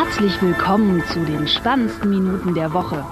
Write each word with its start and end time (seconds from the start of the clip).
Herzlich 0.00 0.40
willkommen 0.40 1.02
zu 1.12 1.24
den 1.24 1.48
spannendsten 1.48 2.10
Minuten 2.10 2.54
der 2.54 2.72
Woche. 2.72 3.04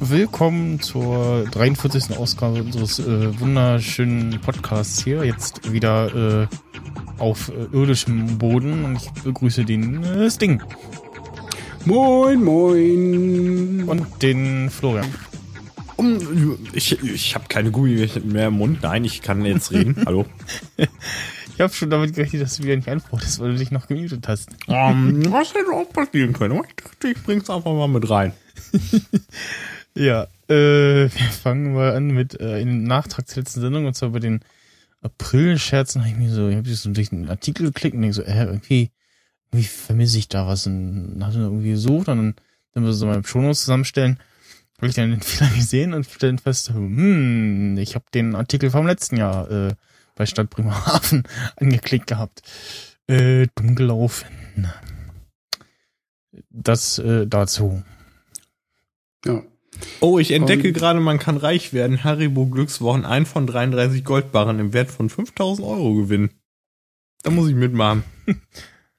Willkommen 0.00 0.80
zur 0.80 1.44
43. 1.50 2.16
Ausgabe 2.16 2.62
unseres 2.62 2.98
äh, 3.00 3.38
wunderschönen 3.38 4.40
Podcasts 4.40 5.04
hier. 5.04 5.26
Jetzt 5.26 5.70
wieder 5.70 6.44
äh, 6.44 6.46
auf 7.18 7.48
äh, 7.48 7.74
irdischem 7.76 8.38
Boden 8.38 8.84
und 8.84 8.96
ich 8.96 9.10
begrüße 9.22 9.64
den 9.64 10.02
äh, 10.04 10.30
Sting. 10.30 10.62
Moin, 11.84 12.42
moin. 12.42 13.84
Und 13.86 14.22
den 14.22 14.70
Florian. 14.70 15.06
Um, 15.96 16.58
ich 16.72 17.00
ich 17.02 17.34
habe 17.34 17.46
keine 17.48 17.70
Gummi 17.70 18.08
mehr 18.24 18.48
im 18.48 18.54
Mund. 18.54 18.82
Nein, 18.82 19.04
ich 19.04 19.22
kann 19.22 19.44
jetzt 19.44 19.72
reden. 19.72 19.96
Hallo. 20.06 20.26
Ich 21.56 21.60
habe 21.60 21.72
schon 21.72 21.88
damit 21.88 22.14
gerechnet, 22.14 22.42
dass 22.42 22.58
du 22.58 22.64
wieder 22.64 22.76
nicht 22.76 22.88
antwortest, 22.88 23.40
weil 23.40 23.52
du 23.52 23.58
dich 23.58 23.70
noch 23.70 23.86
gemutet 23.86 24.28
hast. 24.28 24.50
Um, 24.66 25.24
was 25.32 25.54
hätte 25.54 25.72
auch 25.72 25.88
passieren 25.90 26.34
können? 26.34 26.60
Ich 26.68 26.84
dachte, 26.84 27.08
ich 27.08 27.22
bring's 27.22 27.48
einfach 27.48 27.72
mal 27.72 27.88
mit 27.88 28.10
rein. 28.10 28.32
ja, 29.94 30.24
äh, 30.48 31.08
wir 31.08 31.30
fangen 31.42 31.72
mal 31.72 31.94
an 31.94 32.08
mit 32.08 32.38
äh, 32.40 32.56
einem 32.56 32.84
Nachtrag 32.84 33.26
zur 33.26 33.42
letzten 33.42 33.62
Sendung 33.62 33.86
und 33.86 33.94
zwar 33.94 34.10
bei 34.10 34.18
den 34.18 34.40
April-Scherzen 35.02 36.02
habe 36.02 36.10
ich 36.10 36.16
mir 36.16 36.30
so, 36.30 36.48
ich 36.48 36.56
habe 36.56 36.74
so 36.74 36.90
durch 36.90 37.12
einen 37.12 37.28
Artikel 37.28 37.66
geklickt 37.66 37.94
und 37.94 38.02
denke 38.02 38.14
so, 38.14 38.22
äh, 38.22 38.44
irgendwie, 38.44 38.90
irgendwie 39.50 39.68
vermisse 39.68 40.18
ich 40.18 40.28
da 40.28 40.46
was 40.46 40.66
und 40.66 41.22
habe 41.22 41.36
irgendwie 41.36 41.70
gesucht 41.70 42.08
und 42.08 42.16
dann, 42.16 42.34
dann 42.72 42.84
wir 42.84 42.92
so 42.92 43.06
meine 43.06 43.24
Shownotes 43.24 43.60
zusammenstellen, 43.60 44.18
habe 44.78 44.88
ich 44.88 44.94
dann 44.94 45.10
den 45.10 45.20
Fehler 45.22 45.50
gesehen 45.50 45.94
und 45.94 46.06
stellen 46.06 46.38
fest, 46.38 46.70
hm, 46.70 47.78
ich 47.78 47.94
habe 47.94 48.04
den 48.12 48.34
Artikel 48.34 48.70
vom 48.70 48.86
letzten 48.86 49.16
Jahr 49.16 49.50
äh, 49.50 49.74
bei 50.14 50.26
Stadt 50.26 50.50
Bremerhaven 50.50 51.24
angeklickt 51.56 52.06
gehabt. 52.06 52.42
Äh, 53.06 53.46
dumm 53.54 53.76
gelaufen. 53.76 54.26
Das 56.50 56.98
äh, 56.98 57.26
dazu. 57.26 57.82
Ja. 59.24 59.42
Oh, 60.00 60.18
ich 60.18 60.30
entdecke 60.32 60.72
gerade, 60.72 61.00
man 61.00 61.18
kann 61.18 61.36
reich 61.36 61.72
werden. 61.72 62.04
Haribo 62.04 62.46
Glückswochen 62.46 63.04
ein 63.04 63.26
von 63.26 63.46
33 63.46 64.04
Goldbarren 64.04 64.58
im 64.58 64.72
Wert 64.72 64.90
von 64.90 65.08
5000 65.10 65.66
Euro 65.66 65.94
gewinnen. 65.94 66.30
Da 67.22 67.30
muss 67.30 67.48
ich 67.48 67.54
mitmachen. 67.54 68.04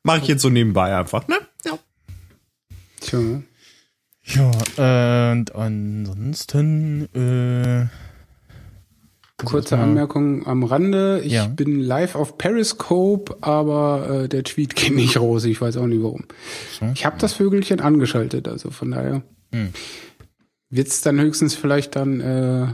Mache 0.03 0.19
ich 0.21 0.27
jetzt 0.27 0.41
so 0.41 0.49
nebenbei 0.49 0.95
einfach, 0.95 1.27
ne? 1.27 1.35
Ja. 1.65 1.79
Tja. 2.99 3.19
Ja, 4.23 4.51
äh, 4.77 5.31
und 5.31 5.55
ansonsten, 5.55 7.05
äh, 7.15 7.87
Kurze 9.45 9.77
Anmerkung 9.77 10.47
am 10.47 10.63
Rande. 10.63 11.21
Ich 11.23 11.31
Ja. 11.33 11.45
bin 11.45 11.79
live 11.79 12.15
auf 12.15 12.39
Periscope, 12.39 13.37
aber 13.41 14.23
äh, 14.23 14.27
der 14.29 14.43
Tweet 14.43 14.75
geht 14.75 14.95
nicht 14.95 15.17
raus. 15.19 15.43
Ich 15.45 15.61
weiß 15.61 15.77
auch 15.77 15.85
nicht 15.85 16.01
warum. 16.01 16.25
So. 16.79 16.87
Ich 16.95 17.05
habe 17.05 17.17
das 17.19 17.33
Vögelchen 17.33 17.79
angeschaltet, 17.79 18.47
also 18.47 18.71
von 18.71 18.91
daher 18.91 19.21
Hm. 19.53 19.69
Wird's 20.69 21.01
dann 21.01 21.19
höchstens 21.19 21.55
vielleicht 21.55 21.95
dann 21.95 22.19
äh, 22.21 22.73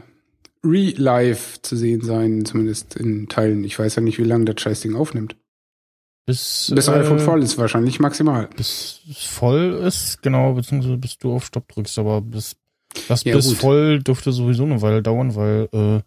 re-live 0.63 1.61
zu 1.61 1.75
sehen 1.75 2.01
sein, 2.01 2.45
zumindest 2.45 2.95
in 2.95 3.27
Teilen. 3.27 3.63
Ich 3.63 3.77
weiß 3.77 3.95
ja 3.95 4.01
nicht, 4.01 4.17
wie 4.17 4.23
lange 4.23 4.45
das 4.45 4.61
Scheißding 4.61 4.95
aufnimmt. 4.95 5.35
bis, 6.25 6.71
Bis 6.73 6.87
äh, 6.87 6.91
iPhone 6.91 7.19
voll 7.19 7.43
ist 7.43 7.57
wahrscheinlich 7.57 7.99
maximal. 7.99 8.47
bis 8.55 9.01
es 9.09 9.23
voll 9.25 9.73
ist, 9.85 10.21
genau, 10.21 10.53
beziehungsweise 10.53 10.97
bis 10.97 11.17
du 11.17 11.33
auf 11.33 11.45
Stopp 11.45 11.67
drückst, 11.67 11.99
aber 11.99 12.21
bis 12.21 12.55
das 13.07 13.23
Ja, 13.23 13.35
bis 13.35 13.49
gut. 13.49 13.57
voll 13.57 14.01
dürfte 14.03 14.31
sowieso 14.31 14.63
eine 14.63 14.81
Weile 14.81 15.01
dauern, 15.03 15.35
weil 15.35 15.67
äh, 15.73 16.01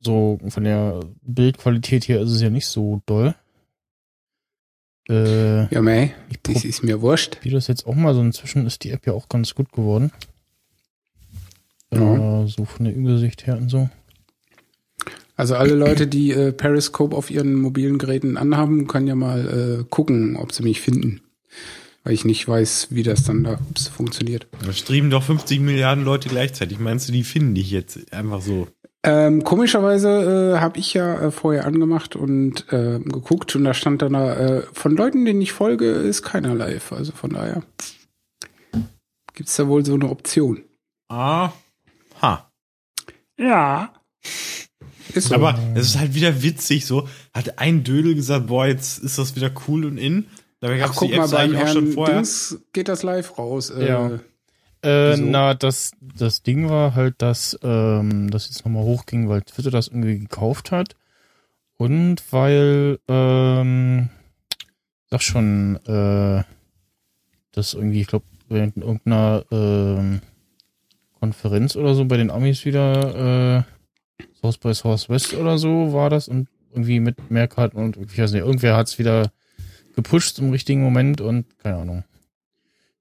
so 0.00 0.40
von 0.48 0.64
der 0.64 1.00
Bildqualität 1.22 2.08
her 2.08 2.20
ist 2.22 2.30
es 2.32 2.42
ja 2.42 2.50
nicht 2.50 2.66
so 2.66 3.00
doll. 3.06 3.34
Äh, 5.08 5.72
Ja, 5.72 5.82
mei, 5.82 6.14
ich 6.30 6.40
das 6.42 6.64
ist 6.64 6.82
mir 6.82 7.00
wurscht. 7.00 7.36
probiere 7.36 7.56
das 7.56 7.66
jetzt 7.68 7.86
auch 7.86 7.94
mal, 7.94 8.14
so 8.14 8.20
inzwischen 8.20 8.66
ist 8.66 8.82
die 8.84 8.90
App 8.90 9.06
ja 9.06 9.12
auch 9.12 9.28
ganz 9.28 9.54
gut 9.54 9.70
geworden. 9.72 10.10
Ja. 11.92 12.42
Äh, 12.42 12.48
so 12.48 12.64
von 12.64 12.84
der 12.84 12.94
Übersicht 12.94 13.46
her 13.46 13.56
und 13.56 13.68
so. 13.68 13.88
Also 15.36 15.56
alle 15.56 15.74
Leute, 15.74 16.06
die 16.06 16.30
äh, 16.30 16.52
Periscope 16.52 17.16
auf 17.16 17.30
ihren 17.30 17.54
mobilen 17.54 17.98
Geräten 17.98 18.36
anhaben, 18.36 18.86
können 18.86 19.06
ja 19.06 19.14
mal 19.14 19.80
äh, 19.80 19.84
gucken, 19.88 20.36
ob 20.36 20.52
sie 20.52 20.62
mich 20.62 20.80
finden. 20.80 21.22
Weil 22.04 22.14
ich 22.14 22.24
nicht 22.24 22.46
weiß, 22.46 22.88
wie 22.90 23.02
das 23.02 23.24
dann 23.24 23.44
da 23.44 23.58
funktioniert. 23.94 24.46
Da 24.64 24.72
streamen 24.72 25.10
doch 25.10 25.22
50 25.22 25.60
Milliarden 25.60 26.04
Leute 26.04 26.28
gleichzeitig. 26.28 26.78
Meinst 26.78 27.08
du, 27.08 27.12
die 27.12 27.24
finden 27.24 27.54
dich 27.54 27.70
jetzt 27.70 28.12
einfach 28.12 28.40
so? 28.40 28.68
Ähm, 29.04 29.42
komischerweise 29.42 30.54
äh, 30.54 30.60
habe 30.60 30.78
ich 30.78 30.94
ja 30.94 31.20
äh, 31.20 31.30
vorher 31.30 31.66
angemacht 31.66 32.14
und 32.14 32.72
äh, 32.72 33.00
geguckt 33.00 33.56
und 33.56 33.64
da 33.64 33.74
stand 33.74 34.02
dann 34.02 34.12
da, 34.12 34.34
äh, 34.34 34.62
von 34.72 34.96
Leuten, 34.96 35.24
denen 35.24 35.40
ich 35.40 35.52
folge, 35.52 35.86
ist 35.86 36.22
keiner 36.22 36.54
live. 36.54 36.92
Also 36.92 37.12
von 37.12 37.30
daher 37.30 37.62
gibt's 39.34 39.56
da 39.56 39.66
wohl 39.66 39.84
so 39.84 39.94
eine 39.94 40.08
Option. 40.08 40.62
Ah, 41.08 41.50
ha. 42.22 42.50
Ja. 43.38 43.92
Ist 45.14 45.28
so. 45.28 45.34
Aber 45.34 45.58
es 45.74 45.88
ist 45.88 45.98
halt 45.98 46.14
wieder 46.14 46.42
witzig, 46.42 46.86
so 46.86 47.08
hat 47.34 47.58
ein 47.58 47.84
Dödel 47.84 48.14
gesagt, 48.14 48.46
boah, 48.46 48.66
jetzt 48.66 48.98
ist 48.98 49.18
das 49.18 49.36
wieder 49.36 49.50
cool 49.68 49.84
und 49.84 49.98
in. 49.98 50.26
Dabei 50.60 50.76
Ach, 50.76 50.86
gab's 50.86 50.96
guck 50.96 51.10
die 51.10 51.16
mal, 51.16 51.24
Apps 51.24 51.32
beim 51.32 51.40
eigentlich 51.50 51.62
auch 51.62 51.72
schon 51.72 51.84
Herrn 51.84 51.94
vorher. 51.94 52.14
Dings 52.16 52.58
geht 52.72 52.88
das 52.88 53.02
live 53.02 53.36
raus. 53.38 53.70
Äh, 53.70 53.88
Ja. 53.88 54.20
Äh, 54.84 55.16
na, 55.16 55.54
das, 55.54 55.92
das 56.00 56.42
Ding 56.42 56.68
war 56.68 56.94
halt, 56.96 57.22
dass 57.22 57.56
ähm, 57.62 58.30
das 58.30 58.48
jetzt 58.48 58.64
nochmal 58.64 58.82
hochging, 58.82 59.28
weil 59.28 59.42
Twitter 59.42 59.70
das 59.70 59.88
irgendwie 59.88 60.18
gekauft 60.18 60.72
hat. 60.72 60.96
Und 61.76 62.20
weil, 62.32 62.98
ähm, 63.08 64.08
sag 65.08 65.22
schon, 65.22 65.76
äh, 65.86 66.42
das 67.52 67.74
irgendwie, 67.74 68.00
ich 68.00 68.06
glaube, 68.08 68.24
während 68.48 68.76
irgendeiner 68.76 69.44
ähm, 69.52 70.20
Konferenz 71.22 71.76
oder 71.76 71.94
so 71.94 72.04
bei 72.04 72.16
den 72.16 72.32
Amis 72.32 72.64
wieder 72.64 73.62
äh, 74.18 74.24
South 74.40 74.58
by 74.58 74.74
Southwest 74.74 75.34
oder 75.34 75.56
so 75.56 75.92
war 75.92 76.10
das 76.10 76.26
und 76.26 76.48
irgendwie 76.72 76.98
mit 76.98 77.30
mehr 77.30 77.46
Karten 77.46 77.76
und 77.76 77.96
ich 77.96 78.18
weiß 78.18 78.32
nicht, 78.32 78.40
irgendwer 78.40 78.76
hat 78.76 78.88
es 78.88 78.98
wieder 78.98 79.30
gepusht 79.94 80.40
im 80.40 80.50
richtigen 80.50 80.82
Moment 80.82 81.20
und 81.20 81.46
keine 81.60 81.76
Ahnung. 81.76 82.04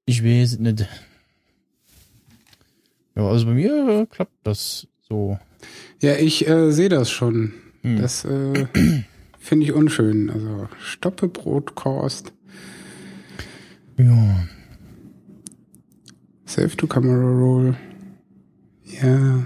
Ich 0.06 0.24
weiß 0.24 0.60
nicht. 0.60 0.88
Ja, 3.16 3.28
also 3.28 3.48
bei 3.48 3.54
mir 3.54 4.02
äh, 4.02 4.06
klappt 4.06 4.36
das 4.44 4.88
so. 5.10 5.40
Ja, 6.00 6.14
ich 6.14 6.48
äh, 6.48 6.72
sehe 6.72 6.90
das 6.90 7.10
schon. 7.10 7.54
Hm. 7.82 8.02
Das 8.04 8.24
äh, 8.24 8.68
finde 9.40 9.66
ich 9.66 9.74
unschön. 9.74 10.30
Also 10.30 10.70
stoppe 10.80 11.28
Broadcast, 11.28 12.34
Ja. 13.98 14.46
save 16.46 16.78
to 16.78 16.86
camera 16.86 17.16
roll. 17.18 17.76
Ja, 19.02 19.46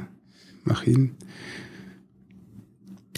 mach 0.63 0.83
ihn. 0.83 1.15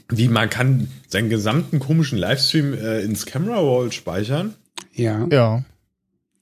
Wie 0.09 0.27
man 0.29 0.49
kann 0.49 0.87
seinen 1.07 1.29
gesamten 1.29 1.79
komischen 1.79 2.17
Livestream 2.17 2.73
äh, 2.73 3.01
ins 3.01 3.25
Camera 3.25 3.57
Roll 3.57 3.91
speichern? 3.91 4.53
Ja, 4.93 5.27
Ja. 5.31 5.63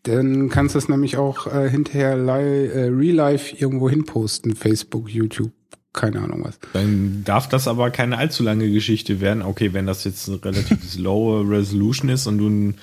dann 0.04 0.50
kannst 0.50 0.76
du 0.76 0.80
es 0.80 0.88
nämlich 0.88 1.18
auch 1.18 1.48
äh, 1.48 1.70
hinterher 1.70 2.16
li 2.16 2.68
äh, 2.68 2.86
real 2.90 3.16
life 3.16 3.56
irgendwo 3.56 3.90
hin 3.90 4.06
posten. 4.06 4.56
Facebook, 4.56 5.10
YouTube, 5.10 5.52
keine 5.94 6.22
Ahnung 6.22 6.44
was. 6.46 6.60
Dann 6.74 7.24
darf 7.26 7.50
das 7.50 7.68
aber 7.68 7.90
keine 7.90 8.18
allzu 8.20 8.44
lange 8.44 8.70
Geschichte 8.72 9.20
werden. 9.20 9.42
Okay, 9.42 9.74
wenn 9.74 9.88
das 9.88 10.04
jetzt 10.04 10.30
eine 10.30 10.44
relativ 10.46 10.96
low 10.98 11.42
Resolution 11.42 12.10
ist 12.10 12.28
und 12.28 12.38
du 12.38 12.48
ein 12.48 12.76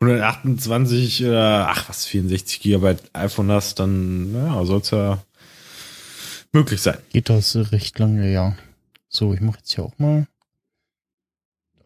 128 0.00 1.26
oder 1.26 1.68
ach 1.70 1.88
was 1.88 2.06
64 2.06 2.60
Gigabyte 2.60 3.02
iPhone 3.14 3.50
hast, 3.50 3.80
dann 3.80 4.32
ja, 4.32 4.64
soll 4.64 4.80
es 4.80 4.90
ja 4.92 5.18
möglich 6.52 6.80
sein. 6.80 6.98
Geht 7.10 7.28
das 7.28 7.56
recht 7.72 7.98
lange, 7.98 8.32
ja. 8.32 8.56
So, 9.08 9.34
ich 9.34 9.40
mache 9.40 9.58
jetzt 9.58 9.72
hier 9.72 9.84
auch 9.84 9.98
mal 9.98 10.26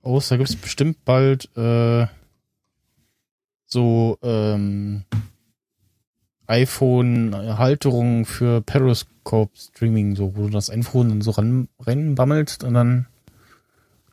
aus. 0.02 0.28
Da 0.28 0.37
gibt 0.37 0.50
es 0.50 0.56
bestimmt 0.56 1.05
bald 1.05 1.49
äh, 1.56 2.06
so 3.66 4.19
ähm, 4.22 5.05
iPhone-Halterungen 6.46 8.25
für 8.25 8.61
Periscope-Streaming, 8.61 10.16
so, 10.16 10.37
wo 10.37 10.43
du 10.43 10.50
das 10.50 10.70
iPhone 10.70 11.08
dann 11.08 11.20
so 11.22 11.31
ran, 11.32 11.69
reinbammelst 11.81 12.64
und 12.64 12.75
dann 12.75 13.06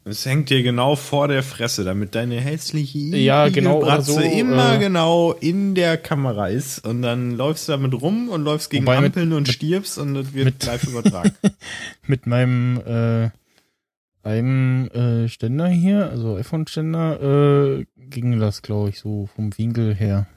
Es 0.03 0.25
hängt 0.25 0.49
dir 0.49 0.63
genau 0.63 0.95
vor 0.95 1.27
der 1.27 1.43
Fresse, 1.43 1.83
damit 1.83 2.15
deine 2.15 2.39
hässliche 2.41 2.97
Ja, 2.97 3.49
genau, 3.49 3.79
Bratze 3.81 4.13
so, 4.13 4.19
immer 4.19 4.75
äh, 4.75 4.79
genau 4.79 5.33
in 5.33 5.75
der 5.75 5.95
Kamera 5.97 6.47
ist 6.47 6.79
und 6.87 7.03
dann 7.03 7.31
läufst 7.37 7.67
du 7.67 7.73
damit 7.73 7.93
rum 8.01 8.29
und 8.29 8.43
läufst 8.43 8.71
gegen 8.71 8.85
Wobei 8.85 8.97
mit- 9.01 9.09
Ampeln 9.15 9.33
und 9.33 9.47
stirbst 9.47 9.99
und 9.99 10.15
das 10.15 10.33
wird 10.33 10.45
mit- 10.45 10.65
live 10.65 10.83
übertragen. 10.85 11.33
mit 12.07 12.25
meinem 12.25 12.81
äh, 12.83 13.29
einem 14.27 14.87
äh, 14.87 15.27
Ständer 15.29 15.67
hier, 15.67 16.09
also 16.09 16.35
iPhone-Ständer, 16.35 17.77
äh, 17.79 17.85
ging 17.97 18.39
das, 18.39 18.61
glaube 18.63 18.89
ich, 18.89 18.99
so 18.99 19.27
vom 19.35 19.55
Winkel 19.57 19.93
her. 19.95 20.27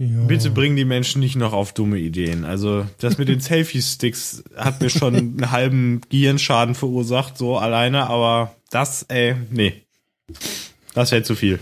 Ja. 0.00 0.24
Bitte 0.24 0.48
bring 0.48 0.76
die 0.76 0.86
Menschen 0.86 1.20
nicht 1.20 1.36
noch 1.36 1.52
auf 1.52 1.74
dumme 1.74 1.98
Ideen. 1.98 2.46
Also 2.46 2.86
das 3.00 3.18
mit 3.18 3.28
den 3.28 3.40
Selfie-Sticks 3.40 4.42
hat 4.56 4.80
mir 4.80 4.88
schon 4.88 5.14
einen 5.14 5.50
halben 5.50 6.00
Gehirnschaden 6.08 6.74
verursacht, 6.74 7.36
so 7.36 7.58
alleine, 7.58 8.08
aber 8.08 8.54
das, 8.70 9.02
ey, 9.04 9.36
nee. 9.50 9.82
Das 10.94 11.12
wäre 11.12 11.22
zu 11.22 11.34
viel. 11.34 11.60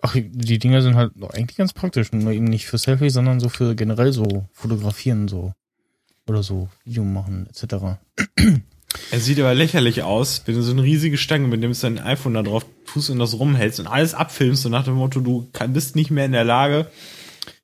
Ach, 0.00 0.14
die 0.16 0.58
Dinger 0.58 0.80
sind 0.80 0.96
halt 0.96 1.12
eigentlich 1.34 1.58
ganz 1.58 1.74
praktisch, 1.74 2.10
nur 2.12 2.32
eben 2.32 2.46
nicht 2.46 2.66
für 2.66 2.78
Selfie, 2.78 3.10
sondern 3.10 3.38
so 3.38 3.50
für 3.50 3.74
generell 3.74 4.12
so 4.14 4.46
fotografieren 4.54 5.28
so 5.28 5.52
oder 6.26 6.42
so 6.42 6.70
Video 6.84 7.04
machen 7.04 7.48
etc. 7.50 7.98
Es 9.10 9.26
sieht 9.26 9.38
aber 9.40 9.54
lächerlich 9.54 10.02
aus, 10.02 10.42
wenn 10.46 10.54
du 10.54 10.62
so 10.62 10.72
eine 10.72 10.82
riesige 10.82 11.18
Stange 11.18 11.46
mitnimmst, 11.46 11.84
dein 11.84 11.98
iPhone 11.98 12.32
da 12.32 12.42
drauf 12.42 12.64
tust 12.86 13.10
und 13.10 13.18
das 13.18 13.38
rumhältst 13.38 13.80
und 13.80 13.86
alles 13.86 14.14
abfilmst 14.14 14.64
und 14.64 14.72
nach 14.72 14.84
dem 14.84 14.94
Motto, 14.94 15.20
du 15.20 15.46
bist 15.68 15.96
nicht 15.96 16.10
mehr 16.10 16.24
in 16.24 16.32
der 16.32 16.44
Lage, 16.44 16.90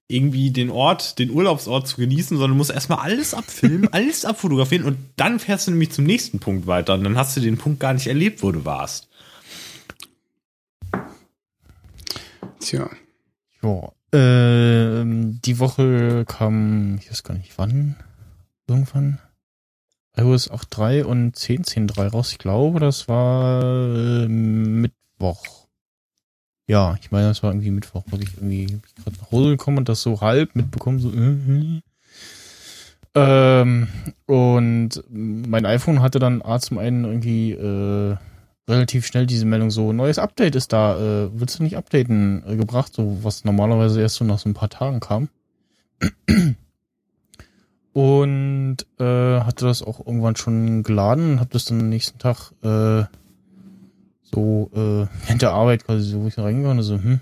irgendwie 0.09 0.51
den 0.51 0.71
Ort, 0.71 1.19
den 1.19 1.31
Urlaubsort 1.31 1.89
zu 1.89 1.97
genießen, 1.97 2.37
sondern 2.37 2.57
musst 2.57 2.71
erstmal 2.71 2.99
alles 2.99 3.35
abfilmen, 3.35 3.89
alles 3.93 4.25
abfotografieren 4.25 4.85
und 4.85 4.99
dann 5.17 5.39
fährst 5.39 5.67
du 5.67 5.71
nämlich 5.71 5.93
zum 5.93 6.05
nächsten 6.05 6.39
Punkt 6.41 6.67
weiter 6.67 6.95
und 6.95 7.05
dann 7.05 7.17
hast 7.17 7.37
du 7.37 7.41
den 7.41 7.59
Punkt 7.59 7.81
gar 7.81 7.95
nicht 7.95 8.07
erlebt, 8.07 8.43
wo 8.43 8.53
du 8.53 8.65
warst. 8.65 9.09
Tja. 12.61 12.89
Ja, 13.63 13.93
ähm, 14.13 15.41
die 15.43 15.59
Woche 15.59 16.25
kam, 16.27 16.99
ich 16.99 17.11
weiß 17.11 17.23
gar 17.23 17.35
nicht 17.35 17.57
wann, 17.57 17.97
irgendwann, 18.69 19.21
iOS 20.17 20.51
8.3 20.51 21.03
und 21.03 21.37
10.10.3 21.37 22.09
raus. 22.09 22.33
Ich 22.33 22.39
glaube, 22.39 22.79
das 22.79 23.09
war 23.09 23.63
äh, 23.63 24.29
Mittwoch. 24.29 25.64
Ja, 26.67 26.97
ich 27.01 27.11
meine, 27.11 27.29
das 27.29 27.43
war 27.43 27.51
irgendwie 27.51 27.71
Mittwoch, 27.71 28.05
weil 28.11 28.23
ich 28.23 28.35
irgendwie 28.37 28.81
gerade 29.03 29.17
nach 29.21 29.31
Hause 29.31 29.51
gekommen 29.51 29.79
und 29.79 29.89
das 29.89 30.01
so 30.01 30.21
halb 30.21 30.57
mitbekommen, 30.57 30.99
so, 30.99 31.11
äh, 31.11 31.33
äh. 31.77 31.83
Ähm, 33.17 33.89
und 34.27 35.05
mein 35.09 35.67
iPhone 35.67 36.01
hatte 36.03 36.19
dann 36.19 36.43
A 36.43 36.59
zum 36.59 36.79
einen 36.79 37.05
irgendwie 37.05 37.53
äh, 37.53 38.17
relativ 38.67 39.07
schnell 39.07 39.27
diese 39.27 39.45
Meldung 39.45 39.71
so, 39.71 39.93
neues 39.93 40.19
Update 40.19 40.57
ist 40.57 40.73
da, 40.73 40.97
äh, 40.97 41.31
willst 41.39 41.59
du 41.59 41.63
nicht 41.63 41.77
updaten, 41.77 42.43
äh, 42.47 42.57
gebracht, 42.57 42.93
so 42.95 43.19
was 43.23 43.45
normalerweise 43.45 44.01
erst 44.01 44.17
so 44.17 44.25
nach 44.25 44.39
so 44.39 44.49
ein 44.49 44.55
paar 44.55 44.71
Tagen 44.71 45.01
kam. 45.01 45.29
Und 47.93 48.79
äh, 48.99 49.41
hatte 49.41 49.67
das 49.67 49.83
auch 49.83 50.05
irgendwann 50.05 50.35
schon 50.35 50.83
geladen 50.83 51.33
und 51.33 51.41
hab 51.41 51.51
das 51.51 51.67
dann 51.67 51.81
am 51.81 51.89
nächsten 51.91 52.19
Tag 52.19 52.51
äh, 52.63 53.05
so 54.35 54.71
äh, 54.75 55.07
während 55.27 55.43
der 55.43 55.53
Arbeit 55.53 55.85
quasi 55.85 56.11
so, 56.11 56.23
wo 56.23 56.27
ich 56.27 56.39
reingegangen 56.39 56.79
und 56.79 56.85
so, 56.85 56.95
hm, 56.95 57.21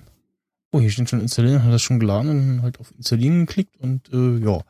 oh, 0.72 0.80
hier 0.80 0.90
steht 0.90 1.10
schon 1.10 1.20
installieren, 1.20 1.62
hat 1.64 1.72
das 1.72 1.82
schon 1.82 2.00
geladen 2.00 2.30
und 2.30 2.62
halt 2.62 2.80
auf 2.80 2.92
installieren 2.96 3.46
geklickt 3.46 3.76
und 3.78 4.12
äh, 4.12 4.38
ja. 4.38 4.60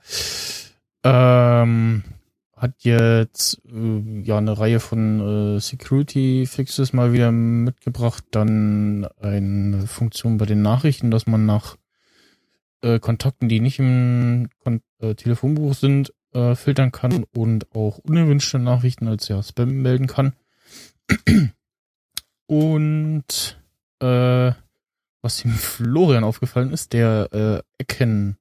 Ähm, 1.05 2.05
hat 2.57 2.75
jetzt 2.85 3.61
äh, 3.67 4.23
ja 4.23 4.39
eine 4.39 4.57
Reihe 4.57 4.79
von 4.79 5.57
äh, 5.57 5.61
Security 5.61 6.47
Fixes 6.47 6.93
mal 6.93 7.13
wieder 7.13 7.33
mitgebracht, 7.33 8.25
dann 8.31 9.09
eine 9.21 9.87
Funktion 9.87 10.39
bei 10.39 10.47
den 10.47 10.63
Nachrichten, 10.63 11.11
dass 11.11 11.27
man 11.27 11.45
nach 11.45 11.77
äh, 12.83 13.01
Kontakten, 13.01 13.49
die 13.49 13.59
nicht 13.59 13.81
im 13.81 14.49
Kon 14.63 14.81
äh, 15.01 15.15
Telefonbuch 15.15 15.75
sind, 15.75 16.13
äh, 16.35 16.55
filtern 16.55 16.93
kann 16.93 17.25
und 17.35 17.75
auch 17.75 17.99
unerwünschte 17.99 18.61
Nachrichten 18.61 19.09
als 19.09 19.27
ja 19.27 19.43
Spam 19.43 19.83
melden 19.83 20.07
kann. 20.07 20.35
Und 22.53 23.57
äh, 24.01 24.53
was 25.23 25.39
dem 25.39 25.53
Florian 25.53 26.23
aufgefallen 26.23 26.71
ist, 26.71 26.93
der 26.93 27.29
äh, 27.33 27.63
Ecken 27.79 28.37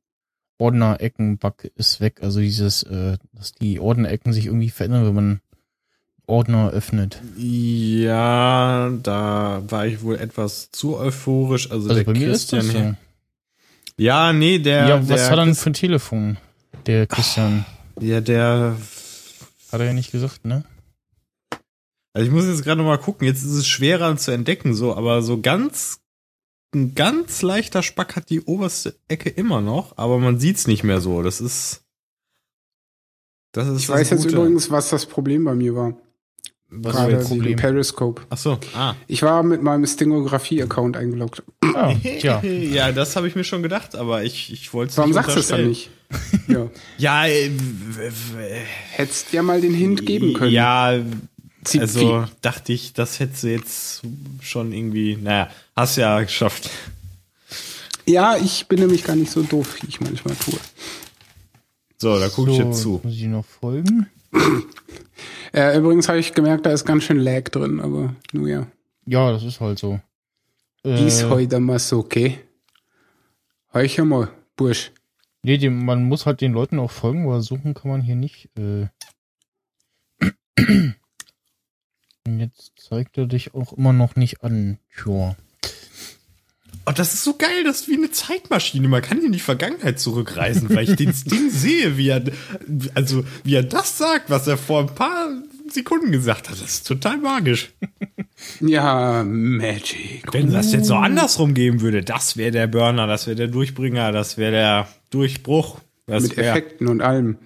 Ordner-Ecken-Bug 0.58 1.72
ist 1.76 2.02
weg. 2.02 2.20
Also 2.22 2.42
dieses, 2.42 2.84
äh, 2.84 3.18
dass 3.32 3.54
die 3.54 3.80
Ordner-Ecken 3.80 4.34
sich 4.34 4.48
irgendwie 4.48 4.70
verändern, 4.70 5.06
wenn 5.06 5.16
man 5.16 5.42
Ordner 6.28 6.72
öffnet. 6.72 7.22
Ja, 7.38 8.92
da 9.02 9.64
war 9.70 9.86
ich 9.86 10.02
wohl 10.02 10.18
etwas 10.18 10.72
zu 10.72 10.98
euphorisch. 10.98 11.72
Also, 11.72 11.90
Also 11.90 12.04
der 12.04 12.04
bei 12.04 12.20
mir 12.20 12.32
ist 12.32 12.50
Christian 12.50 12.68
das 12.68 12.92
so. 12.92 12.96
Ja, 13.96 14.34
nee, 14.34 14.60
der. 14.60 14.90
ja, 14.90 15.00
was 15.00 15.08
der 15.08 15.30
hat 15.32 15.40
er 15.40 15.46
denn 15.46 15.56
für 15.56 15.70
ein 15.70 15.74
Telefon? 15.74 16.38
Der 16.86 17.08
Christian. 17.08 17.66
Ja, 18.02 18.20
der. 18.20 18.76
Hat 19.72 19.80
er 19.80 19.86
ja 19.88 19.94
nicht 19.94 20.12
gesagt, 20.12 20.44
ne? 20.44 20.66
Also 22.14 22.28
ich 22.28 22.34
muss 22.34 22.46
jetzt 22.46 22.64
gerade 22.64 22.78
noch 22.82 22.88
mal 22.88 22.98
gucken. 22.98 23.26
Jetzt 23.28 23.44
ist 23.44 23.52
es 23.54 23.68
schwerer 23.68 24.16
zu 24.18 24.32
entdecken, 24.32 24.74
so, 24.74 24.96
aber 24.96 25.22
so 25.22 25.40
ganz. 25.42 26.00
Ein 26.74 26.96
ganz 26.96 27.42
leichter 27.42 27.84
Spack 27.84 28.16
hat 28.16 28.30
die 28.30 28.42
oberste 28.42 28.96
Ecke 29.10 29.30
immer 29.30 29.60
noch, 29.60 29.98
aber 29.98 30.20
man 30.20 30.40
sieht's 30.40 30.68
nicht 30.68 30.84
mehr 30.86 31.02
so. 31.02 31.22
Das 31.22 31.42
ist. 31.42 31.82
Das 33.52 33.68
ist 33.68 33.82
Ich 33.82 33.88
das 33.88 33.96
weiß 33.98 34.10
jetzt 34.12 34.24
Gute. 34.24 34.36
übrigens, 34.38 34.72
was 34.72 34.90
das 34.90 35.06
Problem 35.06 35.44
bei 35.44 35.54
mir 35.54 35.76
war. 35.76 35.98
Was 36.70 36.96
Gerade 36.96 37.18
wegen 37.18 37.28
Problem? 37.28 37.56
Periscope. 37.58 38.22
Ach 38.30 38.38
so, 38.38 38.58
ah. 38.74 38.96
Ich 39.08 39.22
war 39.24 39.44
mit 39.44 39.62
meinem 39.62 39.86
Stingografie-Account 39.86 40.96
eingeloggt. 40.96 41.44
Ah, 41.62 41.94
tja. 42.02 42.42
ja, 42.42 42.94
das 42.94 43.18
habe 43.18 43.28
ich 43.28 43.36
mir 43.36 43.44
schon 43.44 43.62
gedacht, 43.62 43.94
aber 43.96 44.24
ich, 44.24 44.54
ich 44.54 44.74
wollte 44.74 44.92
es 44.92 44.98
Warum 44.98 45.10
nicht 45.10 45.16
sagst 45.16 45.36
du 45.36 45.40
es 45.42 45.48
dann 45.50 45.68
nicht? 45.68 45.90
ja. 46.48 46.70
Ja, 46.98 47.28
äh, 47.28 47.52
Hättest 48.92 49.34
ja 49.34 49.44
mal 49.44 49.60
den 49.60 49.74
Hint 49.74 50.06
geben 50.06 50.34
können. 50.34 50.52
Ja, 50.54 50.98
Zipfi. 51.64 51.80
also 51.82 52.26
dachte 52.42 52.74
ich, 52.74 52.94
das 52.94 53.20
hättest 53.20 53.44
du 53.44 53.48
jetzt 53.48 54.02
schon 54.42 54.72
irgendwie, 54.74 55.16
naja, 55.18 55.50
hast 55.76 55.98
ja 55.98 56.22
geschafft. 56.22 56.70
Ja, 58.08 58.36
ich 58.38 58.68
bin 58.68 58.80
nämlich 58.80 59.04
gar 59.04 59.16
nicht 59.16 59.32
so 59.32 59.44
doof, 59.44 59.78
wie 59.82 59.88
ich 59.88 60.02
manchmal 60.02 60.36
tue. 60.36 60.58
So, 61.98 62.20
da 62.20 62.30
gucke 62.30 62.52
ich 62.52 62.58
So, 62.58 62.64
jetzt 62.64 62.82
zu. 62.82 63.00
Muss 63.04 63.14
ich 63.14 63.24
noch 63.24 63.46
folgen? 63.46 64.08
Äh, 65.54 65.78
übrigens 65.78 66.08
habe 66.08 66.18
ich 66.18 66.34
gemerkt, 66.34 66.66
da 66.66 66.72
ist 66.72 66.86
ganz 66.86 67.04
schön 67.04 67.20
Lag 67.20 67.50
drin, 67.50 67.82
aber 67.82 68.16
nur 68.32 68.48
ja. 68.48 68.68
Ja, 69.06 69.34
das 69.34 69.44
ist 69.44 69.60
halt 69.60 69.80
so. 69.80 70.00
Äh, 70.86 71.06
ist 71.06 71.24
Äh, 71.24 71.30
heute 71.30 71.60
mal 71.60 71.78
so, 71.78 72.00
okay? 72.00 72.40
Heuch 73.74 73.98
mal, 73.98 74.30
Bursch. 74.56 74.92
nee, 75.44 75.58
dem, 75.58 75.84
man 75.84 76.04
muss 76.06 76.26
halt 76.26 76.40
den 76.40 76.54
Leuten 76.54 76.80
auch 76.80 76.90
folgen, 76.90 77.28
weil 77.28 77.42
suchen 77.42 77.74
kann 77.74 77.92
man 77.92 78.02
hier 78.02 78.16
nicht. 78.16 78.48
Äh. 78.58 78.88
Und 82.28 82.40
jetzt 82.40 82.74
zeigt 82.78 83.18
er 83.18 83.26
dich 83.26 83.54
auch 83.54 83.74
immer 83.74 83.94
noch 83.94 84.16
nicht 84.16 84.44
an. 84.44 84.78
Tja. 84.96 85.36
Oh, 86.86 86.92
das 86.92 87.14
ist 87.14 87.24
so 87.24 87.36
geil, 87.36 87.64
das 87.64 87.82
ist 87.82 87.88
wie 87.90 87.98
eine 87.98 88.12
Zeitmaschine. 88.12 88.88
Man 88.88 89.02
kann 89.02 89.22
in 89.22 89.32
die 89.32 89.40
Vergangenheit 89.40 90.00
zurückreisen, 90.00 90.70
weil 90.70 90.90
ich 90.90 90.96
das 91.06 91.24
Ding 91.26 91.50
sehe, 91.50 91.98
wie 91.98 92.10
er, 92.10 92.24
also, 92.96 93.24
wie 93.44 93.56
er 93.56 93.64
das 93.64 93.98
sagt, 93.98 94.30
was 94.30 94.48
er 94.48 94.58
vor 94.58 94.82
ein 94.82 94.96
paar 94.96 95.30
Sekunden 95.70 96.12
gesagt 96.12 96.50
hat. 96.50 96.62
Das 96.62 96.70
ist 96.70 96.88
total 96.88 97.18
magisch. 97.18 97.72
Ja, 98.60 99.24
Magic. 99.24 100.24
Wenn 100.32 100.52
das 100.52 100.74
jetzt 100.74 100.88
so 100.88 100.96
andersrum 100.96 101.54
geben 101.54 101.82
würde, 101.82 102.02
das 102.02 102.38
wäre 102.38 102.50
der 102.50 102.66
Burner, 102.66 103.06
das 103.06 103.28
wäre 103.28 103.36
der 103.36 103.48
Durchbringer, 103.48 104.12
das 104.12 104.36
wäre 104.36 104.52
der 104.52 104.88
Durchbruch. 105.12 105.80
Das 106.08 106.24
Mit 106.24 106.38
wär, 106.38 106.50
Effekten 106.50 106.88
und 106.88 107.02
allem. 107.02 107.38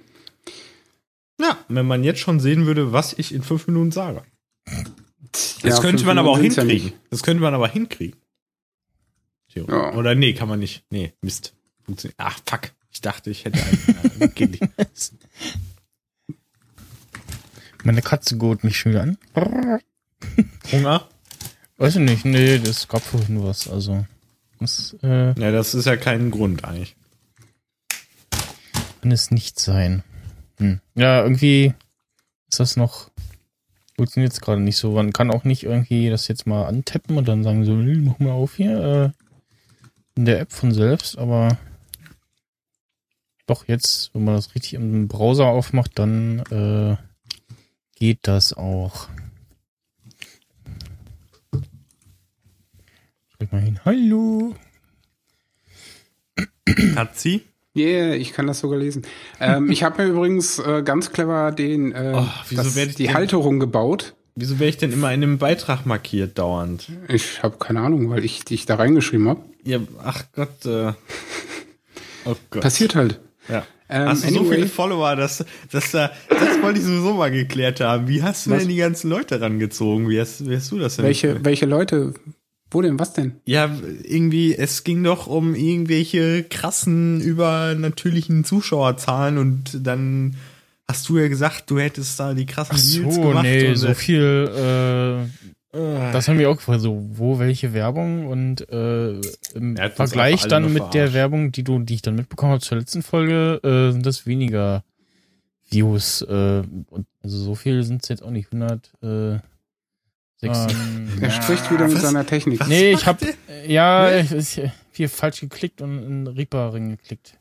Ja, 1.38 1.58
wenn 1.68 1.86
man 1.86 2.06
jetzt 2.06 2.22
schon 2.22 2.40
sehen 2.40 2.66
würde, 2.66 2.94
was 2.94 3.12
ich 3.12 3.34
in 3.34 3.44
fünf 3.44 3.68
Minuten 3.68 3.92
sage. 3.92 4.24
Das 5.32 5.58
Ja, 5.64 5.80
könnte 5.80 6.06
man 6.06 6.18
aber 6.18 6.30
auch 6.32 6.38
sind's 6.40 6.56
ja 6.56 6.64
hinkriegen. 6.64 6.94
das 7.10 7.24
könnte 7.24 7.42
man 7.42 7.54
aber 7.54 7.68
hinkriegen. 7.68 8.20
Ja. 9.54 9.94
Oder 9.94 10.16
nee, 10.16 10.34
kann 10.34 10.50
man 10.50 10.60
nicht. 10.60 10.84
Nee, 10.90 11.14
Mist. 11.22 11.54
Funktioniert. 11.84 12.16
Ach, 12.20 12.38
fuck. 12.46 12.72
Ich 12.92 13.02
dachte, 13.02 13.30
ich 13.30 13.46
hätte 13.46 13.60
einen. 13.64 14.22
äh, 14.22 14.28
geht. 14.30 14.60
Meine 17.84 18.02
Katze 18.02 18.38
gut 18.38 18.64
mich 18.64 18.78
schon 18.78 18.92
wieder 18.94 19.04
an. 19.04 19.18
Hunger? 20.72 21.08
Weiß 21.78 21.96
ich 21.98 22.02
nicht, 22.02 22.26
nee, 22.26 22.58
das 22.58 22.88
gab 22.88 23.02
vorhin 23.04 23.44
was, 23.44 23.68
also. 23.70 24.06
Das 24.60 24.96
äh, 25.04 25.40
Ja, 25.40 25.52
das 25.52 25.76
ist 25.76 25.86
ja 25.86 25.98
kein 25.98 26.32
Grund 26.32 26.64
eigentlich. 26.64 26.96
kann 29.02 29.12
es 29.12 29.30
nicht 29.30 29.60
sein. 29.60 30.04
Hm. 30.58 30.80
Ja, 30.96 31.22
irgendwie 31.22 31.74
ist 32.50 32.60
das 32.60 32.76
noch. 32.78 33.12
Funktioniert 33.96 34.34
jetzt 34.34 34.42
gerade 34.42 34.62
nicht 34.62 34.78
so. 34.78 34.92
Man 34.92 35.14
kann 35.14 35.32
auch 35.32 35.46
nicht 35.46 35.64
irgendwie 35.64 36.10
das 36.10 36.28
jetzt 36.28 36.48
mal 36.48 36.66
antappen 36.66 37.18
und 37.18 37.28
dann 37.28 37.44
sagen 37.44 37.64
so, 37.64 37.74
"Nö, 37.74 38.02
mach 38.02 38.20
mal 38.20 38.32
auf 38.32 38.56
hier. 38.56 39.14
Äh, 39.16 39.26
in 40.16 40.26
der 40.26 40.40
App 40.40 40.52
von 40.52 40.72
selbst, 40.72 41.18
aber 41.18 41.58
doch 43.48 43.68
jetzt, 43.68 44.14
wenn 44.14 44.24
man 44.24 44.36
das 44.36 44.56
richtig 44.56 44.74
im 44.74 45.08
Browser 45.08 45.48
aufmacht, 45.48 45.92
dann 46.00 46.40
äh, 46.52 46.98
geht 47.96 48.20
das 48.24 48.54
auch. 48.54 49.08
Schreib 53.30 53.52
mal 53.52 53.62
hin. 53.62 53.80
Hallo. 53.86 54.56
Katzi? 56.96 57.44
Yeah, 57.76 58.14
ich 58.14 58.32
kann 58.34 58.48
das 58.48 58.60
sogar 58.60 58.80
lesen. 58.80 59.04
Ähm, 59.40 59.70
ich 59.70 59.84
habe 59.84 60.04
mir 60.04 60.10
übrigens 60.10 60.60
äh, 60.60 60.82
ganz 60.84 61.12
clever 61.12 61.52
den 61.52 61.92
äh, 61.92 62.14
Oh, 62.16 62.26
wieso 62.50 62.64
das, 62.64 62.74
die 62.96 63.06
denn- 63.06 63.14
Halterung 63.14 63.60
gebaut. 63.60 64.14
Wieso 64.38 64.60
wäre 64.60 64.70
ich 64.70 64.78
denn 64.78 64.92
immer 64.92 65.14
in 65.14 65.24
einem 65.24 65.38
Beitrag 65.38 65.86
markiert 65.86 66.38
dauernd? 66.38 66.90
Ich 67.08 67.42
habe 67.42 67.58
keine 67.58 67.80
Ahnung, 67.82 68.10
weil 68.10 68.26
ich 68.26 68.44
dich 68.44 68.66
da 68.66 68.76
reingeschrieben 68.76 69.30
habe. 69.30 69.42
Ja, 69.64 69.80
ach 70.04 70.24
Gott. 70.36 70.66
Äh, 70.66 70.92
oh 72.26 72.36
Gott. 72.50 72.62
Passiert 72.62 72.96
halt. 72.96 73.20
Ja. 73.48 73.66
Ähm, 73.88 74.08
hast 74.10 74.24
du 74.26 74.30
so 74.34 74.40
anyway. 74.40 74.56
viele 74.56 74.68
Follower, 74.68 75.16
dass, 75.16 75.46
dass 75.72 75.92
da, 75.92 76.12
das 76.30 76.62
wollte 76.62 76.80
ich 76.80 76.86
sowieso 76.86 77.14
mal 77.14 77.30
geklärt 77.32 77.80
haben. 77.82 78.08
Wie 78.08 78.24
hast 78.24 78.46
du 78.48 78.52
Was? 78.52 78.60
denn 78.60 78.70
die 78.70 78.76
ganzen 78.78 79.10
Leute 79.10 79.40
rangezogen? 79.40 80.10
Wie 80.10 80.20
hast, 80.20 80.50
wie 80.50 80.56
hast 80.56 80.72
du 80.72 80.80
das 80.80 80.96
denn? 80.96 81.06
Welche, 81.06 81.46
welche 81.46 81.66
Leute? 81.68 82.14
Wo 82.76 82.82
denn? 82.82 83.00
Was 83.00 83.14
denn? 83.14 83.36
Ja, 83.46 83.74
irgendwie, 84.04 84.54
es 84.54 84.84
ging 84.84 85.02
doch 85.02 85.28
um 85.28 85.56
irgendwelche 85.56 86.44
krassen, 86.44 87.22
übernatürlichen 87.22 88.44
Zuschauerzahlen 88.44 89.38
und 89.38 89.80
dann 89.88 90.36
hast 90.86 91.08
du 91.08 91.18
ja 91.18 91.30
gesagt, 91.30 91.72
du 91.72 91.80
hättest 91.80 92.20
da 92.20 92.34
die 92.34 92.46
krassen 92.46 92.76
Ach 92.78 92.82
Deals 92.82 93.16
so, 93.16 93.22
gemacht. 93.22 93.44
nee, 93.44 93.70
und, 93.70 93.78
so 93.78 93.94
viel, 93.94 94.52
äh, 94.54 95.22
äh, 95.24 96.12
das 96.12 96.28
haben 96.28 96.38
wir 96.38 96.50
auch 96.50 96.58
gefragt, 96.58 96.82
so, 96.82 97.02
wo 97.14 97.40
welche 97.40 97.72
Werbung 97.74 98.28
und 98.28 98.70
äh, 98.70 99.22
im 99.54 99.78
Er 99.78 99.92
Vergleich 99.92 100.46
dann 100.46 100.74
mit 100.74 100.94
der. 100.94 101.14
Werbung, 101.14 101.54
die 101.54 101.64
du, 101.64 101.80
die 101.80 101.94
ich 101.94 102.02
dann 102.02 102.16
mitbekommen 102.16 102.52
habe 102.52 102.62
zur 102.62 102.78
letzten 102.78 103.04
Folge, 103.04 103.62
äh, 103.64 103.94
sind 103.94 104.06
das 104.06 104.26
weniger 104.26 104.84
Views. 105.70 106.24
Äh, 106.24 106.64
und 106.90 107.06
also 107.24 107.38
so 107.38 107.56
viel 107.56 107.84
sind 107.84 108.04
es 108.04 108.10
jetzt 108.10 108.22
auch 108.22 108.32
nicht, 108.32 108.52
100, 108.52 108.92
äh, 109.02 109.40
sechs, 110.38 110.58
ähm, 110.70 111.10
Er 111.22 111.32
spricht 111.32 111.72
wieder 111.72 111.88
mit 111.88 111.96
was- 111.96 112.02
seiner 112.04 112.26
Technik. 112.26 112.60
was 112.60 112.68
Nee, 112.68 112.92
ich 112.92 113.06
hab, 113.06 113.20
der? 113.20 113.34
ja, 113.68 114.10
Ne? 114.10 114.22
ich, 114.22 114.58
ich, 114.58 114.70
hier 114.92 115.10
falsch 115.10 115.42
geklickt 115.42 115.82
und 115.82 115.98
in 116.04 116.28
Reaper 116.28 116.74
reingeklickt. 116.74 117.38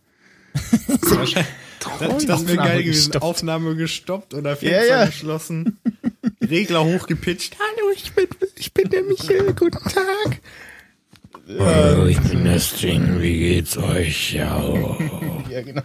wahrscheinlich- 0.55 1.47
Das, 2.01 2.27
das 2.27 2.47
wäre 2.47 2.57
geil 2.57 2.83
gewesen. 2.83 3.07
gestoppt. 3.11 3.25
Aufnahme 3.25 3.77
gestoppt 3.77 4.35
oder 4.35 4.57
Fenster 4.57 4.87
Ja, 4.87 5.01
ja. 5.01 5.07
geschlossen. 5.07 5.79
Regler 6.41 6.85
hochgepitcht. 6.85 7.57
Hallo, 7.59 7.91
ich 7.95 8.13
bin, 8.13 8.27
ich 8.57 8.73
bin 8.73 8.89
der 8.91 9.03
Michael. 9.03 9.53
Guten 9.55 9.79
Tag. 9.91 10.41
Hallo, 11.59 12.07
ich 12.07 12.19
bin 12.21 12.45
das 12.47 12.75
Ding, 12.77 13.21
wie 13.21 13.39
geht's 13.39 13.77
euch? 13.77 14.33
Ja, 14.33 14.63
oh. 14.65 14.97
Ja, 15.51 15.61
genau. 15.63 15.83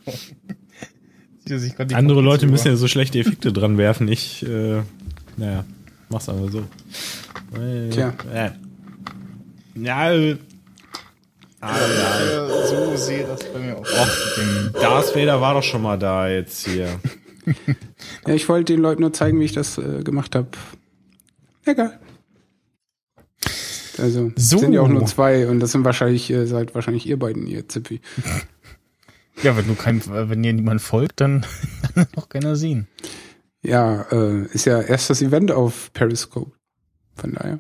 Andere 1.93 2.21
Leute 2.21 2.47
müssen 2.47 2.67
ja 2.67 2.75
so 2.75 2.87
schlechte 2.87 3.19
Effekte 3.19 3.51
dran 3.51 3.77
werfen. 3.77 4.07
Ich, 4.07 4.43
äh, 4.45 4.81
naja, 5.35 5.65
mach's 6.09 6.29
aber 6.29 6.49
so. 6.49 6.59
Äh, 7.59 7.89
Tja. 7.89 8.13
Äh. 8.33 8.51
Ja, 9.75 10.11
äh, 10.11 10.37
ah, 11.61 11.75
ja. 11.77 12.67
so 12.67 12.95
sehe 12.97 13.25
das 13.25 13.43
bei 13.51 13.59
mir 13.59 13.77
auch. 13.77 13.85
Darth 14.73 15.15
Vader 15.15 15.39
war 15.39 15.53
doch 15.53 15.63
schon 15.63 15.81
mal 15.81 15.97
da 15.97 16.27
jetzt 16.27 16.67
hier. 16.67 16.99
Ja, 18.27 18.33
ich 18.35 18.47
wollte 18.47 18.73
den 18.73 18.81
Leuten 18.81 19.01
nur 19.01 19.11
zeigen, 19.13 19.39
wie 19.39 19.45
ich 19.45 19.53
das 19.53 19.77
äh, 19.79 20.03
gemacht 20.03 20.35
habe. 20.35 20.49
Egal. 21.65 21.99
Also, 23.97 24.31
es 24.35 24.49
So. 24.49 24.59
sind 24.59 24.73
ja 24.73 24.81
auch 24.81 24.87
nur 24.87 25.05
zwei 25.05 25.47
und 25.47 25.59
das 25.59 25.71
sind 25.71 25.83
wahrscheinlich, 25.83 26.29
äh, 26.29 26.45
seid 26.45 26.75
wahrscheinlich 26.75 27.07
ihr 27.07 27.17
beiden, 27.17 27.47
ihr 27.47 27.67
Zipfi. 27.67 28.01
Ja, 29.41 29.55
wenn 29.55 29.67
du 29.67 29.75
kein, 29.75 30.01
wenn 30.05 30.43
dir 30.43 30.51
niemand 30.51 30.81
folgt, 30.81 31.21
dann 31.21 31.45
kann 31.95 32.07
noch 32.13 32.27
keiner 32.27 32.57
sehen. 32.57 32.87
Ja, 33.61 34.03
äh, 34.11 34.45
ist 34.45 34.65
ja 34.65 34.81
erst 34.81 35.09
das 35.09 35.21
Event 35.21 35.51
auf 35.51 35.91
Periscope. 35.93 36.51
Von 37.15 37.33
daher. 37.33 37.59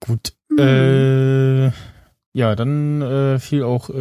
Gut. 0.00 0.34
Äh, 0.58 1.70
ja, 2.36 2.56
dann 2.56 3.00
äh, 3.00 3.38
fiel 3.38 3.62
auch 3.62 3.88
äh, 3.90 3.92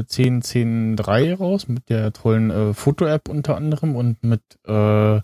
10.10.3 0.00 1.36
raus 1.36 1.68
mit 1.68 1.88
der 1.90 2.12
tollen 2.12 2.50
äh, 2.50 2.72
Foto-App 2.72 3.28
unter 3.28 3.56
anderem 3.56 3.96
und 3.96 4.22
mit 4.22 4.42
äh, 4.66 5.20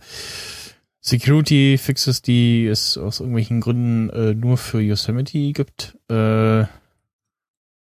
Security-Fixes, 1.01 2.23
die 2.23 2.67
es 2.67 2.99
aus 2.99 3.21
irgendwelchen 3.21 3.61
Gründen 3.61 4.11
äh, 4.11 4.35
nur 4.35 4.57
für 4.57 4.81
Yosemite 4.81 5.53
gibt. 5.53 5.97
Äh, 6.11 6.65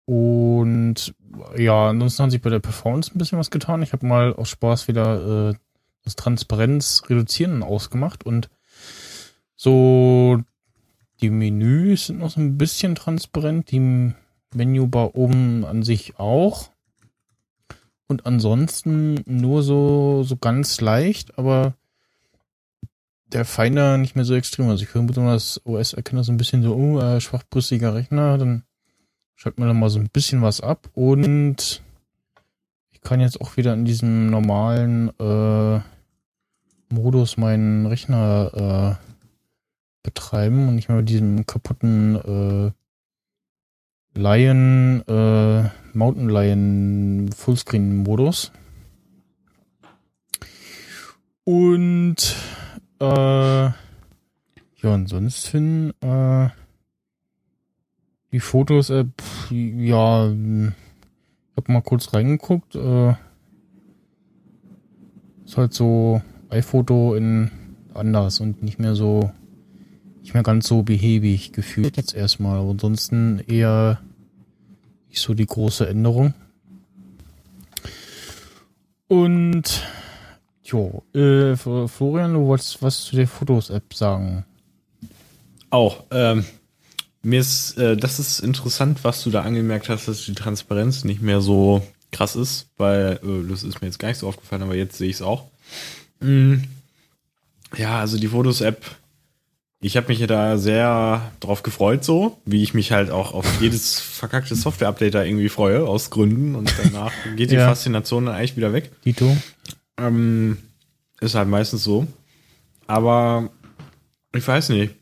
und 0.05 1.15
ja, 1.57 1.89
ansonsten 1.89 2.23
hat 2.23 2.31
sich 2.31 2.41
bei 2.41 2.49
der 2.49 2.59
Performance 2.59 3.11
ein 3.15 3.17
bisschen 3.17 3.39
was 3.39 3.49
getan. 3.49 3.81
Ich 3.81 3.93
habe 3.93 4.05
mal 4.05 4.33
aus 4.33 4.49
Spaß 4.49 4.89
wieder 4.89 5.51
äh, 5.51 5.53
das 6.03 6.15
Transparenz 6.15 7.03
reduzieren 7.09 7.63
ausgemacht 7.63 8.25
und 8.25 8.49
so 9.55 10.39
die 11.21 11.29
Menüs 11.29 12.07
sind 12.07 12.19
noch 12.19 12.31
so 12.31 12.41
ein 12.41 12.57
bisschen 12.57 12.95
transparent, 12.95 13.71
die 13.71 14.13
Menübar 14.53 15.15
oben 15.15 15.65
an 15.65 15.83
sich 15.83 16.19
auch. 16.19 16.69
Und 18.07 18.25
ansonsten 18.25 19.21
nur 19.25 19.63
so, 19.63 20.23
so 20.23 20.35
ganz 20.35 20.81
leicht, 20.81 21.37
aber 21.39 21.75
der 23.27 23.45
Finder 23.45 23.97
nicht 23.97 24.15
mehr 24.15 24.25
so 24.25 24.35
extrem. 24.35 24.69
Also 24.69 24.83
ich 24.83 24.89
vermute 24.89 25.21
mal, 25.21 25.33
das 25.33 25.61
OS 25.65 25.93
erkennt 25.93 26.19
das 26.19 26.29
ein 26.29 26.37
bisschen 26.37 26.61
so, 26.61 26.75
oh, 26.75 26.99
äh, 26.99 27.19
schwachbrüstiger 27.21 27.95
Rechner, 27.95 28.37
dann 28.37 28.63
schaltet 29.35 29.59
man 29.59 29.69
da 29.69 29.73
mal 29.73 29.89
so 29.89 29.99
ein 29.99 30.09
bisschen 30.09 30.41
was 30.41 30.61
ab 30.61 30.89
und 30.93 31.81
ich 32.91 33.01
kann 33.01 33.19
jetzt 33.19 33.41
auch 33.41 33.57
wieder 33.57 33.73
in 33.73 33.85
diesem 33.85 34.27
normalen 34.27 35.09
äh, 35.19 35.81
Modus 36.93 37.37
meinen 37.37 37.85
Rechner 37.85 38.99
äh, 38.99 39.05
betreiben 40.03 40.67
und 40.67 40.75
nicht 40.75 40.89
mehr 40.89 40.97
mit 40.97 41.09
diesem 41.09 41.45
kaputten 41.45 42.15
äh, 42.15 42.71
Lion, 44.19 45.01
äh, 45.07 45.69
Mountain 45.93 46.29
Lion 46.29 47.29
Fullscreen 47.35 48.03
Modus. 48.03 48.51
Und 51.45 52.35
äh, 52.99 53.05
ja, 53.65 53.73
ansonsten 54.83 55.93
äh, 56.01 56.49
die 58.31 58.39
Fotos, 58.39 58.89
äh, 58.89 59.05
pff, 59.05 59.51
ja, 59.51 60.29
ich 60.29 61.57
hab 61.57 61.69
mal 61.69 61.81
kurz 61.81 62.13
reingeguckt. 62.13 62.75
Äh, 62.75 63.15
ist 65.45 65.57
halt 65.57 65.73
so 65.73 66.21
iPhoto 66.53 67.15
in 67.15 67.51
anders 67.93 68.39
und 68.39 68.63
nicht 68.63 68.79
mehr 68.79 68.95
so 68.95 69.31
nicht 70.21 70.33
mehr 70.33 70.43
ganz 70.43 70.67
so 70.67 70.83
behäbig 70.83 71.51
gefühlt 71.51 71.97
jetzt 71.97 72.15
erstmal. 72.15 72.59
Aber 72.59 72.71
ansonsten 72.71 73.39
eher 73.39 73.99
nicht 75.09 75.19
so 75.19 75.33
die 75.33 75.45
große 75.45 75.87
Änderung. 75.87 76.33
Und 79.07 79.83
jo, 80.63 81.03
äh, 81.13 81.55
Florian, 81.55 82.33
du 82.33 82.45
wolltest 82.47 82.81
was 82.81 83.03
zu 83.03 83.15
der 83.15 83.27
Fotos-App 83.27 83.93
sagen. 83.93 84.45
Auch, 85.69 86.03
ähm, 86.11 86.45
mir 87.21 87.39
ist, 87.39 87.77
äh, 87.77 87.97
das 87.97 88.19
ist 88.19 88.39
interessant, 88.39 89.03
was 89.03 89.23
du 89.23 89.29
da 89.29 89.41
angemerkt 89.41 89.89
hast, 89.89 90.07
dass 90.07 90.25
die 90.25 90.33
Transparenz 90.33 91.03
nicht 91.03 91.21
mehr 91.21 91.41
so 91.41 91.81
krass 92.11 92.35
ist, 92.35 92.69
weil 92.77 93.19
äh, 93.23 93.49
das 93.49 93.63
ist 93.63 93.81
mir 93.81 93.87
jetzt 93.87 93.99
gar 93.99 94.07
nicht 94.07 94.19
so 94.19 94.27
aufgefallen, 94.27 94.63
aber 94.63 94.75
jetzt 94.75 94.97
sehe 94.97 95.09
ich 95.09 95.17
es 95.17 95.21
auch. 95.21 95.49
Mm, 96.23 96.63
ja, 97.75 97.99
also 97.99 98.17
die 98.17 98.27
Fotos-App, 98.27 98.83
ich 99.81 99.97
habe 99.97 100.07
mich 100.07 100.19
ja 100.19 100.27
da 100.27 100.57
sehr 100.57 101.31
drauf 101.39 101.63
gefreut, 101.63 102.03
so 102.03 102.37
wie 102.45 102.63
ich 102.63 102.73
mich 102.73 102.91
halt 102.91 103.09
auch 103.11 103.33
auf 103.33 103.45
jedes 103.61 103.99
verkackte 103.99 104.55
Software-Update 104.55 105.13
da 105.15 105.23
irgendwie 105.23 105.49
freue, 105.49 105.85
aus 105.85 106.09
Gründen 106.09 106.55
und 106.55 106.73
danach 106.83 107.11
geht 107.35 107.51
die 107.51 107.55
Ja. 107.55 107.67
Faszination 107.67 108.25
dann 108.25 108.35
eigentlich 108.35 108.55
wieder 108.57 108.73
weg. 108.73 108.91
Dito? 109.03 109.35
Ähm, 109.97 110.57
ist 111.19 111.35
halt 111.35 111.49
meistens 111.49 111.83
so. 111.83 112.07
Aber 112.87 113.49
ich 114.35 114.47
weiß 114.47 114.69
nicht. 114.69 114.93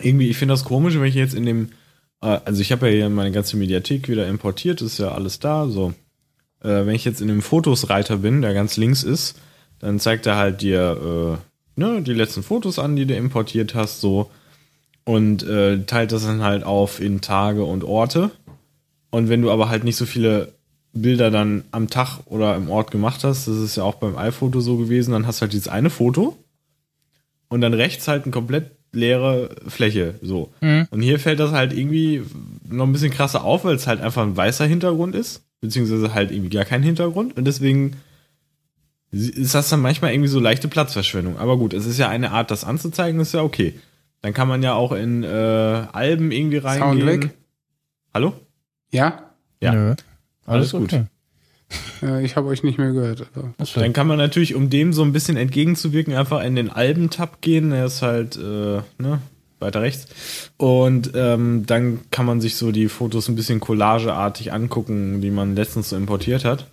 Irgendwie, 0.00 0.28
ich 0.28 0.36
finde 0.36 0.52
das 0.54 0.64
komisch, 0.64 0.94
wenn 0.94 1.04
ich 1.04 1.14
jetzt 1.14 1.34
in 1.34 1.44
dem, 1.44 1.70
äh, 2.22 2.38
also 2.44 2.60
ich 2.62 2.70
habe 2.72 2.86
ja 2.88 2.94
hier 2.94 3.08
meine 3.10 3.32
ganze 3.32 3.56
Mediathek 3.56 4.08
wieder 4.08 4.28
importiert, 4.28 4.80
ist 4.80 4.98
ja 4.98 5.12
alles 5.12 5.40
da, 5.40 5.68
so. 5.68 5.92
Äh, 6.62 6.86
wenn 6.86 6.94
ich 6.94 7.04
jetzt 7.04 7.20
in 7.20 7.28
dem 7.28 7.42
Fotosreiter 7.42 8.18
bin, 8.18 8.40
der 8.42 8.54
ganz 8.54 8.76
links 8.76 9.02
ist, 9.02 9.36
dann 9.80 10.00
zeigt 10.00 10.26
er 10.26 10.36
halt 10.36 10.62
dir, 10.62 11.38
äh, 11.76 11.80
ne, 11.80 12.02
die 12.02 12.14
letzten 12.14 12.42
Fotos 12.42 12.78
an, 12.78 12.96
die 12.96 13.06
du 13.06 13.14
importiert 13.14 13.74
hast, 13.74 14.00
so. 14.00 14.30
Und 15.04 15.42
äh, 15.42 15.84
teilt 15.84 16.12
das 16.12 16.24
dann 16.24 16.42
halt 16.42 16.64
auf 16.64 17.00
in 17.00 17.20
Tage 17.20 17.64
und 17.64 17.84
Orte. 17.84 18.30
Und 19.10 19.28
wenn 19.28 19.40
du 19.40 19.50
aber 19.50 19.68
halt 19.70 19.84
nicht 19.84 19.96
so 19.96 20.04
viele 20.04 20.52
Bilder 20.92 21.30
dann 21.30 21.64
am 21.70 21.88
Tag 21.88 22.20
oder 22.26 22.56
im 22.56 22.70
Ort 22.70 22.90
gemacht 22.90 23.24
hast, 23.24 23.48
das 23.48 23.56
ist 23.56 23.76
ja 23.76 23.84
auch 23.84 23.96
beim 23.96 24.16
iPhoto 24.16 24.60
so 24.60 24.76
gewesen, 24.76 25.12
dann 25.12 25.26
hast 25.26 25.40
du 25.40 25.42
halt 25.42 25.52
dieses 25.52 25.68
eine 25.68 25.90
Foto 25.90 26.36
und 27.48 27.60
dann 27.60 27.74
rechts 27.74 28.08
halt 28.08 28.24
eine 28.24 28.32
komplett 28.32 28.72
leere 28.92 29.50
Fläche, 29.66 30.14
so. 30.22 30.50
Mhm. 30.60 30.88
Und 30.90 31.02
hier 31.02 31.18
fällt 31.18 31.40
das 31.40 31.52
halt 31.52 31.72
irgendwie 31.72 32.22
noch 32.68 32.86
ein 32.86 32.92
bisschen 32.92 33.12
krasser 33.12 33.44
auf, 33.44 33.64
weil 33.64 33.76
es 33.76 33.86
halt 33.86 34.00
einfach 34.00 34.22
ein 34.22 34.36
weißer 34.36 34.66
Hintergrund 34.66 35.14
ist, 35.14 35.42
beziehungsweise 35.60 36.14
halt 36.14 36.30
irgendwie 36.30 36.54
gar 36.54 36.64
kein 36.64 36.82
Hintergrund 36.82 37.36
und 37.36 37.44
deswegen 37.44 37.96
ist 39.10 39.54
das 39.54 39.68
dann 39.70 39.80
manchmal 39.80 40.12
irgendwie 40.12 40.28
so 40.28 40.40
leichte 40.40 40.68
Platzverschwendung. 40.68 41.38
Aber 41.38 41.56
gut, 41.56 41.72
es 41.72 41.86
ist 41.86 41.98
ja 41.98 42.08
eine 42.08 42.32
Art, 42.32 42.50
das 42.50 42.64
anzuzeigen, 42.64 43.20
ist 43.20 43.34
ja 43.34 43.42
okay. 43.42 43.74
Dann 44.20 44.34
kann 44.34 44.48
man 44.48 44.62
ja 44.62 44.74
auch 44.74 44.92
in 44.92 45.22
äh, 45.22 45.26
Alben 45.28 46.32
irgendwie 46.32 46.58
reingehen. 46.58 47.06
Sound 47.06 47.06
weg? 47.06 47.30
Hallo? 48.12 48.34
Ja? 48.90 49.30
Ja. 49.60 49.72
Nö. 49.72 49.94
Alles 50.44 50.72
gut. 50.72 50.92
Äh, 50.92 51.04
ich 52.24 52.36
habe 52.36 52.48
euch 52.48 52.62
nicht 52.62 52.78
mehr 52.78 52.92
gehört. 52.92 53.26
Aber 53.34 53.54
Dann 53.74 53.92
kann 53.92 54.06
man 54.06 54.18
natürlich, 54.18 54.54
um 54.54 54.70
dem 54.70 54.92
so 54.92 55.02
ein 55.02 55.12
bisschen 55.12 55.36
entgegenzuwirken, 55.36 56.14
einfach 56.14 56.42
in 56.42 56.56
den 56.56 56.70
Alben-Tab 56.70 57.40
gehen. 57.40 57.70
Der 57.70 57.86
ist 57.86 58.02
halt, 58.02 58.36
äh, 58.36 58.80
ne, 58.98 59.20
weiter 59.58 59.82
rechts. 59.82 60.06
Und 60.56 61.12
ähm, 61.14 61.64
dann 61.66 62.00
kann 62.10 62.26
man 62.26 62.40
sich 62.40 62.56
so 62.56 62.72
die 62.72 62.88
Fotos 62.88 63.28
ein 63.28 63.36
bisschen 63.36 63.60
collageartig 63.60 64.52
angucken, 64.52 65.20
die 65.20 65.30
man 65.30 65.54
letztens 65.54 65.90
so 65.90 65.96
importiert 65.96 66.44
hat. 66.44 66.66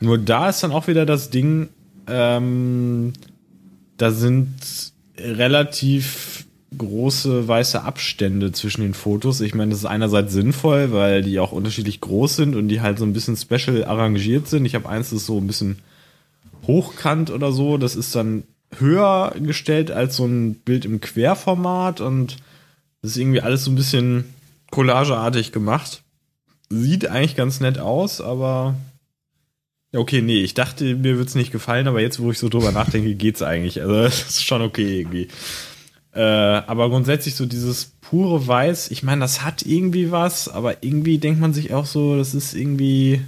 Nur 0.00 0.18
da 0.18 0.48
ist 0.48 0.62
dann 0.62 0.72
auch 0.72 0.86
wieder 0.88 1.06
das 1.06 1.30
Ding, 1.30 1.68
ähm, 2.06 3.12
da 3.96 4.10
sind 4.10 4.54
relativ 5.18 6.46
große 6.76 7.46
weiße 7.46 7.82
Abstände 7.82 8.52
zwischen 8.52 8.82
den 8.82 8.94
Fotos. 8.94 9.40
Ich 9.40 9.54
meine, 9.54 9.70
das 9.70 9.80
ist 9.80 9.86
einerseits 9.86 10.32
sinnvoll, 10.32 10.92
weil 10.92 11.22
die 11.22 11.38
auch 11.38 11.52
unterschiedlich 11.52 12.00
groß 12.00 12.36
sind 12.36 12.56
und 12.56 12.68
die 12.68 12.80
halt 12.80 12.98
so 12.98 13.04
ein 13.04 13.12
bisschen 13.12 13.36
special 13.36 13.84
arrangiert 13.84 14.48
sind. 14.48 14.66
Ich 14.66 14.74
habe 14.74 14.88
eins, 14.88 15.10
das 15.10 15.20
ist 15.20 15.26
so 15.26 15.38
ein 15.38 15.46
bisschen 15.46 15.78
hochkant 16.66 17.30
oder 17.30 17.52
so. 17.52 17.78
Das 17.78 17.96
ist 17.96 18.14
dann 18.14 18.42
höher 18.78 19.34
gestellt 19.40 19.90
als 19.90 20.16
so 20.16 20.26
ein 20.26 20.54
Bild 20.56 20.84
im 20.84 21.00
Querformat 21.00 22.00
und 22.00 22.36
das 23.00 23.12
ist 23.12 23.16
irgendwie 23.18 23.40
alles 23.40 23.64
so 23.64 23.70
ein 23.70 23.76
bisschen 23.76 24.24
collageartig 24.70 25.52
gemacht. 25.52 26.02
Sieht 26.68 27.06
eigentlich 27.06 27.36
ganz 27.36 27.60
nett 27.60 27.78
aus, 27.78 28.20
aber 28.20 28.74
okay, 29.96 30.22
nee, 30.22 30.40
ich 30.40 30.54
dachte, 30.54 30.96
mir 30.96 31.18
wird's 31.18 31.34
nicht 31.34 31.52
gefallen, 31.52 31.88
aber 31.88 32.00
jetzt, 32.00 32.20
wo 32.20 32.30
ich 32.30 32.38
so 32.38 32.48
drüber 32.48 32.72
nachdenke, 32.72 33.14
geht's 33.14 33.42
eigentlich. 33.42 33.80
Also, 33.80 33.94
das 34.02 34.22
ist 34.22 34.44
schon 34.44 34.62
okay 34.62 35.00
irgendwie. 35.00 35.28
Äh, 36.12 36.20
aber 36.20 36.88
grundsätzlich 36.88 37.34
so 37.34 37.46
dieses 37.46 37.92
pure 38.00 38.46
Weiß, 38.46 38.90
ich 38.90 39.02
meine, 39.02 39.20
das 39.20 39.42
hat 39.42 39.66
irgendwie 39.66 40.10
was, 40.10 40.48
aber 40.48 40.82
irgendwie 40.82 41.18
denkt 41.18 41.40
man 41.40 41.52
sich 41.52 41.74
auch 41.74 41.86
so, 41.86 42.16
das 42.16 42.34
ist 42.34 42.54
irgendwie 42.54 43.20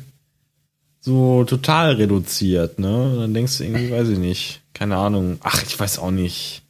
so 1.01 1.45
total 1.45 1.95
reduziert, 1.95 2.79
ne? 2.79 3.17
Dann 3.19 3.35
denkst 3.35 3.59
du 3.59 3.65
irgendwie, 3.65 3.91
weiß 3.91 4.09
ich 4.09 4.19
nicht, 4.19 4.63
keine 4.73 4.97
Ahnung. 4.97 5.39
Ach, 5.43 5.63
ich 5.63 5.79
weiß 5.79 5.99
auch 5.99 6.11
nicht. 6.11 6.63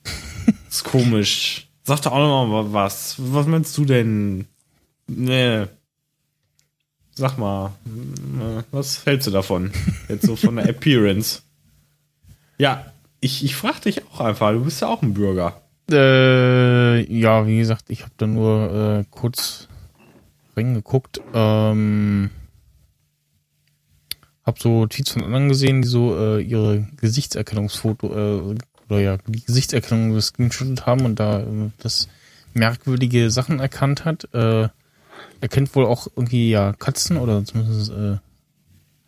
ist 0.68 0.84
komisch. 0.84 1.68
Sag 1.84 2.02
doch 2.02 2.12
auch 2.12 2.18
noch 2.18 2.46
mal 2.46 2.72
was. 2.72 3.16
Was 3.18 3.46
meinst 3.46 3.76
du 3.78 3.84
denn? 3.84 4.46
Nee. 5.06 5.66
Sag 7.18 7.36
mal, 7.36 7.72
äh, 7.84 8.62
was 8.70 9.04
hältst 9.04 9.26
du 9.26 9.32
davon? 9.32 9.72
Jetzt 10.08 10.24
so 10.24 10.36
von 10.36 10.54
der 10.54 10.68
Appearance. 10.68 11.42
Ja, 12.58 12.92
ich, 13.18 13.44
ich 13.44 13.56
frag 13.56 13.80
dich 13.82 14.04
auch 14.06 14.20
einfach, 14.20 14.52
du 14.52 14.62
bist 14.62 14.80
ja 14.82 14.86
auch 14.86 15.02
ein 15.02 15.14
Bürger. 15.14 15.60
Äh, 15.90 17.12
ja, 17.12 17.44
wie 17.48 17.58
gesagt, 17.58 17.86
ich 17.88 18.02
habe 18.02 18.12
da 18.18 18.28
nur 18.28 19.00
äh, 19.00 19.04
kurz 19.10 19.66
reingeguckt. 20.56 21.20
Ähm, 21.34 22.30
hab 24.44 24.60
so 24.60 24.86
Tweets 24.86 25.10
von 25.10 25.24
anderen 25.24 25.48
gesehen, 25.48 25.82
die 25.82 25.88
so 25.88 26.16
äh, 26.16 26.40
ihre 26.40 26.86
Gesichtserkennungsfoto 27.00 28.06
äh, 28.06 28.56
oder 28.88 29.00
ja 29.00 29.16
die 29.26 29.44
Gesichtserkennung 29.44 30.14
gescreenshottet 30.14 30.86
haben 30.86 31.04
und 31.04 31.18
da 31.18 31.40
äh, 31.40 31.70
das 31.78 32.06
merkwürdige 32.54 33.32
Sachen 33.32 33.58
erkannt 33.58 34.04
hat. 34.04 34.32
Äh, 34.32 34.68
erkennt 35.40 35.74
wohl 35.74 35.86
auch 35.86 36.08
irgendwie 36.16 36.50
ja 36.50 36.72
Katzen 36.72 37.16
oder 37.16 37.44
zumindest 37.44 37.90
äh, 37.90 38.16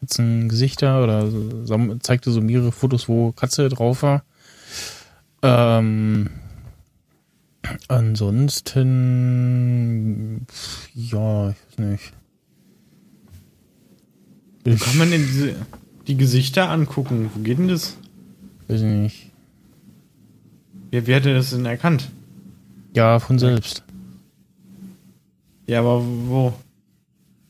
Katzengesichter 0.01 1.03
oder 1.03 1.31
so, 1.31 1.95
zeigte 1.97 2.31
so 2.31 2.41
mehrere 2.41 2.73
Fotos, 2.73 3.09
wo 3.09 3.33
Katze 3.33 3.69
drauf 3.69 4.03
war. 4.03 4.25
Ähm, 5.43 6.31
ansonsten, 7.89 8.87
ja, 10.95 11.51
ich 11.51 11.57
weiß 11.57 11.79
nicht. 11.79 12.13
Wo 14.65 14.77
kann 14.77 14.99
man 14.99 15.11
denn 15.11 15.27
diese, 15.27 15.55
die 16.07 16.17
Gesichter 16.17 16.71
angucken? 16.71 17.31
Wo 17.35 17.41
geht 17.41 17.59
denn 17.59 17.69
das? 17.69 17.97
Weiß 18.69 18.81
ich 18.81 18.87
nicht. 18.87 19.31
Wer, 20.91 21.07
wer 21.07 21.17
hätte 21.17 21.35
das 21.35 21.51
denn 21.51 21.67
erkannt? 21.67 22.11
Ja, 22.95 23.19
von 23.21 23.39
selbst. 23.39 23.85
Ja, 25.71 25.79
aber 25.79 26.03
wo? 26.05 26.53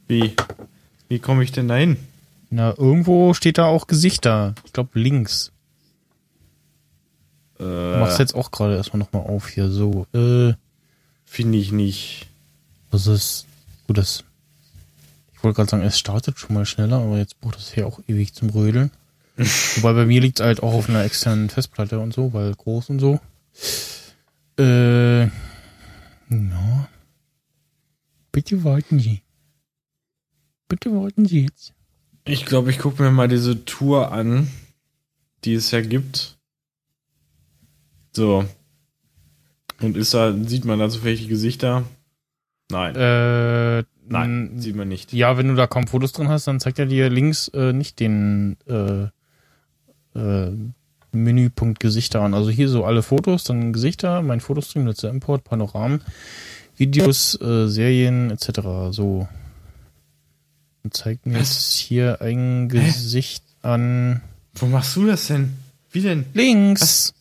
Wie? 0.07 0.37
Wie 1.09 1.21
komme 1.21 1.43
ich 1.43 1.53
denn 1.53 1.69
da 1.69 1.77
hin? 1.77 1.97
Na, 2.51 2.75
irgendwo 2.77 3.33
steht 3.33 3.57
da 3.57 3.65
auch 3.65 3.87
Gesichter. 3.87 4.55
Ich 4.67 4.75
glaube 4.75 5.01
links. 5.01 5.53
Ich 7.59 7.65
mach's 7.65 8.17
Äh, 8.17 8.23
jetzt 8.23 8.35
auch 8.35 8.51
gerade 8.51 8.77
erstmal 8.77 8.99
nochmal 8.99 9.23
auf 9.23 9.49
hier. 9.49 9.71
So, 9.71 10.07
äh, 10.13 10.53
Finde 11.25 11.57
ich 11.57 11.73
nicht. 11.73 12.29
das 12.91 13.07
ist, 13.07 13.47
gut, 13.87 13.97
das, 13.97 14.23
ich 15.33 15.43
wollte 15.43 15.57
gerade 15.57 15.71
sagen, 15.71 15.83
es 15.83 15.99
startet 15.99 16.39
schon 16.39 16.53
mal 16.53 16.67
schneller, 16.67 16.99
aber 16.99 17.17
jetzt 17.17 17.41
braucht 17.41 17.57
es 17.57 17.73
hier 17.73 17.87
auch 17.87 18.01
ewig 18.07 18.35
zum 18.35 18.51
Rödeln. 18.51 18.91
Wobei 19.37 19.95
bei 19.95 20.05
mir 20.05 20.21
liegt 20.21 20.41
halt 20.41 20.63
auch 20.63 20.75
auf 20.75 20.91
einer 20.91 21.05
externen 21.05 21.49
Festplatte 21.49 21.99
und 21.99 22.13
so, 22.13 22.35
weil 22.35 22.53
groß 22.55 22.91
und 22.91 22.99
so. 22.99 23.19
Äh, 24.59 25.23
ja. 25.23 25.31
Bitte 28.33 28.65
warten 28.65 28.99
Sie. 28.99 29.23
Bitte 30.69 30.93
warten 30.93 31.27
Sie 31.27 31.43
jetzt. 31.43 31.73
Ich 32.25 32.45
glaube, 32.47 32.71
ich 32.71 32.79
gucke 32.79 33.03
mir 33.03 33.11
mal 33.11 33.29
diese 33.29 33.65
Tour 33.65 34.13
an, 34.13 34.49
die 35.45 35.55
es 35.55 35.71
ja 35.71 35.81
gibt. 35.81 36.39
So. 38.13 38.45
Und 39.81 39.97
ist 39.97 40.15
da, 40.15 40.33
sieht 40.33 40.65
man 40.65 40.79
da 40.79 40.89
zufällig 40.91 41.29
Gesichter? 41.29 41.85
Nein. 42.71 42.95
Äh, 42.95 43.85
Nein, 44.11 44.51
sieht 44.57 44.75
man 44.75 44.89
nicht. 44.89 45.13
Ja, 45.13 45.39
wenn 45.39 45.47
du 45.47 45.55
da 45.55 45.69
kaum 45.69 45.87
Fotos 45.87 46.13
drin 46.13 46.29
hast, 46.29 46.47
dann 46.49 46.59
zeigt 46.59 46.81
er 46.81 46.87
dir 46.87 47.09
links 47.09 47.47
äh, 47.49 47.73
nicht 47.73 48.01
den 48.01 48.57
äh, 48.67 49.05
äh, 50.19 50.51
Menüpunkt 51.13 51.79
Gesichter 51.79 52.23
an. 52.23 52.35
Also 52.35 52.51
hier 52.51 52.69
so 52.69 52.85
alle 52.85 53.05
Fotos, 53.05 53.45
dann 53.45 53.73
Gesichter, 53.73 54.23
mein 54.23 54.41
Fotostream, 54.41 54.89
letzter 54.89 55.11
Import, 55.11 55.45
Panoramen, 55.45 56.03
Videos, 56.81 57.41
äh, 57.41 57.69
Serien 57.69 58.31
etc. 58.31 58.61
So. 58.91 59.29
Und 60.83 60.95
zeigt 60.95 61.27
mir 61.27 61.35
Was? 61.39 61.55
jetzt 61.55 61.75
hier 61.75 62.21
ein 62.23 62.69
Gesicht 62.69 63.45
an. 63.63 64.23
Wo 64.55 64.67
machst 64.67 64.97
du 64.97 65.07
das 65.07 65.27
denn? 65.29 65.55
Wie 65.93 66.01
denn? 66.01 66.25
Links! 66.35 67.13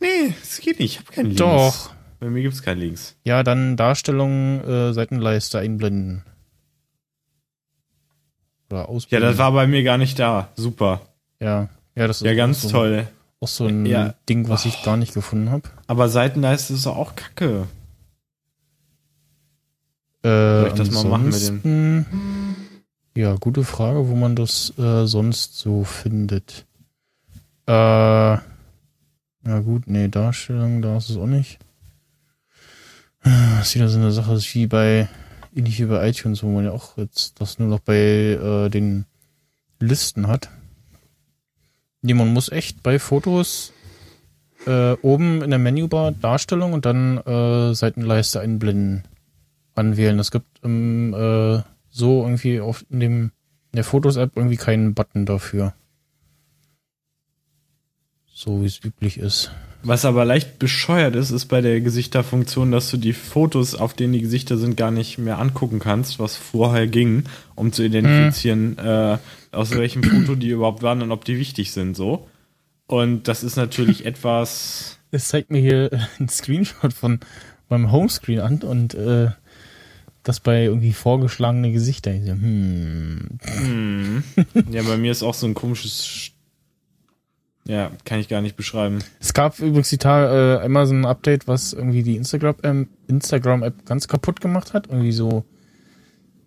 Nee, 0.00 0.34
das 0.40 0.58
geht 0.60 0.78
nicht. 0.80 0.94
Ich 0.94 0.98
habe 0.98 1.12
keinen 1.12 1.26
Links. 1.26 1.38
Doch. 1.40 1.90
Bei 2.18 2.28
mir 2.28 2.42
gibt's 2.42 2.62
keinen 2.62 2.80
Links. 2.80 3.14
Ja, 3.24 3.42
dann 3.42 3.76
Darstellung, 3.76 4.60
äh, 4.64 4.92
Seitenleiste 4.92 5.58
einblenden. 5.58 6.22
Oder 8.70 8.80
Ja, 8.80 8.84
ausblenden. 8.86 9.28
das 9.30 9.38
war 9.38 9.52
bei 9.52 9.66
mir 9.66 9.82
gar 9.84 9.98
nicht 9.98 10.18
da. 10.18 10.48
Super. 10.56 11.02
Ja, 11.40 11.68
ja, 11.94 12.06
das 12.08 12.20
ist 12.22 12.26
Ja, 12.26 12.34
ganz 12.34 12.62
so, 12.62 12.70
toll. 12.70 13.06
Auch 13.40 13.48
so 13.48 13.66
ein 13.66 13.86
Ja. 13.86 14.14
Ding, 14.28 14.48
was 14.48 14.64
ich 14.64 14.82
gar 14.82 14.96
nicht 14.96 15.14
gefunden 15.14 15.50
habe. 15.50 15.68
Aber 15.86 16.08
Seitenleiste 16.08 16.74
ist 16.74 16.86
doch 16.86 16.96
auch 16.96 17.14
kacke. 17.14 17.66
Äh, 20.26 20.66
ich 20.68 20.72
das 20.74 20.90
mal 20.90 21.04
machen 21.04 21.24
mit 21.26 21.34
ansonsten- 21.34 22.06
Ja, 23.16 23.34
gute 23.36 23.64
Frage, 23.64 24.08
wo 24.08 24.14
man 24.14 24.36
das 24.36 24.72
äh, 24.78 25.06
sonst 25.06 25.56
so 25.58 25.84
findet. 25.84 26.66
Äh, 27.66 27.72
ja 27.72 28.40
gut, 29.64 29.86
nee, 29.86 30.08
Darstellung, 30.08 30.82
da 30.82 30.96
ist 30.96 31.10
es 31.10 31.16
auch 31.16 31.26
nicht. 31.26 31.58
Das 33.22 33.68
ist 33.68 33.74
wieder 33.74 33.88
so 33.88 33.98
eine 33.98 34.12
Sache, 34.12 34.34
ist 34.34 34.54
wie 34.54 34.66
bei, 34.66 35.08
ähnlich 35.54 35.80
wie 35.80 35.86
bei 35.86 36.08
iTunes, 36.08 36.42
wo 36.42 36.48
man 36.48 36.64
ja 36.64 36.70
auch 36.70 36.96
jetzt 36.96 37.40
das 37.40 37.58
nur 37.58 37.68
noch 37.68 37.80
bei 37.80 37.96
äh, 37.96 38.68
den 38.68 39.04
Listen 39.80 40.28
hat. 40.28 40.48
Nee, 42.02 42.14
man 42.14 42.32
muss 42.32 42.50
echt 42.50 42.82
bei 42.84 42.98
Fotos 42.98 43.72
äh, 44.66 44.92
oben 45.02 45.42
in 45.42 45.50
der 45.50 45.58
Menübar 45.58 46.12
Darstellung 46.12 46.72
und 46.72 46.86
dann 46.86 47.18
äh, 47.18 47.74
Seitenleiste 47.74 48.40
einblenden 48.40 49.02
anwählen. 49.78 50.18
Es 50.18 50.30
gibt 50.30 50.46
ähm, 50.64 51.14
äh, 51.14 51.62
so 51.90 52.22
irgendwie 52.22 52.60
auf 52.60 52.84
in 52.90 53.00
dem 53.00 53.32
in 53.72 53.76
der 53.76 53.84
Fotos-App 53.84 54.32
irgendwie 54.36 54.56
keinen 54.56 54.94
Button 54.94 55.26
dafür. 55.26 55.74
So 58.32 58.62
wie 58.62 58.66
es 58.66 58.82
üblich 58.84 59.18
ist. 59.18 59.50
Was 59.82 60.04
aber 60.04 60.24
leicht 60.24 60.58
bescheuert 60.58 61.14
ist, 61.14 61.30
ist 61.30 61.46
bei 61.46 61.60
der 61.60 61.80
Gesichterfunktion, 61.80 62.72
dass 62.72 62.90
du 62.90 62.96
die 62.96 63.12
Fotos, 63.12 63.74
auf 63.74 63.94
denen 63.94 64.14
die 64.14 64.20
Gesichter 64.20 64.56
sind, 64.56 64.76
gar 64.76 64.90
nicht 64.90 65.16
mehr 65.18 65.38
angucken 65.38 65.78
kannst, 65.78 66.18
was 66.18 66.36
vorher 66.36 66.86
ging, 66.86 67.24
um 67.54 67.72
zu 67.72 67.84
identifizieren, 67.84 68.78
äh, 68.78 69.18
aus 69.52 69.70
welchem 69.70 70.02
Foto 70.02 70.34
die 70.34 70.48
überhaupt 70.48 70.82
waren 70.82 71.02
und 71.02 71.12
ob 71.12 71.24
die 71.24 71.38
wichtig 71.38 71.70
sind, 71.72 71.96
so. 71.96 72.26
Und 72.86 73.28
das 73.28 73.44
ist 73.44 73.56
natürlich 73.56 74.04
etwas. 74.06 74.98
Es 75.12 75.28
zeigt 75.28 75.50
mir 75.50 75.60
hier 75.60 75.90
ein 76.18 76.28
Screenshot 76.28 76.92
von 76.92 77.20
meinem 77.68 77.92
Homescreen 77.92 78.40
an 78.40 78.62
und 78.62 78.94
äh, 78.94 79.28
das 80.28 80.40
bei 80.40 80.64
irgendwie 80.64 80.92
vorgeschlagene 80.92 81.72
Gesichter. 81.72 82.12
Hm. 82.12 83.28
Hm, 83.44 84.24
ja, 84.70 84.82
bei 84.82 84.96
mir 84.96 85.12
ist 85.12 85.22
auch 85.22 85.34
so 85.34 85.46
ein 85.46 85.54
komisches. 85.54 86.04
Sch- 86.06 86.32
Ja, 87.64 87.90
kann 88.04 88.18
ich 88.20 88.28
gar 88.28 88.40
nicht 88.42 88.56
beschreiben. 88.56 88.98
Es 89.20 89.34
gab 89.34 89.58
übrigens 89.58 89.88
die 89.90 89.98
Tage 89.98 90.58
äh, 90.60 90.64
einmal 90.64 90.86
so 90.86 90.94
ein 90.94 91.04
Update, 91.04 91.46
was 91.48 91.72
irgendwie 91.72 92.02
die 92.02 92.16
Instagram-App 92.16 92.88
Instagram 93.08 93.62
-App 93.62 93.84
ganz 93.84 94.08
kaputt 94.08 94.40
gemacht 94.40 94.72
hat. 94.74 94.88
Irgendwie 94.88 95.12
so 95.12 95.44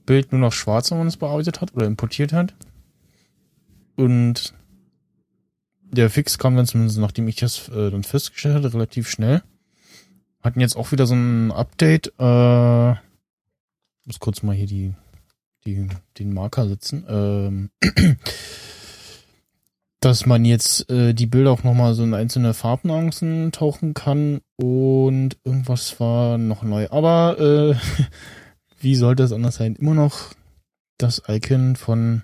Bild 0.06 0.32
nur 0.32 0.42
noch 0.42 0.54
schwarz, 0.54 0.92
wenn 0.92 0.98
man 0.98 1.08
es 1.08 1.18
bearbeitet 1.18 1.62
hat 1.62 1.74
oder 1.76 1.86
importiert 1.86 2.34
hat. 2.34 2.54
Und 3.96 4.54
der 5.92 6.10
Fix 6.10 6.38
kam 6.38 6.56
dann 6.56 6.66
zumindest, 6.68 7.00
nachdem 7.00 7.28
ich 7.28 7.36
das 7.38 7.68
äh, 7.70 7.92
dann 7.92 8.04
festgestellt 8.04 8.56
hatte, 8.56 8.74
relativ 8.74 9.10
schnell. 9.10 9.42
Hatten 10.42 10.62
jetzt 10.62 10.76
auch 10.78 10.92
wieder 10.92 11.06
so 11.06 11.16
ein 11.16 11.52
Update. 11.52 12.14
Äh, 12.18 12.96
muss 14.10 14.20
kurz 14.20 14.42
mal 14.42 14.56
hier 14.56 14.66
die, 14.66 14.96
die, 15.66 15.88
den 16.18 16.34
Marker 16.34 16.68
setzen. 16.68 17.06
Ähm, 17.08 17.70
dass 20.00 20.26
man 20.26 20.46
jetzt 20.46 20.90
äh, 20.90 21.14
die 21.14 21.28
Bilder 21.28 21.52
auch 21.52 21.64
nochmal 21.64 21.94
so 21.94 22.04
in 22.04 22.16
einzelne 22.16 22.56
Farbnuancen 22.56 23.52
tauchen 23.52 23.94
kann 23.94 24.42
und 24.56 25.38
irgendwas 25.44 26.00
war 26.00 26.40
noch 26.40 26.64
neu. 26.64 26.90
Aber 26.90 27.38
äh, 27.40 27.76
wie 28.80 28.96
sollte 28.96 29.22
es 29.22 29.32
anders 29.32 29.56
sein? 29.56 29.76
Immer 29.76 29.94
noch 29.94 30.34
das 30.98 31.22
Icon 31.28 31.76
von 31.76 32.24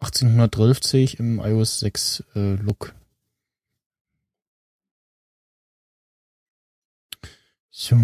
1830 0.00 1.18
im 1.18 1.38
iOS 1.38 1.80
6 1.80 2.24
äh, 2.34 2.54
Look. 2.54 2.94
So, 7.70 7.96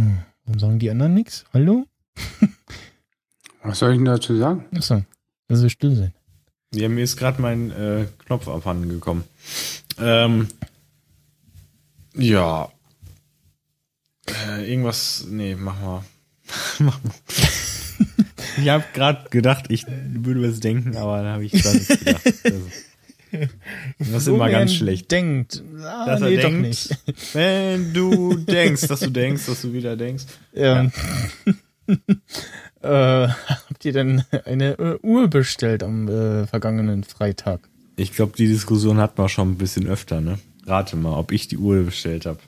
warum 0.44 0.58
sagen 0.58 0.78
die 0.78 0.90
anderen 0.90 1.14
nichts? 1.14 1.46
Hallo? 1.54 1.86
Was 3.62 3.78
soll 3.78 3.92
ich 3.92 3.98
denn 3.98 4.06
dazu 4.06 4.36
sagen? 4.36 4.64
Achso, 4.74 5.04
dass 5.48 5.62
wir 5.62 5.70
still 5.70 5.94
sind. 5.94 6.12
Ja, 6.74 6.88
mir 6.88 7.02
ist 7.02 7.16
gerade 7.16 7.42
mein 7.42 7.70
äh, 7.72 8.06
Knopf 8.26 8.48
abhanden 8.48 8.88
gekommen. 8.88 9.24
Ähm, 9.98 10.48
ja. 12.14 12.70
Äh, 14.26 14.70
irgendwas. 14.70 15.26
Nee, 15.28 15.56
mach 15.56 15.80
mal. 15.80 16.04
mach 16.78 17.02
mal. 17.02 17.12
ich 18.56 18.68
habe 18.68 18.84
gerade 18.94 19.28
gedacht, 19.30 19.66
ich 19.68 19.84
würde 19.86 20.48
was 20.48 20.60
denken, 20.60 20.96
aber 20.96 21.18
dann 21.18 21.32
habe 21.34 21.44
ich 21.44 21.62
gar 21.62 21.72
nichts 21.74 21.88
gedacht. 21.88 22.26
Also, 22.44 22.66
das 23.98 24.08
ist 24.08 24.26
immer 24.28 24.50
ganz 24.50 24.74
schlecht. 24.74 25.10
Denkt. 25.10 25.62
Ah, 25.82 26.06
Dass 26.06 26.20
er 26.20 26.30
nee, 26.30 26.36
doch 26.36 26.42
denkt, 26.42 26.62
nicht. 26.62 26.98
Wenn 27.32 27.92
du 27.92 28.34
denkst, 28.36 28.86
dass 28.88 29.00
du 29.00 29.10
denkst, 29.10 29.46
dass 29.46 29.62
du 29.62 29.72
wieder 29.72 29.96
denkst. 29.96 30.24
Ähm, 30.54 30.92
äh, 32.82 33.28
habt 33.68 33.84
ihr 33.84 33.92
denn 33.92 34.24
eine 34.44 34.78
äh, 34.78 34.98
Uhr 35.02 35.28
bestellt 35.28 35.82
am 35.82 36.08
äh, 36.08 36.46
vergangenen 36.46 37.04
Freitag? 37.04 37.60
Ich 37.96 38.12
glaube, 38.12 38.32
die 38.36 38.46
Diskussion 38.46 38.98
hat 38.98 39.18
man 39.18 39.28
schon 39.28 39.52
ein 39.52 39.58
bisschen 39.58 39.86
öfter, 39.86 40.20
ne? 40.20 40.38
Rate 40.66 40.96
mal, 40.96 41.18
ob 41.18 41.32
ich 41.32 41.48
die 41.48 41.58
Uhr 41.58 41.82
bestellt 41.82 42.26
habe. 42.26 42.38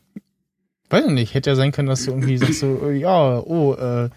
Weiß 0.91 1.07
ich 1.07 1.13
nicht. 1.13 1.35
Hätte 1.35 1.51
ja 1.51 1.57
sein 1.57 1.73
können, 1.73 1.89
dass 1.89 2.05
du 2.05 2.11
irgendwie 2.11 2.39
sagst 2.39 2.61
so, 2.61 2.89
äh, 2.89 2.99
ja, 2.99 3.39
oh, 3.41 3.75
äh, 3.75 4.11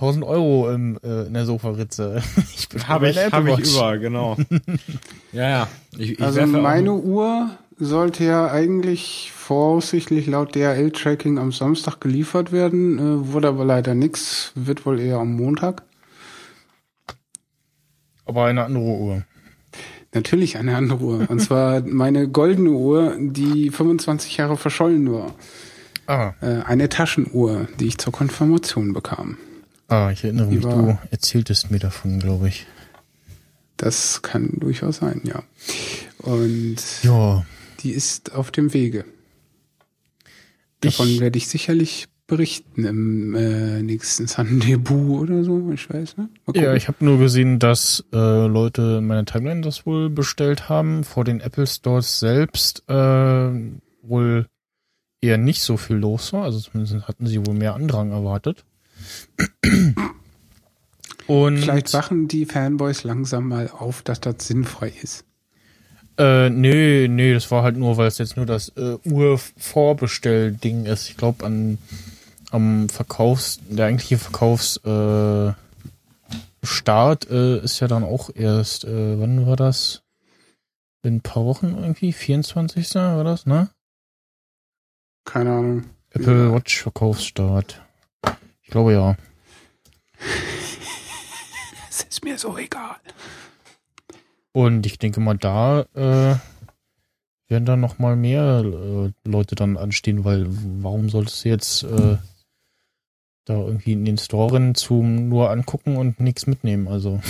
1000 0.00 0.24
Euro 0.24 0.70
im, 0.70 0.98
äh, 1.02 1.26
in 1.26 1.34
der 1.34 1.44
Sofaritze. 1.46 2.22
Ich 2.54 2.68
bin 2.68 2.86
Habe 2.88 3.08
ich, 3.10 3.16
hab 3.16 3.46
ich 3.46 3.74
über, 3.74 3.98
genau. 3.98 4.36
ja, 5.32 5.48
ja. 5.48 5.68
Ich, 5.96 6.12
ich 6.12 6.22
Also 6.22 6.38
werfe 6.38 6.58
auch- 6.58 6.62
meine 6.62 6.92
Uhr 6.92 7.50
sollte 7.78 8.24
ja 8.24 8.50
eigentlich 8.50 9.32
voraussichtlich 9.34 10.26
laut 10.26 10.54
DHL-Tracking 10.54 11.38
am 11.38 11.52
Samstag 11.52 12.00
geliefert 12.00 12.50
werden, 12.52 12.98
äh, 12.98 13.32
wurde 13.32 13.48
aber 13.48 13.64
leider 13.64 13.94
nix, 13.94 14.52
wird 14.54 14.84
wohl 14.84 15.00
eher 15.00 15.18
am 15.18 15.34
Montag. 15.36 15.82
Aber 18.26 18.44
eine 18.44 18.64
andere 18.64 18.82
Uhr. 18.84 19.22
Natürlich 20.12 20.58
eine 20.58 20.76
andere 20.76 21.02
Uhr. 21.04 21.26
Und 21.30 21.40
zwar 21.40 21.80
meine 21.86 22.28
goldene 22.28 22.70
Uhr, 22.70 23.16
die 23.18 23.70
25 23.70 24.36
Jahre 24.36 24.56
verschollen 24.56 25.10
war. 25.12 25.34
Ah, 26.06 26.32
Äh, 26.40 26.62
eine 26.64 26.88
Taschenuhr, 26.88 27.68
die 27.78 27.86
ich 27.86 27.98
zur 27.98 28.12
Konfirmation 28.12 28.92
bekam. 28.92 29.36
Ah, 29.88 30.10
ich 30.12 30.24
erinnere 30.24 30.46
mich, 30.46 30.60
du 30.60 30.98
erzähltest 31.10 31.70
mir 31.70 31.78
davon, 31.78 32.18
glaube 32.20 32.48
ich. 32.48 32.66
Das 33.76 34.22
kann 34.22 34.54
durchaus 34.58 34.96
sein, 34.96 35.22
ja. 35.24 35.42
Und 36.18 36.76
Ja, 37.02 37.44
die 37.80 37.90
ist 37.90 38.32
auf 38.34 38.50
dem 38.50 38.72
Wege. 38.72 39.04
Davon 40.80 41.08
ich, 41.08 41.20
werde 41.20 41.38
ich 41.38 41.48
sicherlich 41.48 42.08
berichten 42.26 42.84
im 42.84 43.34
äh, 43.34 43.82
nächsten 43.82 44.28
Sunday-Boo 44.28 45.18
oder 45.20 45.42
so, 45.44 45.70
ich 45.72 45.88
weiß 45.88 46.16
gucken. 46.44 46.62
ja, 46.62 46.74
ich 46.74 46.86
habe 46.86 47.04
nur 47.04 47.18
gesehen, 47.18 47.58
dass 47.58 48.04
äh, 48.12 48.46
Leute 48.46 48.98
in 48.98 49.06
meiner 49.06 49.24
Timeline 49.24 49.62
das 49.62 49.86
wohl 49.86 50.10
bestellt 50.10 50.68
haben. 50.68 51.04
Vor 51.04 51.24
den 51.24 51.40
Apple 51.40 51.66
Stores 51.66 52.20
selbst 52.20 52.84
äh, 52.88 53.50
wohl 54.02 54.46
eher 55.20 55.38
nicht 55.38 55.62
so 55.62 55.76
viel 55.76 55.96
los 55.96 56.32
war. 56.32 56.44
Also 56.44 56.60
zumindest 56.60 57.08
hatten 57.08 57.26
sie 57.26 57.44
wohl 57.46 57.54
mehr 57.54 57.74
Andrang 57.74 58.10
erwartet. 58.10 58.64
Und 61.26 61.58
Vielleicht 61.58 61.92
wachen 61.92 62.26
die 62.28 62.46
Fanboys 62.46 63.04
langsam 63.04 63.48
mal 63.48 63.70
auf, 63.70 64.02
dass 64.02 64.20
das 64.20 64.46
sinnfrei 64.46 64.92
ist. 65.02 65.24
Äh, 66.18 66.50
nee, 66.50 67.06
nee, 67.08 67.32
das 67.32 67.50
war 67.50 67.62
halt 67.62 67.76
nur, 67.76 67.96
weil 67.96 68.08
es 68.08 68.18
jetzt 68.18 68.36
nur 68.36 68.46
das 68.46 68.70
äh, 68.70 68.96
Urvorbestell-Ding 69.04 70.86
ist. 70.86 71.10
Ich 71.10 71.16
glaube, 71.16 71.44
an 71.44 71.78
am 72.50 72.88
Verkaufs, 72.88 73.60
der 73.68 73.86
eigentliche 73.86 74.18
Verkaufsstart 74.18 75.54
äh, 75.54 76.66
Start, 76.66 77.30
äh, 77.30 77.58
ist 77.58 77.80
ja 77.80 77.88
dann 77.88 78.04
auch 78.04 78.30
erst, 78.34 78.84
äh, 78.84 79.20
wann 79.20 79.46
war 79.46 79.56
das? 79.56 80.02
In 81.02 81.16
ein 81.16 81.20
paar 81.20 81.44
Wochen 81.44 81.76
irgendwie? 81.78 82.12
24. 82.12 82.94
war 82.94 83.24
das, 83.24 83.46
ne? 83.46 83.68
Keine 85.24 85.50
Ahnung. 85.52 85.84
Apple 86.10 86.46
Ja. 86.46 86.52
Watch 86.52 86.82
Verkaufsstart. 86.82 87.82
Ich 88.68 88.72
glaube 88.72 88.92
ja. 88.92 89.16
Es 91.88 92.02
ist 92.02 92.22
mir 92.22 92.36
so 92.36 92.58
egal. 92.58 92.96
Und 94.52 94.84
ich 94.84 94.98
denke 94.98 95.20
mal, 95.20 95.38
da 95.38 95.86
äh, 95.94 96.36
werden 97.48 97.64
dann 97.64 97.80
noch 97.80 97.98
mal 97.98 98.14
mehr 98.14 98.62
äh, 98.62 99.10
Leute 99.26 99.54
dann 99.54 99.78
anstehen, 99.78 100.26
weil 100.26 100.46
warum 100.48 101.08
solltest 101.08 101.46
du 101.46 101.48
jetzt 101.48 101.84
äh, 101.84 102.18
da 103.46 103.54
irgendwie 103.54 103.94
in 103.94 104.04
den 104.04 104.18
Store 104.18 104.52
rennen 104.52 104.74
zum 104.74 105.30
nur 105.30 105.48
angucken 105.48 105.96
und 105.96 106.20
nichts 106.20 106.46
mitnehmen? 106.46 106.88
Also 106.88 107.22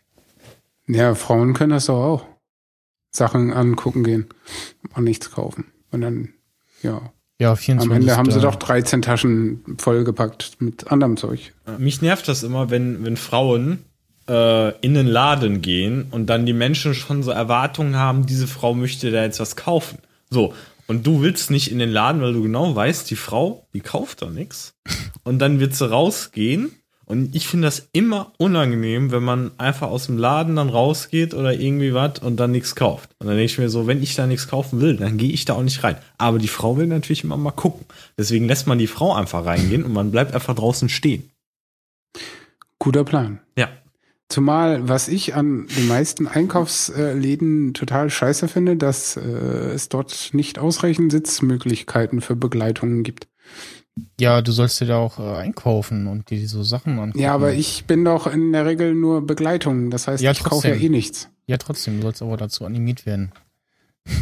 Ja, 0.86 1.14
Frauen 1.14 1.54
können 1.54 1.70
das 1.70 1.86
doch 1.86 2.04
auch. 2.04 2.26
Sachen 3.10 3.54
angucken 3.54 4.04
gehen 4.04 4.26
und 4.94 5.04
nichts 5.04 5.30
kaufen. 5.30 5.72
Und 5.92 6.02
dann, 6.02 6.34
ja. 6.82 7.10
Ja, 7.40 7.54
24. 7.54 7.90
Am 7.90 7.96
Ende 7.96 8.16
haben 8.16 8.30
sie 8.30 8.40
doch 8.40 8.56
13 8.56 9.02
Taschen 9.02 9.62
vollgepackt 9.78 10.56
mit 10.60 10.90
anderem 10.90 11.16
Zeug. 11.16 11.52
Mich 11.78 12.02
nervt 12.02 12.26
das 12.26 12.42
immer, 12.42 12.70
wenn, 12.70 13.04
wenn 13.04 13.16
Frauen 13.16 13.84
äh, 14.28 14.76
in 14.80 14.94
den 14.94 15.06
Laden 15.06 15.62
gehen 15.62 16.06
und 16.10 16.26
dann 16.26 16.46
die 16.46 16.52
Menschen 16.52 16.94
schon 16.94 17.22
so 17.22 17.30
Erwartungen 17.30 17.96
haben, 17.96 18.26
diese 18.26 18.46
Frau 18.46 18.74
möchte 18.74 19.10
da 19.10 19.22
jetzt 19.22 19.40
was 19.40 19.56
kaufen. 19.56 19.98
So. 20.30 20.52
Und 20.86 21.06
du 21.06 21.20
willst 21.20 21.50
nicht 21.50 21.70
in 21.70 21.78
den 21.78 21.90
Laden, 21.90 22.22
weil 22.22 22.32
du 22.32 22.42
genau 22.42 22.74
weißt, 22.74 23.10
die 23.10 23.16
Frau, 23.16 23.66
die 23.74 23.80
kauft 23.80 24.22
da 24.22 24.30
nichts. 24.30 24.74
Und 25.22 25.38
dann 25.38 25.60
wird 25.60 25.74
sie 25.74 25.88
rausgehen. 25.88 26.72
Und 27.08 27.34
ich 27.34 27.48
finde 27.48 27.68
das 27.68 27.88
immer 27.92 28.32
unangenehm, 28.36 29.10
wenn 29.12 29.22
man 29.22 29.52
einfach 29.56 29.88
aus 29.88 30.06
dem 30.06 30.18
Laden 30.18 30.56
dann 30.56 30.68
rausgeht 30.68 31.32
oder 31.32 31.54
irgendwie 31.54 31.94
was 31.94 32.18
und 32.18 32.36
dann 32.36 32.50
nichts 32.50 32.74
kauft. 32.74 33.08
Und 33.18 33.28
dann 33.28 33.36
denke 33.36 33.50
ich 33.50 33.58
mir 33.58 33.70
so, 33.70 33.86
wenn 33.86 34.02
ich 34.02 34.14
da 34.14 34.26
nichts 34.26 34.46
kaufen 34.46 34.82
will, 34.82 34.98
dann 34.98 35.16
gehe 35.16 35.32
ich 35.32 35.46
da 35.46 35.54
auch 35.54 35.62
nicht 35.62 35.82
rein. 35.82 35.96
Aber 36.18 36.38
die 36.38 36.48
Frau 36.48 36.76
will 36.76 36.86
natürlich 36.86 37.24
immer 37.24 37.38
mal 37.38 37.52
gucken. 37.52 37.86
Deswegen 38.18 38.46
lässt 38.46 38.66
man 38.66 38.78
die 38.78 38.86
Frau 38.86 39.14
einfach 39.14 39.46
reingehen 39.46 39.84
und 39.84 39.94
man 39.94 40.10
bleibt 40.10 40.34
einfach 40.34 40.54
draußen 40.54 40.90
stehen. 40.90 41.30
Guter 42.78 43.04
Plan. 43.04 43.40
Ja. 43.56 43.70
Zumal, 44.28 44.86
was 44.86 45.08
ich 45.08 45.34
an 45.34 45.66
den 45.78 45.88
meisten 45.88 46.28
Einkaufsläden 46.28 47.72
total 47.72 48.10
scheiße 48.10 48.48
finde, 48.48 48.76
dass 48.76 49.16
äh, 49.16 49.20
es 49.20 49.88
dort 49.88 50.34
nicht 50.34 50.58
ausreichend 50.58 51.10
Sitzmöglichkeiten 51.10 52.20
für 52.20 52.36
Begleitungen 52.36 53.02
gibt. 53.02 53.28
Ja, 54.20 54.42
du 54.42 54.52
sollst 54.52 54.80
dir 54.80 54.86
da 54.86 54.98
auch 54.98 55.18
äh, 55.18 55.36
einkaufen 55.38 56.06
und 56.06 56.30
dir 56.30 56.46
so 56.48 56.62
Sachen 56.62 56.98
angucken. 56.98 57.20
Ja, 57.20 57.34
aber 57.34 57.52
ich 57.54 57.84
bin 57.86 58.04
doch 58.04 58.26
in 58.26 58.52
der 58.52 58.66
Regel 58.66 58.94
nur 58.94 59.26
Begleitung. 59.26 59.90
Das 59.90 60.08
heißt, 60.08 60.22
Ja, 60.22 60.30
ich 60.30 60.42
kaufe 60.42 60.68
ja 60.68 60.74
eh 60.74 60.88
nichts. 60.88 61.28
Ja, 61.46 61.56
trotzdem, 61.56 61.96
du 61.96 62.02
sollst 62.02 62.22
aber 62.22 62.36
dazu 62.36 62.64
animiert 62.64 63.06
werden. 63.06 63.32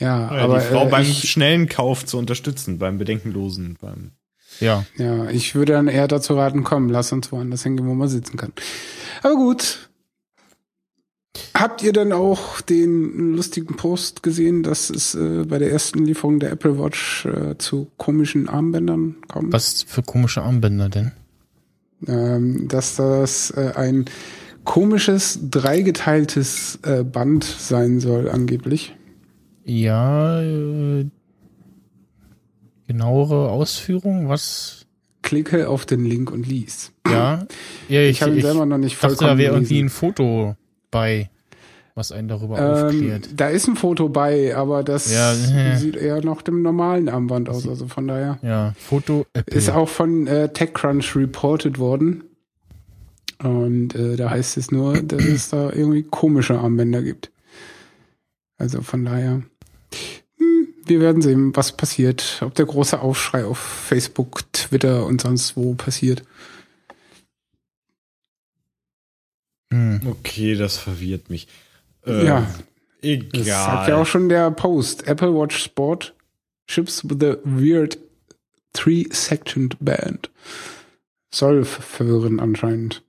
Ja, 0.00 0.34
Ja, 0.34 0.42
aber 0.42 0.58
die 0.58 0.64
Frau 0.64 0.86
äh, 0.86 0.90
beim 0.90 1.02
ich, 1.02 1.30
schnellen 1.30 1.68
Kauf 1.68 2.04
zu 2.04 2.18
unterstützen, 2.18 2.78
beim 2.78 2.98
Bedenkenlosen, 2.98 3.78
beim 3.80 4.10
Ja, 4.58 4.84
ja, 4.96 5.30
ich 5.30 5.54
würde 5.54 5.74
dann 5.74 5.86
eher 5.86 6.08
dazu 6.08 6.34
raten, 6.34 6.64
komm, 6.64 6.90
lass 6.90 7.12
uns 7.12 7.30
woanders 7.30 7.62
hingehen, 7.62 7.86
wo 7.86 7.94
man 7.94 8.08
sitzen 8.08 8.36
kann. 8.36 8.52
Aber 9.22 9.36
gut. 9.36 9.88
Habt 11.52 11.82
ihr 11.82 11.92
denn 11.92 12.12
auch 12.12 12.60
den 12.60 13.34
lustigen 13.34 13.76
Post 13.76 14.22
gesehen, 14.22 14.62
dass 14.62 14.90
es 14.90 15.14
äh, 15.14 15.44
bei 15.48 15.58
der 15.58 15.70
ersten 15.72 16.04
Lieferung 16.04 16.38
der 16.38 16.52
Apple 16.52 16.78
Watch 16.78 17.26
äh, 17.26 17.58
zu 17.58 17.90
komischen 17.96 18.48
Armbändern 18.48 19.16
kommt? 19.28 19.52
was 19.52 19.82
für 19.82 20.02
komische 20.02 20.42
Armbänder 20.42 20.88
denn? 20.88 21.12
ähm, 22.08 22.68
dass 22.68 22.96
das 22.96 23.50
äh, 23.50 23.72
ein 23.74 24.06
komisches 24.64 25.38
dreigeteiltes 25.50 26.78
äh, 26.82 27.04
Band 27.04 27.44
sein 27.44 28.00
soll 28.00 28.30
angeblich. 28.30 28.94
Ja, 29.64 30.40
äh, 30.40 31.06
genauere 32.86 33.50
Ausführung, 33.50 34.28
was? 34.28 34.86
Klicke 35.22 35.68
auf 35.68 35.86
den 35.86 36.04
Link 36.04 36.30
und 36.30 36.46
lies. 36.46 36.92
Ja, 37.06 37.46
ja 37.88 38.02
Ich, 38.02 38.22
habe 38.22 38.34
ihn 38.34 38.42
selber 38.42 38.66
noch 38.66 38.78
nicht 38.78 38.96
dachte, 38.96 39.14
da 39.14 39.16
vollkommen 39.16 39.38
wäre 39.38 39.54
irgendwie 39.54 39.80
ein 39.80 39.88
Foto 39.88 40.56
bei. 40.94 41.30
was 41.96 42.10
einen 42.10 42.26
darüber 42.28 42.58
Ähm, 42.58 42.86
aufklärt. 42.86 43.28
da 43.36 43.48
ist 43.48 43.68
ein 43.68 43.76
Foto 43.76 44.08
bei, 44.08 44.56
aber 44.56 44.82
das 44.82 45.12
Ja. 45.12 45.32
sieht 45.76 45.94
eher 45.96 46.24
nach 46.24 46.42
dem 46.42 46.60
normalen 46.62 47.08
Armband 47.08 47.48
aus. 47.48 47.68
Also 47.68 47.86
von 47.86 48.08
daher 48.08 48.38
Ja, 48.42 48.72
Foto 48.78 49.26
Apple. 49.32 49.56
ist 49.56 49.70
auch 49.70 49.88
von 49.88 50.26
äh, 50.26 50.48
TechCrunch 50.52 51.14
reported 51.14 51.78
worden. 51.78 52.24
Und 53.42 53.94
äh, 53.94 54.16
da 54.16 54.30
heißt 54.30 54.56
es 54.56 54.70
nur, 54.72 54.94
dass 55.02 55.22
es 55.24 55.50
da 55.50 55.70
irgendwie 55.70 56.02
komische 56.02 56.58
Armbänder 56.58 57.02
gibt. 57.02 57.30
Also 58.58 58.80
von 58.82 59.04
daher, 59.04 59.42
hm, 60.38 60.68
wir 60.86 61.00
werden 61.00 61.22
sehen, 61.22 61.54
was 61.54 61.72
passiert. 61.76 62.40
Ob 62.44 62.54
der 62.54 62.66
große 62.66 63.00
Aufschrei 63.00 63.44
auf 63.44 63.58
Facebook, 63.58 64.52
Twitter 64.52 65.04
und 65.06 65.20
sonst 65.20 65.56
wo 65.56 65.74
passiert. 65.74 66.22
Hm. 69.74 70.00
Okay, 70.06 70.54
das 70.54 70.76
verwirrt 70.78 71.30
mich. 71.30 71.48
Äh, 72.06 72.24
Ja. 72.26 72.46
Egal. 73.02 73.28
Das 73.32 73.46
sagt 73.46 73.88
ja 73.88 73.96
auch 73.96 74.06
schon 74.06 74.28
der 74.30 74.50
Post. 74.50 75.06
Apple 75.06 75.34
Watch 75.34 75.58
Sport 75.62 76.14
ships 76.70 77.02
with 77.04 77.22
a 77.22 77.36
weird 77.44 77.98
three-sectioned 78.72 79.76
band. 79.80 80.30
Soll 81.34 81.64
ver- 81.64 81.82
verwirren 81.82 82.40
anscheinend. 82.40 83.02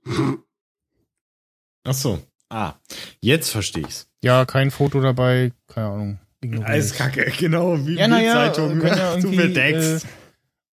Ach 1.84 1.94
so. 1.94 2.20
Ah, 2.48 2.74
jetzt 3.20 3.50
verstehe 3.50 3.84
ich's. 3.86 4.06
Ja, 4.22 4.44
kein 4.44 4.70
Foto 4.70 5.00
dabei, 5.00 5.52
keine 5.68 5.86
Ahnung. 5.86 6.18
Alles 6.64 6.94
kacke, 6.94 7.32
genau, 7.38 7.78
wie 7.86 7.94
Ja, 7.96 8.06
können 8.08 8.24
ja 8.24 8.48
du 8.52 8.62
irgendwie, 8.62 9.36
verdeckst. 9.36 10.06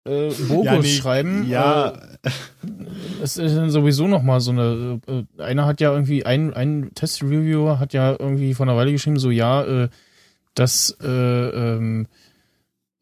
Äh, 0.09 0.33
Bogus 0.49 0.65
Ja, 0.65 0.79
nee, 0.79 0.89
schreiben. 0.89 1.47
Ja, 1.49 1.89
Äh, 2.23 2.31
es 3.23 3.37
ist 3.37 3.57
dann 3.57 3.71
sowieso 3.71 4.09
noch 4.09 4.23
mal 4.23 4.41
so 4.41 4.51
eine. 4.51 5.01
Äh, 5.07 5.43
einer 5.43 5.67
hat 5.67 5.81
ja 5.81 5.93
irgendwie 5.93 6.25
ein 6.25 6.55
ein 6.55 6.91
Test-Reviewer 6.95 7.79
hat 7.79 7.93
ja 7.93 8.17
irgendwie 8.19 8.55
vor 8.55 8.67
einer 8.67 8.77
Weile 8.77 8.93
geschrieben, 8.93 9.19
so 9.19 9.31
ja, 9.31 9.65
äh, 9.65 9.89
dass 10.55 10.97
äh, 11.03 11.07
ähm, 11.09 12.07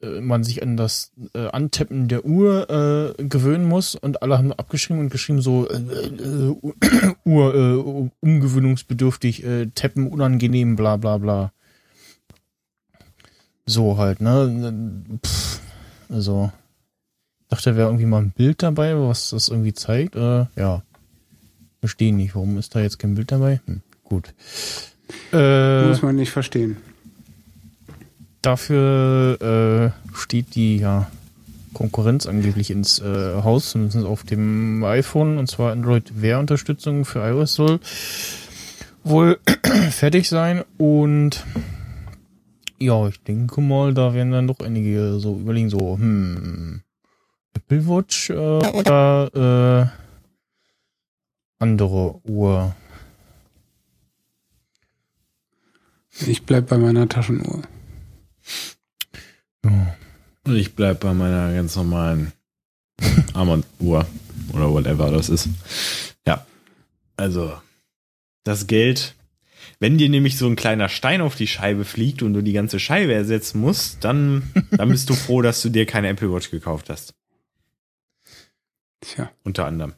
äh, 0.02 0.20
man 0.20 0.44
sich 0.44 0.62
an 0.62 0.76
das 0.76 1.12
äh, 1.34 1.48
Antippen 1.48 2.08
der 2.08 2.24
Uhr 2.24 3.14
äh, 3.18 3.24
gewöhnen 3.24 3.66
muss 3.66 3.94
und 3.94 4.22
alle 4.22 4.36
haben 4.38 4.52
abgeschrieben 4.52 5.00
und 5.00 5.10
geschrieben 5.10 5.40
so 5.40 5.68
äh, 5.68 5.76
äh, 5.76 6.54
Uhr 7.24 7.54
äh, 7.54 8.10
umgewöhnungsbedürftig, 8.20 9.44
äh, 9.44 9.66
Tappen 9.74 10.08
unangenehm, 10.08 10.76
bla 10.76 10.96
bla 10.96 11.18
bla. 11.18 11.52
So 13.64 13.96
halt, 13.98 14.20
ne? 14.20 15.18
Pff, 15.24 15.60
also 16.08 16.52
dachte, 17.48 17.70
da 17.70 17.76
wäre 17.76 17.88
irgendwie 17.88 18.06
mal 18.06 18.22
ein 18.22 18.30
Bild 18.30 18.62
dabei, 18.62 18.96
was 18.96 19.30
das 19.30 19.48
irgendwie 19.48 19.74
zeigt. 19.74 20.16
Äh, 20.16 20.46
ja. 20.56 20.82
Verstehe 21.80 22.14
nicht. 22.14 22.34
Warum 22.34 22.58
ist 22.58 22.74
da 22.74 22.80
jetzt 22.80 22.98
kein 22.98 23.14
Bild 23.14 23.30
dabei? 23.32 23.60
Hm, 23.66 23.80
gut. 24.04 24.34
Äh, 25.32 25.86
Muss 25.88 26.02
man 26.02 26.16
nicht 26.16 26.30
verstehen. 26.32 26.76
dafür 28.42 29.92
äh, 30.12 30.16
steht 30.16 30.54
die 30.54 30.78
ja, 30.78 31.10
Konkurrenz 31.74 32.26
angeblich 32.26 32.70
ins 32.70 32.98
äh, 32.98 33.42
Haus, 33.42 33.70
zumindest 33.70 34.04
auf 34.04 34.24
dem 34.24 34.82
iPhone, 34.84 35.38
und 35.38 35.48
zwar 35.48 35.72
Android 35.72 36.22
Wear 36.22 36.40
Unterstützung 36.40 37.04
für 37.04 37.20
iOS 37.20 37.54
soll 37.54 37.80
wohl 39.04 39.38
fertig 39.90 40.28
sein 40.28 40.64
und 40.78 41.44
ja, 42.78 43.08
ich 43.08 43.22
denke 43.22 43.60
mal, 43.60 43.94
da 43.94 44.12
werden 44.12 44.32
dann 44.32 44.46
doch 44.46 44.60
einige 44.60 45.18
so 45.18 45.36
überlegen, 45.38 45.70
so, 45.70 45.96
hm, 45.96 46.80
Apple 47.56 47.86
Watch 47.88 48.30
äh, 48.30 48.34
oder 48.34 49.90
äh, 49.90 51.62
andere 51.62 52.20
Uhr. 52.24 52.76
Ich 56.26 56.44
bleib 56.44 56.68
bei 56.68 56.78
meiner 56.78 57.08
Taschenuhr. 57.08 57.62
Und 59.62 60.56
ich 60.56 60.74
bleib 60.74 61.00
bei 61.00 61.12
meiner 61.12 61.52
ganz 61.54 61.74
normalen 61.76 62.32
Armbanduhr 63.34 64.06
oder 64.52 64.70
whatever 64.70 65.10
das 65.10 65.28
ist. 65.28 65.48
Ja, 66.26 66.46
also 67.16 67.52
das 68.44 68.66
Geld, 68.66 69.14
wenn 69.80 69.98
dir 69.98 70.08
nämlich 70.08 70.38
so 70.38 70.46
ein 70.46 70.56
kleiner 70.56 70.88
Stein 70.88 71.20
auf 71.20 71.36
die 71.36 71.48
Scheibe 71.48 71.84
fliegt 71.84 72.22
und 72.22 72.34
du 72.34 72.42
die 72.42 72.52
ganze 72.52 72.78
Scheibe 72.78 73.14
ersetzen 73.14 73.60
musst, 73.60 74.04
dann, 74.04 74.52
dann 74.70 74.90
bist 74.90 75.10
du 75.10 75.14
froh, 75.14 75.42
dass 75.42 75.62
du 75.62 75.70
dir 75.70 75.86
keine 75.86 76.08
Apple 76.08 76.32
Watch 76.32 76.50
gekauft 76.50 76.90
hast. 76.90 77.14
Tja. 79.06 79.30
Unter 79.44 79.66
anderem. 79.66 79.92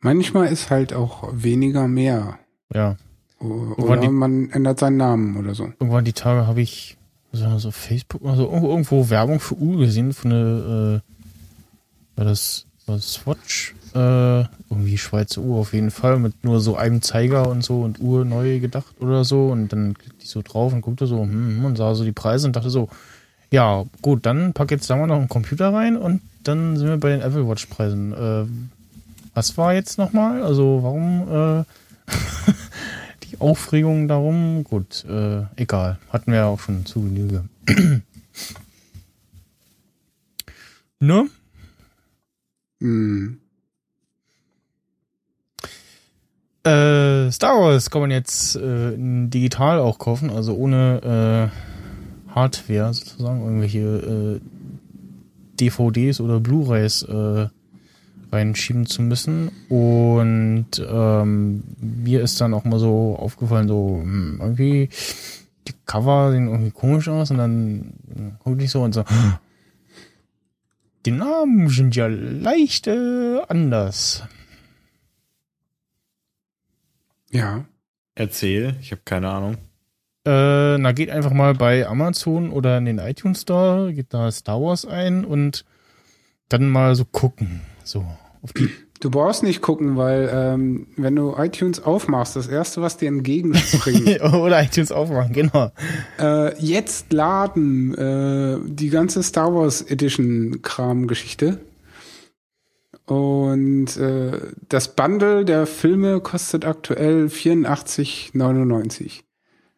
Manchmal 0.00 0.48
ist 0.48 0.70
halt 0.70 0.92
auch 0.92 1.28
weniger 1.32 1.88
mehr. 1.88 2.38
ja. 2.72 2.96
Oder 3.40 3.98
die- 3.98 4.08
man 4.08 4.48
ändert 4.52 4.78
seinen 4.78 4.96
Namen 4.96 5.36
oder 5.36 5.54
so. 5.54 5.64
irgendwann 5.78 6.04
die 6.06 6.14
Tage 6.14 6.46
habe 6.46 6.62
ich 6.62 6.96
so, 7.32 7.58
so 7.58 7.70
Facebook 7.72 8.22
oder 8.22 8.36
so 8.36 8.44
irgendwo, 8.44 8.68
irgendwo 8.70 9.10
Werbung 9.10 9.38
für 9.40 9.56
Uhr 9.56 9.78
gesehen 9.78 10.14
von 10.14 10.32
eine 10.32 11.02
äh, 11.04 12.18
war 12.18 12.24
das 12.24 12.64
war 12.86 12.94
das 12.96 13.12
Swatch 13.14 13.74
äh, 13.94 14.44
irgendwie 14.70 14.96
Schweizer 14.96 15.42
Uhr 15.42 15.58
auf 15.58 15.74
jeden 15.74 15.90
Fall 15.90 16.18
mit 16.18 16.42
nur 16.42 16.60
so 16.60 16.76
einem 16.76 17.02
Zeiger 17.02 17.48
und 17.48 17.62
so 17.64 17.82
und 17.82 18.00
Uhr 18.00 18.24
neu 18.24 18.60
gedacht 18.60 18.94
oder 19.00 19.24
so 19.24 19.48
und 19.48 19.68
dann 19.72 19.92
klickt 19.94 20.22
ich 20.22 20.30
so 20.30 20.40
drauf 20.40 20.72
und 20.72 20.80
guckte 20.80 21.06
so 21.06 21.20
hm, 21.20 21.56
hm, 21.58 21.64
und 21.66 21.76
sah 21.76 21.94
so 21.94 22.04
die 22.04 22.12
Preise 22.12 22.46
und 22.46 22.56
dachte 22.56 22.70
so 22.70 22.88
ja 23.50 23.84
gut 24.00 24.24
dann 24.24 24.54
pack 24.54 24.70
jetzt 24.70 24.88
da 24.88 24.96
mal 24.96 25.06
noch 25.06 25.16
einen 25.16 25.28
Computer 25.28 25.72
rein 25.74 25.96
und 25.98 26.22
dann 26.44 26.76
sind 26.76 26.88
wir 26.88 26.96
bei 26.98 27.10
den 27.10 27.20
Apple 27.20 27.48
Watch 27.48 27.66
Preisen 27.66 28.12
äh, 28.12 28.44
was 29.34 29.56
war 29.58 29.74
jetzt 29.74 29.98
nochmal 29.98 30.42
also 30.42 30.80
warum 30.82 31.62
äh, 31.62 31.64
die 33.34 33.40
Aufregung 33.40 34.08
darum, 34.08 34.64
gut, 34.64 35.04
äh, 35.04 35.42
egal. 35.56 35.98
Hatten 36.10 36.32
wir 36.32 36.38
ja 36.38 36.46
auch 36.46 36.60
schon 36.60 36.86
zu 36.86 37.02
Genüge. 37.02 37.44
ne? 41.00 41.28
Hm. 42.80 43.40
Äh, 46.64 47.30
Star 47.30 47.60
Wars 47.60 47.90
kann 47.90 48.00
man 48.00 48.10
jetzt 48.10 48.56
äh, 48.56 48.94
digital 48.96 49.78
auch 49.80 49.98
kaufen, 49.98 50.30
also 50.30 50.54
ohne 50.54 51.50
äh, 52.30 52.34
Hardware 52.34 52.94
sozusagen, 52.94 53.42
irgendwelche 53.42 53.78
äh, 53.78 54.40
DVDs 55.60 56.20
oder 56.20 56.40
Blu-rays 56.40 57.02
äh, 57.02 57.48
reinschieben 58.32 58.86
zu 58.86 59.02
müssen. 59.02 59.50
Und 59.68 60.66
ähm, 60.86 61.62
mir 61.80 62.22
ist 62.22 62.40
dann 62.40 62.54
auch 62.54 62.64
mal 62.64 62.78
so 62.78 63.16
aufgefallen, 63.18 63.68
so 63.68 64.00
hm, 64.02 64.38
irgendwie 64.40 64.88
die 65.66 65.74
Cover 65.86 66.30
sehen 66.32 66.48
irgendwie 66.48 66.70
komisch 66.70 67.08
aus 67.08 67.30
und 67.30 67.38
dann 67.38 68.36
gucke 68.40 68.62
ich 68.62 68.70
so 68.70 68.82
und 68.82 68.92
so. 68.92 69.04
Die 71.06 71.10
Namen 71.10 71.68
sind 71.68 71.96
ja 71.96 72.06
leicht 72.06 72.86
äh, 72.86 73.40
anders. 73.48 74.22
Ja. 77.30 77.64
Erzähl, 78.14 78.76
ich 78.80 78.92
habe 78.92 79.02
keine 79.04 79.28
Ahnung. 79.28 79.56
Äh, 80.26 80.78
na, 80.78 80.92
geht 80.92 81.10
einfach 81.10 81.32
mal 81.32 81.54
bei 81.54 81.86
Amazon 81.86 82.50
oder 82.50 82.78
in 82.78 82.86
den 82.86 82.98
iTunes 82.98 83.42
Store, 83.42 83.92
geht 83.92 84.14
da 84.14 84.30
Star 84.30 84.60
Wars 84.60 84.86
ein 84.86 85.24
und 85.24 85.64
dann 86.48 86.70
mal 86.70 86.94
so 86.94 87.04
gucken. 87.04 87.60
So. 87.84 88.06
Du 89.00 89.10
brauchst 89.10 89.42
nicht 89.42 89.60
gucken, 89.60 89.96
weil 89.96 90.30
ähm, 90.32 90.86
wenn 90.96 91.14
du 91.14 91.34
iTunes 91.36 91.82
aufmachst, 91.82 92.36
das 92.36 92.46
erste, 92.46 92.80
was 92.80 92.96
dir 92.96 93.08
entgegenspringt, 93.08 94.22
oder 94.34 94.62
iTunes 94.62 94.92
aufmachen, 94.92 95.34
genau. 95.34 95.72
äh, 96.18 96.58
jetzt 96.58 97.12
laden 97.12 97.92
äh, 97.94 98.56
die 98.64 98.88
ganze 98.88 99.22
Star 99.22 99.54
Wars 99.54 99.82
Edition 99.82 100.62
Kram-Geschichte. 100.62 101.60
Und 103.04 103.98
äh, 103.98 104.40
das 104.70 104.96
Bundle 104.96 105.44
der 105.44 105.66
Filme 105.66 106.20
kostet 106.20 106.64
aktuell 106.64 107.26
84,99. 107.26 109.20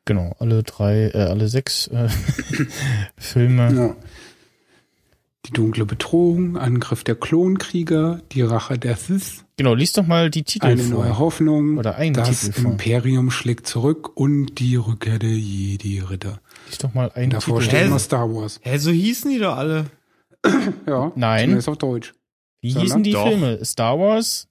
Genau, 0.06 0.34
alle 0.38 0.62
drei, 0.62 1.08
äh, 1.12 1.18
alle 1.18 1.48
sechs 1.48 1.88
äh, 1.88 2.08
Filme. 3.18 3.74
Ja. 3.74 3.96
Die 5.44 5.50
dunkle 5.52 5.84
Bedrohung, 5.84 6.56
Angriff 6.56 7.04
der 7.04 7.14
Klonkrieger, 7.14 8.20
die 8.32 8.42
Rache 8.42 8.78
der 8.78 8.96
Sith, 8.96 9.44
Genau, 9.58 9.74
lies 9.74 9.92
doch 9.92 10.06
mal 10.06 10.28
die 10.28 10.42
Titel 10.42 10.66
eine 10.66 10.82
vor. 10.82 11.04
neue 11.04 11.18
Hoffnung, 11.18 11.78
Oder 11.78 11.96
einen 11.96 12.14
das 12.14 12.40
Titel 12.42 12.62
vor. 12.62 12.70
Imperium 12.72 13.30
schlägt 13.30 13.66
zurück 13.66 14.16
und 14.16 14.56
die 14.58 14.76
Rückkehr 14.76 15.18
der 15.18 15.30
Jedi-Ritter. 15.30 16.40
Lies 16.68 16.78
doch 16.78 16.92
mal 16.94 17.10
einen 17.12 17.30
Davor 17.30 17.60
Titel. 17.60 17.76
immer 17.76 17.98
Star 17.98 18.28
Wars. 18.32 18.60
Hä, 18.62 18.76
so 18.78 18.90
hießen 18.90 19.30
die 19.30 19.38
doch 19.38 19.56
alle. 19.56 19.86
Ja, 20.86 21.10
Nein. 21.16 21.40
zumindest 21.42 21.68
auf 21.68 21.78
Deutsch. 21.78 22.12
Wie 22.60 22.70
Sondern- 22.70 22.84
hießen 22.86 23.02
die 23.04 23.12
Doch. 23.12 23.26
Filme? 23.28 23.64
Star 23.64 23.98
Wars? 23.98 24.48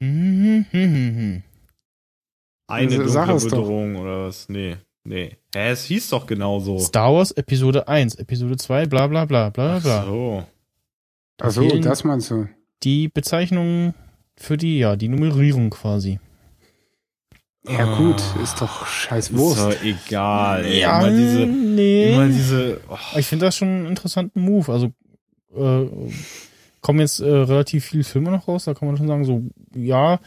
Hm, 0.00 0.66
hm, 0.70 0.82
hm, 0.94 1.16
hm. 1.16 1.42
Eine 2.72 2.98
Also, 3.00 3.20
dunkle. 3.24 3.50
Bedrohung 3.50 3.96
oder 3.96 4.26
was? 4.26 4.48
Nee, 4.48 4.76
nee. 5.04 5.36
Hä, 5.54 5.70
es 5.70 5.84
hieß 5.84 6.10
doch 6.10 6.26
genau 6.26 6.58
so. 6.60 6.78
Star 6.78 7.12
Wars 7.14 7.30
Episode 7.32 7.86
1, 7.88 8.14
Episode 8.16 8.56
2, 8.56 8.86
bla 8.86 9.06
bla 9.06 9.24
bla 9.26 9.50
bla 9.50 9.76
Ach 9.76 9.82
bla. 9.82 10.04
so. 10.04 10.44
Ach 11.40 11.50
so, 11.50 11.68
das 11.78 12.04
meinst 12.04 12.30
du. 12.30 12.48
Die 12.82 13.08
Bezeichnung 13.08 13.94
für 14.36 14.56
die, 14.56 14.78
ja, 14.78 14.96
die 14.96 15.08
Nummerierung 15.08 15.70
quasi. 15.70 16.18
Ja, 17.68 17.96
gut, 17.96 18.20
ist 18.42 18.60
doch 18.60 18.86
scheiß 18.86 19.30
Ist 19.30 19.36
Wurst. 19.38 19.60
doch 19.60 19.84
egal, 19.84 20.64
ey. 20.64 20.80
Ja, 20.80 20.98
immer 21.06 21.16
diese, 21.16 21.46
nee. 21.46 22.12
immer 22.12 22.26
diese, 22.26 22.80
oh, 22.88 22.96
Ich 23.16 23.26
finde 23.26 23.46
das 23.46 23.56
schon 23.56 23.68
einen 23.68 23.86
interessanten 23.86 24.40
Move. 24.40 24.72
Also 24.72 24.92
äh, 25.54 25.86
kommen 26.80 26.98
jetzt 26.98 27.20
äh, 27.20 27.28
relativ 27.28 27.84
viele 27.84 28.02
Filme 28.02 28.32
noch 28.32 28.48
raus, 28.48 28.64
da 28.64 28.74
kann 28.74 28.88
man 28.88 28.96
schon 28.96 29.06
sagen, 29.06 29.24
so 29.24 29.42
ja, 29.76 30.18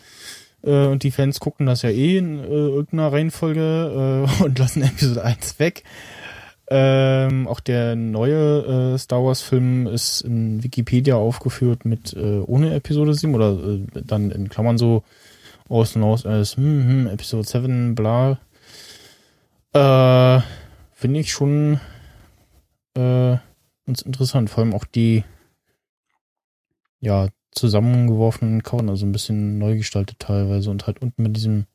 äh, 0.65 0.88
und 0.88 1.04
die 1.04 1.12
Fans 1.12 1.39
gucken 1.39 1.65
das 1.65 1.82
ja 1.84 1.89
eh 1.89 2.17
in 2.17 2.39
äh, 2.39 2.47
irgendeiner 2.47 3.12
Reihenfolge 3.12 4.28
äh, 4.41 4.43
und 4.43 4.60
lassen 4.60 4.84
Episode 4.84 5.23
1 5.23 5.60
weg. 5.60 5.84
Ähm, 6.67 7.47
auch 7.47 7.60
der 7.60 7.95
neue 7.95 8.93
äh, 8.95 8.97
Star 8.97 9.23
Wars 9.23 9.41
Film 9.41 9.86
ist 9.86 10.21
in 10.21 10.63
Wikipedia 10.63 11.15
aufgeführt 11.15 11.86
mit 11.86 12.13
äh, 12.13 12.39
ohne 12.39 12.73
Episode 12.73 13.13
7 13.13 13.36
oder 13.36 13.51
äh, 13.51 14.01
dann 14.04 14.32
in 14.32 14.49
Klammern 14.49 14.80
so 14.80 15.04
aus 15.69 15.95
und 15.95 16.04
aus 16.04 16.25
als 16.25 16.58
hm, 16.58 16.88
hm, 16.88 17.08
Episode 17.08 17.47
7, 17.47 17.93
bla. 17.93 18.39
Äh, 19.73 20.41
Finde 20.93 21.19
ich 21.19 21.32
schon 21.32 21.80
äh, 22.95 23.38
ganz 23.86 24.01
interessant. 24.01 24.49
Vor 24.49 24.63
allem 24.63 24.73
auch 24.73 24.86
die 24.86 25.23
ja, 26.99 27.28
zusammengeworfenen 27.55 28.63
Cover, 28.63 28.89
also 28.89 29.05
ein 29.05 29.11
bisschen 29.11 29.57
neu 29.57 29.77
gestaltet 29.77 30.19
teilweise 30.19 30.69
und 30.69 30.85
halt 30.87 31.01
unten 31.01 31.23
mit 31.23 31.35
diesem 31.35 31.65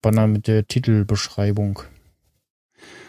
Banner 0.00 0.26
mit 0.26 0.46
der 0.48 0.66
Titelbeschreibung. 0.66 1.80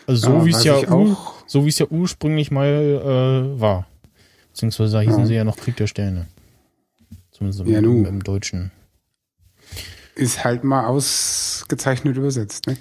Also 0.05 0.27
so 0.27 0.33
Ja, 0.37 0.45
wie 0.45 0.51
es 0.51 0.63
ja 0.63 0.75
auch- 0.91 1.33
so 1.47 1.65
wie 1.65 1.69
es 1.69 1.79
ja 1.79 1.87
ursprünglich 1.89 2.51
mal 2.51 2.67
äh, 2.67 3.59
war. 3.59 3.87
Beziehungsweise 4.51 4.93
da 4.93 5.01
hießen 5.01 5.21
Ja. 5.21 5.25
sie 5.25 5.33
ja 5.35 5.43
noch 5.43 5.57
Krieg 5.57 5.75
der 5.77 5.87
Sterne. 5.87 6.27
Zumindest 7.31 7.61
im, 7.61 7.67
Ja, 7.67 7.81
nu. 7.81 7.99
im, 7.99 8.05
im 8.05 8.23
Deutschen. 8.23 8.71
Ist 10.15 10.43
halt 10.43 10.63
mal 10.63 10.85
ausgezeichnet 10.85 12.17
übersetzt. 12.17 12.67
Ne? 12.67 12.77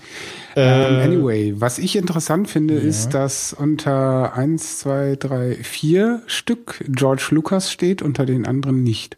Äh, 0.54 1.02
anyway, 1.02 1.54
was 1.56 1.78
ich 1.78 1.96
interessant 1.96 2.50
finde, 2.50 2.74
ja. 2.74 2.80
ist, 2.80 3.10
dass 3.10 3.54
unter 3.54 4.34
1, 4.34 4.80
2, 4.80 5.16
3, 5.16 5.54
4 5.54 6.22
Stück 6.26 6.84
George 6.88 7.28
Lucas 7.30 7.72
steht, 7.72 8.02
unter 8.02 8.26
den 8.26 8.46
anderen 8.46 8.82
nicht. 8.82 9.16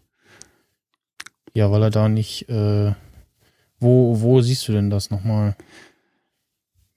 Ja, 1.54 1.70
weil 1.70 1.82
er 1.82 1.90
da 1.90 2.08
nicht. 2.08 2.48
Äh, 2.48 2.92
wo, 3.80 4.20
wo 4.20 4.40
siehst 4.40 4.66
du 4.68 4.72
denn 4.72 4.90
das 4.90 5.10
nochmal? 5.10 5.56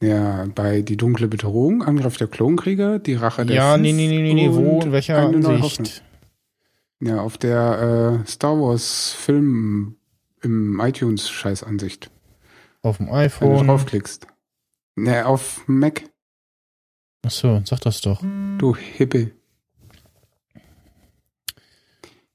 Ja, 0.02 0.46
bei 0.54 0.82
Die 0.82 0.98
dunkle 0.98 1.28
Bedrohung, 1.28 1.84
Angriff 1.84 2.18
der 2.18 2.28
Klonkrieger, 2.28 3.00
die 3.00 3.16
Rache 3.16 3.46
der 3.46 3.56
Ja, 3.56 3.78
nee, 3.78 3.94
nee, 3.94 4.08
nee, 4.08 4.22
nee, 4.22 4.34
nee, 4.34 4.50
wo, 4.52 4.82
in 4.82 4.92
welcher. 4.92 5.18
Ansicht? 5.18 6.04
Ja, 7.00 7.22
auf 7.22 7.38
der 7.38 8.24
äh, 8.24 8.28
Star 8.28 8.60
Wars 8.60 9.12
Film 9.12 9.97
im 10.48 10.80
iTunes 10.80 11.30
Scheißansicht. 11.30 12.10
Auf 12.82 12.98
dem 12.98 13.08
Wenn 13.08 13.14
du 13.14 13.20
iPhone. 13.20 13.68
draufklickst. 13.68 14.28
Ne, 14.96 15.26
auf 15.26 15.64
Mac, 15.68 16.04
Achso, 17.26 17.62
sag 17.66 17.82
das 17.82 18.02
doch. 18.02 18.22
du 18.58 18.76
Hippel. 18.76 19.34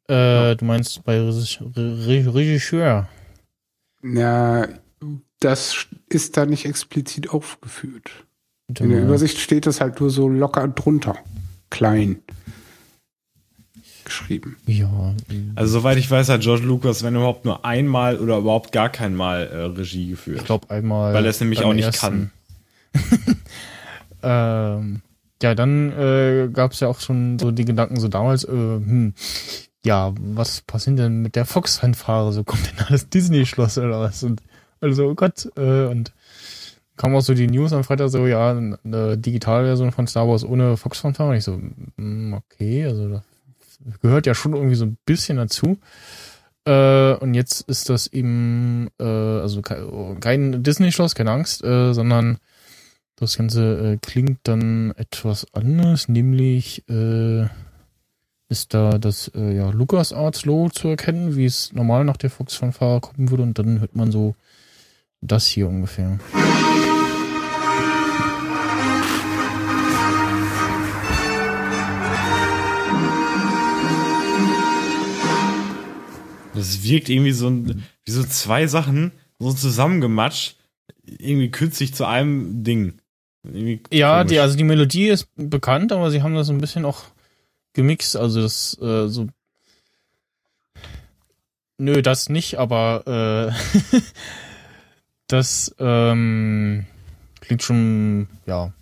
Äh, 0.08 0.56
du 0.56 0.64
meinst 0.64 1.02
bei 1.04 1.18
Regis- 1.20 1.60
Re 1.60 2.34
Regisseur. 2.34 3.08
Na, 4.02 4.68
das 5.40 5.86
ist 6.08 6.36
da 6.36 6.44
nicht 6.46 6.66
explizit 6.66 7.30
aufgeführt. 7.30 8.10
In 8.68 8.74
der 8.74 8.86
mal. 8.86 9.02
Übersicht 9.02 9.38
steht 9.38 9.66
das 9.66 9.80
halt 9.80 10.00
nur 10.00 10.10
so 10.10 10.28
locker 10.28 10.68
drunter. 10.68 11.16
Klein. 11.70 12.22
Geschrieben. 14.04 14.56
Ja, 14.66 15.14
also 15.54 15.80
soweit 15.80 15.96
ich 15.98 16.10
weiß, 16.10 16.28
hat 16.28 16.40
George 16.40 16.64
Lucas, 16.64 17.02
wenn 17.02 17.14
überhaupt 17.14 17.44
nur 17.44 17.64
einmal 17.64 18.18
oder 18.18 18.38
überhaupt 18.38 18.72
gar 18.72 18.88
kein 18.88 19.14
Mal 19.14 19.46
äh, 19.46 19.56
Regie 19.64 20.10
geführt. 20.10 20.38
ich 20.38 20.44
glaube 20.44 20.70
einmal. 20.70 21.14
Weil 21.14 21.24
er 21.24 21.30
es 21.30 21.40
nämlich 21.40 21.62
auch 21.62 21.72
nicht 21.72 21.84
ersten. 21.84 22.30
ähm, 24.22 25.02
ja, 25.42 25.54
dann 25.54 25.92
äh, 25.92 26.48
gab 26.52 26.72
es 26.72 26.80
ja 26.80 26.88
auch 26.88 27.00
schon 27.00 27.38
so 27.38 27.50
die 27.50 27.64
Gedanken 27.64 27.98
so 27.98 28.08
damals, 28.08 28.44
äh, 28.44 28.50
hm, 28.50 29.14
ja, 29.84 30.12
was 30.18 30.60
passiert 30.60 30.98
denn 30.98 31.22
mit 31.22 31.36
der 31.36 31.44
Fox-Fanfare? 31.44 32.32
So 32.32 32.44
kommt 32.44 32.66
denn 32.66 32.86
alles 32.86 33.08
Disney-Schloss 33.08 33.78
oder 33.78 34.00
was? 34.00 34.22
Und 34.22 34.42
also, 34.80 35.08
oh 35.08 35.14
Gott, 35.14 35.48
äh, 35.56 35.86
und 35.86 36.12
kam 36.96 37.14
auch 37.16 37.20
so 37.20 37.34
die 37.34 37.48
News 37.48 37.72
am 37.72 37.84
Freitag 37.84 38.10
so, 38.10 38.26
ja, 38.26 38.50
eine 38.50 39.18
Digitalversion 39.18 39.92
von 39.92 40.06
Star 40.06 40.28
Wars 40.28 40.44
ohne 40.44 40.76
Fox-Fanfare. 40.76 41.30
Und 41.30 41.36
ich 41.36 41.44
so, 41.44 41.60
hm, 41.96 42.34
okay, 42.34 42.84
also 42.84 43.08
das 43.08 43.22
gehört 44.00 44.26
ja 44.26 44.34
schon 44.34 44.54
irgendwie 44.54 44.74
so 44.76 44.84
ein 44.86 44.96
bisschen 45.06 45.36
dazu. 45.36 45.78
Äh, 46.64 47.14
und 47.14 47.34
jetzt 47.34 47.62
ist 47.68 47.88
das 47.88 48.06
eben, 48.06 48.88
äh, 49.00 49.04
also 49.04 49.62
ke- 49.62 50.16
kein 50.20 50.62
Disney-Schloss, 50.62 51.14
keine 51.14 51.32
Angst, 51.32 51.64
äh, 51.64 51.92
sondern 51.92 52.38
das 53.16 53.36
Ganze 53.36 53.94
äh, 53.94 53.98
klingt 54.00 54.40
dann 54.44 54.92
etwas 54.96 55.46
anders, 55.52 56.08
nämlich 56.08 56.88
äh, 56.88 57.46
ist 58.48 58.74
da 58.74 58.98
das 58.98 59.30
äh, 59.34 59.56
ja, 59.56 59.70
LucasArts 59.70 60.44
Logo 60.44 60.70
zu 60.70 60.88
erkennen, 60.88 61.36
wie 61.36 61.46
es 61.46 61.72
normal 61.72 62.04
nach 62.04 62.16
der 62.16 62.30
Fox-Fanfare 62.30 63.00
kommen 63.00 63.30
würde 63.30 63.42
und 63.42 63.58
dann 63.58 63.80
hört 63.80 63.96
man 63.96 64.12
so 64.12 64.34
das 65.20 65.46
hier 65.46 65.68
ungefähr. 65.68 66.18
Das 76.62 76.82
wirkt 76.84 77.08
irgendwie 77.08 77.32
so 77.32 77.48
ein, 77.48 77.84
wie 78.04 78.10
so 78.10 78.22
zwei 78.24 78.66
Sachen 78.66 79.12
so 79.38 79.52
zusammengematscht, 79.52 80.56
irgendwie 81.04 81.50
künstlich 81.50 81.94
zu 81.94 82.04
einem 82.04 82.62
Ding. 82.62 83.00
Irgendwie 83.42 83.80
Ja, 83.90 84.18
komisch. 84.18 84.30
die, 84.30 84.38
also 84.38 84.56
die 84.56 84.64
Melodie 84.64 85.08
ist 85.08 85.28
bekannt, 85.36 85.90
aber 85.90 86.10
sie 86.10 86.22
haben 86.22 86.34
das 86.34 86.46
so 86.46 86.52
ein 86.52 86.60
bisschen 86.60 86.84
auch 86.84 87.02
gemixt, 87.72 88.16
also 88.16 88.40
das 88.40 88.78
äh, 88.80 89.08
so 89.08 89.26
Nö, 91.78 92.00
das 92.00 92.28
nicht, 92.28 92.58
aber 92.58 93.52
äh, 93.90 93.98
das 95.26 95.74
ähm, 95.80 96.86
klingt 97.40 97.64
schon, 97.64 98.28
ja, 98.46 98.72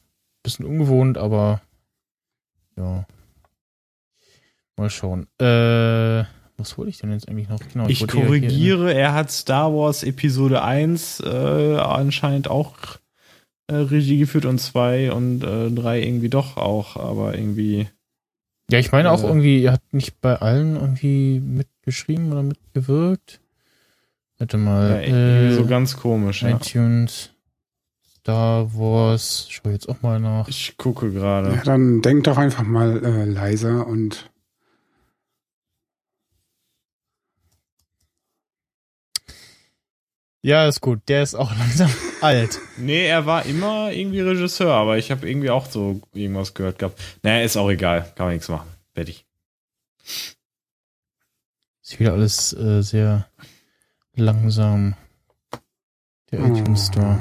bisschen 0.43 0.67
ungewohnt, 0.67 1.17
aber 1.17 1.63
ja. 2.77 3.07
Mal 4.77 4.91
schauen. 4.91 5.27
Äh, 5.39 6.25
was 6.61 6.77
wollte 6.79 6.91
ich 6.91 6.99
denn 6.99 7.11
jetzt 7.13 7.29
eigentlich 7.29 7.49
noch? 7.49 7.61
Genau, 7.73 7.89
Ich 7.89 8.01
ja 8.01 8.07
hier- 8.13 8.25
korrigiere, 8.25 8.93
er 8.95 9.15
hat 9.15 9.31
Star 9.31 9.73
Wars 9.75 10.03
Episode 10.03 10.63
1 10.63 11.21
äh, 11.21 11.77
anscheinend 11.79 12.49
auch 12.49 12.75
äh, 13.69 13.75
Regie 13.75 14.19
geführt 14.19 14.45
und 14.45 14.59
2 14.61 15.13
und 15.13 15.43
äh, 15.43 15.71
3 15.71 16.03
irgendwie 16.03 16.29
doch 16.29 16.57
auch, 16.57 16.97
aber 16.97 17.35
irgendwie. 17.37 17.89
Ja, 18.71 18.79
ich 18.79 18.93
meine 18.93 19.11
auch 19.11 19.23
Äh. 19.25 19.27
irgendwie, 19.27 19.65
er 19.65 19.73
hat 19.73 19.83
nicht 19.93 20.21
bei 20.21 20.37
allen 20.37 20.77
irgendwie 20.77 21.41
mitgeschrieben 21.41 22.31
oder 22.33 22.43
mitgewirkt. 22.43 23.41
Warte 24.39 24.57
Ja, 24.57 24.63
mal. 24.63 25.03
irgendwie 25.03 25.55
äh, 25.55 25.57
so 25.57 25.67
ganz 25.67 25.97
komisch. 25.97 26.43
Ja. 26.43 26.51
iTunes, 26.57 27.31
Star 28.21 28.73
Wars, 28.77 29.47
schau 29.51 29.71
jetzt 29.71 29.89
auch 29.89 30.03
mal 30.03 30.21
nach. 30.21 30.47
Ich 30.49 30.77
gucke 30.77 31.11
gerade. 31.11 31.53
Ja, 31.55 31.63
dann 31.65 32.01
denk 32.03 32.25
doch 32.25 32.39
einfach 32.39 32.63
mal 32.65 33.05
äh, 33.05 33.25
leiser 33.25 33.87
und 33.87 34.30
Ja, 40.43 40.67
ist 40.67 40.81
gut. 40.81 41.01
Der 41.09 41.23
ist 41.23 41.35
auch 41.35 41.55
langsam 41.59 41.91
alt. 42.21 42.59
Nee, 42.79 43.07
er 43.07 43.27
war 43.27 43.45
immer 43.47 43.93
irgendwie 43.93 44.21
Regisseur, 44.21 44.73
aber 44.73 44.99
ich 44.99 45.11
habe 45.11 45.29
irgendwie 45.29 45.51
auch 45.51 45.67
so 45.67 46.01
irgendwas 46.15 46.55
gehört 46.55 46.79
gehabt. 46.79 47.01
Naja, 47.23 47.45
ist 47.45 47.57
auch 47.57 47.71
egal. 47.71 48.13
Kann 48.17 48.27
man 48.27 48.35
nichts 48.35 48.49
machen. 48.49 48.69
Fertig. 48.95 49.27
Ist 51.83 51.99
wieder 51.99 52.13
alles 52.13 52.53
äh, 52.53 52.83
sehr 52.83 53.29
langsam. 54.15 54.95
Der 56.31 56.41
iTunes 56.41 56.87
Store. 56.87 57.19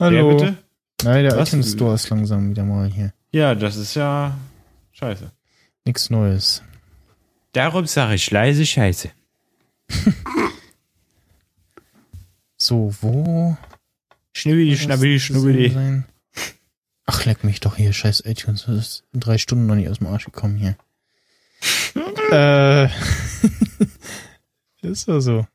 Hallo. 0.00 0.28
Wer 0.28 0.34
bitte? 0.34 0.56
Nein, 1.04 1.24
der 1.24 1.36
Was? 1.36 1.48
iTunes 1.50 1.72
Store 1.72 1.94
ist 1.94 2.08
langsam 2.08 2.50
wieder 2.50 2.64
mal 2.64 2.88
hier. 2.90 3.12
Ja, 3.30 3.54
das 3.54 3.76
ist 3.76 3.94
ja 3.94 4.36
scheiße. 4.92 5.30
Nichts 5.84 6.08
Neues. 6.08 6.62
Darum 7.52 7.86
sage 7.86 8.14
ich 8.14 8.30
leise 8.30 8.64
Scheiße. 8.64 9.10
So, 12.64 12.94
wo? 13.02 13.58
Schnubbidi, 14.32 14.70
muss 14.70 14.78
schnabbidi, 14.78 15.20
schnubbidi. 15.20 16.02
Ach, 17.04 17.24
leck 17.26 17.44
mich 17.44 17.60
doch 17.60 17.76
hier, 17.76 17.92
scheiß 17.92 18.22
iTunes. 18.24 18.64
Das 18.64 18.74
ist 18.74 19.04
in 19.12 19.20
drei 19.20 19.36
Stunden 19.36 19.66
noch 19.66 19.74
nicht 19.74 19.90
aus 19.90 19.98
dem 19.98 20.06
Arsch 20.06 20.24
gekommen 20.24 20.56
hier. 20.56 20.74
äh. 22.32 22.88
ist 24.80 25.06
ja 25.06 25.20
so. 25.20 25.46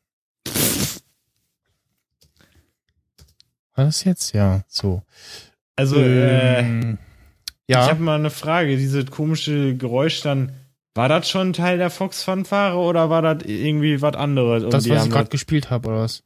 War 3.73 3.85
das 3.85 4.03
jetzt? 4.03 4.33
Ja, 4.33 4.61
so. 4.67 5.01
Also, 5.77 5.99
äh, 5.99 6.59
Ähm, 6.59 6.99
ich 7.65 7.73
ja, 7.73 7.87
habe 7.87 8.03
mal 8.03 8.19
eine 8.19 8.29
Frage. 8.29 8.77
Diese 8.77 9.03
komische 9.05 9.75
Geräusch 9.75 10.21
dann, 10.21 10.51
war 10.93 11.09
das 11.09 11.27
schon 11.27 11.53
Teil 11.53 11.79
der 11.79 11.89
Fox-Fanfare 11.89 12.77
oder 12.77 13.09
war 13.09 13.23
das 13.23 13.45
irgendwie 13.47 13.99
was 13.99 14.13
anderes? 14.13 14.63
Und 14.63 14.73
das, 14.75 14.87
was 14.87 15.05
ich 15.05 15.11
gerade 15.11 15.29
gespielt 15.29 15.71
habe, 15.71 15.87
oder 15.87 16.01
was? 16.01 16.21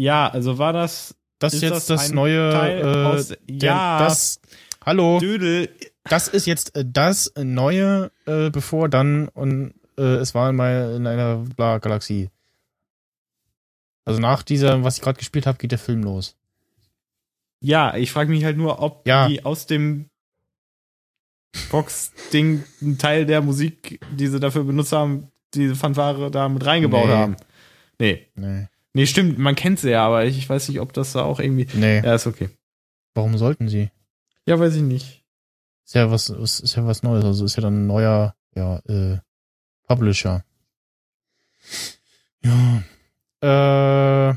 Ja, 0.00 0.28
also 0.28 0.56
war 0.56 0.72
das. 0.72 1.14
Das 1.38 1.52
Ist 1.52 1.62
das 1.62 1.70
jetzt 1.70 1.90
das 1.90 2.08
ein 2.08 2.14
neue. 2.14 2.50
Teil 2.52 2.80
Äh, 2.80 2.84
aus- 3.06 3.28
der, 3.28 3.38
Ja. 3.48 3.98
Das. 3.98 4.40
Hallo. 4.84 5.18
Dödel. 5.20 5.68
Das 6.04 6.26
ist 6.26 6.46
jetzt 6.46 6.74
äh, 6.74 6.84
das 6.86 7.30
neue, 7.36 8.10
äh, 8.24 8.48
bevor 8.48 8.88
dann 8.88 9.28
und 9.28 9.74
äh, 9.98 10.02
es 10.02 10.34
war 10.34 10.50
mal 10.52 10.94
in 10.96 11.06
einer 11.06 11.36
bla 11.54 11.76
Galaxie. 11.78 12.30
Also 14.06 14.20
nach 14.20 14.42
dieser, 14.42 14.82
was 14.84 14.96
ich 14.96 15.02
gerade 15.02 15.18
gespielt 15.18 15.46
habe, 15.46 15.58
geht 15.58 15.70
der 15.72 15.78
Film 15.78 16.02
los. 16.02 16.34
Ja, 17.60 17.94
ich 17.94 18.10
frage 18.10 18.30
mich 18.30 18.42
halt 18.44 18.56
nur, 18.56 18.80
ob 18.80 19.06
Ja. 19.06 19.28
die 19.28 19.44
aus 19.44 19.66
dem 19.66 20.08
Box-Ding 21.70 22.64
einen 22.80 22.96
Teil 22.98 23.26
der 23.26 23.42
Musik, 23.42 24.00
die 24.16 24.28
sie 24.28 24.40
dafür 24.40 24.64
benutzt 24.64 24.92
haben, 24.92 25.30
diese 25.52 25.74
Fanfare 25.76 26.30
da 26.30 26.48
mit 26.48 26.64
reingebaut 26.64 27.06
Nee. 27.08 27.12
haben. 27.14 27.36
Nee. 27.98 28.26
Nee. 28.34 28.66
Nee, 28.92 29.06
stimmt, 29.06 29.38
man 29.38 29.54
kennt 29.54 29.78
sie 29.78 29.90
ja, 29.90 30.04
aber 30.06 30.24
ich 30.24 30.48
weiß 30.48 30.68
nicht, 30.68 30.80
ob 30.80 30.92
das 30.92 31.12
da 31.12 31.22
auch 31.22 31.38
irgendwie. 31.40 31.66
Nee. 31.74 32.00
Ja, 32.04 32.14
ist 32.14 32.26
okay. 32.26 32.50
Warum 33.14 33.38
sollten 33.38 33.68
sie? 33.68 33.90
Ja, 34.46 34.58
weiß 34.58 34.74
ich 34.76 34.82
nicht. 34.82 35.24
Ist 35.84 35.94
ja 35.94 36.10
was, 36.10 36.28
ist 36.28 36.74
ja 36.76 36.86
was 36.86 37.02
Neues. 37.02 37.24
Also 37.24 37.44
ist 37.44 37.56
ja 37.56 37.62
dann 37.62 37.84
ein 37.84 37.86
neuer, 37.86 38.34
ja, 38.54 38.78
äh, 38.88 39.18
Publisher. 39.86 40.44
Ja. 42.42 42.82
Äh, 43.42 44.34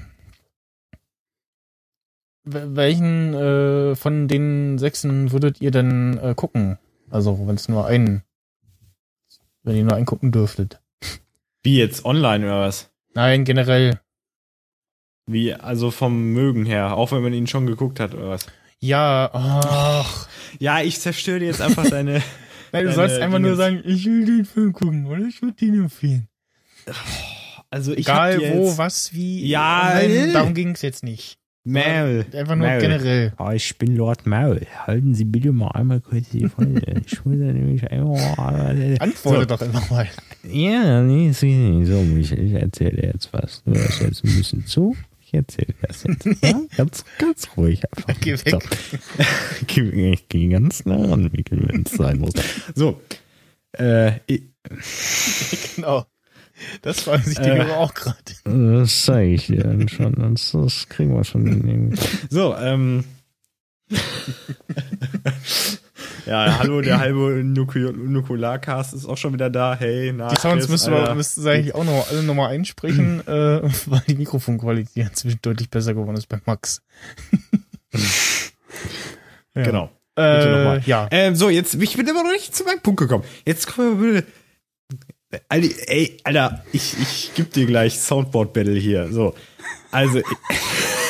wel- 2.45 2.75
welchen 2.75 3.33
äh, 3.33 3.95
von 3.95 4.27
den 4.27 4.77
sechsen 4.77 5.31
würdet 5.31 5.61
ihr 5.61 5.71
denn 5.71 6.17
äh, 6.17 6.33
gucken? 6.35 6.77
Also, 7.09 7.47
wenn 7.47 7.55
es 7.55 7.69
nur 7.69 7.85
einen, 7.85 8.23
wenn 9.63 9.75
ihr 9.75 9.83
nur 9.83 9.93
einen 9.95 10.05
gucken 10.05 10.31
dürftet. 10.31 10.81
Wie 11.61 11.77
jetzt 11.77 12.05
online 12.05 12.45
oder 12.45 12.61
was? 12.61 12.89
Nein, 13.13 13.45
generell. 13.45 13.99
Wie, 15.25 15.53
also 15.53 15.91
vom 15.91 16.33
Mögen 16.33 16.65
her, 16.65 16.95
auch 16.97 17.11
wenn 17.11 17.21
man 17.23 17.33
ihn 17.33 17.47
schon 17.47 17.65
geguckt 17.65 17.99
hat 17.99 18.13
oder 18.13 18.29
was? 18.29 18.45
Ja, 18.79 19.29
ach. 19.33 20.27
Ja, 20.59 20.81
ich 20.81 20.99
zerstöre 20.99 21.39
dir 21.39 21.45
jetzt 21.45 21.61
einfach 21.61 21.89
deine. 21.89 22.13
Nein, 22.73 22.85
du 22.85 22.91
Deine 22.91 22.93
sollst 22.93 23.19
einfach 23.19 23.39
nur 23.39 23.55
Dingens. 23.55 23.57
sagen, 23.57 23.81
ich 23.85 24.05
will 24.05 24.25
den 24.25 24.45
Film 24.45 24.73
gucken 24.73 25.05
oder 25.05 25.21
ich 25.25 25.41
würde 25.41 25.55
den 25.55 25.75
empfehlen. 25.83 26.27
Also 27.69 27.93
ich 27.93 27.99
Egal 27.99 28.39
wo, 28.39 28.65
jetzt 28.65 28.77
was, 28.77 29.13
wie. 29.13 29.47
Ja, 29.47 29.91
Nein, 29.93 30.33
darum 30.33 30.53
ging 30.53 30.71
es 30.71 30.81
jetzt 30.81 31.03
nicht. 31.03 31.37
Maul. 31.65 32.25
Einfach 32.33 32.55
nur 32.55 32.67
Maul. 32.67 32.79
generell. 32.81 33.33
Oh, 33.39 33.49
ich 33.51 33.77
bin 33.77 33.95
Lord 33.95 34.27
Maul. 34.27 34.61
Halten 34.85 35.15
Sie 35.15 35.23
bitte 35.23 35.53
mal 35.53 35.69
einmal 35.69 36.01
kurz 36.01 36.29
die 36.29 36.49
Folge. 36.49 36.81
Ich 37.05 37.23
muss 37.23 37.35
ja 37.39 37.53
nämlich 37.53 37.89
einmal. 37.89 38.97
Antworte 38.99 39.47
doch 39.47 39.61
einfach 39.61 39.89
mal. 39.89 40.09
Ja, 40.43 41.01
nee, 41.01 41.31
so. 41.31 41.45
Ich, 41.45 42.31
ich 42.33 42.53
erzähle 42.53 43.03
jetzt 43.13 43.31
was. 43.31 43.63
Du 43.63 43.73
hörst 43.73 44.01
jetzt 44.01 44.25
ein 44.25 44.35
bisschen 44.35 44.65
zu. 44.65 44.95
Ich 45.33 45.39
erzähle 45.39 45.73
das 45.81 46.03
jetzt. 46.03 46.25
Ja? 46.43 46.61
Ganz, 46.77 47.03
ganz 47.17 47.47
ruhig 47.57 47.81
einfach. 47.91 48.13
Geh 48.21 48.33
weg. 48.33 48.63
Geh- 49.67 50.11
ich 50.13 50.29
gehe 50.29 50.49
ganz 50.49 50.85
nah 50.85 50.95
ran, 51.09 51.29
Mikkel, 51.33 51.67
wenn 51.67 51.81
es 51.83 51.93
sein 51.93 52.19
muss. 52.19 52.33
So. 52.75 53.01
Äh, 53.73 54.19
Genau. 55.75 56.05
Das 56.83 57.01
fragen 57.01 57.23
sich 57.23 57.37
die 57.39 57.49
Äh. 57.49 57.57
Hörer 57.65 57.77
auch 57.77 57.93
gerade. 57.95 58.17
das 58.45 59.01
zeige 59.05 59.33
ich 59.33 59.47
dir 59.47 59.63
dann 59.63 59.89
schon. 59.89 60.13
Das, 60.13 60.51
das 60.51 60.87
kriegen 60.87 61.13
wir 61.15 61.23
schon. 61.23 61.97
So, 62.29 62.55
ähm. 62.55 63.03
ja, 66.25 66.59
hallo, 66.59 66.81
der 66.81 66.99
halbe 66.99 67.41
Nuku- 67.43 67.91
Nukularcast 67.91 68.93
ist 68.93 69.05
auch 69.05 69.17
schon 69.17 69.33
wieder 69.33 69.49
da. 69.49 69.75
Hey, 69.75 70.11
na, 70.15 70.29
Die 70.29 70.35
Sounds 70.35 70.67
müssten 70.69 70.91
wir, 70.91 71.13
müssten 71.15 71.47
eigentlich 71.47 71.75
auch 71.75 71.83
noch 71.83 72.09
alle 72.09 72.23
nochmal 72.23 72.51
einsprechen, 72.53 73.21
äh, 73.27 73.61
weil 73.87 74.01
die 74.07 74.15
Mikrofonqualität 74.15 75.07
inzwischen 75.09 75.39
deutlich 75.41 75.69
besser 75.69 75.93
geworden 75.93 76.15
ist 76.17 76.27
bei 76.29 76.39
Max. 76.45 76.81
ja. 79.55 79.63
Genau. 79.63 79.89
Bitte 80.15 80.49
noch 80.51 80.73
Äh, 80.75 80.81
ja. 80.85 81.07
Ähm, 81.11 81.35
so, 81.35 81.49
jetzt, 81.49 81.73
ich 81.75 81.97
bin 81.97 82.07
immer 82.07 82.23
noch 82.23 82.31
nicht 82.31 82.55
zu 82.55 82.63
meinem 82.63 82.81
Punkt 82.81 82.99
gekommen. 82.99 83.23
Jetzt 83.45 83.67
kommen 83.73 84.01
wir 84.01 84.21
bitte. 84.21 84.27
Alter, 85.49 85.67
ey, 85.87 86.17
Alter, 86.23 86.63
ich, 86.71 86.95
ich 87.01 87.31
geb 87.33 87.51
dir 87.53 87.65
gleich 87.65 87.99
Soundboard-Battle 87.99 88.73
hier. 88.79 89.11
So. 89.11 89.33
Also, 89.91 90.21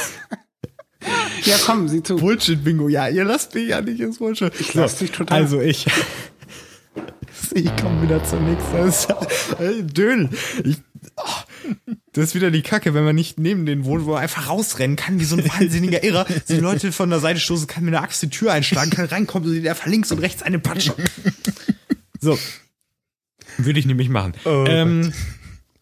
Ja, 1.45 1.57
komm, 1.65 1.87
sieh 1.87 2.03
zu. 2.03 2.15
Bullshit-Bingo. 2.15 2.87
Ja, 2.89 3.07
ihr 3.07 3.25
lasst 3.25 3.53
mich 3.55 3.69
ja 3.69 3.81
nicht 3.81 3.99
ins 3.99 4.17
Bullshit. 4.17 4.53
Ich 4.59 4.73
lass 4.73 4.97
dich 4.97 5.11
total. 5.11 5.41
Also, 5.41 5.61
ich. 5.61 5.85
Ich 7.55 7.75
komme 7.75 8.01
wieder 8.01 8.23
zum 8.23 8.39
nächsten. 8.45 9.87
Dödel. 9.93 10.29
Ich, 10.63 10.77
oh, 11.17 11.73
das 12.13 12.25
ist 12.25 12.35
wieder 12.35 12.49
die 12.49 12.61
Kacke, 12.61 12.93
wenn 12.93 13.03
man 13.03 13.15
nicht 13.15 13.39
neben 13.39 13.65
den 13.65 13.85
wohnt, 13.85 14.05
wo 14.05 14.11
man 14.11 14.21
einfach 14.21 14.49
rausrennen 14.49 14.95
kann, 14.95 15.19
wie 15.19 15.25
so 15.25 15.35
ein 15.35 15.47
wahnsinniger 15.47 16.03
Irrer. 16.03 16.25
Die 16.47 16.57
Leute 16.57 16.91
von 16.91 17.09
der 17.09 17.19
Seite 17.19 17.39
stoßen 17.39 17.67
kann, 17.67 17.83
mit 17.83 17.93
einer 17.93 18.03
Axt 18.03 18.21
die 18.23 18.29
Tür 18.29 18.53
einschlagen 18.53 18.89
kann, 18.91 19.05
reinkommt 19.05 19.45
und 19.45 19.61
der 19.61 19.75
links 19.85 20.11
und 20.11 20.19
rechts 20.19 20.41
eine 20.41 20.59
Patsche. 20.59 20.95
So. 22.19 22.39
Würde 23.57 23.79
ich 23.79 23.85
nämlich 23.85 24.09
machen. 24.09 24.33
Oh 24.45 24.65
ähm, 24.67 25.13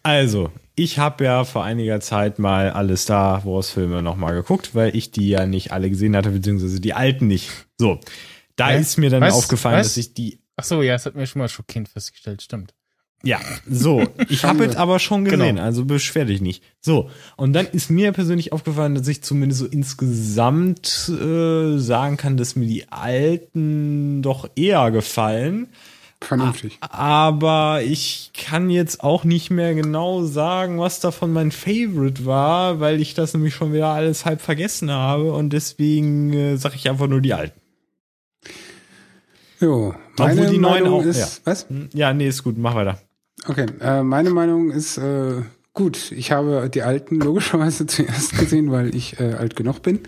also, 0.04 0.52
ich 0.84 0.98
habe 1.00 1.24
ja 1.24 1.44
vor 1.44 1.64
einiger 1.64 2.00
Zeit 2.00 2.40
mal 2.40 2.72
alle 2.72 2.98
Star 2.98 3.46
Wars 3.46 3.70
Filme 3.70 4.02
nochmal 4.02 4.34
geguckt, 4.34 4.74
weil 4.76 4.96
ich 4.96 5.12
die 5.12 5.30
ja 5.30 5.46
nicht 5.46 5.72
alle 5.72 5.90
gesehen 5.90 6.16
hatte, 6.16 6.30
beziehungsweise 6.32 6.80
die 6.80 6.94
alten 6.94 7.28
nicht. 7.28 7.50
So. 7.78 8.00
Da 8.56 8.70
Hä? 8.70 8.80
ist 8.82 8.98
mir 8.98 9.10
dann 9.10 9.22
Was? 9.22 9.34
aufgefallen, 9.34 9.80
Was? 9.80 9.88
dass 9.90 9.98
ich 9.98 10.14
die 10.14 10.40
Ach 10.58 10.64
so, 10.64 10.82
ja, 10.82 10.94
das 10.94 11.06
hat 11.06 11.16
mir 11.16 11.26
schon 11.26 11.40
mal 11.40 11.48
schockierend 11.50 11.90
festgestellt, 11.90 12.42
stimmt. 12.42 12.74
ja, 13.24 13.40
so. 13.68 14.08
Ich 14.30 14.44
habe 14.44 14.64
es 14.70 14.76
aber 14.76 15.00
schon 15.00 15.24
gesehen, 15.26 15.40
Genau. 15.56 15.62
also 15.64 15.86
beschwer 15.86 16.26
dich 16.26 16.42
nicht. 16.42 16.62
So. 16.82 17.10
Und 17.38 17.54
dann 17.54 17.66
ist 17.68 17.90
mir 17.90 18.12
persönlich 18.12 18.52
aufgefallen, 18.54 18.94
dass 18.96 19.08
ich 19.08 19.24
zumindest 19.24 19.62
so 19.62 19.66
insgesamt 19.68 21.10
äh, 21.10 21.78
sagen 21.78 22.18
kann, 22.18 22.38
dass 22.38 22.56
mir 22.56 22.68
die 22.68 22.92
alten 22.92 24.22
doch 24.22 24.50
eher 24.56 24.92
gefallen. 24.92 25.70
Vernünftig. 26.24 26.78
Aber 26.82 27.82
ich 27.84 28.32
kann 28.38 28.70
jetzt 28.70 29.04
auch 29.04 29.24
nicht 29.24 29.50
mehr 29.50 29.74
genau 29.74 30.24
sagen, 30.24 30.80
was 30.80 31.00
davon 31.00 31.34
mein 31.34 31.52
Favorite 31.52 32.26
war, 32.26 32.80
weil 32.80 33.02
ich 33.02 33.14
das 33.16 33.34
nämlich 33.34 33.56
schon 33.56 33.74
wieder 33.74 33.88
alles 33.88 34.24
halb 34.26 34.40
vergessen 34.42 34.92
habe. 34.92 35.34
Und 35.34 35.52
deswegen 35.52 36.32
äh, 36.32 36.58
sage 36.58 36.76
ich 36.76 36.90
einfach 36.90 37.08
nur 37.08 37.22
die 37.22 37.34
alten. 37.34 37.60
Jo, 39.60 39.94
meine 40.18 40.34
Obwohl 40.42 40.48
die 40.54 40.58
neuen 40.58 40.84
Meinung 40.84 41.02
auch- 41.02 41.06
ist, 41.06 41.20
ja. 41.20 41.28
was? 41.46 41.68
Hm, 41.70 41.90
Ja, 41.94 42.14
nee, 42.14 42.28
ist 42.28 42.44
gut, 42.44 42.58
mach 42.58 42.76
weiter. 42.76 43.00
Okay, 43.48 43.66
äh, 43.80 44.04
meine 44.04 44.30
Meinung 44.30 44.72
ist, 44.72 44.98
äh, 44.98 45.42
gut, 45.74 46.12
ich 46.12 46.32
habe 46.32 46.70
die 46.74 46.82
alten 46.84 47.16
logischerweise 47.20 47.86
zuerst 47.88 48.38
gesehen, 48.38 48.72
weil 48.72 48.96
ich 48.96 49.20
äh, 49.20 49.34
alt 49.34 49.56
genug 49.56 49.82
bin. 49.82 50.00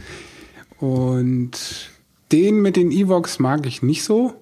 Und 0.80 1.90
den 2.32 2.62
mit 2.62 2.76
den 2.76 2.92
Evox 2.92 3.40
mag 3.40 3.66
ich 3.66 3.82
nicht 3.82 4.04
so, 4.04 4.34